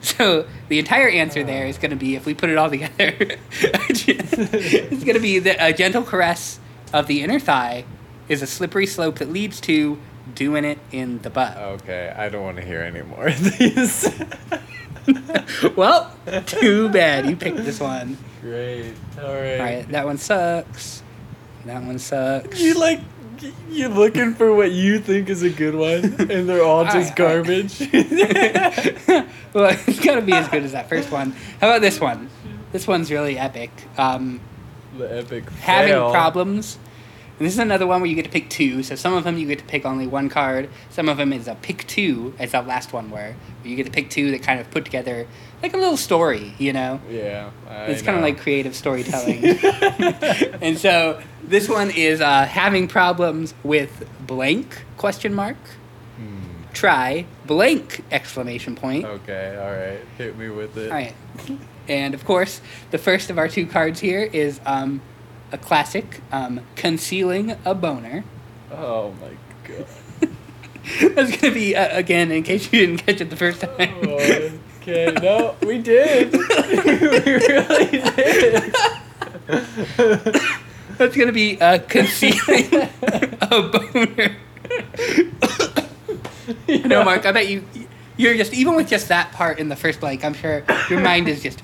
So 0.00 0.46
the 0.68 0.78
entire 0.78 1.08
answer 1.08 1.42
there 1.42 1.66
is 1.66 1.76
going 1.76 1.90
to 1.90 1.96
be, 1.96 2.14
if 2.14 2.24
we 2.24 2.32
put 2.32 2.50
it 2.50 2.56
all 2.56 2.70
together, 2.70 2.92
it's 3.50 5.04
going 5.04 5.14
to 5.14 5.20
be 5.20 5.40
that 5.40 5.56
a 5.58 5.72
gentle 5.72 6.04
caress 6.04 6.60
of 6.92 7.08
the 7.08 7.20
inner 7.20 7.40
thigh 7.40 7.84
is 8.28 8.42
a 8.42 8.46
slippery 8.46 8.86
slope 8.86 9.18
that 9.18 9.30
leads 9.30 9.60
to 9.62 9.98
doing 10.34 10.64
it 10.64 10.78
in 10.92 11.20
the 11.22 11.30
butt. 11.30 11.56
Okay, 11.56 12.12
I 12.16 12.28
don't 12.28 12.42
want 12.42 12.56
to 12.58 12.64
hear 12.64 12.80
any 12.80 13.02
more 13.02 13.28
of 13.28 13.58
these. 13.58 14.08
well, 15.76 16.14
too 16.46 16.88
bad 16.90 17.28
you 17.28 17.36
picked 17.36 17.58
this 17.58 17.80
one. 17.80 18.18
Great. 18.40 18.94
All 19.18 19.34
right. 19.34 19.58
All 19.58 19.64
right, 19.64 19.88
that 19.88 20.04
one 20.04 20.18
sucks. 20.18 21.02
That 21.64 21.82
one 21.82 21.98
sucks. 21.98 22.60
You 22.60 22.74
like 22.74 23.00
you're 23.68 23.88
looking 23.88 24.34
for 24.34 24.54
what 24.54 24.72
you 24.72 24.98
think 24.98 25.28
is 25.28 25.42
a 25.42 25.50
good 25.50 25.74
one, 25.74 26.30
and 26.30 26.48
they're 26.48 26.62
all 26.64 26.84
just 26.92 27.18
All 27.18 27.26
right, 27.26 27.36
all 27.36 27.44
garbage. 27.44 27.80
well, 29.52 29.76
it's 29.86 30.00
gotta 30.00 30.22
be 30.22 30.32
as 30.32 30.48
good 30.48 30.64
as 30.64 30.72
that 30.72 30.88
first 30.88 31.10
one. 31.10 31.32
How 31.60 31.68
about 31.68 31.80
this 31.80 32.00
one? 32.00 32.30
This 32.72 32.86
one's 32.86 33.10
really 33.10 33.38
epic. 33.38 33.70
Um, 33.96 34.40
the 34.96 35.18
epic 35.18 35.48
having 35.50 35.92
fail. 35.92 36.10
problems. 36.10 36.78
And 37.38 37.46
this 37.46 37.54
is 37.54 37.60
another 37.60 37.86
one 37.86 38.00
where 38.00 38.10
you 38.10 38.16
get 38.16 38.24
to 38.24 38.30
pick 38.30 38.50
two. 38.50 38.82
So 38.82 38.96
some 38.96 39.14
of 39.14 39.22
them 39.22 39.38
you 39.38 39.46
get 39.46 39.60
to 39.60 39.64
pick 39.64 39.86
only 39.86 40.08
one 40.08 40.28
card. 40.28 40.68
Some 40.90 41.08
of 41.08 41.18
them 41.18 41.32
is 41.32 41.46
a 41.46 41.54
pick 41.54 41.86
two, 41.86 42.34
as 42.38 42.50
the 42.50 42.62
last 42.62 42.92
one 42.92 43.10
were. 43.12 43.34
Where 43.34 43.36
you 43.64 43.76
get 43.76 43.86
to 43.86 43.92
pick 43.92 44.10
two 44.10 44.32
that 44.32 44.42
kind 44.42 44.58
of 44.58 44.68
put 44.72 44.84
together 44.84 45.26
like 45.62 45.72
a 45.72 45.76
little 45.76 45.96
story, 45.96 46.54
you 46.58 46.72
know? 46.72 47.00
Yeah, 47.08 47.50
I 47.68 47.86
It's 47.86 48.02
kind 48.02 48.16
of 48.16 48.24
like 48.24 48.40
creative 48.40 48.74
storytelling. 48.74 49.44
and 50.60 50.78
so 50.78 51.22
this 51.44 51.68
one 51.68 51.92
is 51.92 52.20
uh, 52.20 52.44
having 52.44 52.88
problems 52.88 53.54
with 53.62 54.08
blank 54.26 54.82
question 54.96 55.32
mark. 55.32 55.56
Hmm. 56.16 56.40
Try 56.72 57.26
blank 57.46 58.04
exclamation 58.10 58.74
point. 58.74 59.04
Okay, 59.04 59.56
all 59.56 59.70
right. 59.70 60.04
Hit 60.16 60.36
me 60.36 60.48
with 60.50 60.76
it. 60.76 60.90
All 60.90 60.96
right. 60.96 61.14
And 61.88 62.14
of 62.14 62.24
course, 62.24 62.60
the 62.90 62.98
first 62.98 63.30
of 63.30 63.38
our 63.38 63.48
two 63.48 63.66
cards 63.66 64.00
here 64.00 64.22
is 64.32 64.60
um, 64.66 65.00
a 65.52 65.58
classic, 65.58 66.20
um, 66.32 66.60
concealing 66.76 67.56
a 67.64 67.74
boner. 67.74 68.24
Oh 68.70 69.14
my 69.20 69.30
god. 69.66 69.86
That's 71.14 71.36
gonna 71.36 71.54
be 71.54 71.76
uh, 71.76 71.96
again, 71.96 72.30
in 72.30 72.42
case 72.42 72.72
you 72.72 72.86
didn't 72.86 72.98
catch 72.98 73.20
it 73.20 73.30
the 73.30 73.36
first 73.36 73.60
time. 73.60 73.94
Oh, 74.02 74.50
okay, 74.82 75.12
no, 75.22 75.54
we 75.62 75.78
did. 75.78 76.32
we 76.32 76.38
really 76.38 77.90
did. 77.90 78.72
That's 80.98 81.16
gonna 81.16 81.32
be 81.32 81.60
uh, 81.60 81.78
concealing 81.80 82.88
a 83.40 83.62
boner. 83.62 84.36
No, 86.86 87.04
Mark, 87.04 87.26
I 87.26 87.32
bet 87.32 87.48
you 87.48 87.64
you're 88.16 88.36
just 88.36 88.52
even 88.52 88.74
with 88.74 88.88
just 88.88 89.08
that 89.08 89.32
part 89.32 89.58
in 89.58 89.68
the 89.68 89.76
first 89.76 90.00
blank. 90.00 90.24
I'm 90.24 90.34
sure 90.34 90.64
your 90.90 91.00
mind 91.00 91.28
is 91.28 91.42
just 91.42 91.62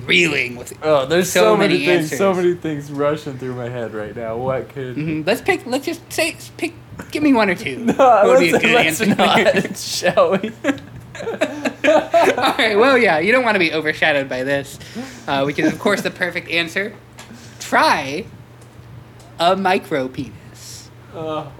reeling 0.00 0.56
with. 0.56 0.72
Oh, 0.82 1.06
there's 1.06 1.30
So 1.30 1.40
so, 1.40 1.56
many, 1.56 1.74
many 1.86 1.86
things, 2.06 2.16
so 2.18 2.34
many 2.34 2.54
things 2.54 2.90
rushing 2.92 3.38
through 3.38 3.54
my 3.54 3.68
head 3.68 3.94
right 3.94 4.14
now. 4.14 4.36
What 4.36 4.68
could? 4.70 4.96
Mhm. 4.96 5.26
Let's 5.26 5.40
pick. 5.40 5.64
Let's 5.66 5.86
just 5.86 6.00
say 6.12 6.36
pick. 6.56 6.72
Give 7.10 7.22
me 7.22 7.32
one 7.32 7.50
or 7.50 7.54
two. 7.54 7.78
No, 7.86 7.94
What 7.94 8.26
would 8.26 8.40
be 8.40 8.50
a 8.50 8.52
let's, 8.52 8.64
good 8.64 8.74
let's 8.74 9.00
answer? 9.00 9.14
not, 9.14 9.76
shall 9.78 10.30
we? 10.32 10.52
All 11.84 12.54
right. 12.58 12.76
Well, 12.76 12.96
yeah. 12.98 13.18
You 13.18 13.32
don't 13.32 13.44
want 13.44 13.54
to 13.56 13.58
be 13.58 13.72
overshadowed 13.72 14.28
by 14.28 14.42
this, 14.44 14.78
uh, 15.26 15.42
which 15.44 15.58
is 15.58 15.72
of 15.72 15.78
course 15.78 16.02
the 16.02 16.10
perfect 16.10 16.50
answer. 16.50 16.94
Try 17.60 18.24
a 19.40 19.56
micro 19.56 20.08
penis. 20.08 20.90
Oh, 21.14 21.52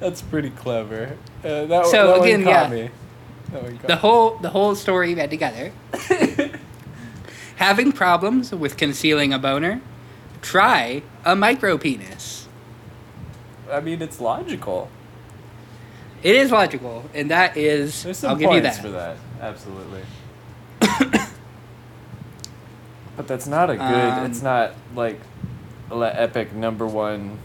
that's 0.00 0.22
pretty 0.22 0.50
clever. 0.50 1.16
Uh, 1.44 1.64
that, 1.66 1.86
So, 1.86 2.18
that 2.18 2.22
again, 2.22 2.42
yeah. 2.46 2.68
me. 2.68 2.90
Caught 3.52 3.86
The 3.86 3.96
whole 3.96 4.36
the 4.38 4.50
whole 4.50 4.74
story 4.74 5.14
read 5.14 5.30
together. 5.30 5.72
Having 7.56 7.92
problems 7.92 8.52
with 8.52 8.76
concealing 8.76 9.32
a 9.32 9.38
boner? 9.38 9.80
Try 10.40 11.02
a 11.24 11.36
micro 11.36 11.78
penis. 11.78 12.48
I 13.70 13.80
mean, 13.80 14.02
it's 14.02 14.20
logical. 14.20 14.90
It 16.22 16.34
is 16.36 16.50
logical, 16.50 17.04
and 17.14 17.30
that 17.30 17.56
is 17.56 18.02
There's 18.04 18.18
some 18.18 18.30
I'll 18.30 18.36
give 18.36 18.52
you 18.52 18.60
that. 18.60 18.76
for 18.76 18.90
that. 18.90 19.16
Absolutely. 19.40 20.02
but 23.16 23.26
that's 23.26 23.46
not 23.46 23.70
a 23.70 23.74
good. 23.74 23.82
Um, 23.82 24.26
it's 24.30 24.42
not 24.42 24.74
like 24.94 25.20
epic 25.90 26.54
number 26.54 26.86
one. 26.86 27.38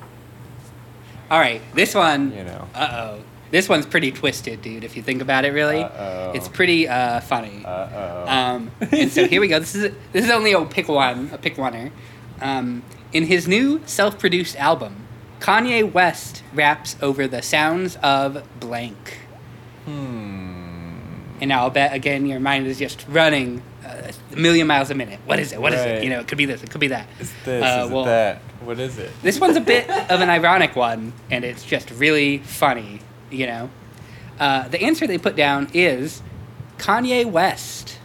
All 1.29 1.39
right, 1.39 1.61
this 1.73 1.93
one. 1.93 2.31
You 2.31 2.43
know. 2.43 2.67
Uh 2.73 2.89
oh. 2.91 3.23
This 3.51 3.69
one's 3.69 3.85
pretty 3.85 4.11
twisted, 4.11 4.61
dude. 4.61 4.83
If 4.83 4.97
you 4.97 5.03
think 5.03 5.21
about 5.21 5.45
it, 5.45 5.51
really, 5.51 5.81
Uh-oh. 5.83 6.31
it's 6.35 6.47
pretty 6.47 6.87
uh, 6.87 7.21
funny. 7.21 7.63
Um, 7.65 8.71
and 8.91 9.11
so 9.11 9.25
here 9.27 9.41
we 9.41 9.47
go. 9.47 9.59
This 9.59 9.75
is 9.75 9.93
this 10.11 10.25
is 10.25 10.31
only 10.31 10.51
a 10.51 10.65
pick 10.65 10.87
one, 10.87 11.29
a 11.31 11.37
pick 11.37 11.55
oneer. 11.55 11.91
Um, 12.41 12.83
in 13.13 13.23
his 13.23 13.47
new 13.47 13.81
self-produced 13.85 14.55
album, 14.57 15.07
Kanye 15.39 15.89
West 15.91 16.43
raps 16.53 16.95
over 17.01 17.27
the 17.27 17.41
sounds 17.41 17.95
of 17.97 18.43
blank. 18.59 19.19
hmm. 19.85 20.33
And 21.39 21.49
now 21.49 21.61
I'll 21.63 21.69
bet 21.69 21.93
again 21.93 22.25
your 22.25 22.39
mind 22.39 22.65
is 22.65 22.79
just 22.79 23.05
running 23.07 23.61
uh, 23.85 24.11
a 24.31 24.35
million 24.35 24.65
miles 24.65 24.89
a 24.89 24.95
minute. 24.95 25.19
What 25.25 25.39
is 25.39 25.53
it? 25.53 25.61
What 25.61 25.71
is 25.71 25.81
it? 25.81 26.03
You 26.03 26.09
know, 26.09 26.19
it 26.19 26.27
could 26.27 26.37
be 26.37 26.45
this. 26.45 26.63
It 26.63 26.71
could 26.71 26.81
be 26.81 26.87
that. 26.87 27.07
Is 27.19 27.31
this? 27.45 27.63
Uh, 27.63 27.85
is 27.85 27.91
well, 27.91 28.03
it 28.03 28.07
that? 28.07 28.41
What 28.61 28.79
is 28.79 28.97
it? 28.97 29.11
This 29.21 29.39
one's 29.39 29.55
a 29.55 29.61
bit 29.61 29.87
of 30.11 30.19
an 30.19 30.29
ironic 30.29 30.75
one, 30.75 31.13
and 31.29 31.45
it's 31.45 31.63
just 31.63 31.91
really 31.91 32.39
funny. 32.39 33.01
You 33.29 33.47
know, 33.47 33.69
uh, 34.39 34.67
the 34.67 34.81
answer 34.81 35.07
they 35.07 35.17
put 35.17 35.35
down 35.35 35.69
is 35.73 36.21
Kanye 36.77 37.25
West. 37.25 37.99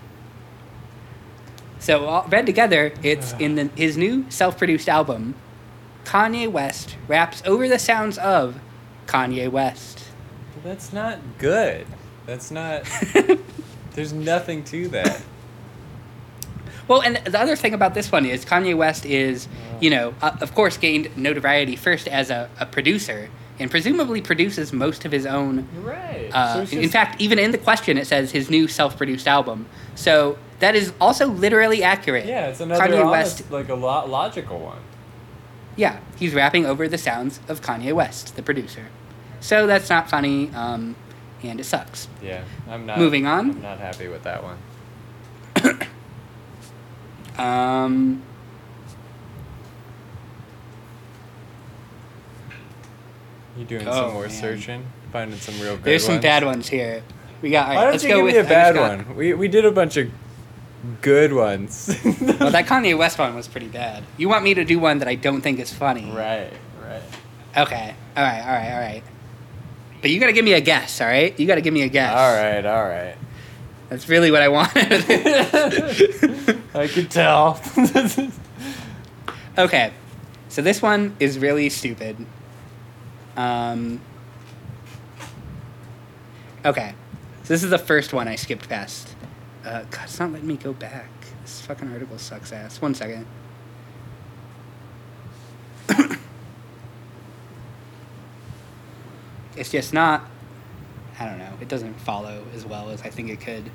So 1.78 2.06
all 2.06 2.26
read 2.28 2.46
together, 2.46 2.92
it's 3.02 3.32
in 3.38 3.56
the, 3.56 3.64
his 3.74 3.96
new 3.96 4.30
self-produced 4.30 4.88
album. 4.88 5.34
Kanye 6.04 6.50
West 6.50 6.96
raps 7.08 7.42
over 7.44 7.68
the 7.68 7.78
sounds 7.78 8.18
of 8.18 8.60
Kanye 9.06 9.50
West. 9.50 10.04
That's 10.62 10.92
not 10.92 11.18
good. 11.38 11.86
That's 12.26 12.50
not. 12.50 12.84
There's 13.94 14.12
nothing 14.12 14.64
to 14.64 14.88
that. 14.88 15.22
Well, 16.88 17.02
and 17.02 17.16
the 17.16 17.40
other 17.40 17.56
thing 17.56 17.74
about 17.74 17.94
this 17.94 18.10
one 18.10 18.26
is 18.26 18.44
Kanye 18.44 18.76
West 18.76 19.04
is, 19.04 19.48
you 19.80 19.90
know, 19.90 20.14
uh, 20.20 20.36
of 20.40 20.54
course, 20.54 20.76
gained 20.76 21.16
notoriety 21.16 21.76
first 21.76 22.08
as 22.08 22.30
a, 22.30 22.48
a 22.58 22.66
producer 22.66 23.28
and 23.62 23.70
presumably 23.70 24.20
produces 24.20 24.72
most 24.72 25.04
of 25.06 25.12
his 25.12 25.24
own. 25.24 25.66
Right. 25.82 26.28
Uh, 26.34 26.66
So 26.66 26.76
in 26.76 26.88
fact, 26.88 27.20
even 27.20 27.38
in 27.38 27.52
the 27.52 27.58
question, 27.58 27.96
it 27.96 28.06
says 28.06 28.32
his 28.32 28.50
new 28.50 28.66
self-produced 28.68 29.26
album. 29.28 29.66
So 29.94 30.36
that 30.58 30.74
is 30.74 30.92
also 31.00 31.26
literally 31.28 31.82
accurate. 31.82 32.26
yeah, 32.26 32.48
it's 32.48 32.60
another 32.60 32.82
Kanye 32.84 33.04
honest, 33.06 33.40
West. 33.40 33.50
like 33.52 33.68
a 33.68 33.74
lo- 33.74 34.06
logical 34.06 34.58
one. 34.58 34.80
Yeah, 35.76 36.00
he's 36.18 36.34
rapping 36.34 36.66
over 36.66 36.86
the 36.88 36.98
sounds 36.98 37.40
of 37.48 37.62
Kanye 37.62 37.92
West, 37.94 38.36
the 38.36 38.42
producer. 38.42 38.88
So 39.40 39.66
that's 39.66 39.88
not 39.88 40.10
funny, 40.10 40.50
um, 40.54 40.96
and 41.42 41.58
it 41.60 41.64
sucks. 41.64 42.08
Yeah, 42.22 42.44
I'm 42.68 42.84
not. 42.86 42.98
Moving 42.98 43.26
on. 43.26 43.50
I'm 43.52 43.62
not 43.62 43.78
happy 43.78 44.08
with 44.08 44.22
that 44.24 44.42
one. 44.42 44.58
Um, 47.38 48.22
You 53.56 53.64
doing 53.64 53.86
Oh, 53.86 53.92
some 53.92 54.12
more 54.14 54.22
man. 54.22 54.30
searching, 54.30 54.86
finding 55.12 55.38
some 55.38 55.60
real 55.60 55.76
good 55.76 55.84
there's 55.84 56.04
some 56.04 56.14
ones? 56.14 56.22
bad 56.22 56.44
ones 56.44 56.68
here. 56.68 57.02
We 57.42 57.50
got. 57.50 57.64
All 57.64 57.68
right, 57.68 57.76
Why 57.76 57.82
don't 57.84 57.92
let's 57.92 58.04
you 58.04 58.08
go 58.10 58.16
give 58.16 58.24
with 58.24 58.34
me 58.34 58.40
a 58.40 58.44
bad 58.44 58.74
got- 58.74 59.06
one? 59.06 59.16
We 59.16 59.34
we 59.34 59.48
did 59.48 59.64
a 59.64 59.70
bunch 59.72 59.96
of 59.96 60.10
good 61.00 61.32
ones. 61.32 61.88
Well, 62.42 62.50
that 62.50 62.66
Kanye 62.66 62.96
West 62.98 63.18
one 63.18 63.34
was 63.36 63.46
pretty 63.46 63.68
bad. 63.68 64.02
You 64.16 64.28
want 64.28 64.42
me 64.42 64.54
to 64.54 64.64
do 64.64 64.78
one 64.80 64.98
that 64.98 65.06
I 65.08 65.14
don't 65.14 65.42
think 65.42 65.60
is 65.60 65.72
funny? 65.72 66.10
right, 66.10 66.50
right. 66.82 67.02
Okay. 67.56 67.94
All 68.16 68.22
right. 68.24 68.40
All 68.40 68.52
right. 68.52 68.72
All 68.72 68.80
right. 68.80 69.02
But 70.00 70.10
you 70.10 70.18
gotta 70.18 70.32
give 70.32 70.44
me 70.44 70.54
a 70.54 70.60
guess. 70.60 71.00
All 71.00 71.06
right. 71.06 71.38
You 71.38 71.46
gotta 71.46 71.60
give 71.60 71.72
me 71.74 71.82
a 71.82 71.88
guess. 71.88 72.12
All 72.12 72.34
right, 72.34 72.64
all 72.66 72.82
right. 72.82 73.14
That's 73.90 74.08
really 74.08 74.30
what 74.32 74.42
I 74.42 74.48
wanted. 74.48 75.04
I 76.74 76.88
could 76.88 77.10
tell. 77.10 77.60
okay. 79.58 79.92
So 80.48 80.62
this 80.62 80.82
one 80.82 81.14
is 81.20 81.38
really 81.38 81.68
stupid. 81.68 82.16
Um. 83.36 84.00
Okay. 86.64 86.94
So 87.42 87.48
this 87.48 87.64
is 87.64 87.70
the 87.70 87.78
first 87.78 88.12
one 88.12 88.28
I 88.28 88.36
skipped 88.36 88.68
past. 88.68 89.16
Uh, 89.64 89.82
God, 89.90 90.04
it's 90.04 90.20
not 90.20 90.30
letting 90.32 90.46
me 90.46 90.56
go 90.56 90.72
back. 90.72 91.10
This 91.42 91.60
fucking 91.62 91.90
article 91.90 92.18
sucks 92.18 92.52
ass. 92.52 92.80
One 92.80 92.94
second. 92.94 93.26
it's 99.56 99.70
just 99.70 99.92
not. 99.92 100.28
I 101.18 101.26
don't 101.26 101.38
know. 101.38 101.52
It 101.60 101.68
doesn't 101.68 102.00
follow 102.00 102.44
as 102.54 102.64
well 102.64 102.90
as 102.90 103.02
I 103.02 103.10
think 103.10 103.28
it 103.30 103.40
could. 103.40 103.70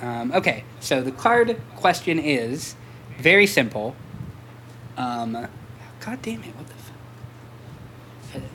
Um, 0.00 0.32
okay, 0.32 0.62
so 0.80 1.02
the 1.02 1.10
card 1.10 1.60
question 1.76 2.18
is 2.18 2.76
very 3.18 3.46
simple. 3.46 3.96
Um, 4.96 5.48
God 6.00 6.22
damn 6.22 6.42
it! 6.44 6.54
What 6.54 6.68
the? 6.68 6.74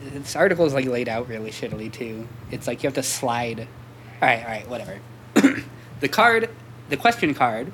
This 0.04 0.36
article 0.36 0.66
is 0.66 0.74
like 0.74 0.86
laid 0.86 1.10
out 1.10 1.28
really 1.28 1.52
shittily 1.52 1.92
too. 1.92 2.28
It's 2.52 2.68
like 2.68 2.84
you 2.84 2.88
have 2.88 2.96
to 2.96 3.04
slide. 3.04 3.68
All 4.22 4.28
right, 4.28 4.44
all 4.44 4.50
right, 4.50 4.70
whatever. 4.70 5.00
the 6.00 6.08
card, 6.08 6.50
the 6.90 6.98
question 6.98 7.34
card, 7.34 7.72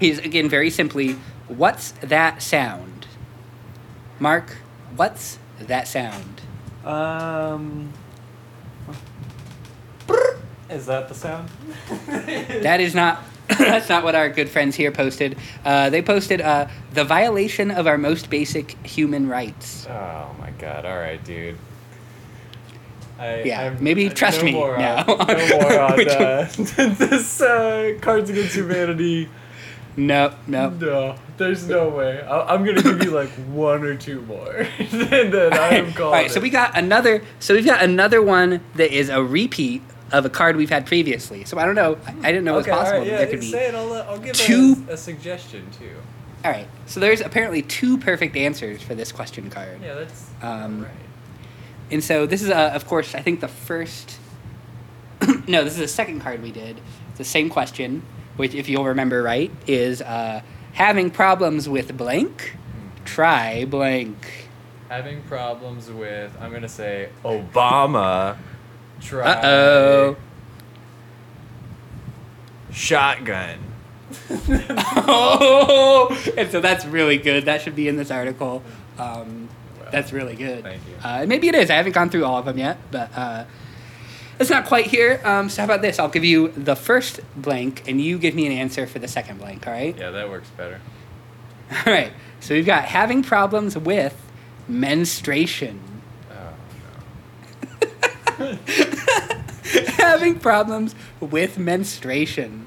is 0.00 0.18
again 0.18 0.48
very 0.48 0.70
simply, 0.70 1.16
what's 1.46 1.92
that 2.00 2.42
sound? 2.42 3.06
Mark, 4.18 4.56
what's 4.96 5.38
that 5.60 5.88
sound? 5.88 6.40
um. 6.84 7.92
Is 10.70 10.84
that 10.84 11.08
the 11.08 11.14
sound? 11.14 11.48
That 12.06 12.80
is 12.80 12.94
not. 12.94 13.22
That's 13.58 13.88
not 13.88 14.04
what 14.04 14.14
our 14.14 14.28
good 14.28 14.48
friends 14.48 14.76
here 14.76 14.90
posted. 14.92 15.36
Uh, 15.64 15.88
they 15.90 16.02
posted 16.02 16.40
uh, 16.40 16.68
the 16.92 17.04
violation 17.04 17.70
of 17.70 17.86
our 17.86 17.96
most 17.98 18.28
basic 18.30 18.72
human 18.86 19.28
rights. 19.28 19.86
Oh 19.88 20.34
my 20.38 20.50
god! 20.58 20.84
All 20.84 20.98
right, 20.98 21.22
dude. 21.24 21.56
I, 23.18 23.42
Yeah, 23.42 23.60
I'm- 23.62 23.78
maybe 23.82 24.08
trust 24.10 24.38
no 24.40 24.44
me 24.44 24.52
more 24.52 24.78
now. 24.78 25.04
On, 25.06 25.26
no 25.26 25.48
more 25.60 25.80
on 25.80 26.08
uh, 26.08 26.48
this 26.56 27.40
uh, 27.40 27.94
Cards 28.00 28.30
Against 28.30 28.54
Humanity. 28.54 29.28
No, 29.96 30.32
no. 30.46 30.70
No, 30.70 31.16
there's 31.38 31.66
no 31.68 31.88
way. 31.88 32.22
I, 32.22 32.54
I'm 32.54 32.64
gonna 32.64 32.82
give 32.82 33.02
you 33.02 33.10
like 33.10 33.30
one 33.50 33.82
or 33.82 33.96
two 33.96 34.20
more, 34.22 34.68
and 34.78 35.32
then 35.32 35.52
I 35.52 35.70
am 35.70 35.92
calling. 35.92 36.02
All 36.02 36.12
right, 36.12 36.30
so 36.30 36.38
we 36.40 36.50
got 36.50 36.78
another. 36.78 37.22
So 37.40 37.54
we've 37.54 37.64
got 37.66 37.82
another 37.82 38.22
one 38.22 38.60
that 38.76 38.92
is 38.92 39.08
a 39.08 39.22
repeat 39.24 39.82
of 40.12 40.24
a 40.24 40.30
card 40.30 40.56
we've 40.56 40.70
had 40.70 40.86
previously. 40.86 41.44
So 41.44 41.58
I 41.58 41.64
don't 41.64 41.74
know. 41.74 41.98
I, 42.06 42.10
I 42.28 42.32
didn't 42.32 42.44
know 42.44 42.54
it 42.54 42.58
was 42.58 42.66
possible 42.66 42.98
right, 43.00 43.04
that 43.06 43.10
yeah, 43.10 43.18
there 43.18 43.26
could 43.28 43.40
be. 43.40 43.50
say 43.50 43.68
it. 43.68 43.74
I'll, 43.74 43.92
I'll 43.92 44.18
give 44.18 44.34
two- 44.36 44.84
a, 44.88 44.92
a 44.92 44.96
suggestion 44.96 45.66
too. 45.78 45.94
All 46.44 46.50
right. 46.50 46.68
So 46.86 47.00
there's 47.00 47.20
apparently 47.20 47.62
two 47.62 47.98
perfect 47.98 48.36
answers 48.36 48.80
for 48.82 48.94
this 48.94 49.10
question 49.12 49.50
card. 49.50 49.80
Yeah, 49.82 49.94
that's 49.94 50.30
Um, 50.40 50.82
right. 50.84 50.90
And 51.90 52.04
so 52.04 52.26
this 52.26 52.42
is, 52.42 52.50
uh, 52.50 52.70
of 52.74 52.86
course, 52.86 53.14
I 53.14 53.20
think 53.22 53.40
the 53.40 53.48
first. 53.48 54.18
no, 55.48 55.64
this 55.64 55.72
is 55.74 55.78
the 55.80 55.88
second 55.88 56.20
card 56.20 56.42
we 56.42 56.52
did. 56.52 56.78
It's 57.10 57.18
the 57.18 57.24
same 57.24 57.48
question, 57.48 58.02
which, 58.36 58.54
if 58.54 58.68
you'll 58.68 58.84
remember 58.84 59.22
right, 59.22 59.50
is 59.66 60.00
uh, 60.00 60.42
having 60.72 61.10
problems 61.10 61.68
with 61.68 61.96
blank. 61.96 62.54
Try 63.04 63.64
blank. 63.64 64.48
Having 64.90 65.22
problems 65.22 65.90
with, 65.90 66.30
I'm 66.40 66.52
gonna 66.52 66.68
say 66.68 67.08
Obama. 67.24 68.36
Try 69.00 69.32
Uh 69.32 69.46
oh. 69.46 70.16
shotgun. 72.72 73.58
oh, 75.06 76.32
and 76.36 76.50
so 76.50 76.60
that's 76.60 76.84
really 76.86 77.18
good. 77.18 77.44
That 77.44 77.60
should 77.62 77.76
be 77.76 77.88
in 77.88 77.96
this 77.96 78.10
article. 78.10 78.62
Um, 78.98 79.48
that's 79.90 80.12
really 80.12 80.34
good. 80.34 80.62
Thank 80.64 80.82
you. 80.86 80.94
Uh, 81.02 81.26
maybe 81.26 81.48
it 81.48 81.54
is. 81.54 81.70
I 81.70 81.74
haven't 81.74 81.92
gone 81.92 82.10
through 82.10 82.24
all 82.24 82.38
of 82.38 82.44
them 82.44 82.58
yet, 82.58 82.78
but 82.90 83.10
uh, 83.16 83.44
it's 84.38 84.50
not 84.50 84.66
quite 84.66 84.86
here. 84.86 85.20
Um, 85.24 85.48
so 85.48 85.62
how 85.62 85.66
about 85.66 85.82
this? 85.82 85.98
I'll 85.98 86.08
give 86.08 86.24
you 86.24 86.48
the 86.48 86.76
first 86.76 87.20
blank, 87.36 87.84
and 87.88 88.00
you 88.00 88.18
give 88.18 88.34
me 88.34 88.46
an 88.46 88.52
answer 88.52 88.86
for 88.86 88.98
the 88.98 89.08
second 89.08 89.38
blank. 89.38 89.66
All 89.66 89.72
right. 89.72 89.96
Yeah, 89.96 90.10
that 90.10 90.28
works 90.28 90.48
better. 90.56 90.80
All 91.86 91.92
right. 91.92 92.12
So 92.40 92.54
we've 92.54 92.66
got 92.66 92.84
having 92.84 93.22
problems 93.22 93.76
with 93.76 94.16
menstruation. 94.68 95.80
Having 99.98 100.38
problems 100.40 100.94
with 101.20 101.58
menstruation. 101.58 102.66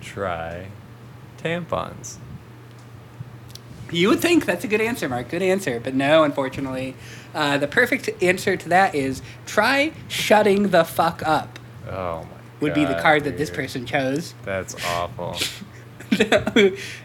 Try 0.00 0.66
tampons. 1.42 2.16
You 3.92 4.08
would 4.08 4.20
think 4.20 4.46
that's 4.46 4.64
a 4.64 4.68
good 4.68 4.80
answer, 4.80 5.08
Mark. 5.08 5.28
Good 5.28 5.42
answer. 5.42 5.78
But 5.80 5.94
no, 5.94 6.24
unfortunately. 6.24 6.96
Uh, 7.34 7.58
the 7.58 7.68
perfect 7.68 8.10
answer 8.22 8.56
to 8.56 8.68
that 8.70 8.94
is 8.94 9.22
try 9.44 9.92
shutting 10.08 10.68
the 10.70 10.84
fuck 10.84 11.22
up, 11.26 11.58
Oh 11.88 12.22
my. 12.22 12.28
would 12.60 12.74
be 12.74 12.84
the 12.84 12.94
card 13.00 13.24
that 13.24 13.36
this 13.36 13.50
person 13.50 13.84
chose. 13.86 14.34
That's 14.44 14.74
awful. 14.86 15.36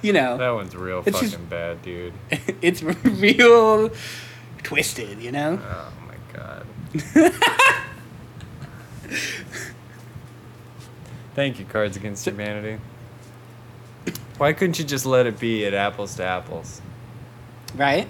you 0.02 0.14
know, 0.14 0.38
that 0.38 0.52
one's 0.52 0.76
real 0.76 1.02
fucking 1.04 1.20
just- 1.30 1.50
bad, 1.50 1.82
dude. 1.82 2.14
it's 2.62 2.82
real 2.82 3.92
twisted, 4.64 5.20
you 5.22 5.32
know? 5.32 5.60
Oh 5.62 5.94
my 6.08 6.16
god. 6.34 7.74
Thank 11.36 11.60
you, 11.60 11.66
Cards 11.66 11.96
Against 11.98 12.26
Humanity. 12.26 12.80
Why 14.38 14.54
couldn't 14.54 14.80
you 14.80 14.86
just 14.86 15.06
let 15.06 15.28
it 15.28 15.40
be 15.40 15.66
at 15.66 15.74
apples 15.74 16.16
to 16.16 16.24
apples? 16.24 16.82
Right? 17.76 18.08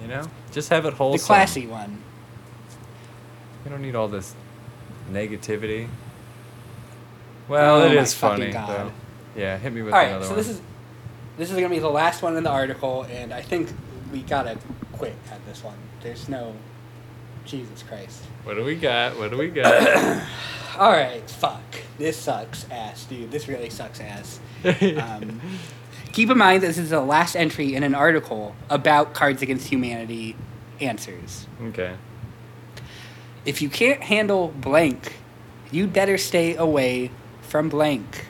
You 0.00 0.08
know, 0.08 0.28
just 0.52 0.68
have 0.70 0.84
it 0.86 0.96
The 0.96 1.18
classy 1.18 1.66
one. 1.66 2.02
You 3.64 3.70
don't 3.70 3.82
need 3.82 3.94
all 3.94 4.08
this 4.08 4.34
negativity. 5.10 5.88
Well, 7.48 7.82
Oh 7.82 7.86
it 7.86 7.92
is 7.92 8.14
funny 8.14 8.52
though. 8.52 8.92
Yeah, 9.36 9.58
hit 9.58 9.72
me 9.72 9.82
with 9.82 9.92
All 9.92 10.00
right, 10.00 10.08
another 10.08 10.24
so 10.24 10.30
one. 10.30 10.38
this 10.38 10.48
is 10.48 10.60
this 11.36 11.50
is 11.50 11.56
gonna 11.56 11.68
be 11.68 11.78
the 11.78 11.90
last 11.90 12.22
one 12.22 12.36
in 12.36 12.42
the 12.42 12.50
article, 12.50 13.02
and 13.10 13.32
I 13.32 13.42
think 13.42 13.70
we 14.12 14.22
gotta 14.22 14.58
quit 14.92 15.14
at 15.30 15.44
this 15.46 15.62
one. 15.62 15.76
There's 16.02 16.28
no 16.28 16.54
Jesus 17.46 17.82
Christ. 17.82 18.22
What 18.44 18.54
do 18.54 18.64
we 18.64 18.74
got? 18.76 19.18
What 19.18 19.30
do 19.30 19.38
we 19.38 19.48
got? 19.48 20.22
All 20.78 20.92
right, 20.92 21.28
fuck. 21.30 21.62
This 21.98 22.16
sucks 22.18 22.66
ass, 22.70 23.04
dude. 23.06 23.30
This 23.30 23.48
really 23.48 23.70
sucks 23.70 24.00
ass. 24.00 24.40
Um, 25.00 25.40
keep 26.12 26.30
in 26.30 26.38
mind 26.38 26.62
this 26.62 26.76
is 26.78 26.90
the 26.90 27.00
last 27.00 27.36
entry 27.36 27.74
in 27.74 27.82
an 27.82 27.94
article 27.94 28.54
about 28.70 29.14
Cards 29.14 29.42
Against 29.42 29.68
Humanity 29.68 30.34
answers. 30.80 31.46
okay. 31.68 31.94
If 33.44 33.62
you 33.62 33.68
can't 33.68 34.02
handle 34.02 34.48
blank, 34.48 35.16
you 35.70 35.86
better 35.86 36.18
stay 36.18 36.56
away 36.56 37.10
from 37.42 37.68
blank. 37.68 38.26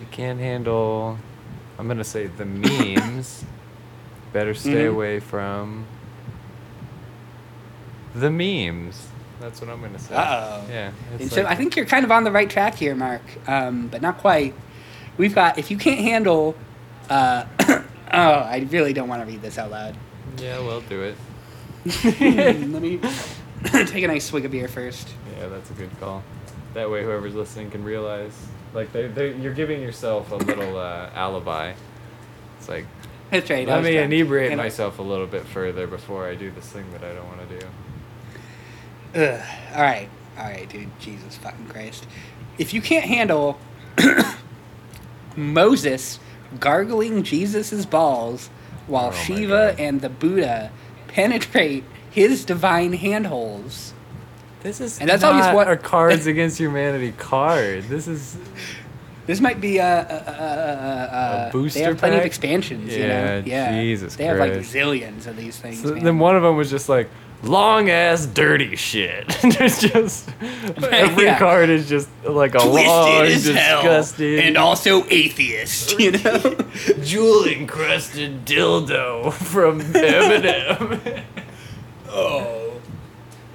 You 0.00 0.06
can't 0.12 0.38
handle. 0.38 1.18
I'm 1.78 1.88
gonna 1.88 2.04
say 2.04 2.28
the 2.28 2.44
memes. 2.44 3.44
Better 4.32 4.54
stay 4.54 4.84
Mhm. 4.84 4.90
away 4.90 5.20
from 5.20 5.86
the 8.14 8.30
memes. 8.30 9.06
That's 9.40 9.60
what 9.60 9.70
I'm 9.70 9.80
gonna 9.80 9.98
say. 9.98 10.14
Uh-oh. 10.14 10.64
Yeah. 10.68 10.92
And 11.18 11.30
so 11.30 11.42
like- 11.42 11.52
I 11.52 11.54
think 11.54 11.76
you're 11.76 11.86
kind 11.86 12.04
of 12.04 12.10
on 12.10 12.24
the 12.24 12.32
right 12.32 12.50
track 12.50 12.74
here, 12.74 12.94
Mark, 12.94 13.22
um, 13.46 13.88
but 13.88 14.02
not 14.02 14.18
quite. 14.18 14.54
we've 15.16 15.34
got 15.34 15.58
if 15.58 15.70
you 15.70 15.76
can't 15.78 16.00
handle. 16.00 16.56
Uh, 17.08 17.44
oh, 17.60 17.82
I 18.12 18.66
really 18.70 18.92
don't 18.92 19.08
want 19.08 19.22
to 19.22 19.26
read 19.26 19.40
this 19.42 19.58
out 19.58 19.70
loud. 19.70 19.96
Yeah, 20.38 20.58
we'll 20.60 20.82
do 20.82 21.02
it. 21.02 21.16
Let 22.04 22.82
me 22.82 22.98
take 23.86 24.04
a 24.04 24.08
nice 24.08 24.26
swig 24.26 24.44
of 24.44 24.50
beer 24.50 24.68
first. 24.68 25.08
Yeah, 25.38 25.48
that's 25.48 25.70
a 25.70 25.74
good 25.74 25.90
call. 26.00 26.22
That 26.74 26.90
way, 26.90 27.02
whoever's 27.02 27.34
listening 27.34 27.70
can 27.70 27.82
realize, 27.82 28.32
like, 28.74 28.92
they, 28.92 29.06
they, 29.08 29.34
you're 29.36 29.54
giving 29.54 29.80
yourself 29.80 30.30
a 30.32 30.36
little 30.36 30.76
uh, 30.78 31.10
alibi. 31.14 31.72
It's 32.58 32.68
like, 32.68 32.84
That's 33.30 33.48
right. 33.48 33.66
Let 33.66 33.82
me 33.82 33.96
inebriate 33.96 34.56
myself 34.56 34.98
a 34.98 35.02
little 35.02 35.26
bit 35.26 35.46
further 35.46 35.86
before 35.86 36.26
I 36.28 36.34
do 36.34 36.50
this 36.50 36.66
thing 36.66 36.84
that 36.92 37.02
I 37.02 37.14
don't 37.14 37.26
want 37.26 37.48
to 37.48 37.58
do. 37.58 37.66
Ugh. 39.14 39.40
All 39.74 39.82
right, 39.82 40.08
all 40.38 40.44
right, 40.44 40.68
dude. 40.68 40.88
Jesus 41.00 41.36
fucking 41.36 41.66
Christ! 41.66 42.06
If 42.58 42.74
you 42.74 42.80
can't 42.80 43.04
handle 43.04 43.58
Moses 45.36 46.18
gargling 46.60 47.22
Jesus's 47.22 47.86
balls 47.86 48.48
while 48.86 49.08
Oh 49.08 49.12
Shiva 49.12 49.74
and 49.78 50.00
the 50.00 50.08
Buddha 50.08 50.70
penetrate 51.08 51.84
his 52.10 52.44
divine 52.44 52.94
handholds. 52.94 53.92
This 54.62 54.80
is 54.80 54.98
And 54.98 55.08
that's 55.08 55.22
you 55.22 55.28
not 55.30 55.54
want- 55.54 55.70
a 55.70 55.76
Cards 55.76 56.26
Against 56.26 56.58
Humanity 56.58 57.12
card. 57.12 57.84
This 57.84 58.08
is 58.08 58.36
This 59.26 59.40
might 59.40 59.60
be 59.60 59.78
uh, 59.78 59.84
uh, 59.84 59.88
uh, 59.88 60.02
a, 60.02 60.42
a, 60.42 61.44
a, 61.44 61.44
a, 61.44 61.48
A 61.48 61.50
booster 61.52 61.78
They 61.78 61.84
have 61.84 61.98
plenty 61.98 62.16
of 62.16 62.20
pack? 62.22 62.26
expansions, 62.26 62.92
you 62.96 63.02
Yeah, 63.04 63.24
know. 63.40 63.42
Yeah, 63.46 63.80
Jesus 63.80 64.16
They 64.16 64.24
have 64.24 64.38
like 64.38 64.52
zillions 64.52 65.26
of 65.26 65.36
these 65.36 65.58
things. 65.58 65.82
So 65.82 65.90
then 65.90 66.18
one 66.18 66.34
of 66.34 66.42
them 66.42 66.56
was 66.56 66.70
just 66.70 66.88
like 66.88 67.08
long 67.42 67.88
ass 67.90 68.26
dirty 68.26 68.74
shit. 68.76 69.28
There's 69.58 69.80
just 69.80 70.28
every 70.90 71.24
Yeah. 71.24 71.38
card 71.38 71.68
is 71.70 71.88
just 71.88 72.08
like 72.24 72.54
a 72.54 72.62
long, 72.64 73.24
disgusting, 73.26 74.38
and 74.40 74.56
also 74.56 75.04
atheist. 75.08 75.98
You 75.98 76.12
know. 76.12 76.38
jewel 77.02 77.44
encrusted 77.46 78.44
dildo 78.44 79.32
from 79.32 79.80
Eminem. 79.92 81.22
Oh. 82.08 82.80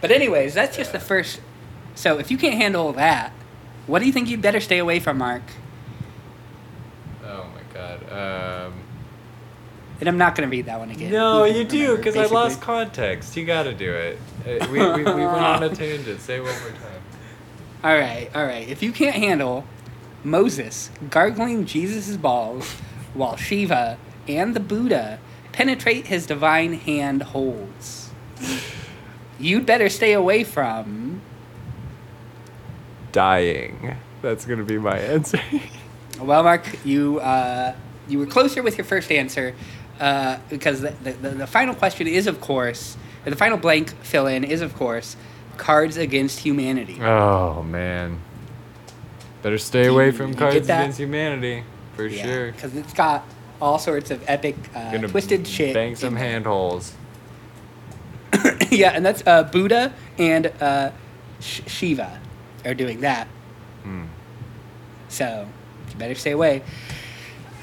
But 0.02 0.12
anyways, 0.12 0.54
that's 0.54 0.76
just 0.78 0.92
the 0.92 1.00
first. 1.00 1.40
So 1.96 2.18
if 2.20 2.30
you 2.32 2.38
can't 2.38 2.56
handle 2.56 2.92
that, 2.94 3.32
what 3.88 4.00
do 4.00 4.06
you 4.06 4.12
think 4.12 4.30
you'd 4.30 4.42
better 4.42 4.60
stay 4.60 4.78
away 4.80 5.00
from, 5.00 5.18
Mark? 5.18 5.44
oh 7.26 7.46
my 7.56 7.74
god. 7.74 8.66
Um, 8.68 8.74
And 10.00 10.10
I'm 10.10 10.18
not 10.18 10.36
gonna 10.36 10.50
read 10.50 10.66
that 10.66 10.80
one 10.80 10.90
again. 10.90 11.12
no, 11.12 11.46
you 11.46 11.64
do 11.64 11.96
because 11.98 12.16
I 12.18 12.26
lost 12.26 12.60
context. 12.62 13.38
You 13.38 13.46
got 13.46 13.64
to 13.64 13.74
do 13.74 13.94
it. 13.94 14.20
Uh, 14.46 14.68
we, 14.72 14.80
we, 14.80 15.04
we 15.04 15.04
went 15.04 15.10
on 15.22 15.64
a 15.64 15.70
tangent. 15.74 16.20
Say 16.20 16.38
it 16.38 16.44
one 16.44 16.52
more 16.62 16.72
time. 16.72 17.02
All 17.84 17.98
right, 17.98 18.30
all 18.34 18.46
right. 18.46 18.68
If 18.68 18.82
you 18.82 18.92
can't 18.92 19.16
handle 19.16 19.66
Moses 20.24 20.90
gargling 21.10 21.66
Jesus' 21.66 22.18
balls 22.18 22.70
while 23.14 23.36
Shiva 23.38 23.98
and 24.28 24.56
the 24.56 24.60
Buddha 24.60 25.20
penetrate 25.52 26.08
his 26.08 26.26
divine 26.26 26.74
hand 26.74 27.24
holds, 27.24 28.10
you'd 29.40 29.66
better 29.66 29.90
stay 29.90 30.14
away 30.14 30.44
from. 30.44 31.22
Dying. 33.12 33.96
That's 34.22 34.46
gonna 34.46 34.64
be 34.64 34.80
my 34.80 34.98
answer. 35.14 35.40
Well, 36.20 36.44
Mark, 36.44 36.66
you 36.86 37.20
uh, 37.20 37.76
you 38.08 38.20
were 38.20 38.26
closer 38.26 38.64
with 38.64 38.78
your 38.78 38.86
first 38.86 39.12
answer 39.12 39.54
uh, 40.04 40.38
because 40.50 40.82
the, 40.82 40.92
the, 41.02 41.30
the, 41.30 41.48
final 41.48 41.74
question 41.74 42.08
is, 42.08 42.28
of 42.28 42.42
course, 42.42 42.98
the 43.24 43.38
final 43.38 43.58
blank 43.58 43.96
fill 44.04 44.28
in 44.28 44.44
is, 44.44 44.60
of 44.60 44.76
course, 44.76 45.16
Cards 45.56 45.96
Against 45.96 46.40
Humanity. 46.40 47.00
Oh 47.02 47.64
man. 47.64 48.20
Better 49.44 49.58
stay 49.58 49.88
away 49.88 50.08
You- 50.08 50.12
from 50.12 50.34
Cards? 50.34 50.58
Against 50.58 51.00
Humanity 51.00 51.64
for 51.96 52.10
sure. 52.10 52.52
Because 52.52 52.76
it's 52.76 52.92
got 52.92 53.24
all 53.62 53.80
sorts 53.80 54.12
of 54.12 54.22
epic, 54.28 54.58
uh, 54.76 54.98
twisted 54.98 55.48
shit. 55.48 55.74
Bang 55.74 55.96
some 55.96 56.18
handholds. 56.18 56.94
yeah, 58.72 58.92
and 58.92 59.06
that's 59.06 59.24
uh, 59.26 59.44
Buddha 59.44 59.94
and 60.18 60.48
uh, 60.60 60.92
Sh- 61.40 61.62
Shiva 61.68 62.20
are 62.66 62.74
doing 62.74 63.00
that. 63.02 63.28
Hmm. 63.84 64.06
So 65.08 65.48
you 65.90 65.96
better 65.96 66.16
stay 66.16 66.32
away. 66.32 66.62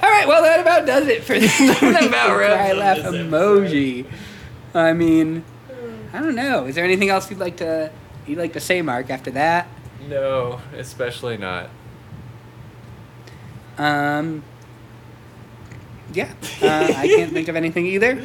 All 0.03 0.11
right, 0.11 0.27
well 0.27 0.43
that 0.43 0.61
about 0.61 0.87
does 0.87 1.07
it 1.09 1.23
for 1.25 1.39
this. 1.39 1.57
that 1.59 2.05
about 2.07 2.37
wraps 2.37 2.77
laugh 2.77 2.99
emoji. 2.99 4.07
I 4.75 4.93
mean, 4.93 5.45
I 6.13 6.21
don't 6.21 6.35
know. 6.35 6.65
Is 6.67 6.75
there 6.75 6.85
anything 6.85 7.09
else 7.11 7.31
you'd 7.31 7.39
like 7.41 7.57
to 7.59 7.91
you'd 8.27 8.39
like 8.39 8.53
to 8.55 8.61
say, 8.61 8.83
Mark? 8.83 9.11
After 9.11 9.31
that, 9.33 9.67
No, 10.09 10.61
especially 10.77 11.37
not. 11.37 11.69
um, 13.79 14.43
yeah, 16.13 16.33
uh, 16.63 16.93
I 16.97 17.07
can't 17.07 17.33
think 17.33 17.49
of 17.49 17.57
anything 17.57 17.87
either. 17.87 18.25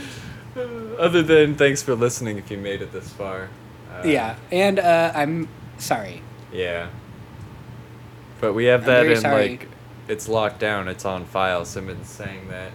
Other 0.99 1.22
than 1.22 1.56
thanks 1.56 1.84
for 1.84 1.95
listening 1.95 2.38
if 2.38 2.49
you 2.49 2.57
made 2.57 2.81
it 2.81 2.91
this 2.91 3.10
far. 3.10 3.49
Uh, 3.93 4.03
Yeah, 4.07 4.35
and 4.52 4.80
uh, 4.80 5.11
I'm 5.14 5.47
sorry. 5.77 6.22
Yeah. 6.53 6.88
But 8.41 8.53
we 8.53 8.65
have 8.65 8.81
I'm 8.81 8.88
that 8.88 9.06
in 9.07 9.18
sorry. 9.22 9.49
like 9.49 9.68
it's 10.07 10.27
locked 10.27 10.60
down, 10.60 10.88
it's 10.88 11.06
on 11.06 11.26
file. 11.26 11.65
Someone's 11.65 12.07
saying 12.07 12.48
that. 12.49 12.72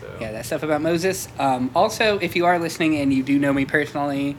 So 0.00 0.16
Yeah, 0.20 0.32
that 0.32 0.46
stuff 0.46 0.62
about 0.62 0.82
Moses. 0.82 1.28
Um, 1.38 1.70
also, 1.74 2.18
if 2.18 2.36
you 2.36 2.46
are 2.46 2.58
listening 2.58 2.96
and 2.96 3.12
you 3.12 3.22
do 3.22 3.38
know 3.38 3.52
me 3.52 3.64
personally, 3.64 4.36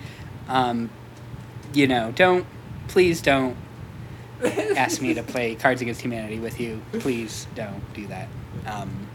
um, 0.47 0.89
you 1.73 1.87
know, 1.87 2.11
don't, 2.11 2.45
please 2.87 3.21
don't 3.21 3.55
ask 4.43 5.01
me 5.01 5.13
to 5.13 5.23
play 5.23 5.55
Cards 5.55 5.81
Against 5.81 6.01
Humanity 6.01 6.39
with 6.39 6.59
you. 6.59 6.81
Please 6.93 7.47
don't 7.55 7.81
do 7.93 8.07
that. 8.07 8.27
Um, 8.65 9.07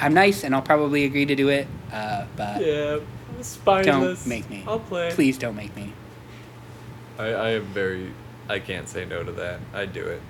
I'm 0.00 0.14
nice 0.14 0.44
and 0.44 0.54
I'll 0.54 0.62
probably 0.62 1.04
agree 1.04 1.26
to 1.26 1.34
do 1.34 1.48
it, 1.48 1.68
uh, 1.92 2.26
but 2.36 2.64
Yeah, 2.64 2.98
spineless. 3.40 4.24
don't 4.24 4.26
make 4.26 4.50
me. 4.50 4.64
I'll 4.66 4.80
play. 4.80 5.10
Please 5.12 5.38
don't 5.38 5.54
make 5.56 5.74
me. 5.76 5.92
I, 7.18 7.26
I 7.26 7.48
am 7.50 7.64
very 7.66 8.12
I 8.48 8.58
can't 8.58 8.88
say 8.88 9.04
no 9.04 9.22
to 9.22 9.32
that. 9.32 9.60
I'd 9.72 9.92
do 9.92 10.04
it. 10.04 10.20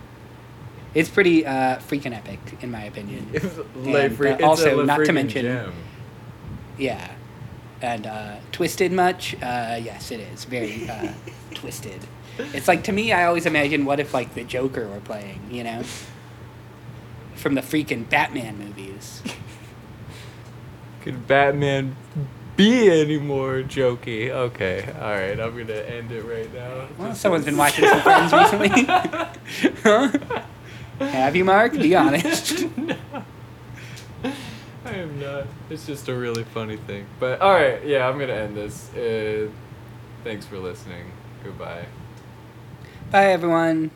It's 0.95 1.09
pretty 1.09 1.47
uh, 1.47 1.79
freaking 1.79 2.15
epic, 2.15 2.39
in 2.61 2.71
my 2.71 2.85
opinion. 2.85 3.31
And, 3.33 4.17
free- 4.17 4.31
uh, 4.31 4.35
it's 4.35 4.43
also, 4.45 4.85
not 4.85 5.05
to 5.05 5.13
mention- 5.13 5.43
gem. 5.43 5.73
Yeah. 6.79 7.11
And 7.81 8.07
uh, 8.07 8.37
twisted 8.53 8.93
much? 8.93 9.35
Uh, 9.43 9.81
yes, 9.83 10.11
it 10.11 10.21
is. 10.21 10.45
Very 10.45 10.89
uh, 10.89 11.13
twisted. 11.55 12.01
It's 12.39 12.69
like, 12.69 12.85
to 12.85 12.93
me, 12.93 13.13
I 13.13 13.25
always 13.25 13.47
imagine 13.47 13.85
what 13.85 14.01
if, 14.01 14.15
like, 14.15 14.35
the 14.35 14.45
Joker 14.45 14.87
were 14.89 15.01
playing, 15.01 15.41
you 15.51 15.65
know? 15.65 15.83
From 17.35 17.55
the 17.55 17.61
freaking 17.61 18.09
Batman 18.09 18.59
movies. 18.59 19.23
Could 21.03 21.27
Batman 21.27 21.97
be 22.57 22.89
any 22.91 23.19
more 23.19 23.63
jokey? 23.63 24.31
Okay, 24.31 24.89
all 25.01 25.11
right. 25.11 25.39
I'm 25.41 25.57
gonna 25.57 25.73
end 25.81 26.13
it 26.13 26.23
right 26.23 26.53
now. 26.55 26.87
Well, 26.97 27.15
someone's 27.15 27.45
been 27.45 27.57
watching 27.57 27.87
some 27.89 28.01
Friends 28.03 28.33
recently. 28.33 28.69
huh? 29.83 30.13
Have 31.11 31.37
you, 31.37 31.45
Mark? 31.45 31.73
Be 31.73 31.95
honest. 31.95 32.67
no. 32.77 32.97
I 34.85 34.91
am 34.91 35.21
not. 35.21 35.47
It's 35.71 35.87
just 35.87 36.09
a 36.09 36.15
really 36.15 36.45
funny 36.45 36.77
thing. 36.77 37.07
But 37.21 37.41
all 37.41 37.53
right, 37.53 37.85
yeah, 37.85 38.09
I'm 38.09 38.19
gonna 38.19 38.33
end 38.33 38.57
this. 38.57 38.93
Uh, 38.95 39.49
thanks 40.25 40.45
for 40.47 40.59
listening. 40.59 41.13
Goodbye. 41.45 41.87
Bye, 43.11 43.27
everyone. 43.27 43.91